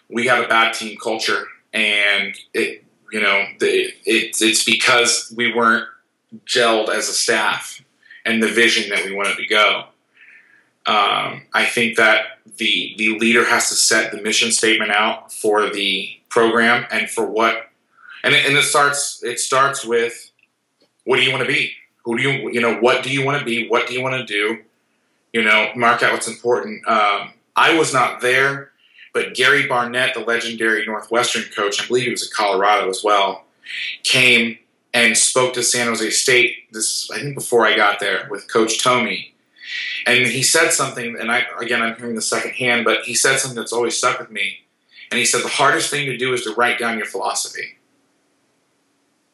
we 0.09 0.27
had 0.27 0.43
a 0.43 0.47
bad 0.47 0.73
team 0.73 0.97
culture, 1.01 1.47
and 1.73 2.35
it 2.53 2.83
you 3.11 3.21
know 3.21 3.45
it, 3.61 3.95
it's 4.05 4.63
because 4.63 5.33
we 5.35 5.53
weren't 5.53 5.87
gelled 6.45 6.89
as 6.89 7.07
a 7.07 7.13
staff 7.13 7.81
and 8.25 8.43
the 8.43 8.47
vision 8.47 8.89
that 8.89 9.05
we 9.05 9.15
wanted 9.15 9.37
to 9.37 9.47
go. 9.47 9.85
Um, 10.87 11.43
I 11.53 11.65
think 11.65 11.97
that 11.97 12.39
the 12.57 12.95
the 12.97 13.19
leader 13.19 13.45
has 13.45 13.69
to 13.69 13.75
set 13.75 14.11
the 14.11 14.21
mission 14.21 14.51
statement 14.51 14.91
out 14.91 15.33
for 15.33 15.69
the 15.69 16.09
program 16.29 16.85
and 16.89 17.09
for 17.09 17.25
what, 17.25 17.69
and 18.23 18.33
it, 18.33 18.45
and 18.45 18.57
it 18.57 18.63
starts 18.63 19.21
it 19.23 19.39
starts 19.39 19.85
with 19.85 20.31
what 21.03 21.17
do 21.17 21.23
you 21.23 21.31
want 21.31 21.41
to 21.43 21.47
be? 21.47 21.73
Who 22.05 22.17
do 22.17 22.23
you 22.23 22.49
you 22.51 22.61
know 22.61 22.77
what 22.77 23.03
do 23.03 23.11
you 23.11 23.25
want 23.25 23.37
to 23.37 23.45
be? 23.45 23.67
What 23.67 23.87
do 23.87 23.93
you 23.93 24.01
want 24.01 24.15
to 24.15 24.25
do? 24.25 24.59
You 25.33 25.43
know, 25.43 25.71
mark 25.75 26.01
out 26.03 26.13
what's 26.13 26.29
important. 26.29 26.87
Um, 26.87 27.33
I 27.57 27.77
was 27.77 27.93
not 27.93 28.21
there, 28.21 28.71
but 29.13 29.33
Gary 29.33 29.67
Barnett, 29.67 30.13
the 30.13 30.21
legendary 30.21 30.85
Northwestern 30.85 31.43
coach, 31.53 31.83
I 31.83 31.87
believe 31.87 32.05
he 32.05 32.11
was 32.11 32.23
at 32.23 32.31
Colorado 32.31 32.89
as 32.89 33.03
well, 33.03 33.43
came 34.03 34.57
and 34.93 35.17
spoke 35.17 35.53
to 35.55 35.63
San 35.63 35.87
Jose 35.87 36.09
State. 36.11 36.71
This 36.71 37.11
I 37.11 37.19
think 37.19 37.35
before 37.35 37.65
I 37.65 37.75
got 37.75 37.99
there 37.99 38.27
with 38.31 38.49
Coach 38.49 38.81
Tomey, 38.81 39.31
and 40.05 40.25
he 40.27 40.43
said 40.43 40.71
something. 40.71 41.17
And 41.19 41.31
I 41.31 41.43
again 41.59 41.81
I'm 41.81 41.95
hearing 41.95 42.15
the 42.15 42.21
second 42.21 42.51
hand, 42.51 42.85
but 42.85 43.03
he 43.03 43.13
said 43.13 43.37
something 43.37 43.57
that's 43.57 43.73
always 43.73 43.97
stuck 43.97 44.19
with 44.19 44.31
me. 44.31 44.59
And 45.11 45.19
he 45.19 45.25
said 45.25 45.43
the 45.43 45.49
hardest 45.49 45.89
thing 45.89 46.05
to 46.07 46.17
do 46.17 46.33
is 46.33 46.43
to 46.43 46.53
write 46.53 46.79
down 46.79 46.97
your 46.97 47.07
philosophy. 47.07 47.77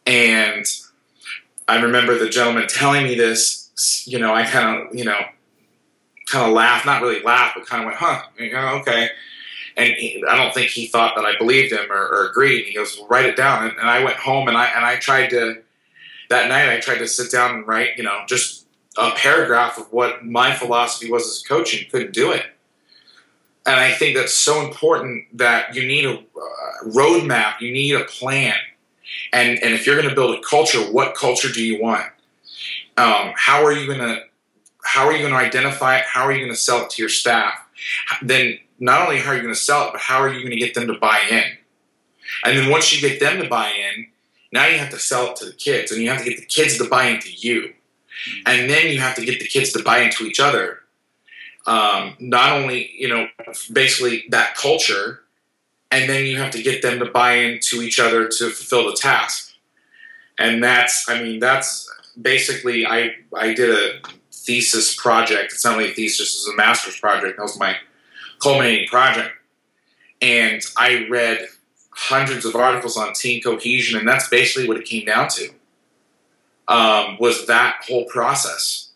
And 0.05 0.65
I 1.67 1.81
remember 1.81 2.17
the 2.17 2.29
gentleman 2.29 2.67
telling 2.67 3.03
me 3.03 3.15
this. 3.15 3.61
You 4.05 4.19
know, 4.19 4.33
I 4.33 4.45
kind 4.45 4.87
of 4.87 4.95
you 4.95 5.05
know 5.05 5.19
kind 6.27 6.47
of 6.47 6.53
laughed, 6.53 6.85
not 6.85 7.01
really 7.01 7.21
laughed, 7.21 7.55
but 7.55 7.65
kind 7.65 7.83
of 7.83 7.87
went, 7.87 7.97
"Huh, 7.97 8.21
you 8.37 8.51
know, 8.51 8.79
okay." 8.81 9.09
And 9.75 9.93
he, 9.93 10.23
I 10.29 10.35
don't 10.35 10.53
think 10.53 10.69
he 10.69 10.85
thought 10.85 11.15
that 11.15 11.25
I 11.25 11.35
believed 11.37 11.73
him 11.73 11.91
or, 11.91 12.07
or 12.07 12.29
agreed. 12.29 12.65
He 12.65 12.75
goes, 12.75 12.97
well, 12.97 13.07
"Write 13.07 13.25
it 13.25 13.35
down." 13.35 13.67
And, 13.67 13.77
and, 13.77 13.89
I 13.89 14.03
went 14.03 14.17
home 14.17 14.47
and 14.47 14.57
I 14.57 14.65
and 14.67 14.85
I 14.85 14.97
tried 14.97 15.29
to 15.31 15.61
that 16.29 16.49
night. 16.49 16.69
I 16.69 16.79
tried 16.79 16.99
to 16.99 17.07
sit 17.07 17.31
down 17.31 17.55
and 17.55 17.67
write, 17.67 17.97
you 17.97 18.03
know, 18.03 18.23
just 18.27 18.62
a 18.97 19.11
paragraph 19.11 19.77
of 19.77 19.91
what 19.91 20.25
my 20.25 20.53
philosophy 20.53 21.11
was 21.11 21.27
as 21.27 21.43
a 21.43 21.47
coach, 21.47 21.73
and 21.73 21.89
couldn't 21.91 22.13
do 22.13 22.31
it. 22.31 22.45
And 23.65 23.79
I 23.79 23.91
think 23.91 24.15
that's 24.15 24.33
so 24.33 24.65
important 24.65 25.37
that 25.37 25.73
you 25.75 25.87
need 25.87 26.05
a 26.05 26.15
uh, 26.15 26.83
roadmap, 26.85 27.61
you 27.61 27.71
need 27.71 27.95
a 27.95 28.03
plan, 28.03 28.55
and 29.31 29.61
and 29.63 29.73
if 29.73 29.85
you're 29.85 29.95
going 29.95 30.09
to 30.09 30.15
build 30.15 30.37
a 30.37 30.41
culture, 30.41 30.79
what 30.79 31.15
culture 31.15 31.51
do 31.51 31.63
you 31.63 31.81
want? 31.81 32.05
Um, 32.97 33.33
how 33.35 33.63
are 33.63 33.71
you 33.71 33.87
going 33.87 33.99
to 33.99 34.23
how 34.83 35.07
are 35.07 35.13
you 35.13 35.19
going 35.19 35.31
to 35.31 35.39
identify 35.39 35.97
it? 35.97 36.05
How 36.05 36.23
are 36.23 36.31
you 36.31 36.39
going 36.39 36.51
to 36.51 36.59
sell 36.59 36.83
it 36.83 36.89
to 36.91 37.01
your 37.01 37.09
staff? 37.09 37.53
Then 38.21 38.59
not 38.79 39.01
only 39.01 39.19
how 39.19 39.31
are 39.31 39.35
you 39.35 39.41
going 39.41 39.53
to 39.53 39.59
sell 39.59 39.87
it, 39.87 39.91
but 39.93 40.01
how 40.01 40.19
are 40.19 40.31
you 40.31 40.39
going 40.39 40.51
to 40.51 40.57
get 40.57 40.73
them 40.73 40.87
to 40.87 40.93
buy 40.93 41.21
in? 41.31 41.43
And 42.43 42.57
then 42.57 42.69
once 42.69 42.93
you 42.93 43.07
get 43.07 43.19
them 43.19 43.41
to 43.41 43.47
buy 43.47 43.69
in, 43.69 44.07
now 44.51 44.67
you 44.67 44.77
have 44.77 44.89
to 44.91 44.99
sell 44.99 45.31
it 45.31 45.37
to 45.37 45.45
the 45.45 45.53
kids, 45.53 45.91
and 45.91 46.01
you 46.01 46.09
have 46.09 46.23
to 46.23 46.29
get 46.29 46.37
the 46.37 46.45
kids 46.45 46.77
to 46.77 46.87
buy 46.87 47.05
into 47.05 47.31
you, 47.31 47.73
and 48.45 48.69
then 48.69 48.87
you 48.87 48.99
have 48.99 49.15
to 49.15 49.25
get 49.25 49.39
the 49.39 49.47
kids 49.47 49.71
to 49.73 49.83
buy 49.83 49.99
into 49.99 50.25
each 50.25 50.39
other. 50.39 50.79
Um, 51.65 52.15
not 52.19 52.51
only 52.51 52.91
you 52.97 53.07
know 53.07 53.27
basically 53.71 54.25
that 54.29 54.55
culture, 54.55 55.21
and 55.91 56.09
then 56.09 56.25
you 56.25 56.37
have 56.37 56.51
to 56.51 56.63
get 56.63 56.81
them 56.81 56.99
to 56.99 57.05
buy 57.05 57.33
into 57.35 57.81
each 57.81 57.99
other 57.99 58.27
to 58.27 58.49
fulfill 58.49 58.89
the 58.89 58.97
task. 58.97 59.53
And 60.37 60.63
that's 60.63 61.07
I 61.07 61.21
mean 61.21 61.39
that's 61.39 61.89
basically 62.21 62.85
I 62.85 63.15
I 63.35 63.53
did 63.53 63.69
a 63.69 64.07
thesis 64.31 64.95
project. 64.95 65.53
It's 65.53 65.63
not 65.63 65.77
really 65.77 65.91
a 65.91 65.93
thesis; 65.93 66.35
it's 66.35 66.47
a 66.47 66.55
master's 66.55 66.99
project. 66.99 67.37
That 67.37 67.43
was 67.43 67.57
my 67.57 67.77
culminating 68.41 68.87
project. 68.87 69.31
And 70.21 70.61
I 70.77 71.07
read 71.09 71.47
hundreds 71.91 72.45
of 72.45 72.55
articles 72.55 72.97
on 72.97 73.13
team 73.13 73.41
cohesion, 73.41 73.99
and 73.99 74.07
that's 74.07 74.29
basically 74.29 74.67
what 74.67 74.77
it 74.77 74.85
came 74.85 75.05
down 75.05 75.27
to. 75.29 75.49
Um, 76.67 77.17
was 77.19 77.47
that 77.47 77.83
whole 77.87 78.05
process. 78.05 78.89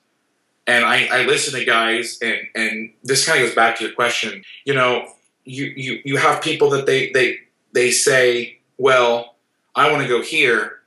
And 0.66 0.86
I, 0.86 1.08
I 1.08 1.26
listen 1.26 1.58
to 1.58 1.66
guys, 1.66 2.20
and, 2.22 2.40
and 2.56 2.94
this 3.04 3.26
kind 3.26 3.40
of 3.40 3.48
goes 3.48 3.56
back 3.56 3.78
to 3.78 3.86
your 3.86 3.94
question. 3.94 4.44
You 4.66 4.74
know, 4.74 5.14
you, 5.46 5.66
you, 5.76 6.02
you 6.04 6.18
have 6.18 6.42
people 6.42 6.70
that 6.72 6.86
they, 6.86 7.12
they, 7.12 7.40
they 7.74 7.92
say, 7.92 8.60
well, 8.78 9.36
I 9.76 9.92
want 9.92 10.04
to 10.04 10.10
go 10.10 10.22
here, 10.22 10.80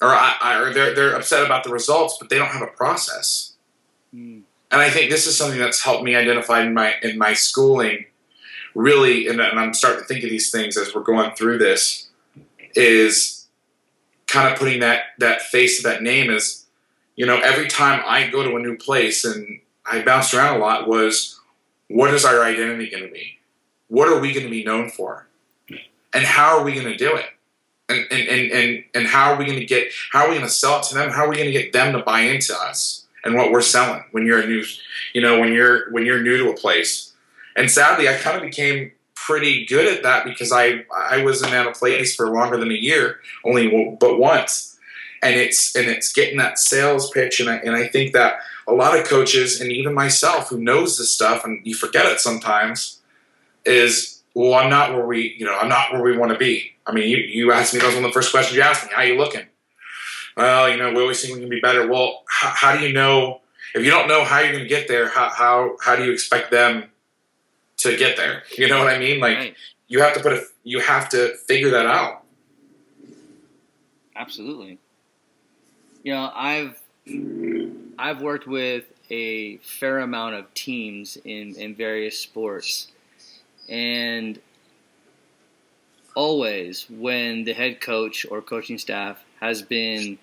or, 0.00 0.08
I, 0.08 0.36
I, 0.40 0.58
or 0.60 0.72
they're, 0.72 0.94
they're 0.94 1.14
upset 1.14 1.44
about 1.44 1.64
the 1.64 1.70
results, 1.70 2.18
but 2.20 2.28
they 2.28 2.38
don't 2.38 2.50
have 2.50 2.62
a 2.62 2.68
process. 2.68 3.54
Mm 4.14 4.42
and 4.74 4.82
I 4.82 4.90
think 4.90 5.08
this 5.08 5.28
is 5.28 5.36
something 5.36 5.60
that's 5.60 5.80
helped 5.80 6.02
me 6.02 6.16
identify 6.16 6.62
in 6.62 6.74
my 6.74 6.96
in 7.00 7.16
my 7.16 7.32
schooling. 7.32 8.06
Really, 8.74 9.28
and, 9.28 9.40
and 9.40 9.60
I'm 9.60 9.72
starting 9.72 10.00
to 10.00 10.06
think 10.06 10.24
of 10.24 10.30
these 10.30 10.50
things 10.50 10.76
as 10.76 10.92
we're 10.92 11.02
going 11.02 11.30
through 11.36 11.58
this. 11.58 12.08
Is 12.74 13.33
kind 14.34 14.52
of 14.52 14.58
putting 14.58 14.80
that 14.80 15.04
that 15.18 15.42
face 15.42 15.78
to 15.78 15.88
that 15.88 16.02
name 16.02 16.30
is, 16.30 16.66
you 17.16 17.24
know, 17.24 17.38
every 17.38 17.68
time 17.68 18.02
I 18.06 18.28
go 18.28 18.42
to 18.42 18.56
a 18.56 18.58
new 18.58 18.76
place 18.76 19.24
and 19.24 19.60
I 19.86 20.02
bounced 20.02 20.34
around 20.34 20.56
a 20.56 20.58
lot 20.58 20.88
was, 20.88 21.40
what 21.88 22.12
is 22.12 22.24
our 22.24 22.42
identity 22.42 22.90
going 22.90 23.04
to 23.04 23.10
be? 23.10 23.38
What 23.88 24.08
are 24.08 24.18
we 24.18 24.32
going 24.32 24.44
to 24.44 24.50
be 24.50 24.64
known 24.64 24.90
for? 24.90 25.26
And 26.12 26.24
how 26.24 26.58
are 26.58 26.64
we 26.64 26.74
going 26.74 26.86
to 26.86 26.96
do 26.96 27.16
it? 27.16 27.26
And, 27.88 28.06
and, 28.10 28.28
and, 28.28 28.52
and, 28.52 28.84
and 28.94 29.06
how 29.06 29.32
are 29.32 29.38
we 29.38 29.44
going 29.44 29.58
to 29.58 29.66
get, 29.66 29.92
how 30.12 30.24
are 30.24 30.28
we 30.28 30.36
going 30.36 30.46
to 30.46 30.52
sell 30.52 30.80
it 30.80 30.84
to 30.84 30.94
them? 30.94 31.10
How 31.10 31.26
are 31.26 31.28
we 31.28 31.36
going 31.36 31.52
to 31.52 31.52
get 31.52 31.72
them 31.72 31.92
to 31.92 31.98
buy 31.98 32.20
into 32.20 32.54
us? 32.56 33.04
and 33.24 33.34
what 33.34 33.50
we're 33.50 33.62
selling 33.62 34.04
when 34.12 34.26
you're 34.26 34.40
a 34.40 34.46
new, 34.46 34.62
you 35.14 35.20
know, 35.20 35.40
when 35.40 35.52
you're 35.52 35.90
when 35.90 36.06
you're 36.06 36.22
new 36.22 36.36
to 36.36 36.50
a 36.50 36.54
place. 36.54 37.12
And 37.56 37.70
sadly, 37.70 38.08
I 38.08 38.14
kind 38.14 38.36
of 38.36 38.42
became 38.42 38.92
pretty 39.14 39.64
good 39.66 39.86
at 39.86 40.02
that 40.02 40.24
because 40.24 40.52
I 40.52 40.84
I 40.94 41.22
wasn't 41.22 41.52
at 41.52 41.66
of 41.66 41.74
place 41.74 42.14
for 42.14 42.28
longer 42.30 42.56
than 42.56 42.70
a 42.70 42.74
year, 42.74 43.20
only 43.44 43.96
but 44.00 44.18
once. 44.18 44.78
And 45.22 45.36
it's 45.36 45.74
and 45.74 45.86
it's 45.88 46.12
getting 46.12 46.36
that 46.38 46.58
sales 46.58 47.10
pitch, 47.10 47.40
and 47.40 47.48
I, 47.48 47.56
and 47.56 47.74
I 47.74 47.86
think 47.86 48.12
that 48.12 48.40
a 48.68 48.72
lot 48.72 48.98
of 48.98 49.06
coaches 49.06 49.60
and 49.60 49.72
even 49.72 49.94
myself 49.94 50.48
who 50.48 50.58
knows 50.58 50.98
this 50.98 51.10
stuff, 51.10 51.44
and 51.44 51.66
you 51.66 51.74
forget 51.74 52.04
it 52.06 52.20
sometimes, 52.20 53.00
is 53.64 54.22
well, 54.34 54.54
I'm 54.54 54.68
not 54.68 54.92
where 54.92 55.06
we, 55.06 55.34
you 55.38 55.46
know, 55.46 55.56
I'm 55.56 55.68
not 55.68 55.92
where 55.92 56.02
we 56.02 56.16
want 56.16 56.32
to 56.32 56.38
be. 56.38 56.72
I 56.86 56.92
mean, 56.92 57.08
you, 57.08 57.18
you 57.18 57.52
asked 57.52 57.72
me, 57.72 57.80
that 57.80 57.86
was 57.86 57.94
one 57.94 58.04
of 58.04 58.10
the 58.10 58.14
first 58.14 58.32
questions 58.32 58.56
you 58.56 58.62
asked 58.62 58.84
me, 58.84 58.90
how 58.94 59.02
you 59.02 59.16
looking? 59.16 59.46
well, 60.36 60.68
you 60.68 60.76
know, 60.76 60.92
we 60.92 61.00
always 61.00 61.22
think 61.22 61.34
we 61.34 61.40
can 61.40 61.48
be 61.48 61.60
better. 61.60 61.88
Well, 61.88 62.22
how, 62.28 62.48
how 62.48 62.76
do 62.76 62.84
you 62.84 62.92
know 62.92 63.40
if 63.74 63.84
you 63.84 63.90
don't 63.90 64.08
know 64.08 64.24
how 64.24 64.40
you're 64.40 64.52
going 64.52 64.64
to 64.64 64.68
get 64.68 64.88
there? 64.88 65.08
How 65.08 65.30
how 65.30 65.76
how 65.80 65.96
do 65.96 66.04
you 66.04 66.12
expect 66.12 66.50
them 66.50 66.84
to 67.84 67.96
get 67.96 68.16
there? 68.16 68.42
You 68.58 68.68
know 68.68 68.78
what 68.78 68.88
I 68.88 68.98
mean? 68.98 69.20
Like 69.20 69.36
Right. 69.36 69.56
you 69.88 70.00
have 70.00 70.14
to 70.14 70.20
put 70.20 70.32
a 70.32 70.42
you 70.64 70.80
have 70.80 71.08
to 71.10 71.34
figure 71.46 71.70
that 71.70 71.86
out. 71.86 72.24
Absolutely. 74.16 74.78
You 76.02 76.12
know, 76.14 76.30
I've 76.34 76.80
I've 77.98 78.20
worked 78.20 78.46
with 78.46 78.84
a 79.10 79.58
fair 79.58 79.98
amount 80.00 80.34
of 80.34 80.52
teams 80.54 81.16
in, 81.24 81.54
in 81.56 81.74
various 81.74 82.18
sports. 82.18 82.88
And 83.68 84.38
always 86.14 86.86
when 86.88 87.44
the 87.44 87.52
head 87.52 87.80
coach 87.80 88.24
or 88.30 88.40
coaching 88.40 88.78
staff 88.78 89.22
has 89.40 89.62
been 89.62 90.18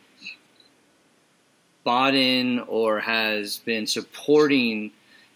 bought 1.84 2.16
in 2.16 2.59
or 2.59 2.99
has 2.99 3.57
been 3.57 3.86
supporting 3.88 4.91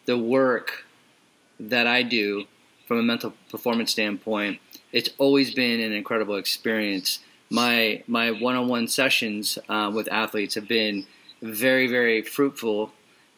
the 0.05 0.17
work 0.17 0.84
that 1.59 1.87
I 1.87 2.03
do 2.03 2.45
from 2.87 2.97
a 2.97 3.03
mental 3.03 3.33
performance 3.49 3.91
standpoint, 3.91 4.59
it's 4.91 5.09
always 5.17 5.53
been 5.53 5.79
an 5.79 5.91
incredible 5.91 6.35
experience. 6.35 7.19
My 7.49 8.03
my 8.07 8.31
one-on-one 8.31 8.87
sessions 8.87 9.57
uh, 9.69 9.91
with 9.93 10.07
athletes 10.11 10.55
have 10.55 10.67
been 10.67 11.05
very 11.41 11.87
very 11.87 12.21
fruitful 12.21 12.91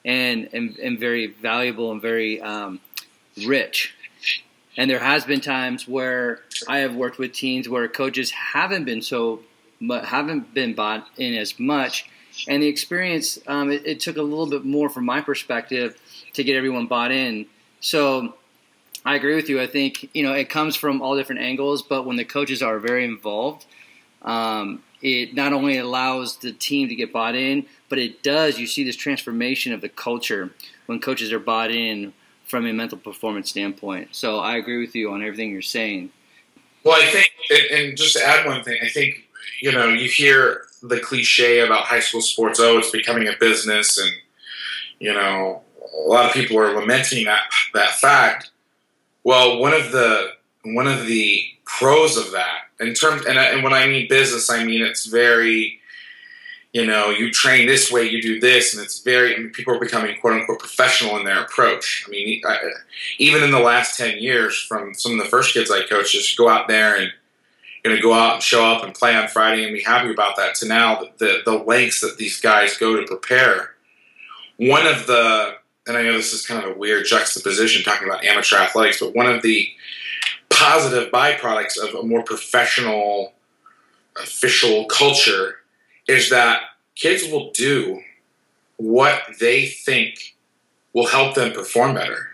and 0.06 0.50
and, 0.54 0.78
and 0.78 1.00
very 1.00 1.28
valuable 1.28 1.92
and 1.92 2.02
very 2.02 2.42
um, 2.42 2.80
rich. 3.46 3.94
And 4.78 4.90
there 4.90 5.00
has 5.00 5.26
been 5.26 5.42
times 5.42 5.88
where 5.88 6.42
I 6.68 6.80
have 6.80 6.96
worked 6.96 7.18
with 7.18 7.34
teams 7.34 7.68
where 7.68 7.88
coaches 7.88 8.32
haven't 8.32 8.86
been 8.86 9.02
so 9.02 9.42
haven't 9.82 10.54
been 10.54 10.74
bought 10.74 11.08
in 11.18 11.34
as 11.36 11.60
much, 11.60 12.10
and 12.48 12.64
the 12.64 12.68
experience 12.68 13.40
um, 13.48 13.72
it, 13.72 13.86
it 13.86 14.00
took 14.00 14.18
a 14.18 14.22
little 14.22 14.48
bit 14.48 14.66
more 14.66 14.90
from 14.90 15.06
my 15.06 15.22
perspective 15.22 16.00
to 16.34 16.44
get 16.44 16.56
everyone 16.56 16.88
bought 16.88 17.12
in. 17.12 17.48
So 17.80 18.36
I 19.06 19.16
agree 19.16 19.36
with 19.36 19.50
you. 19.50 19.62
I 19.62 19.68
think 19.68 20.10
you 20.14 20.24
know 20.24 20.34
it 20.34 20.50
comes 20.50 20.76
from 20.76 21.02
all 21.02 21.16
different 21.16 21.42
angles, 21.42 21.82
but 21.82 22.06
when 22.06 22.18
the 22.18 22.26
coaches 22.26 22.62
are 22.62 22.80
very 22.80 23.06
involved, 23.06 23.66
um, 24.22 24.84
it 25.02 25.34
not 25.34 25.54
only 25.54 25.78
allows 25.78 26.38
the 26.38 26.52
team 26.52 26.90
to 26.90 26.96
get 26.96 27.14
bought 27.14 27.36
in, 27.36 27.66
but 27.90 28.00
it 28.00 28.24
does. 28.24 28.60
You 28.60 28.68
see 28.68 28.84
this 28.84 28.96
transformation 28.96 29.74
of 29.74 29.82
the 29.82 29.90
culture 29.90 30.52
when 30.88 31.00
coaches 31.00 31.32
are 31.32 31.40
bought 31.40 31.72
in 31.72 32.14
from 32.46 32.66
a 32.66 32.74
mental 32.74 32.98
performance 32.98 33.50
standpoint. 33.50 34.10
So 34.16 34.40
I 34.40 34.58
agree 34.58 34.80
with 34.80 34.96
you 34.96 35.12
on 35.12 35.22
everything 35.22 35.52
you're 35.52 35.62
saying. 35.62 36.12
Well, 36.84 37.02
I 37.02 37.06
think, 37.06 37.30
and, 37.72 37.98
just 37.98 38.16
to 38.16 38.26
add 38.26 38.46
one 38.46 38.64
thing, 38.64 38.78
I 38.82 38.88
think 38.88 39.28
you 39.62 39.72
know 39.72 39.88
you 39.88 40.10
hear 40.10 40.64
the 40.82 41.00
cliche 41.00 41.60
about 41.60 41.84
high 41.84 42.00
school 42.00 42.22
sports. 42.22 42.60
Oh, 42.60 42.78
it's 42.78 42.92
becoming 42.92 43.28
a 43.28 43.34
business, 43.40 43.98
and 43.98 44.12
you 45.00 45.14
know 45.14 45.64
a 45.98 46.08
lot 46.08 46.26
of 46.26 46.34
people 46.34 46.58
are 46.58 46.76
lamenting 46.80 47.26
that 47.26 47.42
that 47.74 47.92
fact. 47.92 48.52
Well, 49.24 49.60
one 49.60 49.74
of 49.74 49.92
the 49.92 50.32
one 50.64 50.88
of 50.88 51.06
the 51.06 51.44
pros 51.66 52.18
of 52.18 52.32
that, 52.32 52.62
in 52.80 52.94
terms, 52.94 53.26
and, 53.26 53.38
and 53.38 53.64
when 53.64 53.74
I 53.74 53.88
mean 53.88 54.08
business, 54.08 54.50
I 54.50 54.64
mean 54.64 54.82
it's 54.82 55.06
very, 55.06 55.80
you 56.74 56.86
know, 56.86 57.10
you 57.10 57.32
train 57.32 57.68
this 57.68 57.92
way, 57.92 58.10
you 58.10 58.22
do 58.22 58.40
this, 58.40 58.74
and 58.74 58.84
it's 58.84 59.00
very. 59.00 59.36
I 59.36 59.40
mean, 59.40 59.50
people 59.50 59.74
are 59.76 59.80
becoming 59.80 60.20
quote 60.20 60.34
unquote 60.34 60.60
professional 60.60 61.18
in 61.18 61.26
their 61.26 61.42
approach. 61.42 62.06
I 62.08 62.12
mean, 62.12 62.42
I, 62.46 62.58
even 63.18 63.44
in 63.44 63.52
the 63.52 63.60
last 63.60 63.98
10 63.98 64.20
years 64.20 64.62
from 64.62 64.94
some 64.94 65.14
of 65.14 65.18
the 65.20 65.30
first 65.30 65.54
kids 65.54 65.72
I 65.72 65.84
coached, 65.84 66.14
just 66.14 66.38
go 66.38 66.50
out 66.50 66.68
there 66.68 66.96
and 66.96 67.12
going 67.84 67.96
to 67.96 68.02
go 68.02 68.14
out 68.14 68.36
and 68.36 68.44
show 68.44 68.66
up 68.66 68.84
and 68.84 68.94
play 68.94 69.16
on 69.16 69.28
Friday 69.28 69.64
and 69.64 69.74
be 69.74 69.82
happy 69.82 70.12
about 70.12 70.36
that 70.38 70.56
to 70.56 70.68
now 70.68 71.00
the, 71.00 71.12
the, 71.18 71.38
the 71.46 71.58
lengths 71.58 72.02
that 72.02 72.18
these 72.18 72.40
guys 72.40 72.78
go 72.78 73.00
to 73.00 73.06
prepare. 73.06 73.72
One 74.58 74.86
of 74.86 75.08
the, 75.08 75.57
and 75.88 75.98
I 75.98 76.04
know 76.04 76.14
this 76.14 76.34
is 76.34 76.46
kind 76.46 76.64
of 76.64 76.76
a 76.76 76.78
weird 76.78 77.06
juxtaposition 77.06 77.84
talking 77.84 78.08
about 78.08 78.26
amateur 78.26 78.58
athletics, 78.58 79.00
but 79.00 79.16
one 79.16 79.26
of 79.26 79.42
the 79.42 79.70
positive 80.50 81.12
byproducts 81.12 81.78
of 81.82 81.96
a 81.96 82.04
more 82.04 82.24
professional, 82.24 83.34
official 84.22 84.86
culture 84.86 85.56
is 86.08 86.30
that 86.30 86.62
kids 86.96 87.32
will 87.32 87.52
do 87.52 88.02
what 88.76 89.22
they 89.40 89.66
think 89.66 90.36
will 90.94 91.08
help 91.08 91.36
them 91.36 91.54
perform 91.54 91.96
better. 91.96 92.28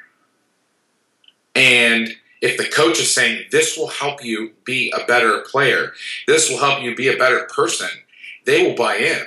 And 1.55 2.15
if 2.41 2.57
the 2.57 2.65
coach 2.65 2.99
is 2.99 3.13
saying 3.13 3.45
this 3.51 3.77
will 3.77 3.87
help 3.87 4.23
you 4.23 4.53
be 4.65 4.91
a 4.97 5.05
better 5.05 5.41
player, 5.41 5.93
this 6.27 6.49
will 6.49 6.57
help 6.57 6.81
you 6.81 6.95
be 6.95 7.07
a 7.07 7.17
better 7.17 7.47
person, 7.55 7.89
they 8.45 8.67
will 8.67 8.75
buy 8.75 8.97
in. 8.97 9.21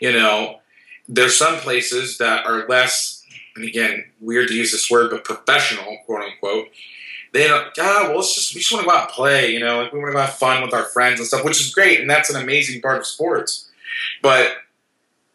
You 0.00 0.12
know, 0.12 0.61
there's 1.08 1.36
some 1.36 1.56
places 1.56 2.18
that 2.18 2.46
are 2.46 2.66
less, 2.68 3.24
and 3.56 3.64
again, 3.64 4.04
weird 4.20 4.48
to 4.48 4.54
use 4.54 4.72
this 4.72 4.90
word, 4.90 5.10
but 5.10 5.24
professional, 5.24 5.98
quote 6.06 6.22
unquote. 6.22 6.68
They 7.32 7.48
don't, 7.48 7.68
ah, 7.78 8.08
well, 8.08 8.20
it's 8.20 8.34
just, 8.34 8.54
we 8.54 8.60
just 8.60 8.72
want 8.72 8.84
to 8.84 8.90
go 8.90 8.94
out 8.94 9.04
and 9.04 9.12
play, 9.12 9.52
you 9.52 9.60
know, 9.60 9.80
like 9.80 9.92
we 9.92 9.98
want 9.98 10.10
to 10.10 10.14
go 10.14 10.20
have 10.20 10.34
fun 10.34 10.62
with 10.62 10.74
our 10.74 10.84
friends 10.84 11.18
and 11.18 11.26
stuff, 11.26 11.44
which 11.44 11.60
is 11.60 11.74
great, 11.74 12.00
and 12.00 12.08
that's 12.08 12.28
an 12.28 12.40
amazing 12.40 12.82
part 12.82 12.98
of 12.98 13.06
sports. 13.06 13.70
But 14.20 14.56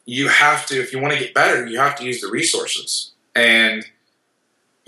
you 0.06 0.30
have 0.30 0.66
to, 0.68 0.80
if 0.80 0.94
you 0.94 1.00
want 1.00 1.14
to 1.14 1.20
get 1.20 1.34
better, 1.34 1.66
you 1.66 1.80
have 1.80 1.98
to 1.98 2.06
use 2.06 2.22
the 2.22 2.30
resources. 2.30 3.12
And 3.36 3.86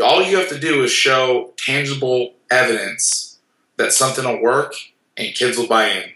all 0.04 0.24
you 0.24 0.38
have 0.38 0.50
to 0.50 0.60
do 0.60 0.84
is 0.84 0.92
show 0.92 1.54
tangible 1.58 2.34
evidence 2.50 3.38
that 3.78 3.92
something 3.92 4.24
will 4.24 4.42
work 4.42 4.74
and 5.18 5.36
kids 5.36 5.58
will 5.58 5.68
buy 5.68 5.90
in. 5.90 6.12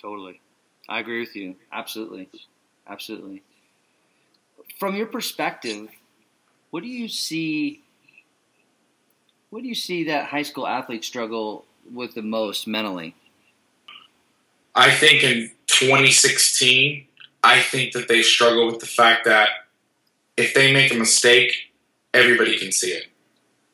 Totally. 0.00 0.40
I 0.88 1.00
agree 1.00 1.20
with 1.20 1.34
you. 1.36 1.56
Absolutely. 1.72 2.28
Absolutely. 2.88 3.42
From 4.78 4.94
your 4.94 5.06
perspective, 5.06 5.88
what 6.70 6.82
do 6.82 6.88
you 6.88 7.08
see 7.08 7.82
what 9.50 9.62
do 9.62 9.68
you 9.68 9.74
see 9.74 10.04
that 10.04 10.26
high 10.26 10.42
school 10.42 10.66
athletes 10.66 11.06
struggle 11.06 11.64
with 11.92 12.14
the 12.14 12.22
most 12.22 12.66
mentally? 12.66 13.14
I 14.74 14.90
think 14.90 15.22
in 15.22 15.50
2016, 15.68 17.06
I 17.42 17.60
think 17.60 17.92
that 17.92 18.08
they 18.08 18.22
struggle 18.22 18.66
with 18.66 18.80
the 18.80 18.86
fact 18.86 19.24
that 19.24 19.48
if 20.36 20.52
they 20.52 20.72
make 20.72 20.92
a 20.92 20.96
mistake, 20.96 21.72
everybody 22.12 22.58
can 22.58 22.72
see 22.72 22.90
it. 22.90 23.06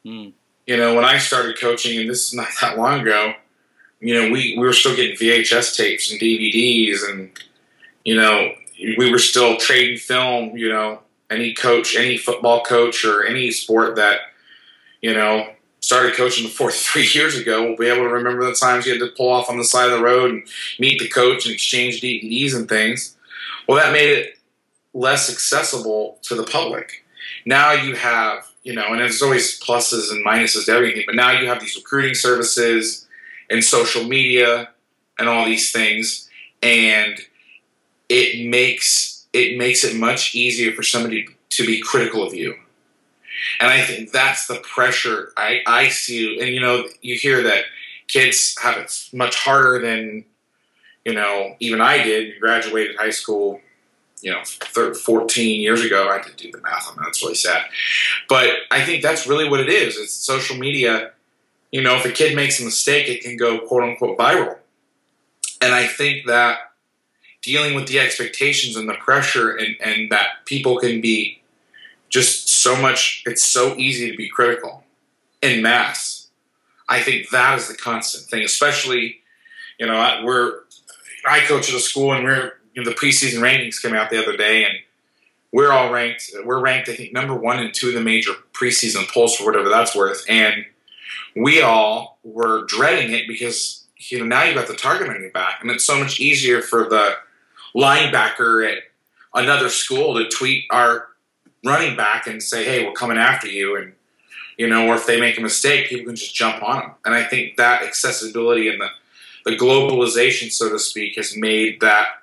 Mm. 0.04 0.32
You 0.66 0.76
know, 0.76 0.94
when 0.94 1.04
I 1.04 1.18
started 1.18 1.58
coaching, 1.58 1.98
and 1.98 2.08
this 2.08 2.28
is 2.28 2.34
not 2.34 2.48
that 2.60 2.78
long 2.78 3.00
ago, 3.00 3.32
you 4.00 4.14
know, 4.14 4.30
we, 4.30 4.56
we 4.56 4.64
were 4.64 4.72
still 4.72 4.94
getting 4.94 5.16
VHS 5.16 5.76
tapes 5.76 6.12
and 6.12 6.20
DVDs, 6.20 6.98
and, 7.10 7.30
you 8.04 8.14
know, 8.14 8.52
we 8.98 9.10
were 9.10 9.18
still 9.18 9.56
trading 9.56 9.98
film. 9.98 10.56
You 10.56 10.68
know, 10.68 11.00
any 11.30 11.54
coach, 11.54 11.96
any 11.96 12.16
football 12.16 12.62
coach, 12.62 13.04
or 13.04 13.24
any 13.24 13.50
sport 13.50 13.96
that, 13.96 14.20
you 15.00 15.14
know, 15.14 15.48
started 15.80 16.14
coaching 16.14 16.44
before 16.44 16.70
three 16.72 17.08
years 17.12 17.36
ago 17.36 17.68
will 17.68 17.76
be 17.76 17.88
able 17.88 18.04
to 18.04 18.14
remember 18.14 18.44
the 18.44 18.54
times 18.54 18.86
you 18.86 18.92
had 18.92 19.00
to 19.00 19.14
pull 19.16 19.28
off 19.28 19.50
on 19.50 19.58
the 19.58 19.64
side 19.64 19.90
of 19.90 19.98
the 19.98 20.04
road 20.04 20.30
and 20.30 20.42
meet 20.78 20.98
the 20.98 21.08
coach 21.08 21.44
and 21.44 21.54
exchange 21.54 22.00
DVDs 22.00 22.54
and 22.54 22.68
things. 22.68 23.16
Well, 23.68 23.78
that 23.78 23.92
made 23.92 24.10
it 24.10 24.38
less 24.94 25.30
accessible 25.30 26.18
to 26.22 26.34
the 26.34 26.44
public. 26.44 27.04
Now 27.44 27.72
you 27.72 27.94
have, 27.94 28.46
you 28.62 28.74
know, 28.74 28.86
and 28.88 29.00
there's 29.00 29.22
always 29.22 29.58
pluses 29.60 30.10
and 30.10 30.24
minuses 30.24 30.66
to 30.66 30.72
everything, 30.72 31.04
but 31.06 31.14
now 31.14 31.32
you 31.32 31.48
have 31.48 31.60
these 31.60 31.76
recruiting 31.76 32.14
services 32.14 33.06
and 33.50 33.64
social 33.64 34.04
media 34.04 34.70
and 35.18 35.28
all 35.28 35.44
these 35.44 35.72
things, 35.72 36.28
and 36.62 37.18
it 38.12 38.46
makes 38.48 39.26
it 39.32 39.56
makes 39.56 39.82
it 39.84 39.96
much 39.96 40.34
easier 40.34 40.72
for 40.72 40.82
somebody 40.82 41.26
to 41.50 41.66
be 41.66 41.80
critical 41.80 42.22
of 42.22 42.34
you. 42.34 42.54
And 43.58 43.70
I 43.70 43.80
think 43.80 44.12
that's 44.12 44.46
the 44.46 44.56
pressure 44.56 45.32
I, 45.36 45.62
I 45.66 45.88
see. 45.88 46.38
And 46.38 46.50
you 46.50 46.60
know, 46.60 46.86
you 47.00 47.16
hear 47.16 47.42
that 47.42 47.64
kids 48.08 48.54
have 48.62 48.76
it 48.76 49.08
much 49.14 49.36
harder 49.36 49.80
than, 49.80 50.24
you 51.04 51.14
know, 51.14 51.56
even 51.58 51.80
I 51.80 52.02
did. 52.02 52.38
Graduated 52.38 52.96
high 52.96 53.10
school, 53.10 53.60
you 54.20 54.30
know, 54.30 54.42
13, 54.44 54.94
14 55.02 55.60
years 55.60 55.82
ago. 55.82 56.08
I 56.08 56.20
did 56.20 56.36
do 56.36 56.52
the 56.52 56.60
math 56.60 56.88
on 56.90 56.96
that. 56.96 57.08
It's 57.08 57.22
really 57.22 57.34
sad. 57.34 57.64
But 58.28 58.50
I 58.70 58.84
think 58.84 59.02
that's 59.02 59.26
really 59.26 59.48
what 59.48 59.60
it 59.60 59.70
is. 59.70 59.96
It's 59.96 60.12
social 60.12 60.56
media. 60.56 61.12
You 61.70 61.80
know, 61.80 61.96
if 61.96 62.04
a 62.04 62.12
kid 62.12 62.36
makes 62.36 62.60
a 62.60 62.64
mistake, 62.64 63.08
it 63.08 63.22
can 63.22 63.38
go 63.38 63.66
quote 63.66 63.82
unquote 63.82 64.18
viral. 64.18 64.58
And 65.62 65.74
I 65.74 65.86
think 65.86 66.26
that 66.26 66.71
dealing 67.42 67.74
with 67.74 67.88
the 67.88 67.98
expectations 67.98 68.76
and 68.76 68.88
the 68.88 68.94
pressure 68.94 69.56
and, 69.56 69.76
and 69.80 70.10
that 70.10 70.44
people 70.44 70.78
can 70.78 71.00
be 71.00 71.40
just 72.08 72.48
so 72.48 72.76
much 72.80 73.22
it's 73.26 73.44
so 73.44 73.74
easy 73.76 74.10
to 74.10 74.16
be 74.16 74.28
critical 74.28 74.84
in 75.40 75.62
mass. 75.62 76.28
I 76.88 77.00
think 77.00 77.30
that 77.30 77.58
is 77.58 77.68
the 77.68 77.74
constant 77.74 78.24
thing 78.24 78.42
especially 78.42 79.16
you 79.78 79.86
know 79.86 80.22
we're 80.24 80.60
i 81.26 81.40
coach 81.40 81.68
at 81.68 81.74
a 81.74 81.80
school 81.80 82.12
and 82.12 82.24
we're 82.24 82.52
you 82.74 82.82
know, 82.82 82.90
the 82.90 82.96
preseason 82.96 83.40
rankings 83.40 83.80
came 83.80 83.94
out 83.94 84.10
the 84.10 84.22
other 84.22 84.36
day 84.36 84.64
and 84.64 84.74
we're 85.52 85.72
all 85.72 85.92
ranked 85.92 86.30
we're 86.44 86.60
ranked 86.60 86.88
i 86.88 86.94
think 86.94 87.12
number 87.12 87.34
one 87.34 87.58
and 87.58 87.74
two 87.74 87.88
in 87.90 87.94
the 87.94 88.00
major 88.00 88.32
preseason 88.62 89.08
polls 89.12 89.36
for 89.36 89.44
whatever 89.44 89.68
that's 89.68 89.94
worth. 89.94 90.24
And 90.28 90.64
we 91.34 91.62
all 91.62 92.18
were 92.22 92.64
dreading 92.66 93.12
it 93.12 93.26
because 93.26 93.84
you 93.98 94.18
know 94.18 94.24
now 94.24 94.44
you've 94.44 94.56
got 94.56 94.68
the 94.68 94.74
target 94.74 95.08
on 95.08 95.20
your 95.20 95.30
back, 95.30 95.58
and 95.60 95.70
it's 95.70 95.84
so 95.84 95.98
much 95.98 96.20
easier 96.20 96.62
for 96.62 96.88
the 96.88 97.16
linebacker 97.74 98.70
at 98.70 98.78
another 99.34 99.68
school 99.68 100.18
to 100.18 100.28
tweet 100.28 100.64
our 100.70 101.08
running 101.64 101.96
back 101.96 102.26
and 102.26 102.42
say, 102.42 102.64
"Hey, 102.64 102.84
we're 102.84 102.92
coming 102.92 103.18
after 103.18 103.48
you," 103.48 103.76
and 103.76 103.92
you 104.58 104.68
know, 104.68 104.88
or 104.88 104.94
if 104.94 105.06
they 105.06 105.20
make 105.20 105.38
a 105.38 105.40
mistake, 105.40 105.88
people 105.88 106.06
can 106.06 106.16
just 106.16 106.34
jump 106.34 106.62
on 106.62 106.80
them. 106.80 106.90
And 107.04 107.14
I 107.14 107.24
think 107.24 107.56
that 107.56 107.82
accessibility 107.82 108.68
and 108.68 108.80
the 108.80 108.88
the 109.44 109.56
globalization, 109.56 110.52
so 110.52 110.68
to 110.70 110.78
speak, 110.78 111.16
has 111.16 111.36
made 111.36 111.80
that 111.80 112.22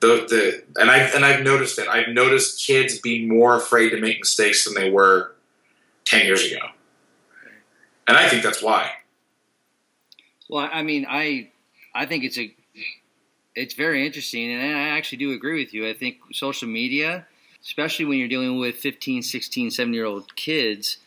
the 0.00 0.26
the 0.28 0.80
and 0.80 0.90
I 0.90 0.98
and 0.98 1.24
I've 1.24 1.42
noticed 1.42 1.78
it. 1.78 1.88
I've 1.88 2.08
noticed 2.08 2.64
kids 2.66 2.98
be 2.98 3.26
more 3.26 3.56
afraid 3.56 3.90
to 3.90 4.00
make 4.00 4.20
mistakes 4.20 4.64
than 4.64 4.74
they 4.74 4.90
were 4.90 5.34
ten 6.04 6.26
years 6.26 6.44
ago, 6.44 6.60
and 8.06 8.16
I 8.16 8.28
think 8.28 8.42
that's 8.42 8.62
why. 8.62 8.90
Well, 10.48 10.68
I 10.72 10.82
mean, 10.82 11.06
I 11.08 11.50
I 11.94 12.06
think 12.06 12.24
it's 12.24 12.38
a 12.38 12.54
it's 13.58 13.74
very 13.74 14.06
interesting, 14.06 14.50
and 14.50 14.76
I 14.76 14.88
actually 14.96 15.18
do 15.18 15.32
agree 15.32 15.62
with 15.62 15.74
you. 15.74 15.88
I 15.88 15.94
think 15.94 16.18
social 16.32 16.68
media, 16.68 17.26
especially 17.62 18.04
when 18.04 18.18
you're 18.18 18.28
dealing 18.28 18.58
with 18.58 18.76
15, 18.76 19.22
16, 19.22 19.70
17 19.70 19.94
year 19.94 20.04
old 20.04 20.34
kids, 20.36 20.98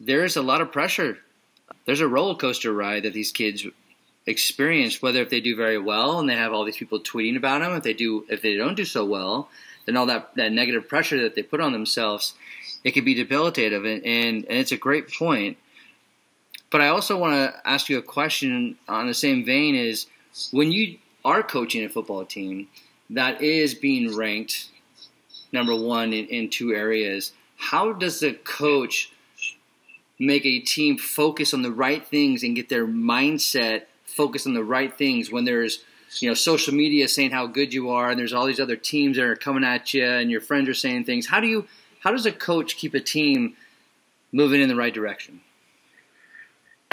there's 0.00 0.36
a 0.36 0.42
lot 0.42 0.60
of 0.60 0.72
pressure. 0.72 1.18
There's 1.84 2.00
a 2.00 2.08
roller 2.08 2.34
coaster 2.34 2.72
ride 2.72 3.04
that 3.04 3.12
these 3.12 3.32
kids 3.32 3.66
experience, 4.26 5.00
whether 5.00 5.20
if 5.20 5.30
they 5.30 5.40
do 5.40 5.54
very 5.56 5.78
well 5.78 6.18
and 6.18 6.28
they 6.28 6.34
have 6.34 6.52
all 6.52 6.64
these 6.64 6.76
people 6.76 7.00
tweeting 7.00 7.36
about 7.36 7.60
them, 7.60 7.72
if 7.74 7.84
they 7.84 7.94
do 7.94 8.26
if 8.28 8.42
they 8.42 8.56
don't 8.56 8.74
do 8.74 8.84
so 8.84 9.04
well, 9.04 9.48
then 9.84 9.96
all 9.96 10.06
that, 10.06 10.34
that 10.34 10.52
negative 10.52 10.88
pressure 10.88 11.22
that 11.22 11.34
they 11.34 11.42
put 11.42 11.60
on 11.60 11.72
themselves, 11.72 12.34
it 12.82 12.90
can 12.90 13.04
be 13.04 13.14
debilitative. 13.14 13.84
And, 13.84 14.04
and, 14.04 14.44
and 14.44 14.58
it's 14.58 14.72
a 14.72 14.76
great 14.76 15.12
point. 15.12 15.56
But 16.70 16.80
I 16.80 16.88
also 16.88 17.16
want 17.16 17.34
to 17.34 17.68
ask 17.68 17.88
you 17.88 17.98
a 17.98 18.02
question 18.02 18.76
on 18.88 19.06
the 19.06 19.14
same 19.14 19.44
vein 19.44 19.76
is 19.76 20.06
when 20.50 20.72
you 20.72 20.98
are 21.26 21.42
coaching 21.42 21.84
a 21.84 21.88
football 21.88 22.24
team 22.24 22.68
that 23.10 23.42
is 23.42 23.74
being 23.74 24.16
ranked 24.16 24.70
number 25.52 25.74
one 25.74 26.12
in, 26.12 26.26
in 26.26 26.48
two 26.48 26.72
areas, 26.72 27.32
how 27.56 27.92
does 27.92 28.20
the 28.20 28.32
coach 28.32 29.12
make 30.20 30.46
a 30.46 30.60
team 30.60 30.96
focus 30.96 31.52
on 31.52 31.62
the 31.62 31.72
right 31.72 32.06
things 32.06 32.44
and 32.44 32.54
get 32.54 32.68
their 32.68 32.86
mindset 32.86 33.82
focused 34.04 34.46
on 34.46 34.54
the 34.54 34.64
right 34.64 34.96
things 34.96 35.30
when 35.30 35.44
there's 35.44 35.82
you 36.20 36.28
know 36.28 36.34
social 36.34 36.72
media 36.72 37.08
saying 37.08 37.32
how 37.32 37.46
good 37.46 37.74
you 37.74 37.90
are 37.90 38.10
and 38.10 38.18
there's 38.18 38.32
all 38.32 38.46
these 38.46 38.60
other 38.60 38.76
teams 38.76 39.16
that 39.16 39.24
are 39.24 39.36
coming 39.36 39.64
at 39.64 39.92
you 39.92 40.04
and 40.04 40.30
your 40.30 40.40
friends 40.40 40.68
are 40.68 40.74
saying 40.74 41.04
things? 41.04 41.26
How 41.26 41.40
do 41.40 41.48
you 41.48 41.66
how 42.00 42.12
does 42.12 42.24
a 42.24 42.32
coach 42.32 42.76
keep 42.76 42.94
a 42.94 43.00
team 43.00 43.56
moving 44.30 44.60
in 44.60 44.68
the 44.68 44.76
right 44.76 44.94
direction? 44.94 45.40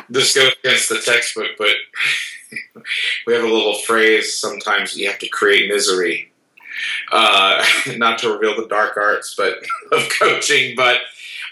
This 0.10 0.34
goes 0.36 0.54
against 0.64 0.90
the 0.90 1.00
textbook 1.00 1.52
but 1.58 1.76
we 3.28 3.34
have 3.34 3.44
a 3.44 3.48
little 3.48 3.76
phrase 3.80 4.36
sometimes 4.36 4.96
you 4.96 5.08
have 5.08 5.20
to 5.20 5.28
create 5.28 5.70
misery 5.70 6.32
uh, 7.12 7.64
not 7.98 8.18
to 8.20 8.32
reveal 8.32 8.56
the 8.56 8.68
dark 8.68 8.98
arts 8.98 9.36
but 9.38 9.60
of 9.92 10.10
coaching 10.20 10.76
but 10.76 11.00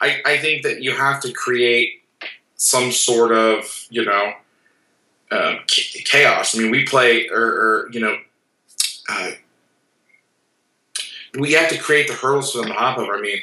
I, 0.02 0.22
I 0.26 0.38
think 0.38 0.64
that 0.64 0.82
you 0.82 0.96
have 0.96 1.22
to 1.22 1.32
create 1.32 2.04
some 2.56 2.92
sort 2.92 3.32
of 3.32 3.88
you 3.90 4.06
know 4.06 4.34
uh, 5.32 5.56
chaos. 5.66 6.56
I 6.56 6.60
mean, 6.60 6.72
we 6.72 6.86
play, 6.86 7.30
or, 7.30 7.42
or 7.42 7.90
you 7.92 8.02
know, 8.02 8.18
uh, 9.10 9.32
we 11.40 11.54
have 11.54 11.70
to 11.70 11.78
create 11.78 12.08
the 12.08 12.14
hurdles 12.14 12.52
for 12.52 12.60
them 12.60 12.68
to 12.68 12.74
hop 12.74 12.98
over. 12.98 13.16
I 13.16 13.22
mean, 13.22 13.40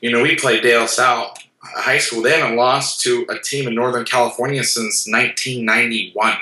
you 0.00 0.10
know, 0.10 0.22
we 0.22 0.34
played 0.34 0.64
La 0.64 0.86
Salle 0.86 1.32
High 1.60 1.98
School. 1.98 2.22
They 2.22 2.38
haven't 2.38 2.56
lost 2.56 3.00
to 3.02 3.24
a 3.28 3.38
team 3.38 3.68
in 3.68 3.74
Northern 3.74 4.04
California 4.04 4.64
since 4.64 5.06
1991. 5.06 6.36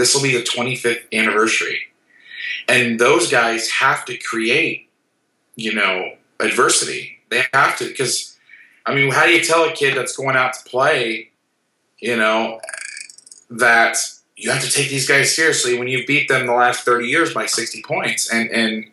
This 0.00 0.14
will 0.14 0.22
be 0.22 0.32
the 0.32 0.42
25th 0.42 1.02
anniversary. 1.12 1.78
And 2.66 2.98
those 2.98 3.30
guys 3.30 3.68
have 3.70 4.04
to 4.06 4.16
create, 4.16 4.88
you 5.56 5.74
know, 5.74 6.14
adversity. 6.40 7.18
They 7.28 7.44
have 7.52 7.76
to, 7.78 7.84
because, 7.84 8.38
I 8.86 8.94
mean, 8.94 9.10
how 9.12 9.26
do 9.26 9.32
you 9.32 9.44
tell 9.44 9.68
a 9.68 9.72
kid 9.72 9.96
that's 9.96 10.16
going 10.16 10.36
out 10.36 10.54
to 10.54 10.64
play, 10.64 11.30
you 11.98 12.16
know, 12.16 12.60
that 13.50 13.98
you 14.36 14.50
have 14.50 14.62
to 14.62 14.70
take 14.70 14.88
these 14.88 15.06
guys 15.06 15.36
seriously 15.36 15.78
when 15.78 15.86
you've 15.86 16.06
beat 16.06 16.28
them 16.28 16.46
the 16.46 16.54
last 16.54 16.84
30 16.84 17.06
years 17.06 17.34
by 17.34 17.44
60 17.44 17.82
points. 17.82 18.32
And, 18.32 18.48
and, 18.50 18.90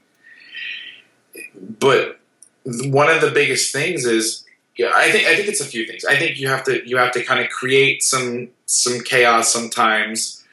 but 1.80 2.20
one 2.66 3.10
of 3.10 3.22
the 3.22 3.32
biggest 3.32 3.72
things 3.72 4.06
is, 4.06 4.44
yeah, 4.78 4.92
I 4.94 5.10
think, 5.10 5.26
I 5.26 5.36
think 5.36 5.48
it's 5.48 5.62
a 5.62 5.66
few 5.66 5.88
things. 5.88 6.04
I 6.04 6.18
think 6.18 6.38
you 6.38 6.50
have 6.50 6.66
to, 6.66 6.88
you 6.88 6.98
have 6.98 7.14
to 7.14 7.24
kind 7.24 7.40
of 7.40 7.50
create 7.50 8.04
some, 8.04 8.50
some 8.66 9.02
chaos 9.02 9.52
sometimes. 9.52 10.44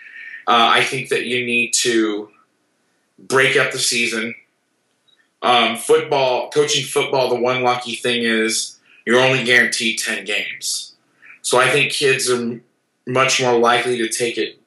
Uh, 0.47 0.72
I 0.74 0.84
think 0.84 1.09
that 1.09 1.26
you 1.26 1.45
need 1.45 1.72
to 1.74 2.30
break 3.18 3.57
up 3.57 3.72
the 3.72 3.78
season. 3.78 4.34
Um, 5.42 5.76
football, 5.76 6.51
coaching 6.51 6.84
football, 6.84 7.28
the 7.28 7.40
one 7.40 7.62
lucky 7.62 7.97
thing 7.97 8.22
is 8.22 8.78
you're 9.07 9.20
only 9.20 9.45
guaranteed 9.45 9.99
10 9.99 10.24
games. 10.24 10.95
So 11.42 11.61
I 11.61 11.68
think 11.68 11.92
kids 11.92 12.30
are 12.30 12.61
much 13.07 13.40
more 13.40 13.59
likely 13.59 13.99
to 13.99 14.09
take 14.09 14.38
it 14.38 14.59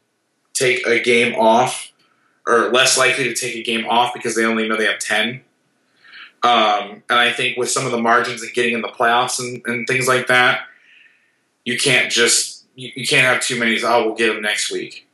take 0.54 0.86
a 0.88 1.00
game 1.00 1.36
off 1.36 1.92
or 2.48 2.72
less 2.72 2.98
likely 2.98 3.26
to 3.26 3.36
take 3.36 3.56
a 3.56 3.64
game 3.64 3.86
off 3.88 4.14
because 4.14 4.36
they 4.36 4.46
only 4.46 4.68
know 4.68 4.76
they 4.76 4.86
have 4.86 5.00
10 5.00 5.42
um, 6.44 7.04
and 7.10 7.20
i 7.20 7.32
think 7.32 7.58
with 7.58 7.70
some 7.70 7.86
of 7.86 7.92
the 7.92 8.00
margins 8.00 8.42
and 8.42 8.54
getting 8.54 8.74
in 8.74 8.82
the 8.82 8.88
playoffs 8.88 9.40
and, 9.40 9.62
and 9.66 9.88
things 9.88 10.08
like 10.08 10.28
that 10.28 10.62
you 11.66 11.78
can't 11.78 12.12
just 12.12 12.66
you, 12.76 12.92
you 12.96 13.08
can't 13.08 13.26
have 13.26 13.42
too 13.42 13.60
many 13.60 13.78
oh 13.84 14.06
we'll 14.06 14.16
get 14.16 14.34
them 14.34 14.42
next 14.42 14.72
week 14.72 15.07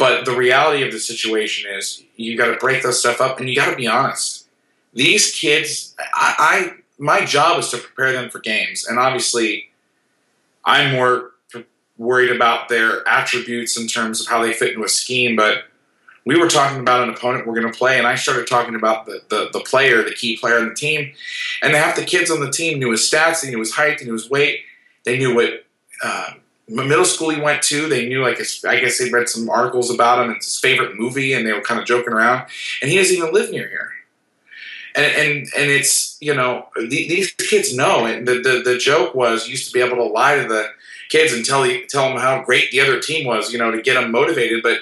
but 0.00 0.24
the 0.24 0.34
reality 0.34 0.82
of 0.82 0.90
the 0.90 0.98
situation 0.98 1.70
is 1.72 2.02
you 2.16 2.36
got 2.36 2.46
to 2.46 2.56
break 2.56 2.82
those 2.82 2.98
stuff 2.98 3.20
up 3.20 3.38
and 3.38 3.48
you 3.48 3.54
got 3.54 3.70
to 3.70 3.76
be 3.76 3.86
honest. 3.86 4.48
These 4.94 5.32
kids 5.32 5.94
I, 6.12 6.34
I 6.38 6.72
my 6.98 7.24
job 7.24 7.60
is 7.60 7.68
to 7.68 7.78
prepare 7.78 8.12
them 8.12 8.30
for 8.30 8.40
games. 8.40 8.86
And 8.88 8.98
obviously 8.98 9.70
i'm 10.64 10.92
more 10.92 11.30
worried 12.00 12.34
about 12.34 12.70
their 12.70 13.06
attributes 13.06 13.78
in 13.78 13.86
terms 13.86 14.22
of 14.22 14.26
how 14.26 14.42
they 14.42 14.54
fit 14.54 14.70
into 14.70 14.82
a 14.82 14.88
scheme, 14.88 15.36
but 15.36 15.64
we 16.24 16.38
were 16.38 16.48
talking 16.48 16.80
about 16.80 17.02
an 17.02 17.14
opponent 17.14 17.46
we're 17.46 17.60
going 17.60 17.70
to 17.70 17.78
play, 17.78 17.98
and 17.98 18.06
I 18.06 18.14
started 18.14 18.46
talking 18.46 18.74
about 18.74 19.04
the, 19.04 19.20
the, 19.28 19.50
the 19.52 19.60
player, 19.60 20.02
the 20.02 20.14
key 20.14 20.36
player 20.36 20.58
on 20.58 20.70
the 20.70 20.74
team, 20.74 21.12
and 21.62 21.74
half 21.74 21.96
the 21.96 22.04
kids 22.04 22.30
on 22.30 22.40
the 22.40 22.50
team 22.50 22.78
knew 22.78 22.90
his 22.90 23.00
stats, 23.00 23.42
they 23.42 23.50
knew 23.50 23.58
his 23.58 23.74
height, 23.74 23.98
they 23.98 24.06
knew 24.06 24.14
his 24.14 24.30
weight, 24.30 24.60
they 25.04 25.18
knew 25.18 25.34
what 25.34 25.64
uh, 26.02 26.32
middle 26.70 27.04
school 27.04 27.30
he 27.30 27.40
went 27.40 27.62
to. 27.62 27.88
They 27.88 28.08
knew 28.08 28.22
like 28.22 28.38
his, 28.38 28.64
I 28.64 28.80
guess 28.80 28.98
they 28.98 29.10
read 29.10 29.28
some 29.28 29.50
articles 29.50 29.90
about 29.90 30.24
him. 30.24 30.32
It's 30.32 30.46
his 30.46 30.58
favorite 30.58 30.96
movie, 30.96 31.32
and 31.32 31.46
they 31.46 31.52
were 31.52 31.62
kind 31.62 31.80
of 31.80 31.86
joking 31.86 32.12
around. 32.12 32.46
And 32.80 32.90
he 32.90 32.96
doesn't 32.96 33.16
even 33.16 33.32
live 33.32 33.50
near 33.50 33.68
here. 33.68 33.90
And 34.94 35.04
and 35.06 35.30
and 35.56 35.70
it's 35.70 36.16
you 36.20 36.34
know 36.34 36.66
the, 36.76 36.88
these 36.88 37.32
kids 37.32 37.74
know. 37.74 38.06
And 38.06 38.26
the, 38.26 38.34
the 38.34 38.62
the 38.64 38.78
joke 38.78 39.14
was 39.14 39.48
used 39.48 39.66
to 39.66 39.72
be 39.72 39.80
able 39.80 39.96
to 39.96 40.04
lie 40.04 40.36
to 40.36 40.48
the 40.48 40.66
kids 41.10 41.32
and 41.32 41.44
tell 41.44 41.66
tell 41.88 42.08
them 42.08 42.18
how 42.18 42.42
great 42.42 42.70
the 42.70 42.80
other 42.80 43.00
team 43.00 43.26
was, 43.26 43.52
you 43.52 43.58
know, 43.58 43.70
to 43.70 43.82
get 43.82 43.94
them 43.94 44.10
motivated. 44.10 44.62
But 44.62 44.78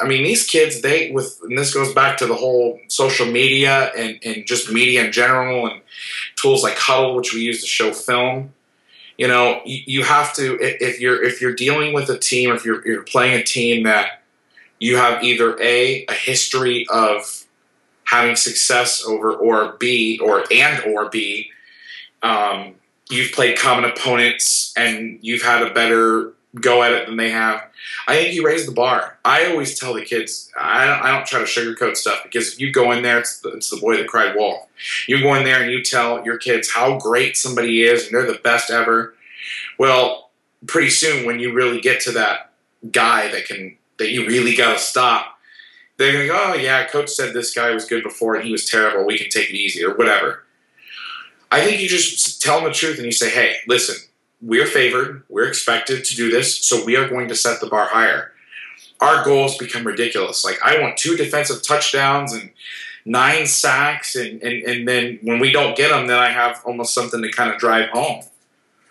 I 0.00 0.06
mean, 0.06 0.22
these 0.22 0.46
kids, 0.46 0.80
they 0.80 1.10
with 1.10 1.38
and 1.42 1.58
this 1.58 1.74
goes 1.74 1.92
back 1.92 2.18
to 2.18 2.26
the 2.26 2.34
whole 2.34 2.78
social 2.88 3.26
media 3.26 3.92
and, 3.96 4.18
and 4.24 4.46
just 4.46 4.70
media 4.70 5.04
in 5.04 5.12
general 5.12 5.66
and 5.66 5.80
tools 6.36 6.62
like 6.62 6.76
Hudl, 6.76 7.16
which 7.16 7.34
we 7.34 7.40
use 7.40 7.60
to 7.60 7.66
show 7.66 7.92
film. 7.92 8.52
You 9.20 9.28
know, 9.28 9.60
you, 9.66 10.02
have 10.02 10.32
to 10.36 10.56
if 10.62 10.98
you're 10.98 11.22
if 11.22 11.42
you're 11.42 11.54
dealing 11.54 11.92
with 11.92 12.08
a 12.08 12.16
team, 12.16 12.52
if 12.52 12.64
you're, 12.64 12.82
you're 12.88 13.02
playing 13.02 13.38
a 13.38 13.42
team 13.42 13.82
that 13.82 14.22
you 14.78 14.96
have 14.96 15.22
either 15.22 15.60
a 15.60 16.06
a 16.06 16.14
history 16.14 16.86
of 16.88 17.44
having 18.04 18.34
success 18.34 19.04
over 19.04 19.34
or 19.34 19.74
b 19.74 20.18
or 20.22 20.44
and 20.50 20.82
or 20.86 21.10
b 21.10 21.50
um, 22.22 22.76
you've 23.10 23.32
played 23.32 23.58
common 23.58 23.84
opponents 23.84 24.72
and 24.74 25.18
you've 25.20 25.42
had 25.42 25.66
a 25.66 25.74
better 25.74 26.32
go 26.54 26.82
at 26.82 26.92
it 26.92 27.06
than 27.06 27.16
they 27.16 27.30
have. 27.30 27.62
I 28.08 28.16
think 28.16 28.34
you 28.34 28.44
raise 28.44 28.66
the 28.66 28.72
bar. 28.72 29.18
I 29.24 29.46
always 29.46 29.78
tell 29.78 29.94
the 29.94 30.04
kids, 30.04 30.50
I 30.58 30.86
don't, 30.86 31.02
I 31.02 31.10
don't 31.12 31.26
try 31.26 31.38
to 31.38 31.44
sugarcoat 31.44 31.96
stuff 31.96 32.22
because 32.24 32.52
if 32.52 32.60
you 32.60 32.72
go 32.72 32.90
in 32.92 33.02
there, 33.02 33.18
it's 33.18 33.40
the, 33.40 33.50
it's 33.50 33.70
the 33.70 33.76
boy 33.76 33.96
that 33.96 34.08
cried 34.08 34.34
wolf. 34.34 34.66
You 35.06 35.20
go 35.20 35.34
in 35.34 35.44
there 35.44 35.62
and 35.62 35.70
you 35.70 35.84
tell 35.84 36.24
your 36.24 36.38
kids 36.38 36.70
how 36.70 36.98
great 36.98 37.36
somebody 37.36 37.82
is 37.82 38.06
and 38.06 38.14
they're 38.14 38.32
the 38.32 38.40
best 38.40 38.70
ever. 38.70 39.14
Well, 39.78 40.30
pretty 40.66 40.90
soon 40.90 41.24
when 41.24 41.38
you 41.38 41.52
really 41.52 41.80
get 41.80 42.00
to 42.02 42.12
that 42.12 42.52
guy 42.90 43.30
that 43.30 43.46
can 43.46 43.76
that 43.98 44.10
you 44.10 44.26
really 44.26 44.56
got 44.56 44.72
to 44.72 44.78
stop, 44.78 45.38
they're 45.98 46.12
gonna 46.12 46.26
go, 46.26 46.52
oh 46.52 46.54
yeah, 46.54 46.86
coach 46.86 47.10
said 47.10 47.34
this 47.34 47.54
guy 47.54 47.70
was 47.70 47.84
good 47.84 48.02
before 48.02 48.34
and 48.34 48.44
he 48.44 48.52
was 48.52 48.68
terrible. 48.68 49.04
We 49.04 49.18
can 49.18 49.28
take 49.28 49.50
it 49.50 49.54
easy 49.54 49.84
or 49.84 49.94
whatever. 49.94 50.44
I 51.52 51.62
think 51.62 51.80
you 51.80 51.88
just 51.88 52.40
tell 52.40 52.60
them 52.60 52.68
the 52.68 52.74
truth 52.74 52.96
and 52.96 53.04
you 53.04 53.12
say, 53.12 53.28
hey, 53.28 53.56
listen, 53.66 53.96
we're 54.42 54.66
favored, 54.66 55.22
we're 55.28 55.46
expected 55.46 56.04
to 56.04 56.16
do 56.16 56.30
this, 56.30 56.64
so 56.64 56.84
we 56.84 56.96
are 56.96 57.08
going 57.08 57.28
to 57.28 57.34
set 57.34 57.60
the 57.60 57.66
bar 57.66 57.86
higher. 57.86 58.32
Our 59.00 59.24
goals 59.24 59.56
become 59.56 59.86
ridiculous. 59.86 60.44
Like, 60.44 60.58
I 60.62 60.80
want 60.80 60.96
two 60.96 61.16
defensive 61.16 61.62
touchdowns 61.62 62.32
and 62.32 62.50
nine 63.04 63.46
sacks, 63.46 64.14
and, 64.14 64.42
and, 64.42 64.62
and 64.64 64.88
then 64.88 65.18
when 65.22 65.38
we 65.38 65.52
don't 65.52 65.76
get 65.76 65.90
them, 65.90 66.06
then 66.06 66.18
I 66.18 66.28
have 66.28 66.60
almost 66.64 66.94
something 66.94 67.22
to 67.22 67.30
kind 67.30 67.50
of 67.50 67.58
drive 67.58 67.90
home. 67.90 68.24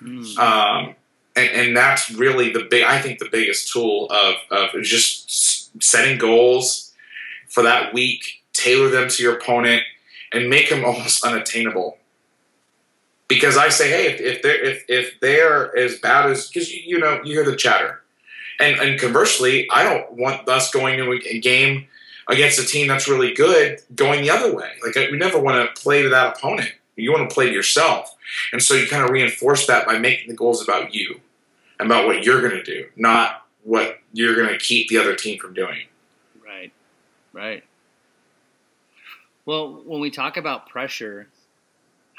Mm. 0.02 0.38
Um, 0.38 0.96
and, 1.36 1.50
and 1.50 1.78
that's 1.78 2.10
really 2.12 2.52
the 2.52 2.64
big. 2.70 2.84
I 2.84 3.02
think 3.02 3.20
the 3.20 3.30
biggest 3.32 3.72
tool 3.72 4.10
of 4.10 4.36
of 4.52 4.82
just 4.84 5.82
setting 5.84 6.18
goals 6.18 6.94
for 7.48 7.64
that 7.64 7.94
week, 7.94 8.42
tailor 8.54 8.90
them 8.90 9.10
to 9.10 9.24
your 9.24 9.38
opponent, 9.38 9.84
and 10.34 10.50
make 10.50 10.70
them 10.70 10.84
almost 10.84 11.24
unattainable. 11.24 11.99
Because 13.30 13.58
I 13.58 13.70
say, 13.70 13.90
hey, 13.90 14.12
if, 14.12 14.42
they're 14.42 14.62
if, 14.62 14.86
if 14.90 15.20
they're 15.22 15.78
as 15.78 16.00
bad 16.00 16.30
as 16.30 16.50
because 16.50 16.74
you, 16.74 17.00
know 17.00 17.22
you 17.24 17.36
hear 17.36 17.46
the 17.46 17.56
chatter, 17.56 18.02
and 18.60 18.78
and 18.80 19.00
conversely, 19.00 19.68
I 19.72 19.84
don't 19.84 20.14
want 20.14 20.50
us 20.50 20.72
going 20.72 20.98
to 20.98 21.12
a 21.12 21.40
game 21.40 21.88
against 22.28 22.60
a 22.60 22.66
team 22.66 22.88
that's 22.88 23.08
really 23.08 23.34
good 23.34 23.82
going 23.96 24.24
the 24.24 24.32
other 24.32 24.54
way. 24.54 24.72
Like 24.86 24.96
we 24.96 25.18
never 25.18 25.40
want 25.40 25.74
to 25.74 25.82
play 25.82 26.02
to 26.02 26.10
that 26.10 26.38
opponent. 26.38 26.72
You 26.96 27.14
want 27.14 27.30
to 27.30 27.34
play 27.34 27.48
to 27.48 27.54
yourself, 27.54 28.14
and 28.52 28.62
so 28.62 28.74
you 28.74 28.88
kind 28.88 29.04
of 29.04 29.12
reinforce 29.12 29.68
that 29.68 29.86
by 29.86 30.00
making 30.00 30.28
the 30.28 30.36
goals 30.36 30.62
about 30.62 30.94
you, 30.94 31.22
about 31.80 32.08
what 32.08 32.26
you're 32.26 32.42
going 32.42 32.56
to 32.56 32.64
do, 32.64 32.88
not 32.98 33.46
what 33.64 34.00
you're 34.12 34.36
going 34.36 34.50
to 34.50 34.58
keep 34.58 34.90
the 34.90 34.98
other 34.98 35.16
team 35.16 35.38
from 35.40 35.54
doing. 35.54 35.86
Right, 36.44 36.74
right. 37.32 37.64
Well, 39.46 39.82
when 39.86 40.02
we 40.02 40.12
talk 40.12 40.38
about 40.38 40.68
pressure, 40.68 41.28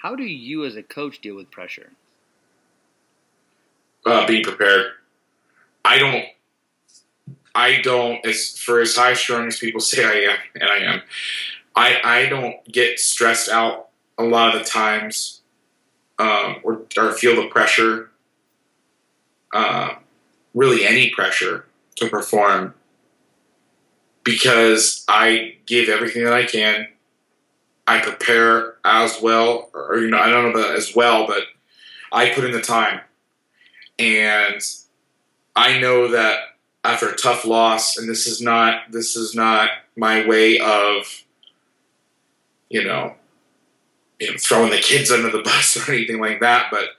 how 0.02 0.14
do 0.14 0.24
you 0.24 0.64
as 0.64 0.76
a 0.76 0.82
coach 0.82 1.20
deal 1.20 1.36
with 1.36 1.50
pressure? 1.50 1.90
Uh, 4.06 4.26
being 4.26 4.42
prepared. 4.42 4.92
I 5.84 5.98
don't. 5.98 6.24
I 7.54 7.82
don't. 7.82 8.24
As 8.24 8.58
for 8.58 8.80
as 8.80 8.96
high 8.96 9.14
strung 9.14 9.48
as 9.48 9.58
people 9.58 9.80
say 9.92 10.04
I 10.04 10.32
am, 10.32 10.38
and 10.54 10.70
I 10.70 10.78
am, 10.78 11.02
I 11.76 12.00
I 12.02 12.26
don't 12.26 12.64
get 12.64 12.98
stressed 12.98 13.50
out 13.50 13.88
a 14.16 14.22
lot 14.22 14.54
of 14.54 14.62
the 14.62 14.68
times, 14.68 15.42
um, 16.18 16.56
or 16.62 16.82
or 16.96 17.12
feel 17.12 17.36
the 17.36 17.48
pressure. 17.48 18.10
Uh, 19.52 19.96
really, 20.54 20.86
any 20.86 21.10
pressure 21.10 21.66
to 21.96 22.08
perform 22.08 22.72
because 24.24 25.04
I 25.08 25.56
give 25.66 25.88
everything 25.88 26.24
that 26.24 26.32
I 26.32 26.44
can. 26.44 26.88
I 27.90 27.98
prepare 27.98 28.76
as 28.84 29.20
well, 29.20 29.68
or 29.74 29.98
you 29.98 30.10
know, 30.10 30.18
I 30.18 30.28
don't 30.28 30.44
know 30.44 30.60
about 30.60 30.76
as 30.76 30.94
well, 30.94 31.26
but 31.26 31.42
I 32.12 32.30
put 32.30 32.44
in 32.44 32.52
the 32.52 32.60
time, 32.60 33.00
and 33.98 34.62
I 35.56 35.80
know 35.80 36.06
that 36.12 36.38
after 36.84 37.08
a 37.08 37.16
tough 37.16 37.44
loss, 37.44 37.96
and 37.96 38.08
this 38.08 38.28
is 38.28 38.40
not 38.40 38.92
this 38.92 39.16
is 39.16 39.34
not 39.34 39.70
my 39.96 40.24
way 40.24 40.60
of, 40.60 41.24
you 42.68 42.84
know, 42.84 43.16
you 44.20 44.30
know 44.30 44.38
throwing 44.38 44.70
the 44.70 44.78
kids 44.78 45.10
under 45.10 45.28
the 45.28 45.42
bus 45.42 45.76
or 45.88 45.92
anything 45.92 46.20
like 46.20 46.38
that, 46.38 46.68
but 46.70 46.90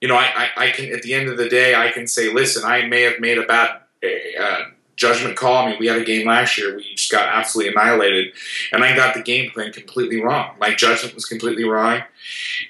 you 0.00 0.06
know, 0.06 0.14
I, 0.14 0.50
I, 0.56 0.66
I 0.66 0.70
can 0.70 0.94
at 0.94 1.02
the 1.02 1.14
end 1.14 1.28
of 1.28 1.36
the 1.36 1.48
day, 1.48 1.74
I 1.74 1.90
can 1.90 2.06
say, 2.06 2.32
listen, 2.32 2.62
I 2.64 2.86
may 2.86 3.02
have 3.02 3.18
made 3.18 3.38
a 3.38 3.44
bad 3.44 3.80
uh, 4.04 4.64
judgment 4.98 5.36
call. 5.36 5.64
I 5.64 5.70
mean, 5.70 5.78
we 5.80 5.86
had 5.86 5.96
a 5.96 6.04
game 6.04 6.26
last 6.26 6.58
year, 6.58 6.76
we 6.76 6.94
just 6.94 7.10
got 7.10 7.26
absolutely 7.28 7.72
annihilated, 7.72 8.34
and 8.72 8.84
I 8.84 8.94
got 8.94 9.14
the 9.14 9.22
game 9.22 9.50
plan 9.50 9.72
completely 9.72 10.20
wrong. 10.20 10.56
My 10.60 10.74
judgment 10.74 11.14
was 11.14 11.24
completely 11.24 11.64
wrong. 11.64 12.02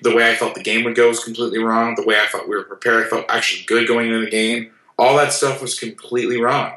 The 0.03 0.14
way 0.14 0.31
I 0.31 0.37
felt 0.37 0.55
the 0.55 0.62
game 0.62 0.85
would 0.85 0.95
go 0.95 1.09
was 1.09 1.24
completely 1.24 1.59
wrong. 1.59 1.97
The 1.97 2.07
way 2.07 2.20
I 2.20 2.29
thought 2.29 2.49
we 2.49 2.55
were 2.55 2.62
prepared, 2.62 3.07
I 3.07 3.09
felt 3.09 3.26
actually 3.29 3.64
good 3.64 3.89
going 3.89 4.07
into 4.07 4.24
the 4.24 4.31
game 4.31 4.70
all 4.99 5.16
that 5.16 5.33
stuff 5.33 5.62
was 5.62 5.79
completely 5.79 6.41
wrong. 6.41 6.72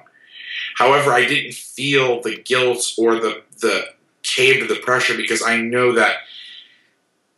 However, 0.76 1.12
I 1.12 1.26
didn't 1.26 1.56
feel 1.56 2.22
the 2.22 2.38
guilt 2.38 2.94
or 2.98 3.16
the 3.16 3.42
the 3.60 3.86
cave 4.24 4.62
to 4.62 4.74
the 4.74 4.80
pressure 4.80 5.18
because 5.18 5.42
I 5.44 5.58
know 5.58 5.94
that 5.94 6.18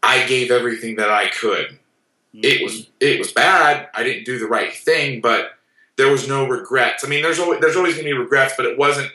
I 0.02 0.26
gave 0.28 0.52
everything 0.52 0.98
that 0.98 1.10
I 1.10 1.30
could. 1.30 1.80
Mm-hmm. 2.36 2.42
It 2.44 2.64
was 2.64 2.88
it 3.00 3.18
was 3.18 3.32
bad. 3.32 3.90
I 3.94 4.04
didn't 4.04 4.26
do 4.26 4.38
the 4.38 4.48
right 4.48 4.74
thing, 4.74 5.22
but 5.22 5.52
there 5.98 6.12
was 6.12 6.28
no 6.28 6.48
regrets. 6.48 7.06
I 7.06 7.08
mean, 7.08 7.22
there's 7.22 7.40
always 7.40 7.60
there's 7.60 7.76
always 7.76 7.98
to 7.98 8.04
be 8.04 8.14
regrets, 8.14 8.54
but 8.58 8.66
it 8.66 8.78
wasn't 8.78 9.12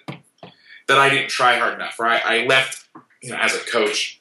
that 0.87 0.99
I 0.99 1.09
didn't 1.11 1.29
try 1.29 1.59
hard 1.59 1.75
enough. 1.75 1.99
Right? 1.99 2.23
I 2.25 2.47
left, 2.47 2.87
you 3.23 3.31
know, 3.31 3.37
as 3.37 3.55
a 3.55 3.61
coach, 3.61 4.21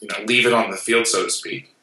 you 0.00 0.08
know, 0.08 0.24
leave 0.26 0.46
it 0.46 0.52
on 0.52 0.70
the 0.70 0.76
field, 0.76 1.06
so 1.06 1.24
to 1.24 1.30
speak. 1.30 1.74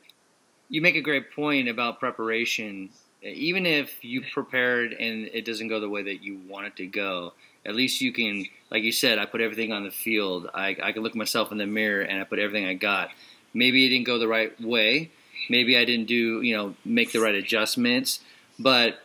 You 0.70 0.82
make 0.82 0.95
a 0.95 1.01
great 1.01 1.32
point 1.32 1.70
about 1.70 1.99
preparation 1.99 2.89
even 3.24 3.66
if 3.66 4.03
you 4.03 4.22
prepared 4.22 4.93
and 4.93 5.30
it 5.34 5.45
doesn't 5.45 5.70
go 5.70 5.80
the 5.80 5.89
way 5.89 6.03
that 6.03 6.24
you 6.24 6.39
want 6.47 6.68
it 6.68 6.76
to 6.78 6.86
go, 6.86 7.34
at 7.66 7.76
least 7.76 8.01
you 8.01 8.11
can, 8.11 8.45
like 8.70 8.84
you 8.84 8.91
said, 8.91 9.18
I 9.18 9.26
put 9.26 9.41
everything 9.41 9.72
on 9.72 9.84
the 9.84 9.91
field. 9.91 10.49
I, 10.53 10.76
I 10.82 10.91
can 10.91 11.03
look 11.03 11.16
myself 11.16 11.51
in 11.51 11.57
the 11.57 11.66
mirror 11.66 12.01
and 12.01 12.20
I 12.20 12.26
put 12.26 12.39
everything 12.39 12.68
I 12.68 12.74
got. 12.74 13.09
Maybe 13.53 13.86
it 13.86 13.89
didn't 13.89 14.05
go 14.05 14.20
the 14.20 14.28
right 14.28 14.59
way. 14.59 15.11
Maybe 15.49 15.78
I 15.78 15.86
didn't 15.86 16.07
do, 16.07 16.41
you 16.41 16.55
know, 16.55 16.76
make 16.84 17.11
the 17.11 17.20
right 17.20 17.36
adjustments. 17.36 18.20
But 18.59 18.99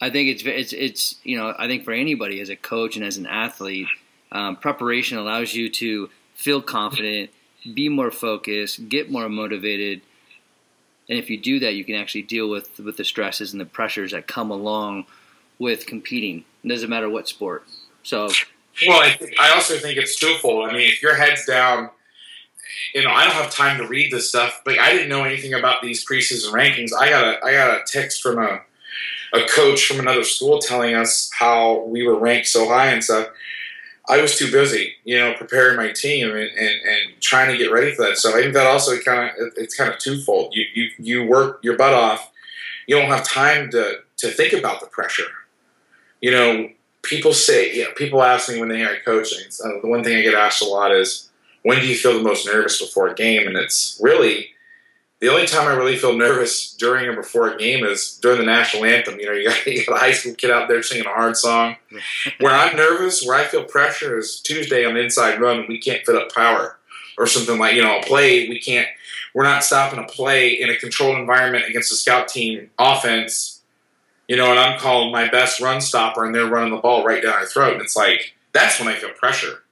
I 0.00 0.10
think 0.10 0.28
it's 0.28 0.42
it's 0.44 0.72
it's 0.72 1.16
you 1.24 1.36
know 1.36 1.54
I 1.58 1.66
think 1.66 1.84
for 1.84 1.92
anybody 1.92 2.40
as 2.40 2.48
a 2.48 2.56
coach 2.56 2.96
and 2.96 3.04
as 3.04 3.16
an 3.16 3.26
athlete, 3.26 3.88
um, 4.30 4.56
preparation 4.56 5.18
allows 5.18 5.54
you 5.54 5.68
to 5.70 6.10
feel 6.34 6.62
confident, 6.62 7.30
be 7.74 7.88
more 7.88 8.10
focused, 8.10 8.88
get 8.88 9.10
more 9.10 9.28
motivated, 9.28 10.02
and 11.08 11.18
if 11.18 11.30
you 11.30 11.38
do 11.38 11.58
that, 11.60 11.74
you 11.74 11.84
can 11.84 11.94
actually 11.94 12.22
deal 12.22 12.48
with 12.48 12.78
with 12.78 12.96
the 12.96 13.04
stresses 13.04 13.52
and 13.52 13.60
the 13.60 13.66
pressures 13.66 14.12
that 14.12 14.26
come 14.26 14.50
along 14.50 15.06
with 15.58 15.86
competing. 15.86 16.44
It 16.62 16.68
doesn't 16.68 16.90
matter 16.90 17.08
what 17.08 17.28
sport. 17.28 17.64
So, 18.02 18.28
well, 18.86 19.00
I, 19.00 19.10
th- 19.10 19.34
I 19.40 19.52
also 19.54 19.78
think 19.78 19.98
it's 19.98 20.16
twofold. 20.16 20.68
I 20.68 20.72
mean, 20.72 20.88
if 20.88 21.02
your 21.02 21.14
head's 21.14 21.44
down, 21.44 21.90
you 22.94 23.02
know, 23.02 23.10
I 23.10 23.24
don't 23.24 23.34
have 23.34 23.50
time 23.50 23.78
to 23.78 23.86
read 23.86 24.12
this 24.12 24.28
stuff. 24.28 24.60
But 24.64 24.78
I 24.78 24.92
didn't 24.92 25.08
know 25.08 25.24
anything 25.24 25.54
about 25.54 25.82
these 25.82 26.06
preseason 26.06 26.52
rankings. 26.52 26.90
I 26.98 27.08
got 27.08 27.24
a 27.24 27.44
I 27.44 27.52
got 27.52 27.80
a 27.80 27.84
text 27.86 28.22
from 28.22 28.38
a 28.38 28.60
a 29.32 29.46
coach 29.46 29.86
from 29.86 30.00
another 30.00 30.24
school 30.24 30.58
telling 30.58 30.94
us 30.94 31.30
how 31.38 31.84
we 31.84 32.06
were 32.06 32.18
ranked 32.18 32.48
so 32.48 32.68
high 32.68 32.86
and 32.86 33.02
stuff. 33.02 33.28
I 34.08 34.22
was 34.22 34.38
too 34.38 34.50
busy, 34.50 34.94
you 35.04 35.18
know, 35.18 35.34
preparing 35.34 35.76
my 35.76 35.92
team 35.92 36.28
and, 36.30 36.38
and, 36.38 36.50
and 36.50 37.20
trying 37.20 37.52
to 37.52 37.58
get 37.58 37.70
ready 37.70 37.94
for 37.94 38.06
that. 38.06 38.16
So 38.16 38.30
I 38.30 38.40
think 38.40 38.54
that 38.54 38.66
also 38.66 38.98
kind 39.00 39.30
of 39.38 39.52
it's 39.56 39.74
kind 39.74 39.92
of 39.92 39.98
twofold. 39.98 40.54
You 40.54 40.64
you 40.74 40.90
you 40.98 41.26
work 41.26 41.60
your 41.62 41.76
butt 41.76 41.92
off. 41.92 42.30
You 42.86 42.96
don't 42.96 43.10
have 43.10 43.24
time 43.24 43.70
to 43.72 43.98
to 44.18 44.28
think 44.30 44.54
about 44.54 44.80
the 44.80 44.86
pressure. 44.86 45.28
You 46.22 46.30
know, 46.30 46.70
people 47.02 47.34
say, 47.34 47.74
you 47.74 47.84
know, 47.84 47.90
people 47.96 48.22
ask 48.22 48.48
me 48.48 48.58
when 48.58 48.70
they 48.70 48.78
hear 48.78 48.98
coaching. 49.04 49.46
Uh, 49.62 49.80
the 49.82 49.88
one 49.88 50.02
thing 50.02 50.16
I 50.16 50.22
get 50.22 50.34
asked 50.34 50.62
a 50.62 50.66
lot 50.66 50.90
is, 50.92 51.28
when 51.62 51.80
do 51.80 51.86
you 51.86 51.94
feel 51.94 52.14
the 52.14 52.22
most 52.22 52.46
nervous 52.46 52.80
before 52.80 53.08
a 53.08 53.14
game? 53.14 53.46
And 53.46 53.56
it's 53.56 54.00
really 54.02 54.50
the 55.20 55.28
only 55.28 55.46
time 55.46 55.66
I 55.66 55.72
really 55.72 55.96
feel 55.96 56.16
nervous 56.16 56.72
during 56.74 57.06
or 57.06 57.16
before 57.16 57.48
a 57.48 57.58
game 57.58 57.84
is 57.84 58.18
during 58.22 58.38
the 58.38 58.44
national 58.44 58.84
anthem. 58.84 59.18
You 59.18 59.26
know, 59.26 59.32
you 59.32 59.48
got, 59.48 59.66
you 59.66 59.84
got 59.86 59.96
a 59.96 60.00
high 60.00 60.12
school 60.12 60.34
kid 60.34 60.50
out 60.50 60.68
there 60.68 60.82
singing 60.82 61.06
a 61.06 61.12
hard 61.12 61.36
song. 61.36 61.76
where 62.40 62.54
I'm 62.54 62.76
nervous, 62.76 63.26
where 63.26 63.38
I 63.38 63.44
feel 63.44 63.64
pressure 63.64 64.18
is 64.18 64.40
Tuesday 64.40 64.84
on 64.84 64.94
the 64.94 65.00
inside 65.00 65.40
run. 65.40 65.66
We 65.68 65.78
can't 65.78 66.04
fit 66.06 66.14
up 66.14 66.32
power 66.32 66.78
or 67.16 67.26
something 67.26 67.58
like 67.58 67.74
you 67.74 67.82
know 67.82 67.98
a 67.98 68.02
play. 68.02 68.48
We 68.48 68.60
can't. 68.60 68.86
We're 69.34 69.44
not 69.44 69.64
stopping 69.64 69.98
a 69.98 70.04
play 70.04 70.50
in 70.50 70.70
a 70.70 70.76
controlled 70.76 71.18
environment 71.18 71.64
against 71.68 71.92
a 71.92 71.96
scout 71.96 72.28
team 72.28 72.70
offense. 72.78 73.60
You 74.28 74.36
know, 74.36 74.50
and 74.50 74.58
I'm 74.58 74.78
calling 74.78 75.10
my 75.10 75.28
best 75.28 75.60
run 75.60 75.80
stopper, 75.80 76.24
and 76.24 76.34
they're 76.34 76.46
running 76.46 76.74
the 76.74 76.80
ball 76.80 77.04
right 77.04 77.22
down 77.22 77.32
our 77.32 77.46
throat. 77.46 77.72
And 77.72 77.82
it's 77.82 77.96
like 77.96 78.34
that's 78.52 78.78
when 78.78 78.88
I 78.88 78.94
feel 78.94 79.10
pressure. 79.10 79.64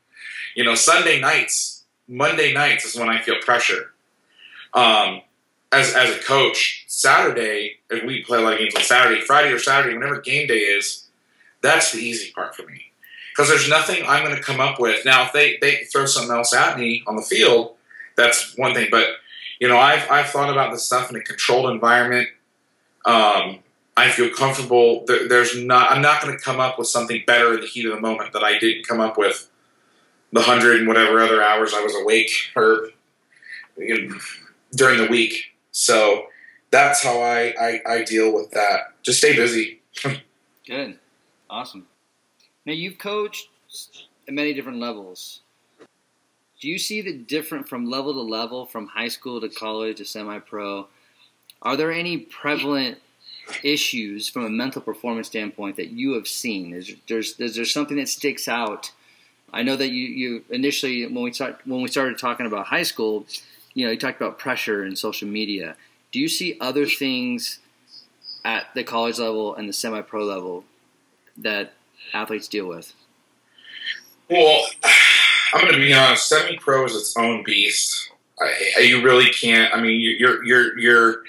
You 0.56 0.64
know, 0.64 0.74
Sunday 0.74 1.20
nights, 1.20 1.84
Monday 2.08 2.52
nights 2.52 2.84
is 2.84 2.96
when 2.96 3.08
I 3.08 3.20
feel 3.20 3.36
pressure. 3.42 3.92
Um, 4.72 5.20
as 5.72 5.94
as 5.94 6.16
a 6.16 6.20
coach, 6.20 6.84
Saturday, 6.86 7.78
if 7.90 8.04
we 8.04 8.22
play 8.24 8.38
a 8.38 8.42
lot 8.42 8.54
of 8.54 8.58
games 8.58 8.74
on 8.74 8.82
Saturday, 8.82 9.20
Friday 9.20 9.52
or 9.52 9.58
Saturday, 9.58 9.96
whenever 9.96 10.20
game 10.20 10.46
day 10.46 10.58
is, 10.58 11.08
that's 11.62 11.92
the 11.92 11.98
easy 11.98 12.32
part 12.32 12.54
for 12.54 12.62
me. 12.62 12.82
Because 13.32 13.50
there's 13.50 13.68
nothing 13.68 14.02
I'm 14.06 14.24
going 14.24 14.36
to 14.36 14.42
come 14.42 14.60
up 14.60 14.80
with. 14.80 15.04
Now, 15.04 15.26
if 15.26 15.32
they, 15.32 15.58
they 15.60 15.84
throw 15.92 16.06
something 16.06 16.34
else 16.34 16.54
at 16.54 16.78
me 16.78 17.02
on 17.06 17.16
the 17.16 17.22
field, 17.22 17.74
that's 18.16 18.56
one 18.56 18.72
thing. 18.72 18.88
But, 18.90 19.08
you 19.60 19.68
know, 19.68 19.76
I've, 19.76 20.10
I've 20.10 20.28
thought 20.28 20.50
about 20.50 20.72
this 20.72 20.86
stuff 20.86 21.10
in 21.10 21.16
a 21.16 21.20
controlled 21.20 21.70
environment. 21.70 22.28
Um, 23.04 23.58
I 23.94 24.10
feel 24.10 24.30
comfortable. 24.30 25.04
There, 25.06 25.28
there's 25.28 25.56
not. 25.56 25.90
I'm 25.90 26.02
not 26.02 26.22
going 26.22 26.36
to 26.36 26.42
come 26.42 26.60
up 26.60 26.78
with 26.78 26.88
something 26.88 27.22
better 27.26 27.54
in 27.54 27.60
the 27.60 27.66
heat 27.66 27.86
of 27.86 27.94
the 27.94 28.00
moment 28.00 28.32
that 28.32 28.42
I 28.42 28.58
didn't 28.58 28.86
come 28.86 29.00
up 29.00 29.18
with 29.18 29.50
the 30.32 30.42
hundred 30.42 30.78
and 30.78 30.88
whatever 30.88 31.20
other 31.20 31.42
hours 31.42 31.72
I 31.74 31.82
was 31.82 31.94
awake 31.94 32.30
or 32.54 32.90
you 33.76 34.08
know, 34.08 34.18
during 34.74 34.98
the 34.98 35.06
week. 35.08 35.55
So 35.76 36.28
that's 36.70 37.02
how 37.02 37.20
I, 37.20 37.54
I, 37.60 37.80
I 37.86 38.02
deal 38.02 38.32
with 38.32 38.50
that. 38.52 38.94
Just 39.02 39.18
stay 39.18 39.36
busy. 39.36 39.82
Good. 40.66 40.98
Awesome. 41.50 41.86
Now, 42.64 42.72
you've 42.72 42.96
coached 42.96 43.50
at 44.26 44.32
many 44.32 44.54
different 44.54 44.80
levels. 44.80 45.40
Do 46.62 46.68
you 46.68 46.78
see 46.78 47.02
the 47.02 47.12
different 47.12 47.68
from 47.68 47.90
level 47.90 48.14
to 48.14 48.22
level, 48.22 48.64
from 48.64 48.86
high 48.86 49.08
school 49.08 49.38
to 49.42 49.50
college 49.50 49.98
to 49.98 50.06
semi 50.06 50.38
pro? 50.38 50.88
Are 51.60 51.76
there 51.76 51.92
any 51.92 52.16
prevalent 52.16 52.96
issues 53.62 54.30
from 54.30 54.46
a 54.46 54.50
mental 54.50 54.80
performance 54.80 55.26
standpoint 55.26 55.76
that 55.76 55.90
you 55.90 56.14
have 56.14 56.26
seen? 56.26 56.72
Is, 56.72 56.94
there's, 57.06 57.38
is 57.38 57.54
there 57.54 57.66
something 57.66 57.98
that 57.98 58.08
sticks 58.08 58.48
out? 58.48 58.92
I 59.52 59.62
know 59.62 59.76
that 59.76 59.90
you, 59.90 60.06
you 60.06 60.44
initially 60.48 61.04
when 61.04 61.22
we 61.22 61.34
start, 61.34 61.60
when 61.66 61.82
we 61.82 61.88
started 61.88 62.16
talking 62.16 62.46
about 62.46 62.66
high 62.66 62.82
school, 62.82 63.26
you 63.76 63.84
know, 63.84 63.92
you 63.92 63.98
talked 63.98 64.18
about 64.18 64.38
pressure 64.38 64.82
and 64.82 64.98
social 64.98 65.28
media. 65.28 65.76
Do 66.10 66.18
you 66.18 66.28
see 66.28 66.56
other 66.62 66.86
things 66.86 67.58
at 68.42 68.68
the 68.74 68.82
college 68.82 69.18
level 69.18 69.54
and 69.54 69.68
the 69.68 69.72
semi-pro 69.74 70.24
level 70.24 70.64
that 71.36 71.74
athletes 72.14 72.48
deal 72.48 72.66
with? 72.66 72.94
Well, 74.30 74.64
I'm 75.52 75.60
going 75.60 75.74
to 75.74 75.78
be 75.78 75.92
honest. 75.92 76.26
Semi-pro 76.26 76.86
is 76.86 76.96
its 76.96 77.16
own 77.18 77.44
beast. 77.44 78.10
I, 78.40 78.80
you 78.80 79.02
really 79.02 79.30
can't. 79.30 79.74
I 79.74 79.80
mean, 79.82 80.00
you're 80.00 80.42
you're 80.42 80.78
you're 80.78 81.22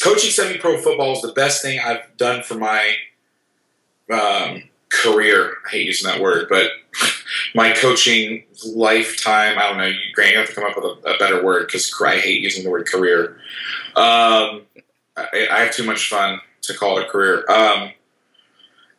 coaching 0.00 0.30
semi-pro 0.30 0.78
football 0.78 1.12
is 1.12 1.22
the 1.22 1.32
best 1.32 1.60
thing 1.60 1.80
I've 1.80 2.16
done 2.16 2.44
for 2.44 2.54
my 2.54 2.94
um, 4.12 4.62
career. 4.92 5.54
I 5.66 5.70
hate 5.70 5.86
using 5.86 6.08
that 6.08 6.20
word, 6.20 6.46
but 6.48 6.70
my 7.54 7.72
coaching 7.72 8.44
lifetime. 8.66 9.58
I 9.58 9.68
don't 9.68 9.78
know. 9.78 9.86
You, 9.86 9.98
Grant, 10.12 10.32
you 10.32 10.38
have 10.38 10.48
to 10.48 10.54
come 10.54 10.64
up 10.64 10.76
with 10.76 10.84
a, 10.84 11.14
a 11.14 11.18
better 11.18 11.42
word 11.42 11.66
because 11.66 11.92
I 12.04 12.18
hate 12.18 12.40
using 12.40 12.64
the 12.64 12.70
word 12.70 12.86
career. 12.86 13.36
Um, 13.94 14.62
I, 15.16 15.48
I, 15.50 15.60
have 15.60 15.72
too 15.72 15.84
much 15.84 16.10
fun 16.10 16.40
to 16.62 16.74
call 16.74 16.98
it 16.98 17.06
a 17.06 17.08
career. 17.08 17.48
Um, 17.48 17.92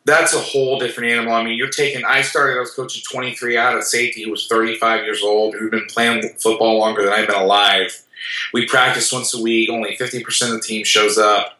that's 0.06 0.34
a 0.34 0.38
whole 0.38 0.78
different 0.78 1.12
animal. 1.12 1.34
I 1.34 1.44
mean, 1.44 1.58
you're 1.58 1.68
taking. 1.68 2.04
I 2.04 2.22
started. 2.22 2.56
I 2.56 2.60
was 2.60 2.70
coaching 2.70 3.02
23 3.10 3.58
out 3.58 3.76
of 3.76 3.84
safety 3.84 4.22
who 4.22 4.30
was 4.30 4.46
35 4.46 5.04
years 5.04 5.22
old, 5.22 5.54
who'd 5.54 5.70
been 5.70 5.86
playing 5.86 6.26
football 6.38 6.78
longer 6.78 7.04
than 7.04 7.12
I've 7.12 7.26
been 7.26 7.36
alive. 7.36 8.02
We 8.54 8.66
practice 8.66 9.12
once 9.12 9.34
a 9.34 9.42
week. 9.42 9.68
Only 9.68 9.96
50 9.96 10.24
percent 10.24 10.54
of 10.54 10.62
the 10.62 10.66
team 10.66 10.84
shows 10.84 11.18
up. 11.18 11.58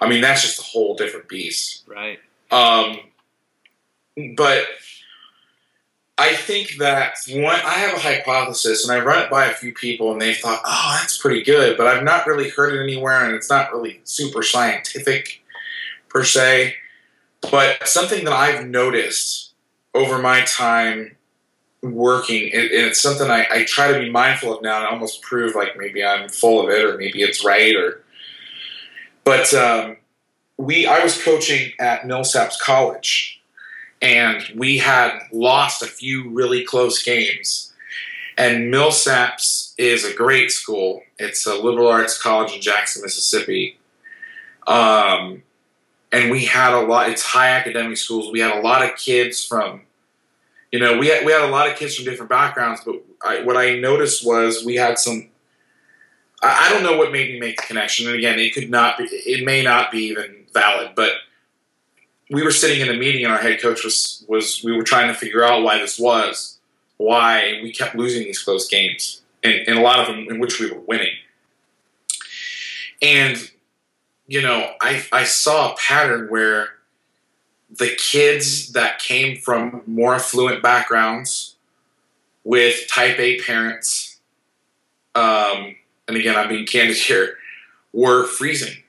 I 0.00 0.08
mean, 0.08 0.20
that's 0.20 0.42
just 0.42 0.58
a 0.58 0.62
whole 0.62 0.94
different 0.94 1.28
beast. 1.28 1.84
Right. 1.86 2.18
Um, 2.50 2.98
but 4.36 4.66
I 6.16 6.34
think 6.34 6.76
that 6.78 7.16
one, 7.28 7.56
I 7.56 7.74
have 7.74 7.96
a 7.96 8.00
hypothesis, 8.00 8.86
and 8.86 8.96
I 8.96 9.04
run 9.04 9.24
it 9.24 9.30
by 9.30 9.46
a 9.46 9.54
few 9.54 9.72
people, 9.72 10.12
and 10.12 10.22
they 10.22 10.34
thought, 10.34 10.60
"Oh, 10.64 10.96
that's 11.00 11.18
pretty 11.18 11.42
good," 11.42 11.76
but 11.76 11.88
I've 11.88 12.04
not 12.04 12.26
really 12.26 12.50
heard 12.50 12.74
it 12.74 12.82
anywhere, 12.82 13.24
and 13.24 13.34
it's 13.34 13.50
not 13.50 13.72
really 13.72 14.00
super 14.04 14.42
scientific 14.42 15.42
per 16.08 16.22
se. 16.22 16.76
But 17.50 17.88
something 17.88 18.24
that 18.24 18.32
I've 18.32 18.64
noticed 18.66 19.52
over 19.92 20.18
my 20.18 20.42
time 20.42 21.16
working, 21.82 22.52
and 22.54 22.62
it's 22.70 23.00
something 23.00 23.28
I, 23.28 23.46
I 23.50 23.64
try 23.64 23.92
to 23.92 23.98
be 23.98 24.08
mindful 24.08 24.56
of 24.56 24.62
now, 24.62 24.78
and 24.78 24.86
almost 24.86 25.20
prove 25.20 25.56
like 25.56 25.76
maybe 25.76 26.04
I'm 26.04 26.28
full 26.28 26.62
of 26.62 26.70
it, 26.70 26.84
or 26.84 26.96
maybe 26.96 27.22
it's 27.22 27.44
right, 27.44 27.74
or. 27.74 28.02
But 29.24 29.52
um, 29.54 29.96
we, 30.58 30.86
I 30.86 31.02
was 31.02 31.20
coaching 31.22 31.72
at 31.80 32.02
Millsaps 32.02 32.58
College 32.60 33.40
and 34.04 34.42
we 34.54 34.76
had 34.76 35.18
lost 35.32 35.82
a 35.82 35.86
few 35.86 36.28
really 36.28 36.62
close 36.62 37.02
games. 37.02 37.72
And 38.36 38.72
Millsaps 38.72 39.72
is 39.78 40.04
a 40.04 40.12
great 40.12 40.50
school. 40.50 41.02
It's 41.18 41.46
a 41.46 41.54
liberal 41.54 41.88
arts 41.88 42.20
college 42.20 42.54
in 42.54 42.60
Jackson, 42.60 43.02
Mississippi. 43.02 43.78
Um, 44.66 45.42
and 46.12 46.30
we 46.30 46.44
had 46.44 46.74
a 46.74 46.80
lot. 46.80 47.08
It's 47.08 47.22
high 47.22 47.48
academic 47.50 47.96
schools. 47.96 48.30
We 48.30 48.40
had 48.40 48.54
a 48.54 48.60
lot 48.60 48.84
of 48.84 48.94
kids 48.98 49.42
from, 49.42 49.82
you 50.70 50.80
know, 50.80 50.98
we 50.98 51.08
had 51.08 51.24
we 51.24 51.32
had 51.32 51.42
a 51.42 51.50
lot 51.50 51.70
of 51.70 51.76
kids 51.76 51.96
from 51.96 52.04
different 52.04 52.28
backgrounds. 52.28 52.82
But 52.84 52.96
I, 53.24 53.42
what 53.42 53.56
I 53.56 53.78
noticed 53.78 54.26
was 54.26 54.64
we 54.64 54.74
had 54.74 54.98
some. 54.98 55.30
I, 56.42 56.66
I 56.66 56.72
don't 56.72 56.82
know 56.82 56.98
what 56.98 57.10
made 57.10 57.32
me 57.32 57.40
make 57.40 57.56
the 57.56 57.62
connection. 57.62 58.06
And 58.06 58.16
again, 58.16 58.38
it 58.38 58.52
could 58.52 58.70
not 58.70 58.98
be. 58.98 59.04
It 59.04 59.46
may 59.46 59.62
not 59.62 59.90
be 59.90 60.04
even 60.04 60.44
valid, 60.52 60.90
but 60.94 61.12
we 62.30 62.42
were 62.42 62.50
sitting 62.50 62.80
in 62.80 62.94
a 62.94 62.98
meeting 62.98 63.24
and 63.24 63.32
our 63.32 63.40
head 63.40 63.60
coach 63.60 63.84
was 63.84 64.24
was 64.28 64.62
we 64.64 64.72
were 64.72 64.82
trying 64.82 65.08
to 65.08 65.14
figure 65.14 65.44
out 65.44 65.62
why 65.62 65.78
this 65.78 65.98
was 65.98 66.58
why 66.96 67.58
we 67.62 67.72
kept 67.72 67.96
losing 67.96 68.22
these 68.22 68.40
close 68.40 68.68
games 68.68 69.22
and, 69.42 69.54
and 69.66 69.78
a 69.78 69.82
lot 69.82 69.98
of 69.98 70.06
them 70.06 70.26
in 70.30 70.38
which 70.38 70.60
we 70.60 70.70
were 70.70 70.80
winning. 70.80 71.14
And 73.02 73.50
you 74.26 74.40
know 74.40 74.72
I, 74.80 75.04
I 75.12 75.24
saw 75.24 75.72
a 75.72 75.76
pattern 75.76 76.28
where 76.28 76.68
the 77.70 77.94
kids 77.96 78.72
that 78.72 79.00
came 79.00 79.36
from 79.36 79.82
more 79.86 80.14
affluent 80.14 80.62
backgrounds 80.62 81.56
with 82.44 82.88
type 82.88 83.18
a 83.18 83.40
parents 83.40 84.18
um, 85.14 85.76
and 86.06 86.16
again 86.16 86.36
i'm 86.36 86.48
being 86.48 86.66
candid 86.66 86.96
here 86.96 87.36
were 87.92 88.24
freezing 88.24 88.82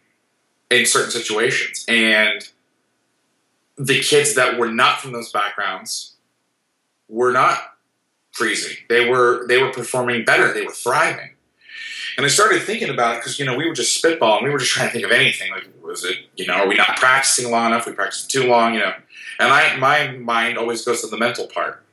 in 0.69 0.85
certain 0.85 1.11
situations. 1.11 1.85
And 1.87 2.47
the 3.77 3.99
kids 4.01 4.35
that 4.35 4.57
were 4.57 4.71
not 4.71 4.99
from 4.99 5.11
those 5.11 5.31
backgrounds 5.31 6.15
were 7.09 7.31
not 7.31 7.59
freezing. 8.31 8.77
They 8.89 9.09
were 9.09 9.45
they 9.47 9.61
were 9.61 9.71
performing 9.71 10.25
better. 10.25 10.53
They 10.53 10.65
were 10.65 10.71
thriving. 10.71 11.31
And 12.17 12.25
I 12.25 12.29
started 12.29 12.61
thinking 12.61 12.89
about 12.89 13.15
it 13.15 13.19
because 13.19 13.39
you 13.39 13.45
know 13.45 13.57
we 13.57 13.67
were 13.67 13.73
just 13.73 14.01
spitballing. 14.01 14.43
We 14.43 14.49
were 14.49 14.59
just 14.59 14.71
trying 14.71 14.87
to 14.87 14.93
think 14.93 15.05
of 15.05 15.11
anything. 15.11 15.51
Like, 15.51 15.67
was 15.81 16.03
it 16.03 16.17
you 16.35 16.47
know 16.47 16.53
are 16.53 16.67
we 16.67 16.75
not 16.75 16.97
practicing 16.97 17.51
long 17.51 17.67
enough? 17.67 17.85
We 17.85 17.93
practiced 17.93 18.31
too 18.31 18.47
long, 18.47 18.73
you 18.73 18.79
know. 18.79 18.93
And 19.39 19.51
I 19.51 19.75
my 19.77 20.11
mind 20.11 20.57
always 20.57 20.83
goes 20.83 21.01
to 21.01 21.07
the 21.07 21.17
mental 21.17 21.47
part 21.47 21.83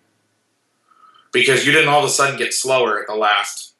because 1.32 1.66
you 1.66 1.72
didn't 1.72 1.88
all 1.88 2.00
of 2.00 2.04
a 2.04 2.12
sudden 2.12 2.38
get 2.38 2.54
slower 2.54 3.00
at 3.00 3.06
the 3.08 3.16
last 3.16 3.74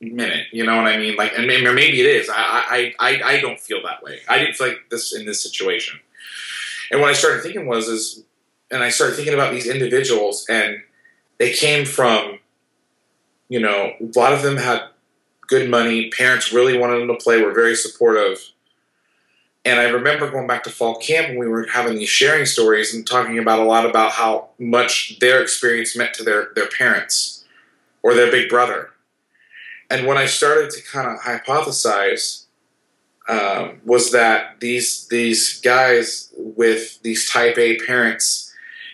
minute. 0.00 0.46
You 0.52 0.66
know 0.66 0.76
what 0.76 0.86
I 0.86 0.98
mean? 0.98 1.16
Like, 1.16 1.32
and 1.36 1.46
maybe 1.46 2.00
it 2.00 2.06
is. 2.06 2.28
I 2.28 2.94
I 2.98 3.10
I, 3.10 3.22
I 3.22 3.40
don't 3.40 3.58
feel 3.58 3.82
that 3.84 4.02
way. 4.02 4.20
I 4.28 4.38
didn't 4.38 4.56
feel 4.56 4.68
like 4.68 4.90
this 4.90 5.14
in 5.14 5.24
this 5.24 5.42
situation. 5.42 6.00
And 6.90 7.00
what 7.00 7.10
I 7.10 7.14
started 7.14 7.42
thinking 7.42 7.66
was 7.66 7.88
is, 7.88 8.22
and 8.70 8.82
I 8.82 8.90
started 8.90 9.16
thinking 9.16 9.34
about 9.34 9.52
these 9.52 9.66
individuals, 9.66 10.46
and 10.48 10.82
they 11.38 11.52
came 11.52 11.84
from, 11.84 12.38
you 13.48 13.60
know, 13.60 13.92
a 14.00 14.18
lot 14.18 14.32
of 14.32 14.42
them 14.42 14.56
had 14.56 14.82
good 15.46 15.70
money. 15.70 16.10
Parents 16.10 16.52
really 16.52 16.78
wanted 16.78 17.00
them 17.00 17.08
to 17.08 17.14
play. 17.14 17.42
Were 17.42 17.54
very 17.54 17.76
supportive. 17.76 18.40
And 19.64 19.80
I 19.80 19.84
remember 19.84 20.30
going 20.30 20.46
back 20.46 20.62
to 20.64 20.70
fall 20.70 20.96
camp 20.96 21.28
when 21.28 21.38
we 21.40 21.48
were 21.48 21.66
having 21.66 21.96
these 21.96 22.08
sharing 22.08 22.46
stories 22.46 22.94
and 22.94 23.04
talking 23.04 23.38
about 23.38 23.58
a 23.58 23.64
lot 23.64 23.84
about 23.84 24.12
how 24.12 24.50
much 24.60 25.18
their 25.18 25.42
experience 25.42 25.96
meant 25.96 26.14
to 26.14 26.22
their, 26.22 26.50
their 26.54 26.68
parents 26.68 27.44
or 28.02 28.14
their 28.14 28.30
big 28.30 28.48
brother. 28.48 28.90
And 29.90 30.06
when 30.06 30.18
I 30.18 30.26
started 30.26 30.70
to 30.70 30.82
kind 30.82 31.08
of 31.08 31.20
hypothesize, 31.20 32.45
um, 33.28 33.80
was 33.84 34.12
that 34.12 34.60
these 34.60 35.06
these 35.08 35.60
guys 35.60 36.32
with 36.36 37.02
these 37.02 37.28
type 37.28 37.58
A 37.58 37.78
parents 37.78 38.46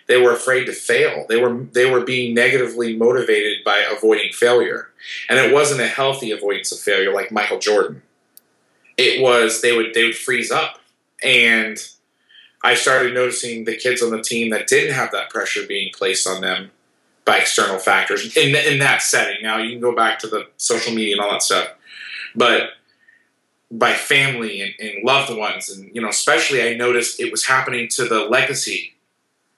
they 0.08 0.20
were 0.20 0.32
afraid 0.32 0.64
to 0.66 0.72
fail. 0.72 1.24
They 1.28 1.40
were 1.40 1.64
they 1.72 1.90
were 1.90 2.04
being 2.04 2.34
negatively 2.34 2.96
motivated 2.96 3.64
by 3.64 3.84
avoiding 3.90 4.32
failure, 4.32 4.90
and 5.28 5.38
it 5.38 5.52
wasn't 5.52 5.80
a 5.80 5.86
healthy 5.86 6.30
avoidance 6.30 6.72
of 6.72 6.78
failure 6.78 7.14
like 7.14 7.32
Michael 7.32 7.58
Jordan. 7.58 8.02
It 8.96 9.22
was 9.22 9.62
they 9.62 9.74
would 9.74 9.94
they 9.94 10.04
would 10.04 10.16
freeze 10.16 10.50
up, 10.50 10.80
and 11.22 11.78
I 12.62 12.74
started 12.74 13.14
noticing 13.14 13.64
the 13.64 13.76
kids 13.76 14.02
on 14.02 14.10
the 14.10 14.22
team 14.22 14.50
that 14.50 14.66
didn't 14.66 14.94
have 14.94 15.12
that 15.12 15.30
pressure 15.30 15.66
being 15.66 15.90
placed 15.96 16.26
on 16.26 16.40
them 16.40 16.70
by 17.24 17.38
external 17.38 17.78
factors 17.78 18.36
in 18.36 18.54
in 18.54 18.80
that 18.80 19.02
setting. 19.02 19.42
Now 19.42 19.58
you 19.58 19.70
can 19.70 19.80
go 19.80 19.94
back 19.94 20.18
to 20.20 20.26
the 20.26 20.48
social 20.56 20.92
media 20.94 21.14
and 21.14 21.22
all 21.22 21.30
that 21.30 21.42
stuff, 21.42 21.68
but 22.34 22.70
by 23.72 23.94
family 23.94 24.60
and, 24.60 24.74
and, 24.78 25.02
loved 25.02 25.34
ones. 25.36 25.70
And, 25.70 25.90
you 25.94 26.02
know, 26.02 26.10
especially 26.10 26.62
I 26.62 26.74
noticed 26.74 27.18
it 27.18 27.32
was 27.32 27.46
happening 27.46 27.88
to 27.92 28.04
the 28.04 28.20
legacy 28.20 28.94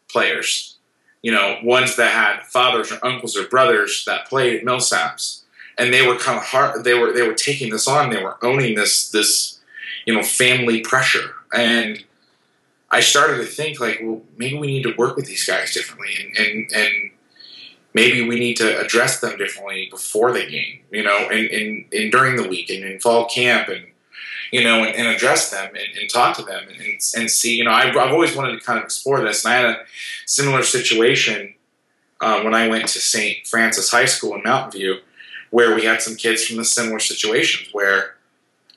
players, 0.08 0.76
you 1.20 1.32
know, 1.32 1.58
ones 1.64 1.96
that 1.96 2.12
had 2.12 2.46
fathers 2.46 2.92
or 2.92 3.04
uncles 3.04 3.36
or 3.36 3.48
brothers 3.48 4.04
that 4.06 4.28
played 4.28 4.54
at 4.54 4.64
Millsaps. 4.64 5.42
And 5.76 5.92
they 5.92 6.06
were 6.06 6.16
kind 6.16 6.38
of 6.38 6.44
hard, 6.44 6.84
they 6.84 6.94
were, 6.94 7.12
they 7.12 7.26
were 7.26 7.34
taking 7.34 7.72
this 7.72 7.88
on. 7.88 8.10
They 8.10 8.22
were 8.22 8.38
owning 8.42 8.76
this, 8.76 9.10
this, 9.10 9.58
you 10.06 10.14
know, 10.14 10.22
family 10.22 10.80
pressure. 10.80 11.34
And 11.52 12.04
I 12.92 13.00
started 13.00 13.38
to 13.38 13.44
think 13.44 13.80
like, 13.80 13.98
well, 14.00 14.22
maybe 14.36 14.56
we 14.56 14.68
need 14.68 14.84
to 14.84 14.94
work 14.96 15.16
with 15.16 15.26
these 15.26 15.44
guys 15.44 15.74
differently. 15.74 16.10
And, 16.20 16.36
and, 16.36 16.72
and 16.72 17.10
maybe 17.92 18.28
we 18.28 18.38
need 18.38 18.56
to 18.58 18.80
address 18.80 19.18
them 19.18 19.36
differently 19.36 19.88
before 19.90 20.30
the 20.30 20.46
game, 20.48 20.78
you 20.92 21.02
know, 21.02 21.28
and, 21.32 21.46
and, 21.48 21.84
and 21.92 22.12
during 22.12 22.36
the 22.36 22.46
week 22.46 22.70
and 22.70 22.84
in 22.84 23.00
fall 23.00 23.28
camp 23.28 23.68
and, 23.68 23.86
you 24.54 24.62
know, 24.62 24.84
and, 24.84 24.94
and 24.94 25.08
address 25.08 25.50
them 25.50 25.68
and, 25.74 25.98
and, 26.00 26.08
talk 26.08 26.36
to 26.36 26.42
them 26.44 26.62
and, 26.68 27.00
and 27.16 27.28
see, 27.28 27.56
you 27.56 27.64
know, 27.64 27.72
I've, 27.72 27.96
I've, 27.96 28.12
always 28.12 28.36
wanted 28.36 28.52
to 28.52 28.64
kind 28.64 28.78
of 28.78 28.84
explore 28.84 29.20
this. 29.20 29.44
And 29.44 29.52
I 29.52 29.56
had 29.56 29.64
a 29.64 29.78
similar 30.26 30.62
situation 30.62 31.54
um, 32.20 32.44
when 32.44 32.54
I 32.54 32.68
went 32.68 32.86
to 32.86 33.00
St. 33.00 33.44
Francis 33.48 33.90
High 33.90 34.04
School 34.04 34.36
in 34.36 34.44
Mountain 34.44 34.78
View, 34.78 34.98
where 35.50 35.74
we 35.74 35.84
had 35.84 36.00
some 36.00 36.14
kids 36.14 36.46
from 36.46 36.58
the 36.58 36.64
similar 36.64 37.00
situations 37.00 37.70
where 37.72 38.14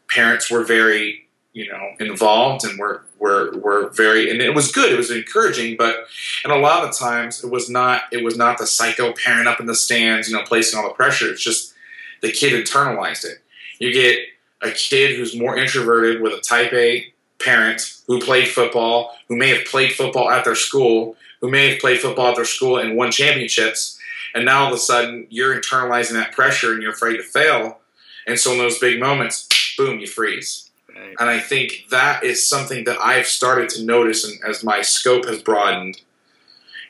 parents 0.10 0.50
were 0.50 0.64
very, 0.64 1.28
you 1.54 1.72
know, 1.72 1.92
involved 2.00 2.66
and 2.66 2.80
were, 2.80 3.04
were, 3.20 3.56
were 3.60 3.90
very, 3.90 4.32
and 4.32 4.42
it 4.42 4.56
was 4.56 4.72
good. 4.72 4.92
It 4.92 4.98
was 4.98 5.12
encouraging, 5.12 5.78
but, 5.78 6.08
and 6.44 6.52
a 6.52 6.58
lot 6.58 6.86
of 6.86 6.98
times 6.98 7.44
it 7.44 7.52
was 7.52 7.70
not, 7.70 8.02
it 8.12 8.24
was 8.24 8.36
not 8.36 8.58
the 8.58 8.66
psycho 8.66 9.14
parent 9.14 9.48
up 9.48 9.60
in 9.60 9.68
the 9.68 9.76
stands, 9.76 10.28
you 10.28 10.36
know, 10.36 10.44
placing 10.44 10.80
all 10.80 10.88
the 10.88 10.96
pressure. 10.96 11.30
It's 11.30 11.44
just 11.44 11.76
the 12.24 12.32
kid 12.32 12.54
internalized 12.54 13.26
it. 13.26 13.44
You 13.78 13.94
get 13.94 14.18
a 14.62 14.72
kid 14.72 15.18
who's 15.18 15.38
more 15.38 15.58
introverted 15.58 16.22
with 16.22 16.34
a 16.34 16.42
type 16.42 16.74
A 16.74 17.14
parent 17.40 18.02
who 18.08 18.20
played 18.20 18.48
football, 18.48 19.16
who 19.28 19.36
may 19.36 19.50
have 19.50 19.66
played 19.66 19.94
football 19.94 20.30
at 20.30 20.44
their 20.44 20.56
school, 20.56 21.16
who 21.42 21.50
may 21.50 21.70
have 21.70 21.80
played 21.80 22.00
football 22.00 22.30
at 22.30 22.36
their 22.36 22.46
school 22.46 22.78
and 22.78 22.98
won 22.98 23.12
championships, 23.12 24.00
and 24.34 24.46
now 24.46 24.64
all 24.64 24.68
of 24.68 24.74
a 24.74 24.78
sudden 24.78 25.28
you're 25.30 25.60
internalizing 25.60 26.14
that 26.14 26.32
pressure 26.32 26.74
and 26.74 26.82
you're 26.82 26.92
afraid 26.92 27.18
to 27.18 27.24
fail. 27.24 27.80
And 28.26 28.40
so 28.40 28.52
in 28.52 28.58
those 28.58 28.80
big 28.80 29.00
moments, 29.00 29.48
boom, 29.78 30.00
you 30.00 30.08
freeze. 30.08 30.70
Right. 30.90 31.16
And 31.20 31.30
I 31.30 31.40
think 31.40 31.86
that 31.92 32.24
is 32.24 32.48
something 32.48 32.84
that 32.86 33.00
I've 33.00 33.28
started 33.28 33.70
to 33.70 33.86
notice 33.86 34.26
and 34.26 34.40
as 34.44 34.64
my 34.64 34.82
scope 34.82 35.26
has 35.26 35.42
broadened 35.42 36.02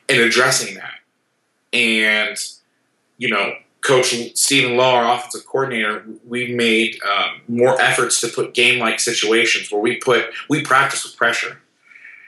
in 0.08 0.20
addressing 0.20 0.74
that. 0.76 0.94
And, 1.72 2.36
you 3.18 3.28
know, 3.28 3.54
Coach 3.80 4.14
Stephen 4.34 4.76
Law, 4.76 4.96
our 4.96 5.16
offensive 5.16 5.46
coordinator, 5.46 6.04
we 6.26 6.54
made 6.54 6.98
um, 7.02 7.40
more 7.46 7.80
efforts 7.80 8.20
to 8.20 8.28
put 8.28 8.52
game-like 8.54 9.00
situations 9.00 9.70
where 9.70 9.80
we 9.80 9.96
put 9.96 10.26
we 10.48 10.62
practice 10.62 11.04
with 11.04 11.16
pressure. 11.16 11.60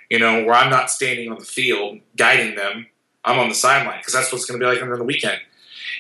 You 0.09 0.19
know, 0.19 0.45
where 0.45 0.55
I'm 0.55 0.71
not 0.71 0.91
standing 0.91 1.31
on 1.31 1.39
the 1.39 1.45
field 1.45 2.01
guiding 2.17 2.57
them, 2.57 2.87
I'm 3.25 3.39
on 3.39 3.49
the 3.49 3.55
sideline 3.55 3.99
because 3.99 4.13
that's 4.13 4.33
what's 4.33 4.45
going 4.45 4.59
to 4.59 4.65
be 4.65 4.73
like 4.73 4.83
on 4.83 4.97
the 4.97 5.05
weekend. 5.05 5.41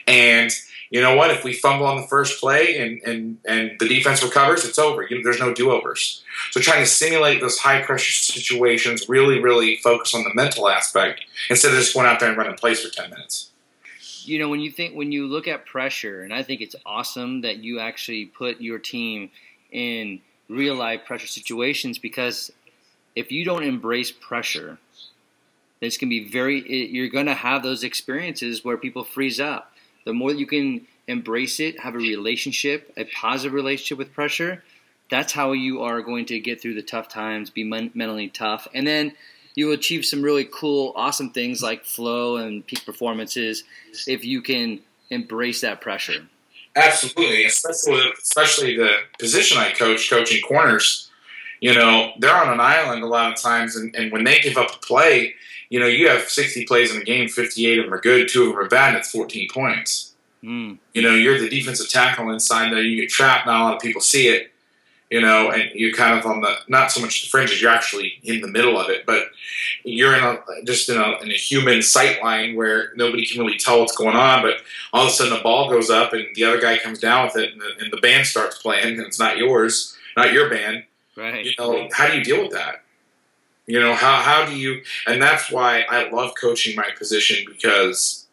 And 0.07 0.51
you 0.90 1.01
know 1.01 1.14
what? 1.14 1.30
If 1.30 1.44
we 1.44 1.53
fumble 1.53 1.86
on 1.86 2.01
the 2.01 2.07
first 2.07 2.40
play 2.40 2.78
and 2.78 3.01
and 3.03 3.38
and 3.46 3.78
the 3.78 3.88
defense 3.88 4.22
recovers, 4.22 4.64
it's 4.64 4.78
over. 4.78 5.03
You 5.03 5.22
there's 5.22 5.40
no 5.40 5.53
do 5.53 5.70
overs. 5.70 6.22
So 6.53 6.61
trying 6.61 6.80
to 6.80 6.86
simulate 6.86 7.40
those 7.40 7.59
high 7.59 7.82
pressure 7.82 8.12
situations, 8.12 9.09
really, 9.09 9.40
really 9.40 9.76
focus 9.76 10.14
on 10.14 10.24
the 10.24 10.34
mental 10.34 10.68
aspect 10.68 11.24
instead 11.48 11.72
of 11.72 11.78
just 11.78 11.94
going 11.94 12.07
out 12.07 12.18
there 12.18 12.28
and 12.28 12.38
running 12.38 12.57
plays 12.57 12.82
for 12.82 12.90
ten 12.90 13.11
minutes 13.11 13.51
you 14.26 14.38
know 14.38 14.48
when 14.48 14.60
you 14.60 14.70
think 14.70 14.94
when 14.94 15.12
you 15.12 15.26
look 15.26 15.48
at 15.48 15.66
pressure 15.66 16.22
and 16.22 16.32
i 16.32 16.42
think 16.42 16.60
it's 16.60 16.76
awesome 16.84 17.42
that 17.42 17.58
you 17.58 17.78
actually 17.78 18.26
put 18.26 18.60
your 18.60 18.78
team 18.78 19.30
in 19.70 20.20
real 20.48 20.74
life 20.74 21.04
pressure 21.06 21.26
situations 21.26 21.98
because 21.98 22.50
if 23.14 23.30
you 23.30 23.44
don't 23.44 23.62
embrace 23.62 24.10
pressure 24.10 24.78
it's 25.80 25.96
going 25.96 26.10
to 26.10 26.20
be 26.20 26.28
very 26.28 26.90
you're 26.90 27.08
going 27.08 27.26
to 27.26 27.34
have 27.34 27.62
those 27.62 27.84
experiences 27.84 28.64
where 28.64 28.76
people 28.76 29.04
freeze 29.04 29.40
up. 29.40 29.72
The 30.04 30.12
more 30.12 30.32
you 30.32 30.46
can 30.46 30.86
embrace 31.06 31.58
it 31.60 31.80
have 31.80 31.94
a 31.94 31.98
relationship 31.98 32.92
a 32.96 33.04
positive 33.04 33.52
relationship 33.52 33.98
with 33.98 34.12
pressure 34.12 34.62
that's 35.10 35.32
how 35.32 35.52
you 35.52 35.82
are 35.82 36.02
going 36.02 36.24
to 36.26 36.38
get 36.38 36.60
through 36.60 36.74
the 36.74 36.82
tough 36.82 37.08
times 37.08 37.50
be 37.50 37.64
mentally 37.64 38.28
tough. 38.28 38.68
And 38.72 38.86
then 38.86 39.12
you 39.55 39.72
achieve 39.72 40.05
some 40.05 40.22
really 40.22 40.44
cool, 40.44 40.92
awesome 40.96 41.30
things 41.30 41.62
like 41.62 41.84
flow 41.84 42.36
and 42.36 42.66
peak 42.66 42.84
performances 42.84 43.64
if 44.07 44.24
you 44.24 44.42
can 44.42 44.80
embrace 45.11 45.61
that 45.62 45.80
pressure. 45.80 46.26
Absolutely, 46.76 47.44
especially 47.44 48.01
especially 48.22 48.76
the 48.76 48.90
position 49.18 49.59
I 49.59 49.72
coach, 49.72 50.09
coaching 50.09 50.40
corners. 50.42 51.11
You 51.61 51.74
know, 51.74 52.12
they're 52.18 52.34
on 52.34 52.53
an 52.53 52.61
island 52.61 53.03
a 53.03 53.07
lot 53.07 53.32
of 53.32 53.40
times, 53.40 53.76
and, 53.76 53.94
and 53.94 54.11
when 54.12 54.24
they 54.24 54.38
give 54.38 54.57
up 54.57 54.74
a 54.74 54.78
play, 54.78 55.34
you 55.68 55.78
know, 55.78 55.86
you 55.86 56.09
have 56.09 56.22
60 56.22 56.64
plays 56.64 56.94
in 56.94 57.03
a 57.03 57.05
game, 57.05 57.28
58 57.28 57.78
of 57.78 57.84
them 57.84 57.94
are 57.94 58.01
good, 58.01 58.28
two 58.28 58.44
of 58.44 58.48
them 58.48 58.59
are 58.59 58.68
bad, 58.68 58.90
and 58.90 58.98
it's 58.98 59.11
14 59.11 59.48
points. 59.53 60.14
Mm. 60.42 60.78
You 60.94 61.03
know, 61.03 61.14
you're 61.14 61.38
the 61.38 61.51
defensive 61.51 61.90
tackle 61.90 62.30
inside 62.30 62.72
there, 62.72 62.82
you 62.82 62.98
get 62.98 63.11
trapped, 63.11 63.46
not 63.46 63.61
a 63.61 63.64
lot 63.64 63.74
of 63.74 63.82
people 63.82 64.01
see 64.01 64.28
it 64.28 64.51
you 65.11 65.20
know, 65.20 65.50
and 65.50 65.70
you're 65.74 65.92
kind 65.92 66.18
of 66.18 66.24
on 66.24 66.40
the 66.40 66.54
not 66.68 66.92
so 66.92 67.00
much 67.00 67.22
the 67.22 67.28
fringes, 67.28 67.61
you're 67.61 67.70
actually 67.70 68.20
in 68.22 68.40
the 68.40 68.48
middle 68.48 68.78
of 68.78 68.88
it, 68.88 69.04
but 69.04 69.24
you're 69.82 70.14
in 70.14 70.22
a 70.22 70.38
just 70.64 70.88
in 70.88 70.96
a, 70.96 71.18
in 71.20 71.30
a 71.30 71.34
human 71.34 71.82
sight 71.82 72.22
line 72.22 72.54
where 72.54 72.92
nobody 72.94 73.26
can 73.26 73.40
really 73.40 73.58
tell 73.58 73.80
what's 73.80 73.96
going 73.96 74.16
on, 74.16 74.42
but 74.42 74.58
all 74.92 75.06
of 75.06 75.08
a 75.08 75.12
sudden 75.12 75.36
the 75.36 75.42
ball 75.42 75.68
goes 75.68 75.90
up 75.90 76.12
and 76.12 76.24
the 76.34 76.44
other 76.44 76.61
guy 76.61 76.78
comes 76.78 77.00
down 77.00 77.26
with 77.26 77.36
it, 77.36 77.52
and 77.52 77.61
the, 77.61 77.84
and 77.84 77.92
the 77.92 77.96
band 77.96 78.26
starts 78.26 78.58
playing, 78.58 78.98
and 78.98 79.06
it's 79.06 79.18
not 79.18 79.36
yours, 79.36 79.96
not 80.16 80.32
your 80.32 80.48
band. 80.48 80.84
Right. 81.16 81.44
You 81.44 81.52
know, 81.58 81.88
how 81.92 82.06
do 82.06 82.16
you 82.16 82.24
deal 82.24 82.42
with 82.42 82.52
that? 82.52 82.82
You 83.66 83.80
know, 83.80 83.94
how 83.94 84.22
how 84.22 84.46
do 84.46 84.56
you? 84.56 84.82
And 85.08 85.20
that's 85.20 85.50
why 85.50 85.84
I 85.90 86.08
love 86.11 86.34
coaching 86.40 86.76
my 86.76 86.90
position 86.96 87.44
because 87.48 88.28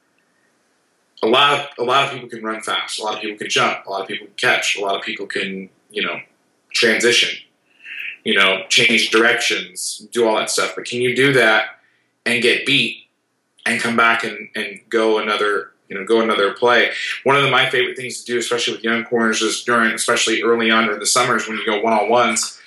a 1.23 1.27
lot 1.27 1.59
of 1.59 1.67
a 1.79 1.83
lot 1.83 2.05
of 2.05 2.13
people 2.13 2.29
can 2.29 2.43
run 2.43 2.61
fast, 2.61 2.99
a 2.99 3.03
lot 3.03 3.15
of 3.15 3.21
people 3.21 3.37
can 3.37 3.49
jump, 3.49 3.87
a 3.87 3.89
lot 3.89 4.03
of 4.03 4.07
people 4.07 4.27
can 4.27 4.35
catch, 4.35 4.77
a 4.77 4.81
lot 4.81 4.95
of 4.95 5.01
people 5.01 5.25
can 5.25 5.69
you 5.89 6.03
know 6.03 6.19
transition, 6.77 7.37
you 8.23 8.35
know, 8.35 8.63
change 8.69 9.09
directions, 9.09 10.07
do 10.11 10.27
all 10.27 10.35
that 10.37 10.49
stuff. 10.49 10.73
But 10.75 10.85
can 10.85 11.01
you 11.01 11.15
do 11.15 11.33
that 11.33 11.79
and 12.25 12.41
get 12.41 12.65
beat 12.65 13.05
and 13.65 13.81
come 13.81 13.95
back 13.95 14.23
and, 14.23 14.49
and 14.55 14.79
go 14.89 15.19
another, 15.19 15.71
you 15.89 15.97
know, 15.97 16.05
go 16.05 16.21
another 16.21 16.53
play? 16.53 16.91
One 17.23 17.35
of 17.35 17.43
the, 17.43 17.51
my 17.51 17.69
favorite 17.69 17.97
things 17.97 18.23
to 18.23 18.33
do, 18.33 18.37
especially 18.37 18.75
with 18.75 18.83
young 18.83 19.03
corners, 19.05 19.41
is 19.41 19.63
during, 19.63 19.93
especially 19.93 20.43
early 20.43 20.71
on 20.71 20.89
in 20.89 20.99
the 20.99 21.05
summers 21.05 21.47
when 21.47 21.57
you 21.57 21.65
go 21.65 21.81
one 21.81 21.93
on 21.93 22.09
ones. 22.09 22.59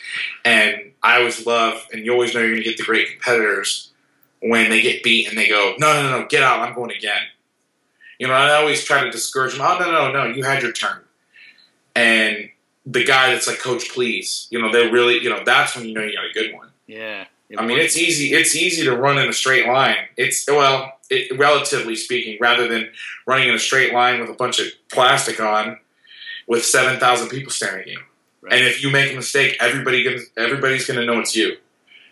And 0.44 0.92
I 1.02 1.18
always 1.18 1.46
love, 1.46 1.86
and 1.92 2.04
you 2.04 2.12
always 2.12 2.34
know 2.34 2.40
you're 2.40 2.50
going 2.50 2.62
to 2.62 2.68
get 2.68 2.76
the 2.76 2.84
great 2.84 3.08
competitors 3.11 3.92
when 4.42 4.70
they 4.70 4.82
get 4.82 5.02
beat 5.02 5.28
and 5.28 5.38
they 5.38 5.48
go, 5.48 5.74
no, 5.78 6.02
no, 6.02 6.18
no, 6.18 6.26
get 6.26 6.42
out, 6.42 6.61
I'm 6.61 6.74
going 6.74 6.90
again. 6.90 7.20
You 8.18 8.26
know, 8.26 8.34
I 8.34 8.54
always 8.54 8.84
try 8.84 9.02
to 9.04 9.11
discourage 9.11 9.52
them. 9.52 9.62
Oh, 9.62 9.78
no, 9.78 9.90
no, 9.90 10.12
no, 10.12 10.26
you 10.26 10.42
had 10.42 10.62
your 10.62 10.72
turn. 10.72 11.00
And 11.94 12.49
the 12.87 13.05
guy 13.05 13.33
that's 13.33 13.47
like, 13.47 13.59
Coach, 13.59 13.91
please. 13.91 14.49
You 14.51 14.61
know, 14.61 14.72
they 14.72 14.89
really, 14.89 15.18
you 15.18 15.31
know, 15.31 15.43
that's 15.45 15.76
when 15.76 15.87
you 15.87 15.95
know 15.95 16.03
you 16.03 16.14
got 16.14 16.24
a 16.24 16.33
good 16.33 16.55
one. 16.55 16.68
Yeah. 16.87 17.26
I 17.59 17.66
mean, 17.66 17.78
it's 17.78 17.97
easy. 17.97 18.33
It's 18.33 18.55
easy 18.55 18.85
to 18.85 18.97
run 18.97 19.18
in 19.18 19.28
a 19.28 19.33
straight 19.33 19.66
line. 19.66 19.97
It's 20.16 20.47
well, 20.47 20.93
it, 21.11 21.37
relatively 21.37 21.97
speaking, 21.97 22.39
rather 22.41 22.68
than 22.68 22.91
running 23.26 23.49
in 23.49 23.55
a 23.55 23.59
straight 23.59 23.93
line 23.93 24.20
with 24.20 24.31
a 24.31 24.35
bunch 24.35 24.61
of 24.61 24.66
plastic 24.89 25.41
on, 25.41 25.78
with 26.47 26.64
seven 26.64 27.01
thousand 27.01 27.28
people 27.28 27.51
staring 27.51 27.81
at 27.81 27.87
you. 27.89 28.01
Right. 28.41 28.53
And 28.55 28.64
if 28.64 28.85
you 28.85 28.91
make 28.91 29.12
a 29.12 29.16
mistake, 29.16 29.57
everybody 29.59 30.05
gonna, 30.05 30.20
everybody's 30.37 30.87
going 30.87 31.01
to 31.01 31.07
know 31.07 31.18
it's 31.18 31.35
you. 31.35 31.57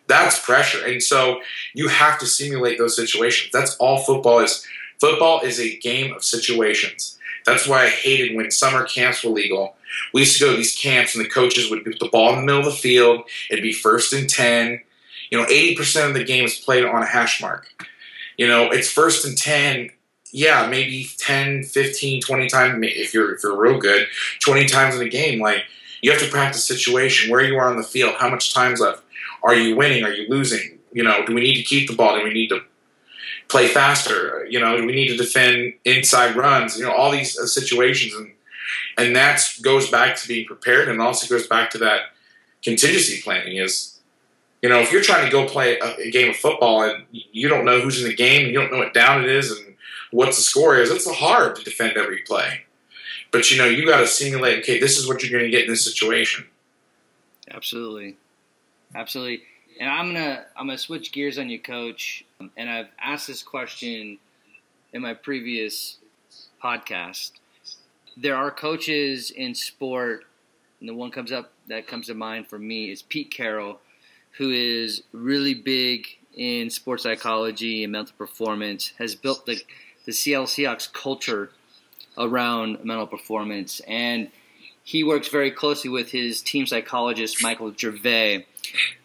That's 0.08 0.44
pressure, 0.44 0.84
and 0.84 1.02
so 1.02 1.40
you 1.72 1.86
have 1.86 2.18
to 2.18 2.26
simulate 2.26 2.78
those 2.78 2.96
situations. 2.96 3.52
That's 3.52 3.76
all 3.76 3.98
football 3.98 4.40
is. 4.40 4.66
Football 5.00 5.42
is 5.42 5.60
a 5.60 5.78
game 5.78 6.12
of 6.12 6.24
situations. 6.24 7.16
That's 7.46 7.68
why 7.68 7.84
I 7.84 7.88
hated 7.88 8.36
when 8.36 8.50
summer 8.50 8.84
camps 8.84 9.22
were 9.22 9.30
legal. 9.30 9.76
We 10.12 10.22
used 10.22 10.38
to 10.38 10.44
go 10.44 10.50
to 10.50 10.56
these 10.56 10.76
camps 10.76 11.14
and 11.14 11.24
the 11.24 11.28
coaches 11.28 11.70
would 11.70 11.84
put 11.84 11.98
the 11.98 12.08
ball 12.08 12.32
in 12.32 12.40
the 12.40 12.44
middle 12.44 12.60
of 12.60 12.66
the 12.66 12.72
field. 12.72 13.22
It'd 13.50 13.62
be 13.62 13.72
first 13.72 14.12
and 14.12 14.28
10. 14.28 14.80
You 15.30 15.38
know, 15.38 15.46
80% 15.46 16.08
of 16.08 16.14
the 16.14 16.24
game 16.24 16.44
is 16.44 16.58
played 16.58 16.84
on 16.84 17.02
a 17.02 17.06
hash 17.06 17.40
mark. 17.40 17.68
You 18.36 18.46
know, 18.46 18.70
it's 18.70 18.90
first 18.90 19.24
and 19.24 19.36
10. 19.36 19.90
Yeah, 20.30 20.68
maybe 20.68 21.08
10, 21.18 21.64
15, 21.64 22.22
20 22.22 22.48
times, 22.48 22.78
if 22.82 23.14
you're, 23.14 23.34
if 23.34 23.42
you're 23.42 23.56
real 23.56 23.78
good, 23.78 24.06
20 24.40 24.66
times 24.66 24.94
in 24.94 25.02
a 25.02 25.08
game. 25.08 25.40
Like, 25.40 25.64
you 26.02 26.10
have 26.10 26.20
to 26.20 26.28
practice 26.28 26.64
situation, 26.64 27.30
where 27.30 27.42
you 27.42 27.56
are 27.58 27.68
on 27.68 27.76
the 27.76 27.82
field, 27.82 28.14
how 28.18 28.28
much 28.28 28.54
time's 28.54 28.80
left. 28.80 29.02
Are 29.42 29.54
you 29.54 29.76
winning? 29.76 30.04
Are 30.04 30.12
you 30.12 30.28
losing? 30.28 30.78
You 30.92 31.02
know, 31.02 31.24
do 31.24 31.34
we 31.34 31.40
need 31.40 31.56
to 31.56 31.62
keep 31.62 31.88
the 31.88 31.96
ball? 31.96 32.16
Do 32.16 32.24
we 32.24 32.32
need 32.32 32.48
to 32.48 32.60
play 33.48 33.68
faster? 33.68 34.46
You 34.48 34.60
know, 34.60 34.76
do 34.76 34.86
we 34.86 34.92
need 34.92 35.08
to 35.08 35.16
defend 35.16 35.74
inside 35.84 36.36
runs. 36.36 36.78
You 36.78 36.84
know, 36.84 36.92
all 36.92 37.10
these 37.10 37.38
uh, 37.38 37.46
situations, 37.46 38.14
and 38.14 38.32
and 38.98 39.16
that 39.16 39.40
goes 39.62 39.90
back 39.90 40.16
to 40.16 40.28
being 40.28 40.46
prepared, 40.46 40.88
and 40.88 41.00
also 41.00 41.32
goes 41.32 41.46
back 41.46 41.70
to 41.70 41.78
that 41.78 42.00
contingency 42.62 43.22
planning. 43.22 43.56
Is 43.56 44.00
you 44.62 44.68
know, 44.68 44.80
if 44.80 44.92
you're 44.92 45.02
trying 45.02 45.24
to 45.24 45.30
go 45.30 45.46
play 45.46 45.78
a, 45.78 45.96
a 45.96 46.10
game 46.10 46.30
of 46.30 46.36
football 46.36 46.82
and 46.82 47.04
you 47.12 47.48
don't 47.48 47.64
know 47.64 47.80
who's 47.80 48.02
in 48.02 48.08
the 48.08 48.14
game, 48.14 48.46
and 48.46 48.52
you 48.52 48.60
don't 48.60 48.72
know 48.72 48.78
what 48.78 48.92
down 48.92 49.22
it 49.22 49.30
is, 49.30 49.50
and 49.50 49.76
what 50.10 50.26
the 50.26 50.32
score 50.32 50.76
is, 50.76 50.90
it's 50.90 51.08
hard 51.08 51.56
to 51.56 51.64
defend 51.64 51.96
every 51.96 52.22
play. 52.22 52.62
But 53.30 53.50
you 53.50 53.58
know, 53.58 53.66
you 53.66 53.86
got 53.86 54.00
to 54.00 54.06
simulate. 54.06 54.60
Okay, 54.60 54.78
this 54.80 54.98
is 54.98 55.06
what 55.06 55.22
you're 55.22 55.38
going 55.38 55.50
to 55.50 55.56
get 55.56 55.64
in 55.64 55.70
this 55.70 55.84
situation. 55.84 56.46
Absolutely, 57.50 58.16
absolutely. 58.94 59.42
And 59.80 59.88
I'm 59.88 60.12
gonna 60.12 60.44
I'm 60.56 60.66
gonna 60.66 60.78
switch 60.78 61.12
gears 61.12 61.38
on 61.38 61.48
you, 61.48 61.60
Coach. 61.60 62.24
And 62.56 62.68
I've 62.68 62.88
asked 63.00 63.28
this 63.28 63.42
question 63.42 64.18
in 64.92 65.02
my 65.02 65.14
previous 65.14 65.98
podcast. 66.62 67.32
There 68.20 68.36
are 68.36 68.50
coaches 68.50 69.30
in 69.30 69.54
sport, 69.54 70.24
and 70.80 70.88
the 70.88 70.94
one 70.94 71.10
comes 71.10 71.30
up 71.30 71.52
that 71.68 71.86
comes 71.86 72.06
to 72.06 72.14
mind 72.14 72.48
for 72.48 72.58
me 72.58 72.90
is 72.90 73.02
Pete 73.02 73.30
Carroll, 73.30 73.80
who 74.32 74.50
is 74.50 75.02
really 75.12 75.54
big 75.54 76.06
in 76.34 76.70
sports 76.70 77.04
psychology 77.04 77.84
and 77.84 77.92
mental 77.92 78.14
performance. 78.18 78.92
Has 78.98 79.14
built 79.14 79.46
the 79.46 79.62
the 80.04 80.12
Seattle 80.12 80.46
Seahawks 80.46 80.92
culture 80.92 81.50
around 82.16 82.84
mental 82.84 83.06
performance, 83.06 83.80
and 83.86 84.30
he 84.82 85.04
works 85.04 85.28
very 85.28 85.50
closely 85.50 85.90
with 85.90 86.10
his 86.10 86.42
team 86.42 86.66
psychologist 86.66 87.42
Michael 87.42 87.72
Gervais 87.72 88.46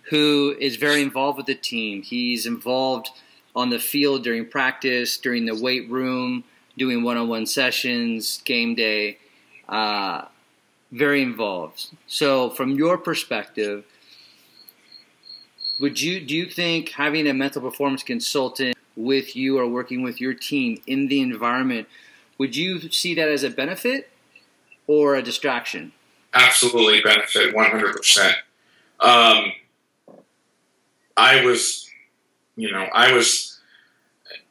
who 0.09 0.55
is 0.59 0.75
very 0.75 1.01
involved 1.01 1.37
with 1.37 1.47
the 1.47 1.55
team. 1.55 2.01
He's 2.01 2.45
involved 2.45 3.09
on 3.55 3.69
the 3.69 3.79
field 3.79 4.23
during 4.23 4.47
practice, 4.47 5.17
during 5.17 5.45
the 5.45 5.55
weight 5.55 5.89
room, 5.89 6.43
doing 6.77 7.03
one-on-one 7.03 7.45
sessions, 7.45 8.41
game 8.45 8.75
day. 8.75 9.17
Uh, 9.67 10.25
very 10.91 11.21
involved. 11.21 11.89
So, 12.07 12.49
from 12.51 12.71
your 12.71 12.97
perspective, 12.97 13.85
would 15.79 15.99
you 15.99 16.19
do 16.19 16.35
you 16.35 16.45
think 16.45 16.89
having 16.89 17.27
a 17.27 17.33
mental 17.33 17.61
performance 17.61 18.03
consultant 18.03 18.77
with 18.95 19.35
you 19.35 19.57
or 19.57 19.67
working 19.67 20.03
with 20.03 20.21
your 20.21 20.35
team 20.35 20.79
in 20.85 21.07
the 21.07 21.19
environment 21.19 21.87
would 22.37 22.55
you 22.55 22.91
see 22.91 23.15
that 23.15 23.29
as 23.29 23.43
a 23.43 23.49
benefit 23.49 24.09
or 24.87 25.15
a 25.15 25.21
distraction? 25.21 25.91
Absolutely 26.33 27.01
benefit, 27.01 27.53
one 27.53 27.69
hundred 27.69 27.95
percent. 27.95 28.35
Um, 28.99 29.53
I 31.15 31.45
was, 31.45 31.87
you 32.55 32.71
know, 32.71 32.87
I 32.93 33.13
was 33.13 33.59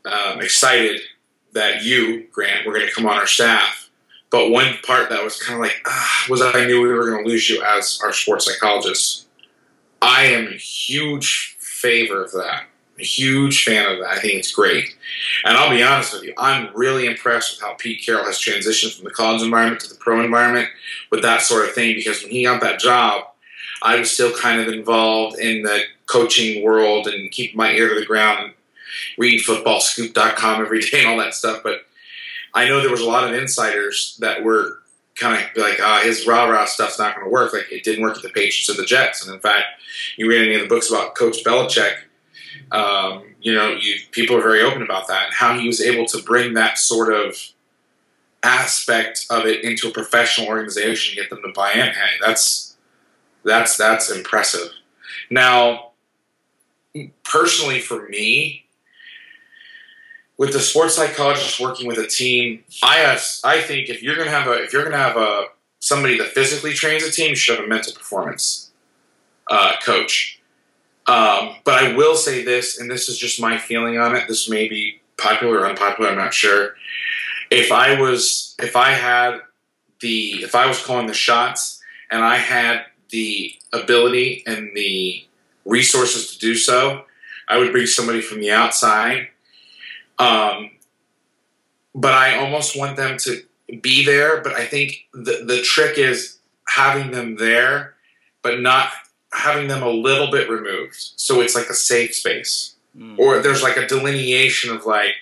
um, 0.05 0.41
excited 0.41 1.01
that 1.53 1.83
you, 1.85 2.27
Grant, 2.33 2.67
were 2.67 2.73
going 2.73 2.87
to 2.87 2.93
come 2.93 3.07
on 3.07 3.17
our 3.17 3.27
staff 3.27 3.91
But 4.31 4.51
one 4.51 4.75
part 4.85 5.11
that 5.11 5.23
was 5.23 5.41
kind 5.41 5.59
of 5.59 5.63
like 5.63 5.77
ah, 5.87 6.27
was 6.29 6.41
I 6.41 6.65
knew 6.67 6.81
we 6.81 6.89
were 6.89 7.11
going 7.11 7.25
to 7.25 7.31
lose 7.31 7.49
you 7.49 7.63
as 7.63 8.01
our 8.03 8.13
sports 8.13 8.47
psychologist. 8.47 9.27
I 10.01 10.25
am 10.25 10.49
a 10.49 10.57
huge 10.57 11.57
favor 11.61 12.25
of 12.25 12.33
that. 12.33 12.65
A 12.99 13.05
huge 13.05 13.65
fan 13.65 13.91
of 13.91 13.99
that. 13.99 14.09
I 14.09 14.19
think 14.21 14.35
it's 14.35 14.53
great. 14.53 14.97
And 15.45 15.57
I'll 15.57 15.71
be 15.71 15.83
honest 15.83 16.13
with 16.13 16.25
you, 16.25 16.35
I'm 16.37 16.75
really 16.75 17.07
impressed 17.07 17.53
with 17.53 17.61
how 17.61 17.75
Pete 17.75 18.05
Carroll 18.05 18.25
has 18.25 18.39
transitioned 18.39 18.97
from 18.97 19.05
the 19.05 19.11
college 19.11 19.43
environment 19.43 19.81
to 19.83 19.89
the 19.89 19.97
pro 19.97 20.23
environment 20.23 20.69
with 21.11 21.23
that 21.23 21.43
sort 21.43 21.67
of 21.67 21.75
thing. 21.75 21.95
Because 21.95 22.23
when 22.23 22.33
he 22.33 22.45
got 22.45 22.61
that 22.61 22.81
job, 22.81 23.25
I 23.83 23.99
was 23.99 24.11
still 24.11 24.33
kind 24.33 24.61
of 24.61 24.69
involved 24.69 25.39
in 25.39 25.63
the 25.63 25.83
coaching 26.07 26.63
world 26.63 27.07
and 27.07 27.31
keep 27.31 27.55
my 27.55 27.73
ear 27.73 27.89
to 27.89 27.99
the 27.99 28.07
ground 28.07 28.53
read 29.19 29.41
footballscoop.com 29.41 30.63
every 30.63 30.81
day 30.81 31.01
and 31.01 31.09
all 31.09 31.19
that 31.19 31.35
stuff. 31.35 31.63
But 31.63 31.87
I 32.55 32.69
know 32.69 32.81
there 32.81 32.91
was 32.91 33.01
a 33.01 33.09
lot 33.09 33.29
of 33.29 33.35
insiders 33.35 34.17
that 34.21 34.45
were 34.45 34.79
kind 35.15 35.35
of 35.35 35.57
like, 35.57 35.79
ah, 35.81 36.01
his 36.03 36.27
rah 36.27 36.45
rah 36.45 36.65
stuff's 36.65 36.99
not 36.99 37.15
going 37.15 37.27
to 37.27 37.31
work. 37.31 37.53
Like 37.53 37.71
it 37.71 37.85
didn't 37.85 38.03
work 38.03 38.17
at 38.17 38.23
the 38.23 38.29
Patriots 38.29 38.71
or 38.71 38.75
the 38.75 38.87
Jets. 38.87 39.25
And 39.25 39.35
in 39.35 39.41
fact, 39.41 39.65
you 40.17 40.29
read 40.29 40.43
any 40.43 40.55
of 40.55 40.63
the 40.63 40.69
books 40.69 40.91
about 40.91 41.15
Coach 41.15 41.45
Belichick, 41.45 41.97
um, 42.71 43.25
you 43.41 43.53
know, 43.53 43.73
you, 43.73 43.97
people 44.13 44.37
are 44.37 44.43
very 44.43 44.63
open 44.63 44.83
about 44.83 45.09
that 45.09 45.27
and 45.27 45.35
how 45.35 45.59
he 45.59 45.67
was 45.67 45.81
able 45.81 46.07
to 46.07 46.23
bring 46.23 46.55
that 46.55 46.79
sort 46.79 47.13
of 47.13 47.37
aspect 48.43 49.27
of 49.31 49.47
it 49.47 49.63
into 49.63 49.89
a 49.89 49.93
professional 49.93 50.49
organization, 50.49 51.19
and 51.19 51.29
get 51.29 51.31
them 51.31 51.43
to 51.47 51.53
buy 51.55 51.73
in. 51.73 51.93
Hey, 51.93 52.15
that's 52.25 52.77
that's 53.45 53.77
that's 53.77 54.11
impressive. 54.11 54.71
Now, 55.31 55.93
personally, 57.25 57.81
for 57.81 58.09
me, 58.09 58.62
with 60.43 60.53
the 60.53 60.59
sports 60.59 60.97
psychologist 60.97 61.61
working 61.61 61.87
with 61.87 61.99
a 61.99 62.07
team, 62.09 62.65
I 62.83 63.17
I 63.45 63.61
think 63.61 63.89
if 63.89 64.03
you're 64.03 64.17
gonna 64.17 64.29
have 64.33 64.49
a 64.49 64.55
if 64.65 64.73
you're 64.73 64.83
gonna 64.83 64.97
have 64.97 65.17
a 65.17 65.45
somebody 65.79 66.19
that 66.19 66.27
physically 66.27 66.73
trains 66.73 67.05
a 67.05 67.13
team, 67.13 67.31
you 67.31 67.37
should 67.37 67.57
have 67.57 67.65
a 67.65 67.69
mental 67.69 67.93
performance 67.93 68.73
uh, 69.49 69.75
coach. 69.85 70.41
Um, 71.07 71.55
but 71.63 71.75
I 71.75 71.95
will 71.95 72.17
say 72.17 72.43
this, 72.45 72.81
and 72.81 72.91
this 72.91 73.09
is 73.09 73.19
just 73.19 73.41
my 73.41 73.57
feeling 73.57 73.99
on 73.99 74.17
it. 74.17 74.27
This 74.27 74.51
may 74.51 74.69
be 74.69 75.01
popular 75.17 75.61
or 75.61 75.69
unpopular. 75.69 76.11
I'm 76.11 76.19
not 76.19 76.35
sure. 76.35 76.75
If 77.53 77.71
I 77.71 78.01
was, 78.01 78.57
if 78.59 78.75
I 78.75 78.91
had 78.91 79.39
the, 80.01 80.43
if 80.43 80.57
I 80.57 80.67
was 80.67 80.85
calling 80.85 81.07
the 81.07 81.15
shots, 81.15 81.81
and 82.11 82.25
I 82.25 82.39
had 82.39 82.87
the 83.11 83.55
ability 83.73 84.43
and 84.45 84.73
the 84.75 85.25
resources 85.65 86.33
to 86.33 86.39
do 86.41 86.57
so, 86.57 87.05
I 87.47 87.59
would 87.59 87.71
bring 87.71 87.87
somebody 87.87 88.21
from 88.21 88.41
the 88.41 88.51
outside. 88.51 89.29
Um, 90.23 90.71
but 91.95 92.15
I 92.15 92.39
almost 92.39 92.79
want 92.79 92.97
them 92.97 93.19
to 93.19 93.43
be 93.81 94.05
there. 94.05 94.41
But 94.41 94.55
I 94.55 94.67
think 94.67 95.07
the 95.13 95.45
the 95.45 95.63
trick 95.63 95.99
is 95.99 96.39
having 96.69 97.11
them 97.11 97.37
there, 97.37 97.95
but 98.43 98.61
not 98.61 98.91
having 99.33 99.69
them 99.69 99.83
a 99.83 99.91
little 99.91 100.31
bit 100.31 100.49
removed. 100.49 100.97
So 101.17 101.41
it's 101.41 101.55
like 101.55 101.69
a 101.69 101.75
safe 101.75 102.15
space. 102.15 102.75
Mm. 102.97 103.19
Or 103.19 103.41
there's 103.41 103.63
like 103.63 103.77
a 103.77 103.87
delineation 103.87 104.75
of 104.75 104.85
like, 104.85 105.15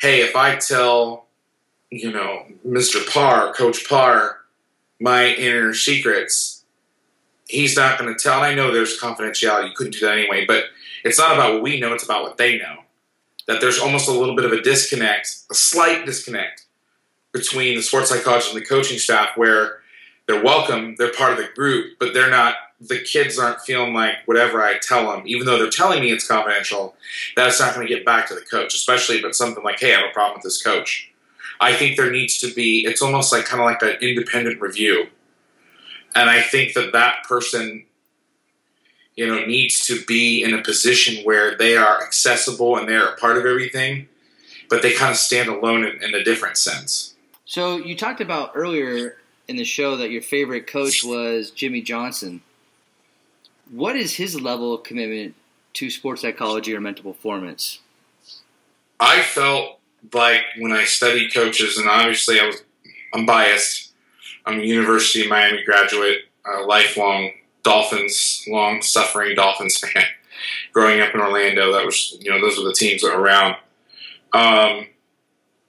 hey, 0.00 0.22
if 0.22 0.34
I 0.34 0.56
tell, 0.56 1.26
you 1.90 2.12
know, 2.12 2.46
Mr. 2.66 3.08
Parr, 3.08 3.52
Coach 3.52 3.88
Parr, 3.88 4.40
my 4.98 5.28
inner 5.34 5.72
secrets, 5.72 6.64
he's 7.46 7.76
not 7.76 7.98
going 7.98 8.12
to 8.12 8.20
tell. 8.20 8.42
And 8.42 8.46
I 8.46 8.54
know 8.54 8.72
there's 8.72 9.00
confidentiality. 9.00 9.68
You 9.68 9.74
couldn't 9.76 9.92
do 9.92 10.00
that 10.00 10.18
anyway. 10.18 10.44
But 10.46 10.64
it's 11.04 11.18
not 11.18 11.34
about 11.34 11.54
what 11.54 11.62
we 11.62 11.78
know, 11.78 11.92
it's 11.92 12.04
about 12.04 12.24
what 12.24 12.36
they 12.36 12.58
know. 12.58 12.78
That 13.46 13.60
there's 13.60 13.78
almost 13.78 14.08
a 14.08 14.12
little 14.12 14.34
bit 14.34 14.44
of 14.44 14.52
a 14.52 14.60
disconnect, 14.60 15.36
a 15.50 15.54
slight 15.54 16.04
disconnect 16.04 16.66
between 17.32 17.76
the 17.76 17.82
sports 17.82 18.08
psychologist 18.08 18.52
and 18.52 18.60
the 18.60 18.66
coaching 18.66 18.98
staff 18.98 19.36
where 19.36 19.80
they're 20.26 20.42
welcome, 20.42 20.96
they're 20.98 21.12
part 21.12 21.32
of 21.32 21.38
the 21.38 21.48
group, 21.54 21.98
but 22.00 22.12
they're 22.12 22.30
not 22.30 22.56
the 22.80 23.00
kids 23.00 23.38
aren't 23.38 23.60
feeling 23.62 23.94
like 23.94 24.16
whatever 24.26 24.62
I 24.62 24.78
tell 24.78 25.10
them, 25.10 25.22
even 25.26 25.46
though 25.46 25.58
they're 25.58 25.70
telling 25.70 26.00
me 26.00 26.12
it's 26.12 26.26
confidential, 26.26 26.94
that's 27.34 27.58
not 27.58 27.74
going 27.74 27.86
to 27.86 27.94
get 27.94 28.04
back 28.04 28.28
to 28.28 28.34
the 28.34 28.42
coach, 28.42 28.74
especially 28.74 29.16
if 29.16 29.24
it's 29.24 29.38
something 29.38 29.64
like, 29.64 29.80
hey, 29.80 29.94
I 29.94 30.00
have 30.00 30.10
a 30.10 30.12
problem 30.12 30.36
with 30.36 30.44
this 30.44 30.62
coach. 30.62 31.10
I 31.58 31.72
think 31.72 31.96
there 31.96 32.10
needs 32.10 32.38
to 32.38 32.52
be, 32.52 32.84
it's 32.84 33.00
almost 33.00 33.32
like 33.32 33.46
kind 33.46 33.62
of 33.62 33.66
like 33.66 33.82
an 33.82 33.96
independent 34.06 34.60
review. 34.60 35.06
And 36.14 36.28
I 36.28 36.42
think 36.42 36.74
that 36.74 36.92
that 36.92 37.24
person, 37.26 37.86
you 39.16 39.26
know, 39.26 39.44
needs 39.44 39.86
to 39.86 40.04
be 40.04 40.42
in 40.42 40.54
a 40.54 40.62
position 40.62 41.24
where 41.24 41.56
they 41.56 41.76
are 41.76 42.02
accessible 42.02 42.76
and 42.76 42.88
they're 42.88 43.08
a 43.08 43.16
part 43.16 43.36
of 43.36 43.46
everything, 43.46 44.08
but 44.68 44.82
they 44.82 44.92
kind 44.92 45.10
of 45.10 45.16
stand 45.16 45.48
alone 45.48 45.84
in, 45.84 46.02
in 46.02 46.14
a 46.14 46.22
different 46.22 46.56
sense. 46.56 47.14
So 47.44 47.76
you 47.76 47.96
talked 47.96 48.20
about 48.20 48.52
earlier 48.54 49.16
in 49.48 49.56
the 49.56 49.64
show 49.64 49.96
that 49.96 50.10
your 50.10 50.22
favorite 50.22 50.66
coach 50.66 51.04
was 51.04 51.50
Jimmy 51.50 51.80
Johnson 51.80 52.42
what 53.70 53.96
is 53.96 54.14
his 54.14 54.40
level 54.40 54.74
of 54.74 54.82
commitment 54.82 55.34
to 55.74 55.90
sports 55.90 56.22
psychology 56.22 56.74
or 56.74 56.80
mental 56.80 57.12
performance? 57.12 57.80
I 58.98 59.22
felt 59.22 59.78
like 60.12 60.42
when 60.58 60.72
I 60.72 60.84
studied 60.84 61.34
coaches, 61.34 61.76
and 61.76 61.88
obviously 61.88 62.40
I 62.40 62.46
was, 62.46 62.62
I'm 63.12 63.26
biased. 63.26 63.92
I'm 64.44 64.60
a 64.60 64.62
University 64.62 65.22
of 65.22 65.28
Miami 65.28 65.64
graduate, 65.64 66.20
a 66.46 66.62
lifelong 66.62 67.32
Dolphins, 67.66 68.44
long 68.48 68.80
suffering 68.80 69.34
Dolphins 69.34 69.76
fan. 69.78 70.04
Growing 70.72 71.00
up 71.00 71.14
in 71.14 71.20
Orlando, 71.20 71.72
that 71.72 71.84
was 71.84 72.16
you 72.20 72.30
know 72.30 72.40
those 72.40 72.58
were 72.58 72.64
the 72.64 72.74
teams 72.74 73.02
around. 73.04 73.56
Um, 74.32 74.86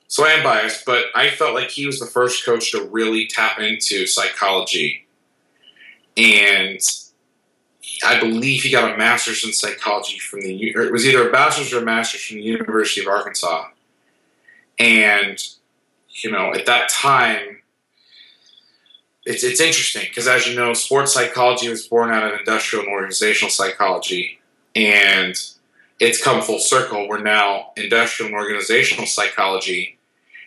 so 0.07 0.25
I 0.25 0.31
am 0.31 0.43
biased, 0.43 0.85
but 0.85 1.05
I 1.15 1.29
felt 1.29 1.53
like 1.53 1.69
he 1.69 1.85
was 1.85 1.99
the 1.99 2.05
first 2.05 2.45
coach 2.45 2.71
to 2.71 2.83
really 2.85 3.27
tap 3.27 3.59
into 3.59 4.07
psychology 4.07 5.07
and 6.17 6.79
I 8.05 8.19
believe 8.19 8.63
he 8.63 8.71
got 8.71 8.93
a 8.93 8.97
master's 8.97 9.45
in 9.45 9.53
psychology 9.53 10.17
from 10.17 10.41
the. 10.41 10.69
it 10.69 10.91
was 10.91 11.05
either 11.05 11.29
a 11.29 11.31
bachelor's 11.31 11.71
or 11.71 11.79
a 11.79 11.85
master's 11.85 12.25
from 12.25 12.37
the 12.37 12.43
University 12.43 13.01
of 13.01 13.07
Arkansas, 13.07 13.67
and 14.79 15.37
you 16.09 16.31
know 16.31 16.53
at 16.53 16.65
that 16.65 16.89
time, 16.89 17.57
it's 19.28 19.43
it's 19.43 19.59
interesting 19.59 20.03
because 20.07 20.28
as 20.28 20.47
you 20.47 20.55
know, 20.55 20.73
sports 20.73 21.13
psychology 21.13 21.67
was 21.69 21.86
born 21.86 22.11
out 22.11 22.23
of 22.23 22.39
industrial 22.39 22.86
and 22.86 22.93
organizational 22.93 23.51
psychology, 23.51 24.39
and 24.73 25.36
it's 25.99 26.23
come 26.23 26.41
full 26.41 26.59
circle. 26.59 27.09
Where 27.09 27.21
now 27.21 27.71
industrial 27.75 28.30
and 28.32 28.38
organizational 28.38 29.05
psychology 29.05 29.99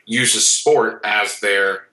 uses 0.06 0.48
sport 0.48 1.02
as 1.04 1.40
their 1.40 1.88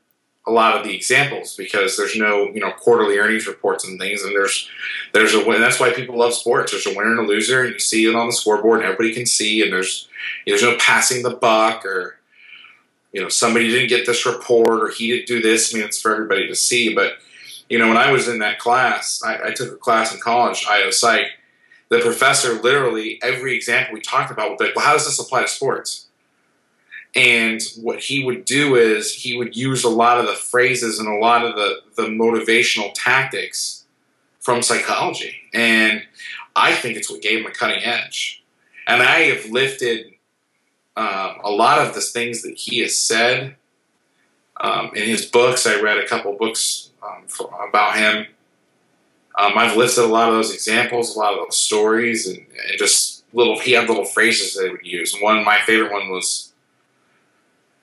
a 0.47 0.51
lot 0.51 0.77
of 0.77 0.85
the 0.85 0.95
examples 0.95 1.55
because 1.57 1.97
there's 1.97 2.15
no 2.15 2.49
you 2.53 2.61
know 2.61 2.71
quarterly 2.71 3.17
earnings 3.17 3.47
reports 3.47 3.85
and 3.85 3.99
things 3.99 4.23
and 4.23 4.33
there's 4.33 4.69
there's 5.13 5.33
a 5.33 5.45
win 5.45 5.59
that's 5.59 5.79
why 5.79 5.91
people 5.91 6.17
love 6.17 6.33
sports 6.33 6.71
there's 6.71 6.87
a 6.87 6.95
winner 6.95 7.11
and 7.11 7.19
a 7.19 7.23
loser 7.23 7.63
and 7.63 7.73
you 7.73 7.79
see 7.79 8.05
it 8.05 8.15
on 8.15 8.27
the 8.27 8.33
scoreboard 8.33 8.79
and 8.79 8.85
everybody 8.85 9.13
can 9.13 9.25
see 9.25 9.61
and 9.61 9.73
there's 9.73 10.07
there's 10.45 10.63
no 10.63 10.77
passing 10.77 11.21
the 11.21 11.35
buck 11.35 11.85
or 11.85 12.16
you 13.17 13.23
know 13.23 13.29
somebody 13.29 13.67
didn't 13.67 13.89
get 13.89 14.05
this 14.05 14.27
report 14.27 14.83
or 14.83 14.89
he 14.89 15.07
didn't 15.07 15.25
do 15.25 15.41
this 15.41 15.73
I 15.73 15.77
mean 15.77 15.87
it's 15.87 15.99
for 15.99 16.13
everybody 16.13 16.47
to 16.47 16.55
see 16.55 16.93
but 16.93 17.13
you 17.67 17.79
know 17.79 17.87
when 17.87 17.97
I 17.97 18.11
was 18.11 18.27
in 18.27 18.37
that 18.39 18.59
class 18.59 19.23
I, 19.25 19.47
I 19.47 19.51
took 19.51 19.73
a 19.73 19.77
class 19.77 20.13
in 20.13 20.19
college 20.19 20.67
IO 20.69 20.91
psych 20.91 21.25
the 21.89 21.97
professor 21.97 22.53
literally 22.61 23.19
every 23.23 23.55
example 23.55 23.95
we 23.95 24.01
talked 24.01 24.29
about 24.29 24.59
be 24.59 24.65
like 24.65 24.75
well 24.75 24.85
how 24.85 24.93
does 24.93 25.05
this 25.05 25.17
apply 25.17 25.41
to 25.41 25.47
sports 25.47 26.05
and 27.15 27.59
what 27.81 28.01
he 28.01 28.23
would 28.23 28.45
do 28.45 28.75
is 28.75 29.11
he 29.11 29.35
would 29.35 29.55
use 29.55 29.83
a 29.83 29.89
lot 29.89 30.19
of 30.19 30.27
the 30.27 30.33
phrases 30.33 30.99
and 30.99 31.07
a 31.07 31.17
lot 31.17 31.43
of 31.43 31.55
the, 31.55 31.77
the 31.95 32.09
motivational 32.09 32.91
tactics 32.93 33.85
from 34.39 34.61
psychology. 34.61 35.33
And 35.51 36.03
I 36.55 36.73
think 36.73 36.95
it's 36.95 37.09
what 37.09 37.23
gave 37.23 37.39
him 37.39 37.47
a 37.47 37.51
cutting 37.51 37.83
edge. 37.83 38.43
And 38.85 39.01
I 39.01 39.21
have 39.31 39.49
lifted 39.49 40.13
um, 40.97 41.37
a 41.43 41.49
lot 41.49 41.79
of 41.79 41.93
the 41.93 42.01
things 42.01 42.41
that 42.41 42.57
he 42.57 42.79
has 42.79 42.97
said 42.97 43.55
um, 44.59 44.91
in 44.95 45.03
his 45.03 45.25
books. 45.25 45.65
I 45.65 45.79
read 45.79 45.97
a 45.97 46.07
couple 46.07 46.33
books 46.33 46.89
um, 47.01 47.23
for, 47.27 47.49
about 47.67 47.95
him. 47.97 48.27
Um, 49.39 49.53
I've 49.55 49.77
listed 49.77 50.03
a 50.03 50.07
lot 50.07 50.29
of 50.29 50.35
those 50.35 50.53
examples, 50.53 51.15
a 51.15 51.19
lot 51.19 51.33
of 51.33 51.45
those 51.45 51.57
stories, 51.57 52.27
and, 52.27 52.37
and 52.37 52.77
just 52.77 53.23
little. 53.31 53.59
He 53.59 53.71
had 53.73 53.87
little 53.87 54.05
phrases 54.05 54.55
that 54.55 54.65
he 54.65 54.71
would 54.71 54.85
use. 54.85 55.15
One, 55.21 55.45
my 55.45 55.59
favorite 55.61 55.93
one 55.93 56.09
was 56.09 56.47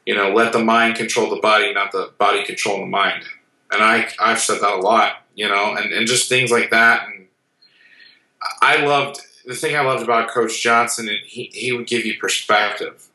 you 0.06 0.14
know, 0.14 0.32
let 0.32 0.52
the 0.52 0.62
mind 0.62 0.96
control 0.96 1.30
the 1.30 1.40
body, 1.40 1.72
not 1.72 1.92
the 1.92 2.12
body 2.18 2.44
control 2.44 2.80
the 2.80 2.86
mind. 2.86 3.24
And 3.70 3.82
I, 3.82 4.08
I've 4.20 4.38
said 4.38 4.60
that 4.60 4.74
a 4.74 4.80
lot, 4.80 5.24
you 5.34 5.48
know, 5.48 5.74
and, 5.76 5.92
and 5.92 6.06
just 6.06 6.28
things 6.28 6.50
like 6.50 6.70
that. 6.70 7.06
And 7.08 7.26
I 8.60 8.84
loved 8.84 9.20
the 9.46 9.54
thing 9.54 9.76
I 9.76 9.80
loved 9.80 10.02
about 10.02 10.30
Coach 10.30 10.60
Johnson, 10.60 11.08
and 11.08 11.18
he, 11.24 11.50
he 11.52 11.72
would 11.72 11.86
give 11.86 12.04
you 12.04 12.18
perspective. 12.18 13.08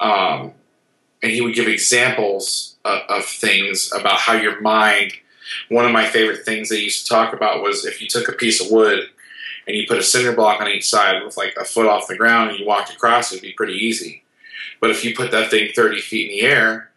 Um, 0.00 0.52
and 1.22 1.32
he 1.32 1.40
would 1.40 1.54
give 1.54 1.66
examples 1.66 2.76
of, 2.84 3.00
of 3.08 3.24
things 3.24 3.92
about 3.92 4.18
how 4.18 4.34
your 4.34 4.60
mind. 4.60 5.12
One 5.70 5.84
of 5.84 5.92
my 5.92 6.06
favorite 6.06 6.44
things 6.44 6.68
they 6.68 6.78
used 6.78 7.06
to 7.06 7.08
talk 7.12 7.32
about 7.32 7.62
was 7.62 7.84
if 7.84 8.00
you 8.00 8.06
took 8.06 8.28
a 8.28 8.32
piece 8.32 8.64
of 8.64 8.70
wood 8.70 9.08
and 9.66 9.76
you 9.76 9.86
put 9.88 9.98
a 9.98 10.02
cinder 10.02 10.32
block 10.32 10.60
on 10.60 10.68
each 10.68 10.88
side 10.88 11.24
with 11.24 11.36
like 11.36 11.56
a 11.58 11.64
foot 11.64 11.86
off 11.86 12.06
the 12.06 12.16
ground 12.16 12.50
and 12.50 12.60
you 12.60 12.66
walked 12.66 12.92
across, 12.92 13.32
it'd 13.32 13.42
be 13.42 13.52
pretty 13.52 13.74
easy 13.74 14.22
but 14.80 14.90
if 14.90 15.04
you 15.04 15.14
put 15.14 15.30
that 15.30 15.50
thing 15.50 15.70
30 15.74 16.00
feet 16.00 16.30
in 16.30 16.36
the 16.36 16.42
air, 16.42 16.90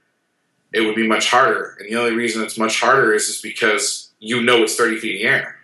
it 0.73 0.81
would 0.81 0.95
be 0.95 1.07
much 1.07 1.29
harder. 1.29 1.75
And 1.79 1.89
the 1.89 1.95
only 1.95 2.13
reason 2.13 2.43
it's 2.43 2.57
much 2.57 2.79
harder 2.79 3.13
is 3.13 3.27
just 3.27 3.43
because 3.43 4.11
you 4.19 4.41
know 4.41 4.63
it's 4.63 4.75
30 4.75 4.99
feet 4.99 5.21
in 5.21 5.27
the 5.27 5.33
air. 5.33 5.57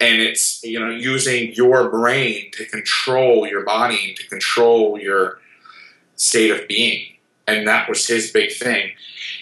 And 0.00 0.22
it's, 0.22 0.62
you 0.62 0.78
know, 0.78 0.90
using 0.90 1.52
your 1.54 1.90
brain 1.90 2.50
to 2.52 2.64
control 2.66 3.46
your 3.48 3.64
body, 3.64 4.14
to 4.14 4.28
control 4.28 4.98
your 4.98 5.40
state 6.16 6.50
of 6.50 6.68
being. 6.68 7.14
And 7.46 7.66
that 7.66 7.88
was 7.88 8.06
his 8.06 8.30
big 8.30 8.52
thing. 8.52 8.92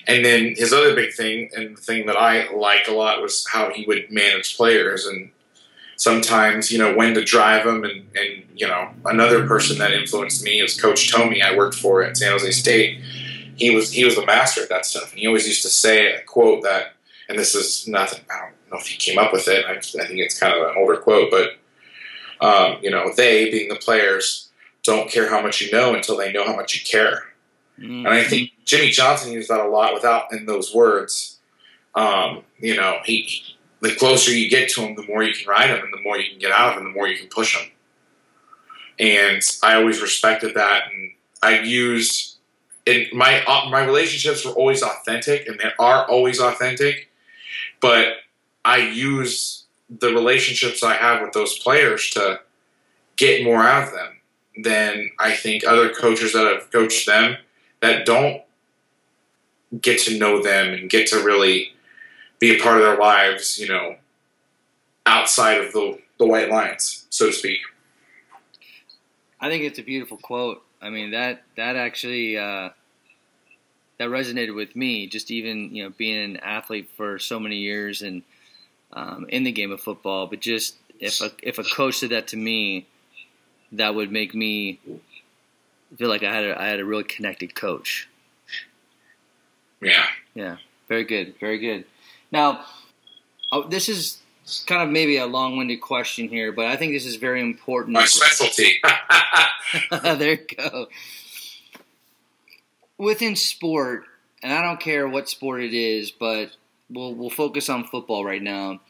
And 0.06 0.24
then 0.24 0.54
his 0.56 0.72
other 0.72 0.94
big 0.94 1.12
thing, 1.12 1.50
and 1.54 1.76
the 1.76 1.80
thing 1.80 2.06
that 2.06 2.16
I 2.16 2.50
like 2.52 2.88
a 2.88 2.92
lot, 2.92 3.20
was 3.20 3.46
how 3.52 3.72
he 3.72 3.84
would 3.84 4.10
manage 4.10 4.56
players. 4.56 5.04
And 5.04 5.30
sometimes, 5.96 6.70
you 6.70 6.78
know, 6.78 6.94
when 6.94 7.14
to 7.14 7.24
drive 7.24 7.66
them. 7.66 7.84
And, 7.84 8.06
and 8.14 8.44
you 8.54 8.66
know, 8.66 8.90
another 9.04 9.46
person 9.46 9.78
that 9.78 9.92
influenced 9.92 10.42
me 10.42 10.60
is 10.60 10.80
Coach 10.80 11.12
Tomey, 11.12 11.42
I 11.42 11.56
worked 11.56 11.74
for 11.74 12.02
at 12.02 12.16
San 12.16 12.32
Jose 12.32 12.52
State 12.52 13.00
he 13.56 13.74
was 13.74 13.90
he 13.90 14.04
was 14.04 14.16
a 14.16 14.24
master 14.24 14.62
at 14.62 14.68
that 14.68 14.86
stuff. 14.86 15.10
And 15.10 15.20
he 15.20 15.26
always 15.26 15.48
used 15.48 15.62
to 15.62 15.68
say 15.68 16.12
a 16.12 16.20
quote 16.22 16.62
that, 16.62 16.94
and 17.28 17.38
this 17.38 17.54
is 17.54 17.88
nothing. 17.88 18.24
I 18.30 18.40
don't 18.40 18.55
know 18.70 18.78
if 18.78 18.86
he 18.86 18.96
came 18.96 19.18
up 19.18 19.32
with 19.32 19.48
it. 19.48 19.64
I, 19.66 19.72
I 19.72 19.80
think 19.80 20.18
it's 20.18 20.38
kind 20.38 20.54
of 20.54 20.68
an 20.68 20.74
older 20.76 20.96
quote, 20.96 21.30
but 21.30 21.56
um, 22.40 22.78
you 22.82 22.90
know, 22.90 23.12
they 23.16 23.50
being 23.50 23.68
the 23.68 23.76
players 23.76 24.50
don't 24.82 25.10
care 25.10 25.28
how 25.28 25.42
much 25.42 25.60
you 25.60 25.70
know 25.72 25.94
until 25.94 26.16
they 26.16 26.32
know 26.32 26.44
how 26.44 26.54
much 26.54 26.74
you 26.74 26.80
care. 26.84 27.24
Mm-hmm. 27.78 28.06
And 28.06 28.08
I 28.08 28.24
think 28.24 28.52
Jimmy 28.64 28.90
Johnson 28.90 29.32
used 29.32 29.50
that 29.50 29.60
a 29.60 29.68
lot 29.68 29.94
without 29.94 30.32
in 30.32 30.46
those 30.46 30.74
words. 30.74 31.38
Um, 31.94 32.42
you 32.58 32.76
know, 32.76 32.98
he 33.04 33.42
the 33.80 33.94
closer 33.94 34.32
you 34.32 34.48
get 34.48 34.68
to 34.70 34.82
him, 34.82 34.94
the 34.96 35.06
more 35.06 35.22
you 35.22 35.34
can 35.34 35.48
ride 35.48 35.70
him, 35.70 35.82
and 35.82 35.92
the 35.92 36.00
more 36.02 36.18
you 36.18 36.30
can 36.30 36.38
get 36.38 36.52
out 36.52 36.72
of 36.72 36.78
him, 36.78 36.84
the 36.84 36.94
more 36.94 37.08
you 37.08 37.18
can 37.18 37.28
push 37.28 37.56
him. 37.56 37.70
And 38.98 39.42
I 39.62 39.76
always 39.76 40.00
respected 40.00 40.54
that, 40.54 40.84
and 40.92 41.12
I 41.42 41.60
used 41.60 42.36
and 42.86 43.06
my 43.12 43.44
uh, 43.44 43.68
my 43.68 43.84
relationships 43.84 44.44
were 44.44 44.52
always 44.52 44.82
authentic, 44.82 45.46
and 45.46 45.58
they 45.58 45.70
are 45.78 46.08
always 46.08 46.40
authentic. 46.40 47.10
But 47.80 48.18
I 48.66 48.78
use 48.78 49.62
the 49.88 50.08
relationships 50.08 50.82
I 50.82 50.94
have 50.94 51.22
with 51.22 51.32
those 51.32 51.56
players 51.56 52.10
to 52.10 52.40
get 53.16 53.44
more 53.44 53.62
out 53.62 53.86
of 53.86 53.94
them 53.94 54.16
than 54.64 55.08
I 55.20 55.34
think 55.34 55.64
other 55.64 55.94
coaches 55.94 56.32
that 56.32 56.52
have 56.52 56.72
coached 56.72 57.06
them 57.06 57.36
that 57.80 58.04
don't 58.04 58.42
get 59.80 60.00
to 60.00 60.18
know 60.18 60.42
them 60.42 60.74
and 60.74 60.90
get 60.90 61.06
to 61.08 61.22
really 61.22 61.74
be 62.40 62.56
a 62.56 62.60
part 62.60 62.78
of 62.78 62.82
their 62.82 62.98
lives, 62.98 63.56
you 63.56 63.68
know, 63.68 63.96
outside 65.06 65.60
of 65.60 65.72
the 65.72 66.00
the 66.18 66.26
white 66.26 66.50
lines, 66.50 67.06
so 67.10 67.26
to 67.26 67.32
speak. 67.32 67.60
I 69.40 69.48
think 69.48 69.64
it's 69.64 69.78
a 69.78 69.82
beautiful 69.82 70.16
quote. 70.16 70.64
I 70.82 70.90
mean 70.90 71.12
that 71.12 71.44
that 71.56 71.76
actually 71.76 72.36
uh, 72.36 72.70
that 73.98 74.08
resonated 74.08 74.56
with 74.56 74.74
me. 74.74 75.06
Just 75.06 75.30
even 75.30 75.72
you 75.72 75.84
know 75.84 75.90
being 75.90 76.18
an 76.18 76.36
athlete 76.38 76.90
for 76.96 77.20
so 77.20 77.38
many 77.38 77.58
years 77.58 78.02
and 78.02 78.22
um, 78.92 79.26
in 79.28 79.44
the 79.44 79.52
game 79.52 79.72
of 79.72 79.80
football, 79.80 80.26
but 80.26 80.40
just 80.40 80.76
if 81.00 81.20
a 81.20 81.30
if 81.42 81.58
a 81.58 81.64
coach 81.64 81.98
said 81.98 82.10
that 82.10 82.28
to 82.28 82.36
me, 82.36 82.86
that 83.72 83.94
would 83.94 84.10
make 84.10 84.34
me 84.34 84.78
feel 85.96 86.08
like 86.08 86.22
I 86.22 86.34
had 86.34 86.44
a, 86.44 86.60
I 86.60 86.66
had 86.66 86.80
a 86.80 86.84
really 86.84 87.04
connected 87.04 87.54
coach. 87.54 88.08
Yeah. 89.80 90.06
Yeah. 90.34 90.56
Very 90.88 91.04
good. 91.04 91.34
Very 91.38 91.58
good. 91.58 91.84
Now, 92.32 92.64
oh, 93.52 93.68
this 93.68 93.88
is 93.88 94.18
kind 94.66 94.82
of 94.82 94.90
maybe 94.90 95.16
a 95.16 95.26
long-winded 95.26 95.80
question 95.80 96.28
here, 96.28 96.52
but 96.52 96.66
I 96.66 96.76
think 96.76 96.92
this 96.92 97.06
is 97.06 97.16
very 97.16 97.40
important. 97.40 97.94
My 97.94 98.04
specialty. 98.04 98.80
there 99.90 100.30
you 100.32 100.46
go. 100.56 100.86
Within 102.98 103.36
sport, 103.36 104.04
and 104.42 104.52
I 104.52 104.62
don't 104.62 104.80
care 104.80 105.08
what 105.08 105.28
sport 105.28 105.62
it 105.62 105.74
is, 105.74 106.10
but 106.10 106.56
we'll 106.90 107.14
we'll 107.14 107.30
focus 107.30 107.68
on 107.68 107.84
football 107.84 108.24
right 108.24 108.42
now. 108.42 108.80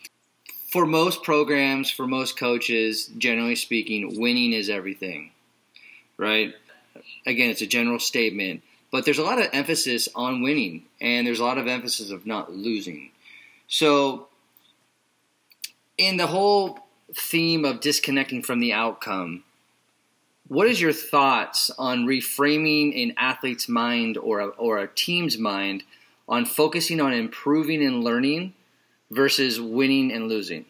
For 0.70 0.86
most 0.86 1.22
programs, 1.22 1.90
for 1.90 2.06
most 2.06 2.38
coaches, 2.38 3.06
generally 3.18 3.54
speaking, 3.54 4.20
winning 4.20 4.52
is 4.52 4.68
everything. 4.68 5.30
Right? 6.16 6.54
Again, 7.26 7.50
it's 7.50 7.62
a 7.62 7.66
general 7.66 7.98
statement, 7.98 8.62
but 8.90 9.04
there's 9.04 9.18
a 9.18 9.22
lot 9.22 9.38
of 9.38 9.48
emphasis 9.52 10.08
on 10.14 10.42
winning 10.42 10.84
and 11.00 11.26
there's 11.26 11.40
a 11.40 11.44
lot 11.44 11.58
of 11.58 11.66
emphasis 11.66 12.10
of 12.10 12.26
not 12.26 12.52
losing. 12.52 13.10
So 13.68 14.28
in 15.98 16.16
the 16.16 16.26
whole 16.26 16.80
theme 17.14 17.64
of 17.64 17.80
disconnecting 17.80 18.42
from 18.42 18.60
the 18.60 18.72
outcome, 18.72 19.44
what 20.48 20.68
is 20.68 20.80
your 20.80 20.92
thoughts 20.92 21.70
on 21.78 22.06
reframing 22.06 23.02
an 23.02 23.14
athlete's 23.16 23.68
mind 23.68 24.16
or 24.16 24.40
a, 24.40 24.46
or 24.48 24.78
a 24.78 24.88
team's 24.88 25.36
mind 25.36 25.82
on 26.28 26.44
focusing 26.44 27.00
on 27.00 27.12
improving 27.12 27.84
and 27.84 28.02
learning 28.02 28.54
versus 29.10 29.60
winning 29.60 30.12
and 30.12 30.28
losing? 30.28 30.64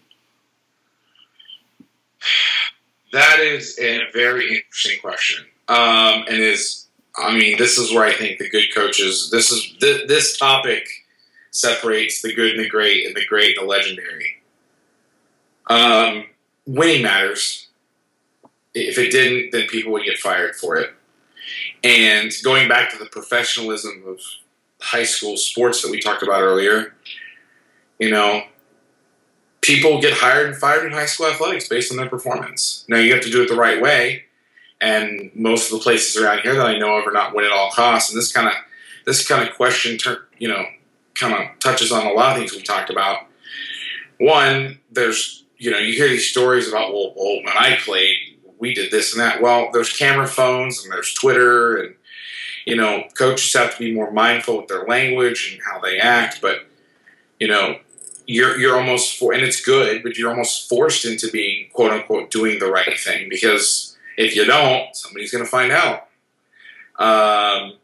That 3.12 3.40
is 3.40 3.78
a 3.78 4.02
very 4.12 4.56
interesting 4.56 5.00
question, 5.00 5.44
um, 5.68 6.24
and 6.28 6.38
is 6.38 6.86
I 7.16 7.36
mean 7.36 7.56
this 7.56 7.78
is 7.78 7.92
where 7.92 8.04
I 8.04 8.12
think 8.12 8.38
the 8.38 8.50
good 8.50 8.74
coaches. 8.74 9.30
This 9.30 9.50
is 9.50 9.74
th- 9.80 10.08
this 10.08 10.36
topic 10.36 10.86
separates 11.50 12.20
the 12.20 12.34
good 12.34 12.56
and 12.56 12.64
the 12.64 12.68
great, 12.68 13.06
and 13.06 13.16
the 13.16 13.24
great 13.26 13.56
and 13.56 13.66
the 13.66 13.70
legendary. 13.70 14.42
Um, 15.68 16.26
winning 16.66 17.02
matters. 17.02 17.68
If 18.74 18.98
it 18.98 19.10
didn't, 19.10 19.52
then 19.52 19.66
people 19.68 19.92
would 19.92 20.04
get 20.04 20.18
fired 20.18 20.54
for 20.54 20.76
it. 20.76 20.92
And 21.82 22.30
going 22.44 22.68
back 22.68 22.90
to 22.90 22.98
the 22.98 23.06
professionalism 23.06 24.02
of 24.06 24.20
high 24.80 25.04
school 25.04 25.36
sports 25.36 25.82
that 25.82 25.90
we 25.90 26.00
talked 26.00 26.22
about 26.22 26.42
earlier, 26.42 26.94
you 27.98 28.10
know, 28.10 28.42
people 29.62 30.00
get 30.00 30.14
hired 30.14 30.46
and 30.46 30.56
fired 30.56 30.86
in 30.86 30.92
high 30.92 31.06
school 31.06 31.26
athletics 31.26 31.68
based 31.68 31.90
on 31.90 31.96
their 31.96 32.08
performance. 32.08 32.84
Now 32.88 32.98
you 32.98 33.12
have 33.12 33.22
to 33.22 33.30
do 33.30 33.42
it 33.42 33.48
the 33.48 33.56
right 33.56 33.80
way, 33.80 34.24
and 34.80 35.30
most 35.34 35.72
of 35.72 35.78
the 35.78 35.82
places 35.82 36.22
around 36.22 36.40
here 36.40 36.54
that 36.54 36.66
I 36.66 36.78
know 36.78 36.96
of 36.96 37.06
are 37.06 37.12
not 37.12 37.34
win 37.34 37.44
at 37.44 37.52
all 37.52 37.70
costs. 37.70 38.10
And 38.10 38.18
this 38.18 38.32
kind 38.32 38.48
of 38.48 38.54
this 39.04 39.26
kind 39.26 39.48
of 39.48 39.54
question, 39.54 39.98
you 40.38 40.48
know, 40.48 40.64
kind 41.14 41.34
of 41.34 41.58
touches 41.58 41.92
on 41.92 42.06
a 42.06 42.12
lot 42.12 42.32
of 42.32 42.38
things 42.38 42.52
we 42.52 42.62
talked 42.62 42.90
about. 42.90 43.20
One, 44.18 44.78
there's 44.90 45.44
you 45.58 45.70
know, 45.70 45.78
you 45.78 45.94
hear 45.94 46.08
these 46.08 46.28
stories 46.28 46.68
about 46.68 46.92
well, 46.92 47.12
well, 47.16 47.36
when 47.36 47.48
I 47.48 47.78
played, 47.80 48.16
we 48.58 48.74
did 48.74 48.90
this 48.90 49.12
and 49.12 49.20
that. 49.20 49.40
Well, 49.40 49.70
there's 49.72 49.92
camera 49.92 50.26
phones 50.26 50.82
and 50.82 50.92
there's 50.92 51.12
Twitter 51.14 51.76
and 51.78 51.94
you 52.66 52.76
know, 52.76 53.04
coaches 53.14 53.52
have 53.54 53.72
to 53.74 53.78
be 53.78 53.94
more 53.94 54.10
mindful 54.10 54.58
with 54.58 54.68
their 54.68 54.84
language 54.86 55.52
and 55.52 55.62
how 55.64 55.80
they 55.80 55.98
act. 55.98 56.40
But 56.42 56.66
you 57.40 57.48
know, 57.48 57.78
you're 58.26 58.58
you're 58.58 58.76
almost 58.76 59.18
for, 59.18 59.32
and 59.32 59.42
it's 59.42 59.64
good, 59.64 60.02
but 60.02 60.18
you're 60.18 60.30
almost 60.30 60.68
forced 60.68 61.04
into 61.04 61.30
being 61.30 61.70
quote 61.72 61.92
unquote 61.92 62.30
doing 62.30 62.58
the 62.58 62.70
right 62.70 62.98
thing 62.98 63.28
because 63.30 63.96
if 64.18 64.36
you 64.36 64.44
don't, 64.44 64.94
somebody's 64.94 65.32
going 65.32 65.44
to 65.44 65.50
find 65.50 65.72
out. 65.72 66.08
Um, 66.98 67.74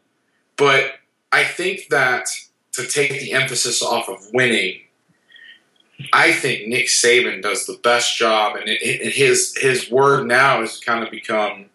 but 0.57 0.93
I 1.31 1.43
think 1.43 1.89
that 1.89 2.27
to 2.73 2.85
take 2.85 3.11
the 3.11 3.33
emphasis 3.33 3.81
off 3.81 4.09
of 4.09 4.19
winning 4.33 4.81
I 6.11 6.33
think 6.33 6.67
Nick 6.67 6.87
Saban 6.87 7.41
does 7.41 7.65
the 7.65 7.79
best 7.81 8.17
job, 8.17 8.55
and 8.55 8.67
it, 8.67 8.81
it, 8.81 9.13
his 9.13 9.55
his 9.57 9.89
word 9.89 10.27
now 10.27 10.61
has 10.61 10.79
kind 10.79 11.03
of 11.03 11.11
become 11.11 11.67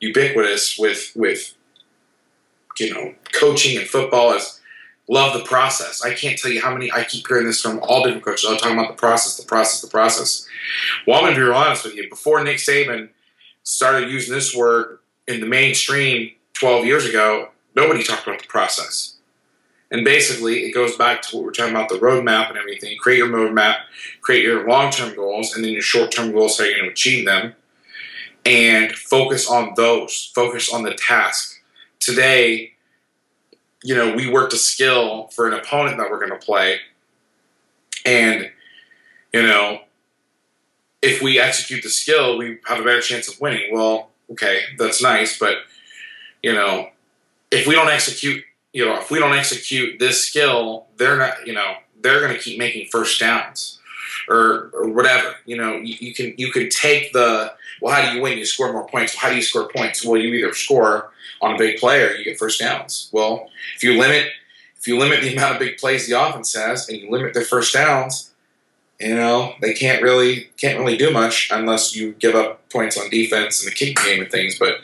ubiquitous 0.00 0.76
with 0.78 1.12
with 1.14 1.54
you 2.78 2.92
know 2.92 3.14
coaching 3.32 3.76
and 3.78 3.86
football 3.86 4.32
is 4.32 4.60
love 5.08 5.38
the 5.38 5.44
process. 5.44 6.02
I 6.02 6.14
can't 6.14 6.38
tell 6.38 6.50
you 6.50 6.60
how 6.60 6.72
many 6.72 6.90
I 6.90 7.04
keep 7.04 7.26
hearing 7.26 7.46
this 7.46 7.60
from 7.60 7.78
all 7.82 8.02
different 8.02 8.24
coaches. 8.24 8.44
All 8.44 8.56
talking 8.56 8.78
about 8.78 8.88
the 8.88 9.00
process, 9.00 9.36
the 9.36 9.46
process, 9.46 9.80
the 9.80 9.88
process. 9.88 10.46
Well, 11.06 11.18
I'm 11.18 11.24
going 11.24 11.34
to 11.34 11.40
be 11.40 11.44
real 11.44 11.54
honest 11.54 11.84
with 11.84 11.94
you. 11.94 12.08
Before 12.08 12.42
Nick 12.42 12.56
Saban 12.56 13.10
started 13.62 14.10
using 14.10 14.34
this 14.34 14.54
word 14.54 14.98
in 15.28 15.40
the 15.40 15.46
mainstream 15.46 16.32
12 16.54 16.86
years 16.86 17.04
ago, 17.04 17.50
nobody 17.74 18.02
talked 18.02 18.26
about 18.26 18.40
the 18.40 18.48
process. 18.48 19.16
And 19.90 20.04
basically, 20.04 20.64
it 20.64 20.72
goes 20.72 20.96
back 20.96 21.22
to 21.22 21.36
what 21.36 21.44
we're 21.44 21.52
talking 21.52 21.74
about 21.74 21.88
the 21.88 21.96
roadmap 21.96 22.48
and 22.48 22.58
everything. 22.58 22.96
Create 22.98 23.18
your 23.18 23.28
roadmap, 23.28 23.76
create 24.20 24.42
your 24.42 24.68
long 24.68 24.90
term 24.90 25.14
goals, 25.14 25.54
and 25.54 25.64
then 25.64 25.72
your 25.72 25.82
short 25.82 26.10
term 26.10 26.32
goals, 26.32 26.58
how 26.58 26.64
you're 26.64 26.74
going 26.74 26.86
to 26.86 26.92
achieve 26.92 27.24
them. 27.24 27.54
And 28.44 28.92
focus 28.92 29.48
on 29.48 29.74
those, 29.76 30.32
focus 30.34 30.72
on 30.72 30.82
the 30.82 30.94
task. 30.94 31.55
Today, 32.06 32.74
you 33.82 33.96
know, 33.96 34.14
we 34.14 34.30
worked 34.30 34.52
a 34.52 34.56
skill 34.56 35.26
for 35.34 35.48
an 35.48 35.54
opponent 35.54 35.98
that 35.98 36.08
we're 36.08 36.24
going 36.24 36.38
to 36.38 36.46
play. 36.46 36.78
And, 38.04 38.52
you 39.32 39.42
know, 39.42 39.80
if 41.02 41.20
we 41.20 41.40
execute 41.40 41.82
the 41.82 41.90
skill, 41.90 42.38
we 42.38 42.58
have 42.66 42.78
a 42.78 42.84
better 42.84 43.00
chance 43.00 43.26
of 43.26 43.40
winning. 43.40 43.72
Well, 43.72 44.10
okay, 44.30 44.60
that's 44.78 45.02
nice, 45.02 45.36
but, 45.36 45.56
you 46.44 46.52
know, 46.52 46.90
if 47.50 47.66
we 47.66 47.74
don't 47.74 47.88
execute 47.88 48.44
you 48.76 48.84
know, 48.84 49.00
if 49.00 49.10
we 49.10 49.18
don't 49.18 49.32
execute 49.32 49.98
this 49.98 50.22
skill, 50.22 50.84
they're 50.98 51.16
not, 51.16 51.46
you 51.46 51.54
know, 51.54 51.76
they're 52.02 52.20
going 52.20 52.34
to 52.34 52.38
keep 52.38 52.58
making 52.58 52.86
first 52.92 53.18
downs 53.18 53.75
or, 54.28 54.70
or 54.74 54.88
whatever. 54.88 55.34
You 55.44 55.56
know, 55.56 55.76
you, 55.76 55.96
you, 56.00 56.14
can 56.14 56.34
you 56.36 56.50
can 56.52 56.68
take 56.68 57.12
the 57.12 57.52
well, 57.80 57.94
how 57.94 58.10
do 58.10 58.16
you 58.16 58.22
win? 58.22 58.38
You 58.38 58.44
score 58.44 58.72
more 58.72 58.86
points. 58.86 59.14
Well, 59.14 59.22
how 59.22 59.28
do 59.30 59.36
you 59.36 59.42
score 59.42 59.68
points? 59.68 60.04
Well, 60.04 60.20
you 60.20 60.32
either 60.34 60.54
score 60.54 61.10
on 61.40 61.54
a 61.54 61.58
big 61.58 61.78
play 61.78 62.02
or 62.02 62.12
you 62.12 62.24
get 62.24 62.38
first 62.38 62.60
downs. 62.60 63.10
Well, 63.12 63.48
if 63.76 63.82
you 63.82 63.98
limit, 63.98 64.28
if 64.78 64.86
you 64.86 64.98
limit 64.98 65.20
the 65.20 65.32
amount 65.36 65.54
of 65.54 65.60
big 65.60 65.78
plays 65.78 66.08
the 66.08 66.20
offense 66.20 66.54
has 66.54 66.88
and 66.88 66.98
you 66.98 67.10
limit 67.10 67.34
their 67.34 67.44
first 67.44 67.74
downs, 67.74 68.32
you 69.00 69.14
know 69.14 69.54
they 69.60 69.74
can't 69.74 70.02
really 70.02 70.50
can't 70.56 70.78
really 70.78 70.96
do 70.96 71.10
much 71.10 71.50
unless 71.52 71.94
you 71.94 72.12
give 72.12 72.34
up 72.34 72.68
points 72.70 72.98
on 72.98 73.10
defense 73.10 73.62
and 73.62 73.70
the 73.70 73.74
kicking 73.74 74.02
game 74.04 74.22
and 74.22 74.30
things. 74.30 74.58
But 74.58 74.78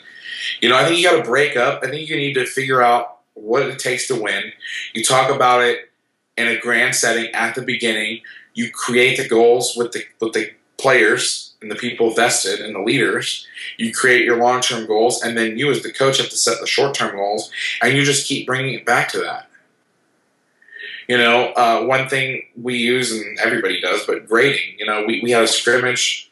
you 0.61 0.69
know, 0.69 0.77
I 0.77 0.85
think 0.85 0.99
you 0.99 1.09
got 1.09 1.17
to 1.17 1.23
break 1.23 1.57
up. 1.57 1.83
I 1.83 1.89
think 1.89 2.09
you 2.09 2.15
need 2.15 2.33
to 2.35 2.45
figure 2.45 2.81
out 2.81 3.19
what 3.33 3.63
it 3.63 3.79
takes 3.79 4.07
to 4.07 4.21
win. 4.21 4.51
You 4.93 5.03
talk 5.03 5.33
about 5.33 5.61
it 5.61 5.89
in 6.37 6.47
a 6.47 6.59
grand 6.59 6.95
setting 6.95 7.33
at 7.33 7.55
the 7.55 7.61
beginning. 7.61 8.21
You 8.53 8.71
create 8.71 9.17
the 9.17 9.27
goals 9.27 9.75
with 9.75 9.91
the 9.91 10.03
with 10.19 10.33
the 10.33 10.51
players 10.77 11.53
and 11.61 11.71
the 11.71 11.75
people 11.75 12.11
vested 12.13 12.59
and 12.59 12.75
the 12.75 12.81
leaders. 12.81 13.47
You 13.77 13.93
create 13.93 14.25
your 14.25 14.37
long 14.37 14.61
term 14.61 14.85
goals, 14.85 15.23
and 15.23 15.37
then 15.37 15.57
you, 15.57 15.71
as 15.71 15.81
the 15.81 15.91
coach, 15.91 16.17
have 16.17 16.29
to 16.29 16.37
set 16.37 16.59
the 16.59 16.67
short 16.67 16.93
term 16.93 17.15
goals, 17.15 17.49
and 17.81 17.97
you 17.97 18.03
just 18.03 18.27
keep 18.27 18.45
bringing 18.45 18.73
it 18.73 18.85
back 18.85 19.09
to 19.13 19.19
that. 19.19 19.49
You 21.07 21.17
know, 21.17 21.51
uh, 21.53 21.83
one 21.83 22.07
thing 22.07 22.43
we 22.61 22.77
use, 22.77 23.11
and 23.11 23.39
everybody 23.39 23.81
does, 23.81 24.05
but 24.05 24.27
grading. 24.27 24.77
You 24.77 24.85
know, 24.85 25.05
we, 25.07 25.21
we 25.21 25.31
had 25.31 25.43
a 25.43 25.47
scrimmage 25.47 26.29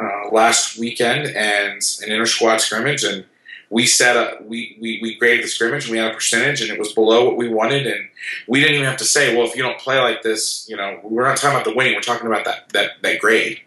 uh, 0.00 0.28
last 0.30 0.78
weekend 0.78 1.28
and 1.34 1.82
an 2.02 2.12
inter 2.12 2.26
squad 2.26 2.58
scrimmage, 2.58 3.02
and 3.04 3.24
we 3.70 3.86
set 3.86 4.16
a 4.16 4.42
we, 4.42 4.76
we 4.80 4.98
we 5.00 5.14
graded 5.14 5.44
the 5.44 5.48
scrimmage 5.48 5.84
and 5.84 5.92
we 5.92 5.98
had 5.98 6.10
a 6.10 6.14
percentage 6.14 6.60
and 6.60 6.70
it 6.70 6.78
was 6.78 6.92
below 6.92 7.24
what 7.24 7.36
we 7.36 7.48
wanted 7.48 7.86
and 7.86 8.08
we 8.46 8.60
didn't 8.60 8.74
even 8.74 8.86
have 8.86 8.98
to 8.98 9.04
say 9.04 9.34
well 9.34 9.46
if 9.46 9.56
you 9.56 9.62
don't 9.62 9.78
play 9.78 9.98
like 9.98 10.22
this 10.22 10.66
you 10.68 10.76
know 10.76 11.00
we're 11.02 11.26
not 11.26 11.36
talking 11.36 11.56
about 11.56 11.64
the 11.64 11.74
winning 11.74 11.94
we're 11.94 12.00
talking 12.00 12.26
about 12.26 12.44
that 12.44 12.68
that 12.70 12.90
that 13.02 13.20
grade 13.20 13.60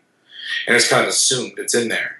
and 0.68 0.76
it's 0.76 0.88
kind 0.88 1.04
of 1.04 1.10
assumed 1.10 1.54
it's 1.58 1.74
in 1.74 1.88
there 1.88 2.18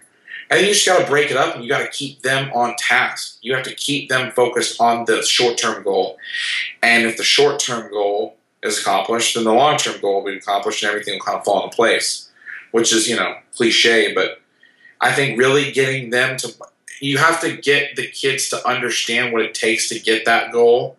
think 0.56 0.68
you 0.68 0.74
just 0.74 0.86
got 0.86 1.00
to 1.00 1.08
break 1.08 1.32
it 1.32 1.38
up 1.38 1.56
and 1.56 1.64
you 1.64 1.70
got 1.70 1.80
to 1.80 1.90
keep 1.90 2.22
them 2.22 2.52
on 2.54 2.76
task. 2.78 3.38
You 3.42 3.54
have 3.56 3.64
to 3.66 3.74
keep 3.74 4.10
them 4.10 4.32
focused 4.32 4.80
on 4.80 5.06
the 5.06 5.22
short 5.22 5.58
term 5.58 5.84
goal. 5.84 6.18
And 6.82 7.06
if 7.06 7.18
the 7.18 7.24
short 7.24 7.60
term 7.60 7.92
goal 7.92 8.38
is 8.62 8.80
accomplished, 8.80 9.36
then 9.36 9.44
the 9.44 9.54
long 9.54 9.78
term 9.78 10.00
goal 10.00 10.24
will 10.24 10.32
be 10.32 10.38
accomplished 10.38 10.84
and 10.84 10.90
everything 10.90 11.16
will 11.16 11.26
kind 11.26 11.38
of 11.38 11.46
fall 11.46 11.66
into 11.66 11.76
place, 11.76 12.30
which 12.72 12.94
is, 12.94 13.08
you 13.08 13.16
know, 13.16 13.36
cliche. 13.56 14.14
But 14.14 14.42
I 15.02 15.12
think 15.12 15.38
really 15.38 15.72
getting 15.72 16.10
them 16.10 16.38
to, 16.38 16.54
you 17.00 17.18
have 17.18 17.40
to 17.42 17.58
get 17.58 17.96
the 17.96 18.08
kids 18.08 18.50
to 18.50 18.68
understand 18.68 19.34
what 19.34 19.42
it 19.42 19.54
takes 19.54 19.90
to 19.90 20.00
get 20.00 20.26
that 20.26 20.52
goal. 20.52 20.98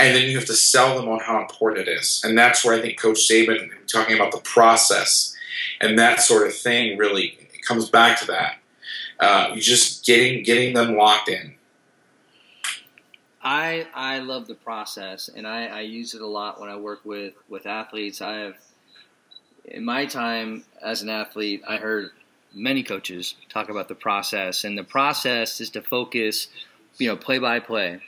And 0.00 0.14
then 0.14 0.30
you 0.30 0.36
have 0.36 0.46
to 0.46 0.54
sell 0.54 0.96
them 0.96 1.08
on 1.08 1.18
how 1.18 1.40
important 1.40 1.88
it 1.88 1.90
is. 1.90 2.22
And 2.24 2.38
that's 2.38 2.64
where 2.64 2.78
I 2.78 2.80
think 2.80 3.00
Coach 3.00 3.28
Saban, 3.28 3.70
talking 3.88 4.14
about 4.14 4.30
the 4.30 4.38
process 4.38 5.36
and 5.80 5.98
that 5.98 6.20
sort 6.20 6.46
of 6.46 6.54
thing, 6.54 6.96
really 6.96 7.36
comes 7.66 7.90
back 7.90 8.18
to 8.20 8.26
that. 8.26 8.56
Uh, 9.20 9.56
just 9.56 10.06
getting 10.06 10.44
getting 10.44 10.74
them 10.74 10.96
locked 10.96 11.28
in. 11.28 11.54
I 13.42 13.86
I 13.94 14.18
love 14.20 14.46
the 14.46 14.54
process, 14.54 15.28
and 15.28 15.46
I, 15.46 15.66
I 15.66 15.80
use 15.80 16.14
it 16.14 16.20
a 16.20 16.26
lot 16.26 16.60
when 16.60 16.68
I 16.68 16.76
work 16.76 17.00
with 17.04 17.34
with 17.48 17.66
athletes. 17.66 18.20
I 18.20 18.34
have 18.34 18.56
in 19.64 19.84
my 19.84 20.06
time 20.06 20.64
as 20.82 21.02
an 21.02 21.08
athlete, 21.08 21.62
I 21.68 21.76
heard 21.76 22.10
many 22.54 22.82
coaches 22.82 23.34
talk 23.48 23.68
about 23.68 23.88
the 23.88 23.94
process, 23.94 24.64
and 24.64 24.76
the 24.76 24.84
process 24.84 25.60
is 25.60 25.70
to 25.70 25.82
focus, 25.82 26.48
you 26.98 27.08
know, 27.08 27.16
play 27.16 27.38
by 27.38 27.60
play, 27.60 28.00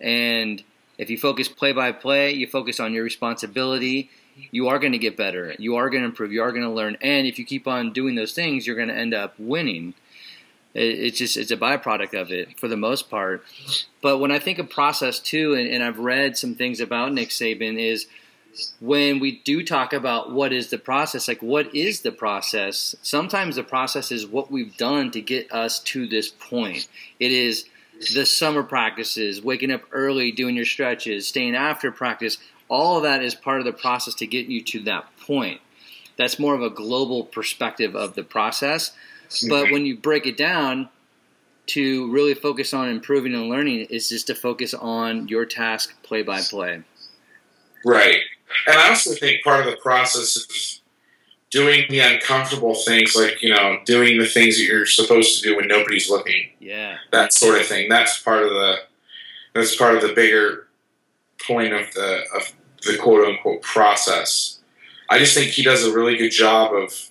and 0.00 0.62
if 0.98 1.10
you 1.10 1.18
focus 1.18 1.48
play 1.48 1.72
by 1.72 1.92
play, 1.92 2.32
you 2.32 2.46
focus 2.46 2.78
on 2.78 2.92
your 2.92 3.04
responsibility. 3.04 4.10
You 4.50 4.68
are 4.68 4.78
going 4.78 4.92
to 4.92 4.98
get 4.98 5.16
better. 5.16 5.54
You 5.58 5.76
are 5.76 5.90
going 5.90 6.02
to 6.02 6.08
improve. 6.08 6.32
You 6.32 6.42
are 6.42 6.52
going 6.52 6.64
to 6.64 6.70
learn. 6.70 6.96
And 7.00 7.26
if 7.26 7.38
you 7.38 7.44
keep 7.44 7.66
on 7.66 7.92
doing 7.92 8.14
those 8.14 8.32
things, 8.32 8.66
you're 8.66 8.76
going 8.76 8.88
to 8.88 8.94
end 8.94 9.14
up 9.14 9.34
winning. 9.38 9.94
It's 10.74 11.18
just 11.18 11.36
it's 11.36 11.50
a 11.50 11.56
byproduct 11.56 12.18
of 12.18 12.30
it 12.30 12.58
for 12.58 12.66
the 12.68 12.76
most 12.76 13.10
part. 13.10 13.44
But 14.00 14.18
when 14.18 14.30
I 14.30 14.38
think 14.38 14.58
of 14.58 14.70
process 14.70 15.18
too, 15.18 15.54
and, 15.54 15.68
and 15.68 15.82
I've 15.82 15.98
read 15.98 16.38
some 16.38 16.54
things 16.54 16.80
about 16.80 17.12
Nick 17.12 17.28
Saban, 17.28 17.78
is 17.78 18.06
when 18.80 19.18
we 19.18 19.40
do 19.44 19.64
talk 19.64 19.92
about 19.92 20.32
what 20.32 20.52
is 20.52 20.68
the 20.68 20.78
process, 20.78 21.28
like 21.28 21.42
what 21.42 21.74
is 21.74 22.02
the 22.02 22.12
process? 22.12 22.94
Sometimes 23.02 23.56
the 23.56 23.62
process 23.62 24.12
is 24.12 24.26
what 24.26 24.50
we've 24.50 24.76
done 24.76 25.10
to 25.12 25.20
get 25.20 25.50
us 25.52 25.80
to 25.80 26.06
this 26.06 26.28
point. 26.28 26.88
It 27.18 27.32
is 27.32 27.66
the 28.14 28.26
summer 28.26 28.62
practices, 28.62 29.42
waking 29.42 29.70
up 29.70 29.82
early, 29.92 30.32
doing 30.32 30.56
your 30.56 30.64
stretches, 30.66 31.26
staying 31.26 31.54
after 31.54 31.90
practice. 31.90 32.38
All 32.68 32.96
of 32.96 33.04
that 33.04 33.22
is 33.22 33.34
part 33.34 33.60
of 33.60 33.64
the 33.64 33.72
process 33.72 34.14
to 34.16 34.26
get 34.26 34.46
you 34.46 34.62
to 34.64 34.80
that 34.80 35.06
point. 35.20 35.60
That's 36.16 36.38
more 36.38 36.54
of 36.54 36.62
a 36.62 36.70
global 36.70 37.24
perspective 37.24 37.96
of 37.96 38.14
the 38.14 38.22
process. 38.22 38.92
But 39.48 39.70
when 39.70 39.86
you 39.86 39.96
break 39.96 40.26
it 40.26 40.36
down 40.36 40.90
to 41.68 42.10
really 42.10 42.34
focus 42.34 42.74
on 42.74 42.88
improving 42.88 43.34
and 43.34 43.48
learning, 43.48 43.86
is 43.88 44.08
just 44.08 44.26
to 44.26 44.34
focus 44.34 44.74
on 44.74 45.28
your 45.28 45.46
task 45.46 45.94
play 46.02 46.22
by 46.22 46.40
play. 46.42 46.82
Right. 47.84 48.20
And 48.66 48.78
I 48.78 48.88
also 48.90 49.14
think 49.14 49.42
part 49.42 49.66
of 49.66 49.70
the 49.70 49.76
process 49.78 50.36
is 50.36 50.80
doing 51.50 51.84
the 51.90 52.00
uncomfortable 52.00 52.74
things, 52.74 53.14
like, 53.14 53.42
you 53.42 53.50
know, 53.50 53.78
doing 53.84 54.18
the 54.18 54.26
things 54.26 54.56
that 54.56 54.64
you're 54.64 54.86
supposed 54.86 55.36
to 55.36 55.48
do 55.48 55.56
when 55.56 55.68
nobody's 55.68 56.10
looking. 56.10 56.50
Yeah. 56.58 56.96
That 57.12 57.32
sort 57.32 57.60
of 57.60 57.66
thing. 57.66 57.88
That's 57.88 58.20
part 58.20 58.42
of 58.42 58.50
the 58.50 58.76
that's 59.54 59.76
part 59.76 59.96
of 59.96 60.02
the 60.02 60.14
bigger 60.14 60.68
point 61.46 61.74
of 61.74 61.92
the 61.92 62.22
of 62.34 62.52
the 62.86 62.96
quote 62.96 63.28
unquote 63.28 63.62
process. 63.62 64.60
I 65.10 65.18
just 65.18 65.34
think 65.34 65.50
he 65.50 65.62
does 65.62 65.84
a 65.84 65.92
really 65.92 66.16
good 66.16 66.30
job 66.30 66.74
of, 66.74 67.10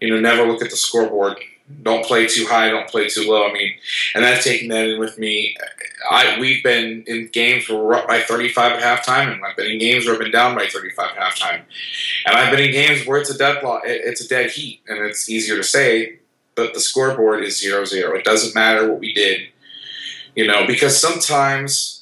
you 0.00 0.08
know, 0.08 0.20
never 0.20 0.46
look 0.46 0.62
at 0.62 0.70
the 0.70 0.76
scoreboard 0.76 1.38
don't 1.82 2.04
play 2.04 2.26
too 2.26 2.46
high, 2.46 2.70
don't 2.70 2.88
play 2.88 3.08
too 3.08 3.28
low. 3.30 3.48
I 3.48 3.52
mean, 3.52 3.72
and 4.14 4.24
that's 4.24 4.44
taking 4.44 4.68
that 4.68 4.86
in 4.86 4.98
with 4.98 5.18
me. 5.18 5.56
I 6.10 6.38
we've 6.38 6.62
been 6.62 7.04
in 7.06 7.28
games 7.28 7.68
where 7.68 7.78
we're 7.78 7.94
up 7.94 8.08
by 8.08 8.20
35 8.20 8.72
at 8.72 8.82
halftime, 8.82 9.32
and 9.32 9.44
I've 9.44 9.56
been 9.56 9.70
in 9.70 9.78
games 9.78 10.04
where 10.04 10.14
I've 10.14 10.20
been 10.20 10.30
down 10.30 10.56
by 10.56 10.66
35 10.66 11.10
at 11.10 11.16
halftime, 11.16 11.62
and 12.26 12.36
I've 12.36 12.50
been 12.50 12.60
in 12.60 12.72
games 12.72 13.06
where 13.06 13.20
it's 13.20 13.30
a 13.30 13.38
deadlock, 13.38 13.82
it's 13.84 14.20
a 14.20 14.28
dead 14.28 14.50
heat, 14.50 14.80
and 14.88 14.98
it's 15.04 15.28
easier 15.28 15.56
to 15.56 15.62
say, 15.62 16.18
but 16.54 16.74
the 16.74 16.80
scoreboard 16.80 17.42
is 17.44 17.60
zero 17.60 17.84
zero. 17.84 18.16
It 18.16 18.24
doesn't 18.24 18.54
matter 18.54 18.90
what 18.90 19.00
we 19.00 19.12
did, 19.12 19.40
you 20.34 20.46
know, 20.46 20.66
because 20.66 21.00
sometimes. 21.00 21.96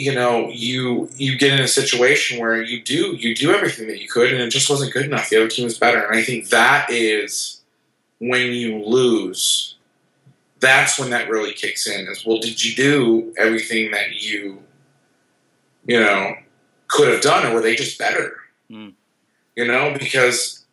You 0.00 0.14
know, 0.14 0.48
you 0.50 1.08
you 1.16 1.36
get 1.36 1.54
in 1.54 1.58
a 1.58 1.66
situation 1.66 2.38
where 2.38 2.62
you 2.62 2.80
do 2.80 3.16
you 3.16 3.34
do 3.34 3.50
everything 3.50 3.88
that 3.88 4.00
you 4.00 4.06
could, 4.06 4.32
and 4.32 4.40
it 4.40 4.50
just 4.50 4.70
wasn't 4.70 4.92
good 4.92 5.06
enough. 5.06 5.28
The 5.28 5.38
other 5.38 5.48
team 5.48 5.64
was 5.64 5.76
better, 5.76 6.00
and 6.00 6.16
I 6.16 6.22
think 6.22 6.50
that 6.50 6.88
is 6.88 7.57
when 8.18 8.52
you 8.52 8.84
lose, 8.84 9.76
that's 10.60 10.98
when 10.98 11.10
that 11.10 11.28
really 11.28 11.52
kicks 11.52 11.86
in. 11.86 12.08
Is 12.08 12.24
well, 12.26 12.38
did 12.38 12.64
you 12.64 12.74
do 12.74 13.34
everything 13.38 13.90
that 13.92 14.12
you, 14.12 14.62
you 15.86 16.00
know, 16.00 16.36
could 16.88 17.08
have 17.12 17.22
done, 17.22 17.46
or 17.46 17.54
were 17.54 17.62
they 17.62 17.76
just 17.76 17.98
better? 17.98 18.36
Mm. 18.70 18.94
You 19.56 19.66
know, 19.66 19.96
because, 19.98 20.64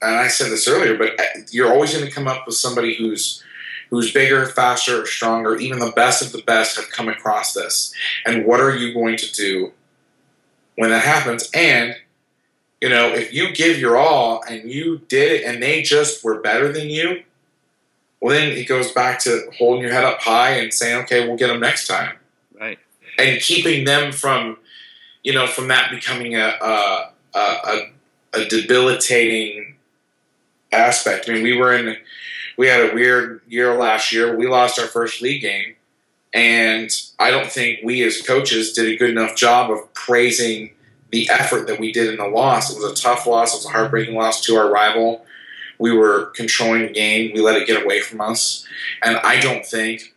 and 0.00 0.16
I 0.16 0.28
said 0.28 0.50
this 0.50 0.68
earlier, 0.68 0.96
but 0.96 1.18
uh, 1.18 1.24
you're 1.50 1.72
always 1.72 1.92
going 1.92 2.06
to 2.06 2.12
come 2.12 2.28
up 2.28 2.46
with 2.46 2.56
somebody 2.56 2.94
who's 2.94 3.42
who's 3.90 4.10
bigger, 4.10 4.46
faster, 4.46 5.02
or 5.02 5.06
stronger. 5.06 5.56
Even 5.56 5.78
the 5.78 5.92
best 5.92 6.22
of 6.22 6.32
the 6.32 6.42
best 6.42 6.76
have 6.76 6.90
come 6.90 7.08
across 7.08 7.52
this. 7.52 7.92
And 8.24 8.46
what 8.46 8.58
are 8.58 8.74
you 8.74 8.94
going 8.94 9.18
to 9.18 9.32
do 9.32 9.72
when 10.76 10.90
that 10.90 11.04
happens? 11.04 11.50
And 11.52 11.94
you 12.82 12.88
know, 12.88 13.14
if 13.14 13.32
you 13.32 13.52
give 13.52 13.78
your 13.78 13.96
all 13.96 14.42
and 14.42 14.68
you 14.68 14.98
did 15.06 15.30
it 15.30 15.44
and 15.44 15.62
they 15.62 15.82
just 15.82 16.24
were 16.24 16.40
better 16.40 16.72
than 16.72 16.90
you, 16.90 17.22
well, 18.20 18.34
then 18.34 18.48
it 18.48 18.66
goes 18.66 18.90
back 18.90 19.20
to 19.20 19.48
holding 19.56 19.82
your 19.82 19.92
head 19.92 20.02
up 20.02 20.20
high 20.20 20.54
and 20.54 20.74
saying, 20.74 21.02
okay, 21.04 21.28
we'll 21.28 21.36
get 21.36 21.46
them 21.46 21.60
next 21.60 21.86
time. 21.86 22.16
Right. 22.60 22.80
And 23.20 23.40
keeping 23.40 23.84
them 23.84 24.10
from, 24.10 24.56
you 25.22 25.32
know, 25.32 25.46
from 25.46 25.68
that 25.68 25.92
becoming 25.92 26.34
a, 26.34 26.56
a, 26.60 27.10
a, 27.34 27.92
a 28.32 28.44
debilitating 28.46 29.76
aspect. 30.72 31.28
I 31.28 31.34
mean, 31.34 31.44
we 31.44 31.56
were 31.56 31.72
in, 31.72 31.96
we 32.58 32.66
had 32.66 32.90
a 32.90 32.92
weird 32.92 33.42
year 33.46 33.76
last 33.76 34.12
year. 34.12 34.36
We 34.36 34.48
lost 34.48 34.80
our 34.80 34.88
first 34.88 35.22
league 35.22 35.42
game. 35.42 35.76
And 36.34 36.90
I 37.20 37.30
don't 37.30 37.46
think 37.46 37.78
we 37.84 38.02
as 38.02 38.22
coaches 38.22 38.72
did 38.72 38.86
a 38.86 38.96
good 38.96 39.10
enough 39.10 39.36
job 39.36 39.70
of 39.70 39.94
praising 39.94 40.72
the 41.12 41.28
effort 41.30 41.66
that 41.68 41.78
we 41.78 41.92
did 41.92 42.08
in 42.08 42.16
the 42.16 42.26
loss. 42.26 42.70
It 42.70 42.82
was 42.82 42.90
a 42.90 43.02
tough 43.02 43.26
loss. 43.26 43.54
It 43.54 43.58
was 43.58 43.66
a 43.66 43.70
heartbreaking 43.70 44.16
loss 44.16 44.40
to 44.46 44.56
our 44.56 44.70
rival. 44.70 45.24
We 45.78 45.92
were 45.92 46.26
controlling 46.34 46.82
the 46.82 46.92
game. 46.92 47.32
We 47.34 47.40
let 47.40 47.56
it 47.56 47.66
get 47.66 47.82
away 47.82 48.00
from 48.00 48.20
us, 48.20 48.66
and 49.02 49.18
I 49.18 49.40
don't 49.40 49.64
think 49.64 50.14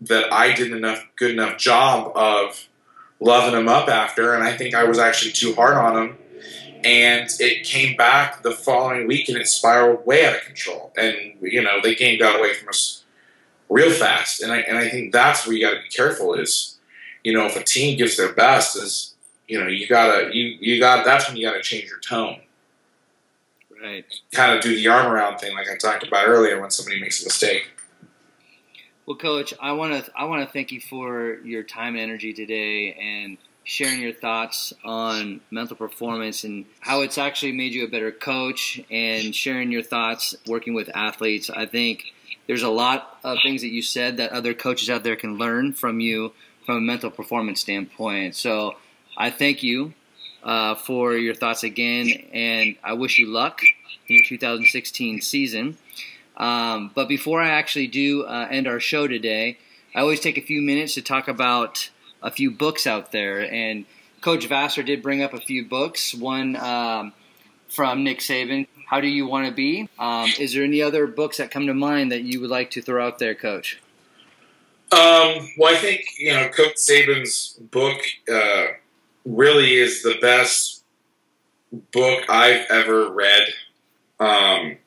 that 0.00 0.32
I 0.32 0.52
did 0.52 0.72
enough 0.72 1.04
good 1.16 1.32
enough 1.32 1.58
job 1.58 2.12
of 2.16 2.68
loving 3.20 3.58
him 3.58 3.68
up 3.68 3.88
after. 3.88 4.34
And 4.34 4.44
I 4.44 4.56
think 4.56 4.74
I 4.74 4.84
was 4.84 4.98
actually 4.98 5.32
too 5.32 5.54
hard 5.54 5.76
on 5.76 6.02
him. 6.02 6.18
And 6.84 7.28
it 7.40 7.64
came 7.64 7.96
back 7.96 8.42
the 8.42 8.52
following 8.52 9.08
week, 9.08 9.28
and 9.28 9.36
it 9.36 9.48
spiraled 9.48 10.06
way 10.06 10.24
out 10.24 10.36
of 10.36 10.42
control. 10.42 10.92
And 10.96 11.16
you 11.40 11.62
know, 11.62 11.80
the 11.82 11.94
game 11.94 12.18
got 12.18 12.38
away 12.38 12.54
from 12.54 12.68
us 12.68 13.04
real 13.68 13.90
fast. 13.90 14.40
And 14.40 14.52
I 14.52 14.58
and 14.58 14.78
I 14.78 14.88
think 14.88 15.12
that's 15.12 15.46
where 15.46 15.56
you 15.56 15.66
got 15.66 15.74
to 15.74 15.82
be 15.82 15.88
careful. 15.88 16.34
Is 16.34 16.78
you 17.24 17.32
know, 17.32 17.46
if 17.46 17.56
a 17.56 17.64
team 17.64 17.98
gives 17.98 18.16
their 18.16 18.32
best, 18.32 18.76
is 18.76 19.14
you 19.48 19.58
know, 19.58 19.66
you 19.66 19.88
gotta 19.88 20.34
you 20.34 20.56
you 20.60 20.78
got 20.78 21.04
that's 21.04 21.26
when 21.26 21.36
you 21.36 21.48
gotta 21.48 21.62
change 21.62 21.88
your 21.88 21.98
tone. 21.98 22.40
Right. 23.82 24.04
Kind 24.32 24.56
of 24.56 24.62
do 24.62 24.74
the 24.74 24.88
arm 24.88 25.10
around 25.10 25.38
thing 25.38 25.54
like 25.54 25.68
I 25.70 25.76
talked 25.76 26.06
about 26.06 26.26
earlier 26.28 26.60
when 26.60 26.70
somebody 26.70 27.00
makes 27.00 27.22
a 27.22 27.26
mistake. 27.26 27.70
Well, 29.06 29.16
coach, 29.16 29.54
I 29.60 29.72
want 29.72 30.04
to 30.04 30.12
I 30.14 30.24
want 30.24 30.46
to 30.46 30.52
thank 30.52 30.70
you 30.70 30.80
for 30.80 31.38
your 31.40 31.62
time 31.62 31.94
and 31.94 32.02
energy 32.02 32.34
today 32.34 32.92
and 32.92 33.38
sharing 33.64 34.00
your 34.00 34.12
thoughts 34.12 34.72
on 34.84 35.40
mental 35.50 35.76
performance 35.76 36.44
and 36.44 36.66
how 36.80 37.02
it's 37.02 37.18
actually 37.18 37.52
made 37.52 37.72
you 37.72 37.84
a 37.84 37.88
better 37.88 38.10
coach 38.10 38.80
and 38.90 39.34
sharing 39.34 39.70
your 39.70 39.82
thoughts 39.82 40.34
working 40.46 40.74
with 40.74 40.90
athletes. 40.94 41.48
I 41.50 41.66
think 41.66 42.12
there's 42.46 42.62
a 42.62 42.70
lot 42.70 43.18
of 43.24 43.38
things 43.42 43.60
that 43.62 43.68
you 43.68 43.82
said 43.82 44.16
that 44.16 44.32
other 44.32 44.54
coaches 44.54 44.90
out 44.90 45.04
there 45.04 45.16
can 45.16 45.38
learn 45.38 45.72
from 45.72 46.00
you 46.00 46.32
from 46.66 46.76
a 46.76 46.80
mental 46.80 47.10
performance 47.10 47.60
standpoint. 47.60 48.34
So 48.34 48.76
I 49.18 49.30
thank 49.30 49.64
you 49.64 49.94
uh, 50.44 50.76
for 50.76 51.14
your 51.16 51.34
thoughts 51.34 51.64
again, 51.64 52.08
and 52.32 52.76
I 52.84 52.92
wish 52.92 53.18
you 53.18 53.26
luck 53.26 53.62
in 54.06 54.14
your 54.14 54.24
2016 54.24 55.20
season. 55.20 55.76
Um, 56.36 56.92
but 56.94 57.08
before 57.08 57.42
I 57.42 57.48
actually 57.48 57.88
do 57.88 58.22
uh, 58.22 58.46
end 58.48 58.68
our 58.68 58.78
show 58.78 59.08
today, 59.08 59.58
I 59.92 60.00
always 60.00 60.20
take 60.20 60.38
a 60.38 60.40
few 60.40 60.62
minutes 60.62 60.94
to 60.94 61.02
talk 61.02 61.26
about 61.26 61.90
a 62.22 62.30
few 62.30 62.52
books 62.52 62.86
out 62.86 63.10
there. 63.10 63.40
And 63.52 63.86
Coach 64.20 64.46
Vassar 64.46 64.84
did 64.84 65.02
bring 65.02 65.20
up 65.20 65.34
a 65.34 65.40
few 65.40 65.66
books. 65.66 66.14
One 66.14 66.54
um, 66.54 67.12
from 67.68 68.04
Nick 68.04 68.20
Saban, 68.20 68.68
How 68.88 69.00
Do 69.00 69.08
You 69.08 69.26
Want 69.26 69.48
to 69.48 69.52
Be? 69.52 69.88
Um, 69.98 70.30
is 70.38 70.54
there 70.54 70.62
any 70.62 70.80
other 70.80 71.08
books 71.08 71.38
that 71.38 71.50
come 71.50 71.66
to 71.66 71.74
mind 71.74 72.12
that 72.12 72.22
you 72.22 72.40
would 72.40 72.50
like 72.50 72.70
to 72.72 72.82
throw 72.82 73.04
out 73.04 73.18
there, 73.18 73.34
Coach? 73.34 73.80
Um, 74.92 75.50
well, 75.58 75.74
I 75.74 75.76
think, 75.76 76.04
you 76.18 76.32
know, 76.32 76.48
Coach 76.50 76.76
Saban's 76.76 77.58
book 77.60 77.98
uh, 78.32 78.68
really 79.28 79.74
is 79.74 80.02
the 80.02 80.16
best 80.20 80.82
book 81.92 82.24
I've 82.28 82.66
ever 82.70 83.12
read. 83.12 83.48
Um, 84.18 84.78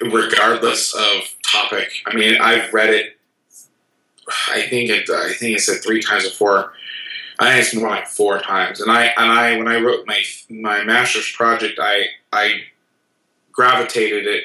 regardless 0.00 0.94
of 0.94 1.36
topic. 1.42 1.90
I 2.06 2.14
mean, 2.14 2.36
I've 2.40 2.72
read 2.72 2.90
it. 2.90 3.18
I 4.48 4.62
think 4.62 4.90
it. 4.90 5.08
I 5.08 5.32
think 5.32 5.56
it 5.56 5.60
said 5.60 5.82
three 5.82 6.02
times 6.02 6.24
before. 6.24 6.72
I 7.38 7.50
think 7.50 7.64
it's 7.64 7.74
more 7.74 7.88
like 7.88 8.06
four 8.06 8.40
times. 8.40 8.80
And 8.80 8.90
I 8.90 9.04
and 9.16 9.30
I 9.32 9.56
when 9.56 9.68
I 9.68 9.80
wrote 9.80 10.06
my 10.06 10.22
my 10.50 10.84
master's 10.84 11.32
project, 11.32 11.78
I 11.80 12.06
I 12.32 12.62
gravitated 13.52 14.26
it 14.26 14.44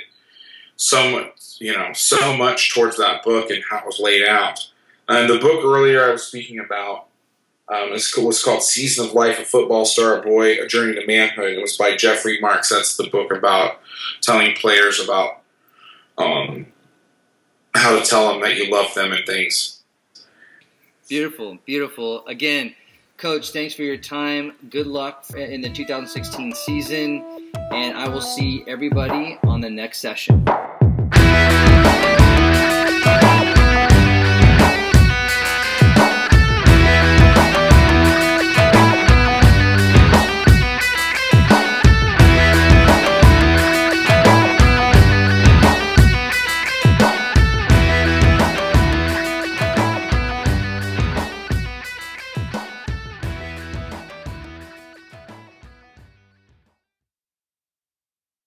so 0.75 1.11
much, 1.11 1.57
you 1.59 1.73
know, 1.73 1.91
so 1.93 2.35
much 2.37 2.73
towards 2.73 2.97
that 2.97 3.23
book 3.23 3.49
and 3.49 3.63
how 3.69 3.79
it 3.79 3.85
was 3.85 3.99
laid 3.99 4.25
out. 4.27 4.59
And 5.09 5.29
the 5.29 5.39
book 5.39 5.63
earlier 5.63 6.03
I 6.05 6.11
was 6.11 6.23
speaking 6.23 6.59
about 6.59 7.07
um, 7.67 7.91
was 7.91 8.43
called 8.43 8.63
Season 8.63 9.05
of 9.05 9.13
Life, 9.13 9.39
a 9.39 9.45
Football 9.45 9.85
Star 9.85 10.21
Boy, 10.21 10.61
A 10.61 10.67
Journey 10.67 10.95
to 10.95 11.05
Manhood. 11.07 11.53
It 11.53 11.61
was 11.61 11.77
by 11.77 11.95
Jeffrey 11.95 12.39
Marx. 12.41 12.69
That's 12.69 12.97
the 12.97 13.07
book 13.07 13.31
about 13.31 13.79
telling 14.21 14.53
players 14.55 14.99
about 14.99 15.41
um, 16.17 16.67
how 17.73 17.97
to 17.97 18.05
tell 18.05 18.31
them 18.31 18.41
that 18.41 18.57
you 18.57 18.71
love 18.71 18.93
them 18.93 19.11
and 19.11 19.25
things. 19.25 19.81
Beautiful, 21.07 21.57
beautiful. 21.65 22.25
Again, 22.27 22.75
Coach, 23.17 23.51
thanks 23.51 23.73
for 23.73 23.83
your 23.83 23.97
time. 23.97 24.53
Good 24.69 24.87
luck 24.87 25.25
in 25.35 25.61
the 25.61 25.69
2016 25.69 26.53
season, 26.53 27.51
and 27.71 27.97
I 27.97 28.09
will 28.09 28.21
see 28.21 28.63
everybody 28.67 29.37
on 29.43 29.61
the 29.61 29.69
next 29.69 29.99
session. 29.99 30.45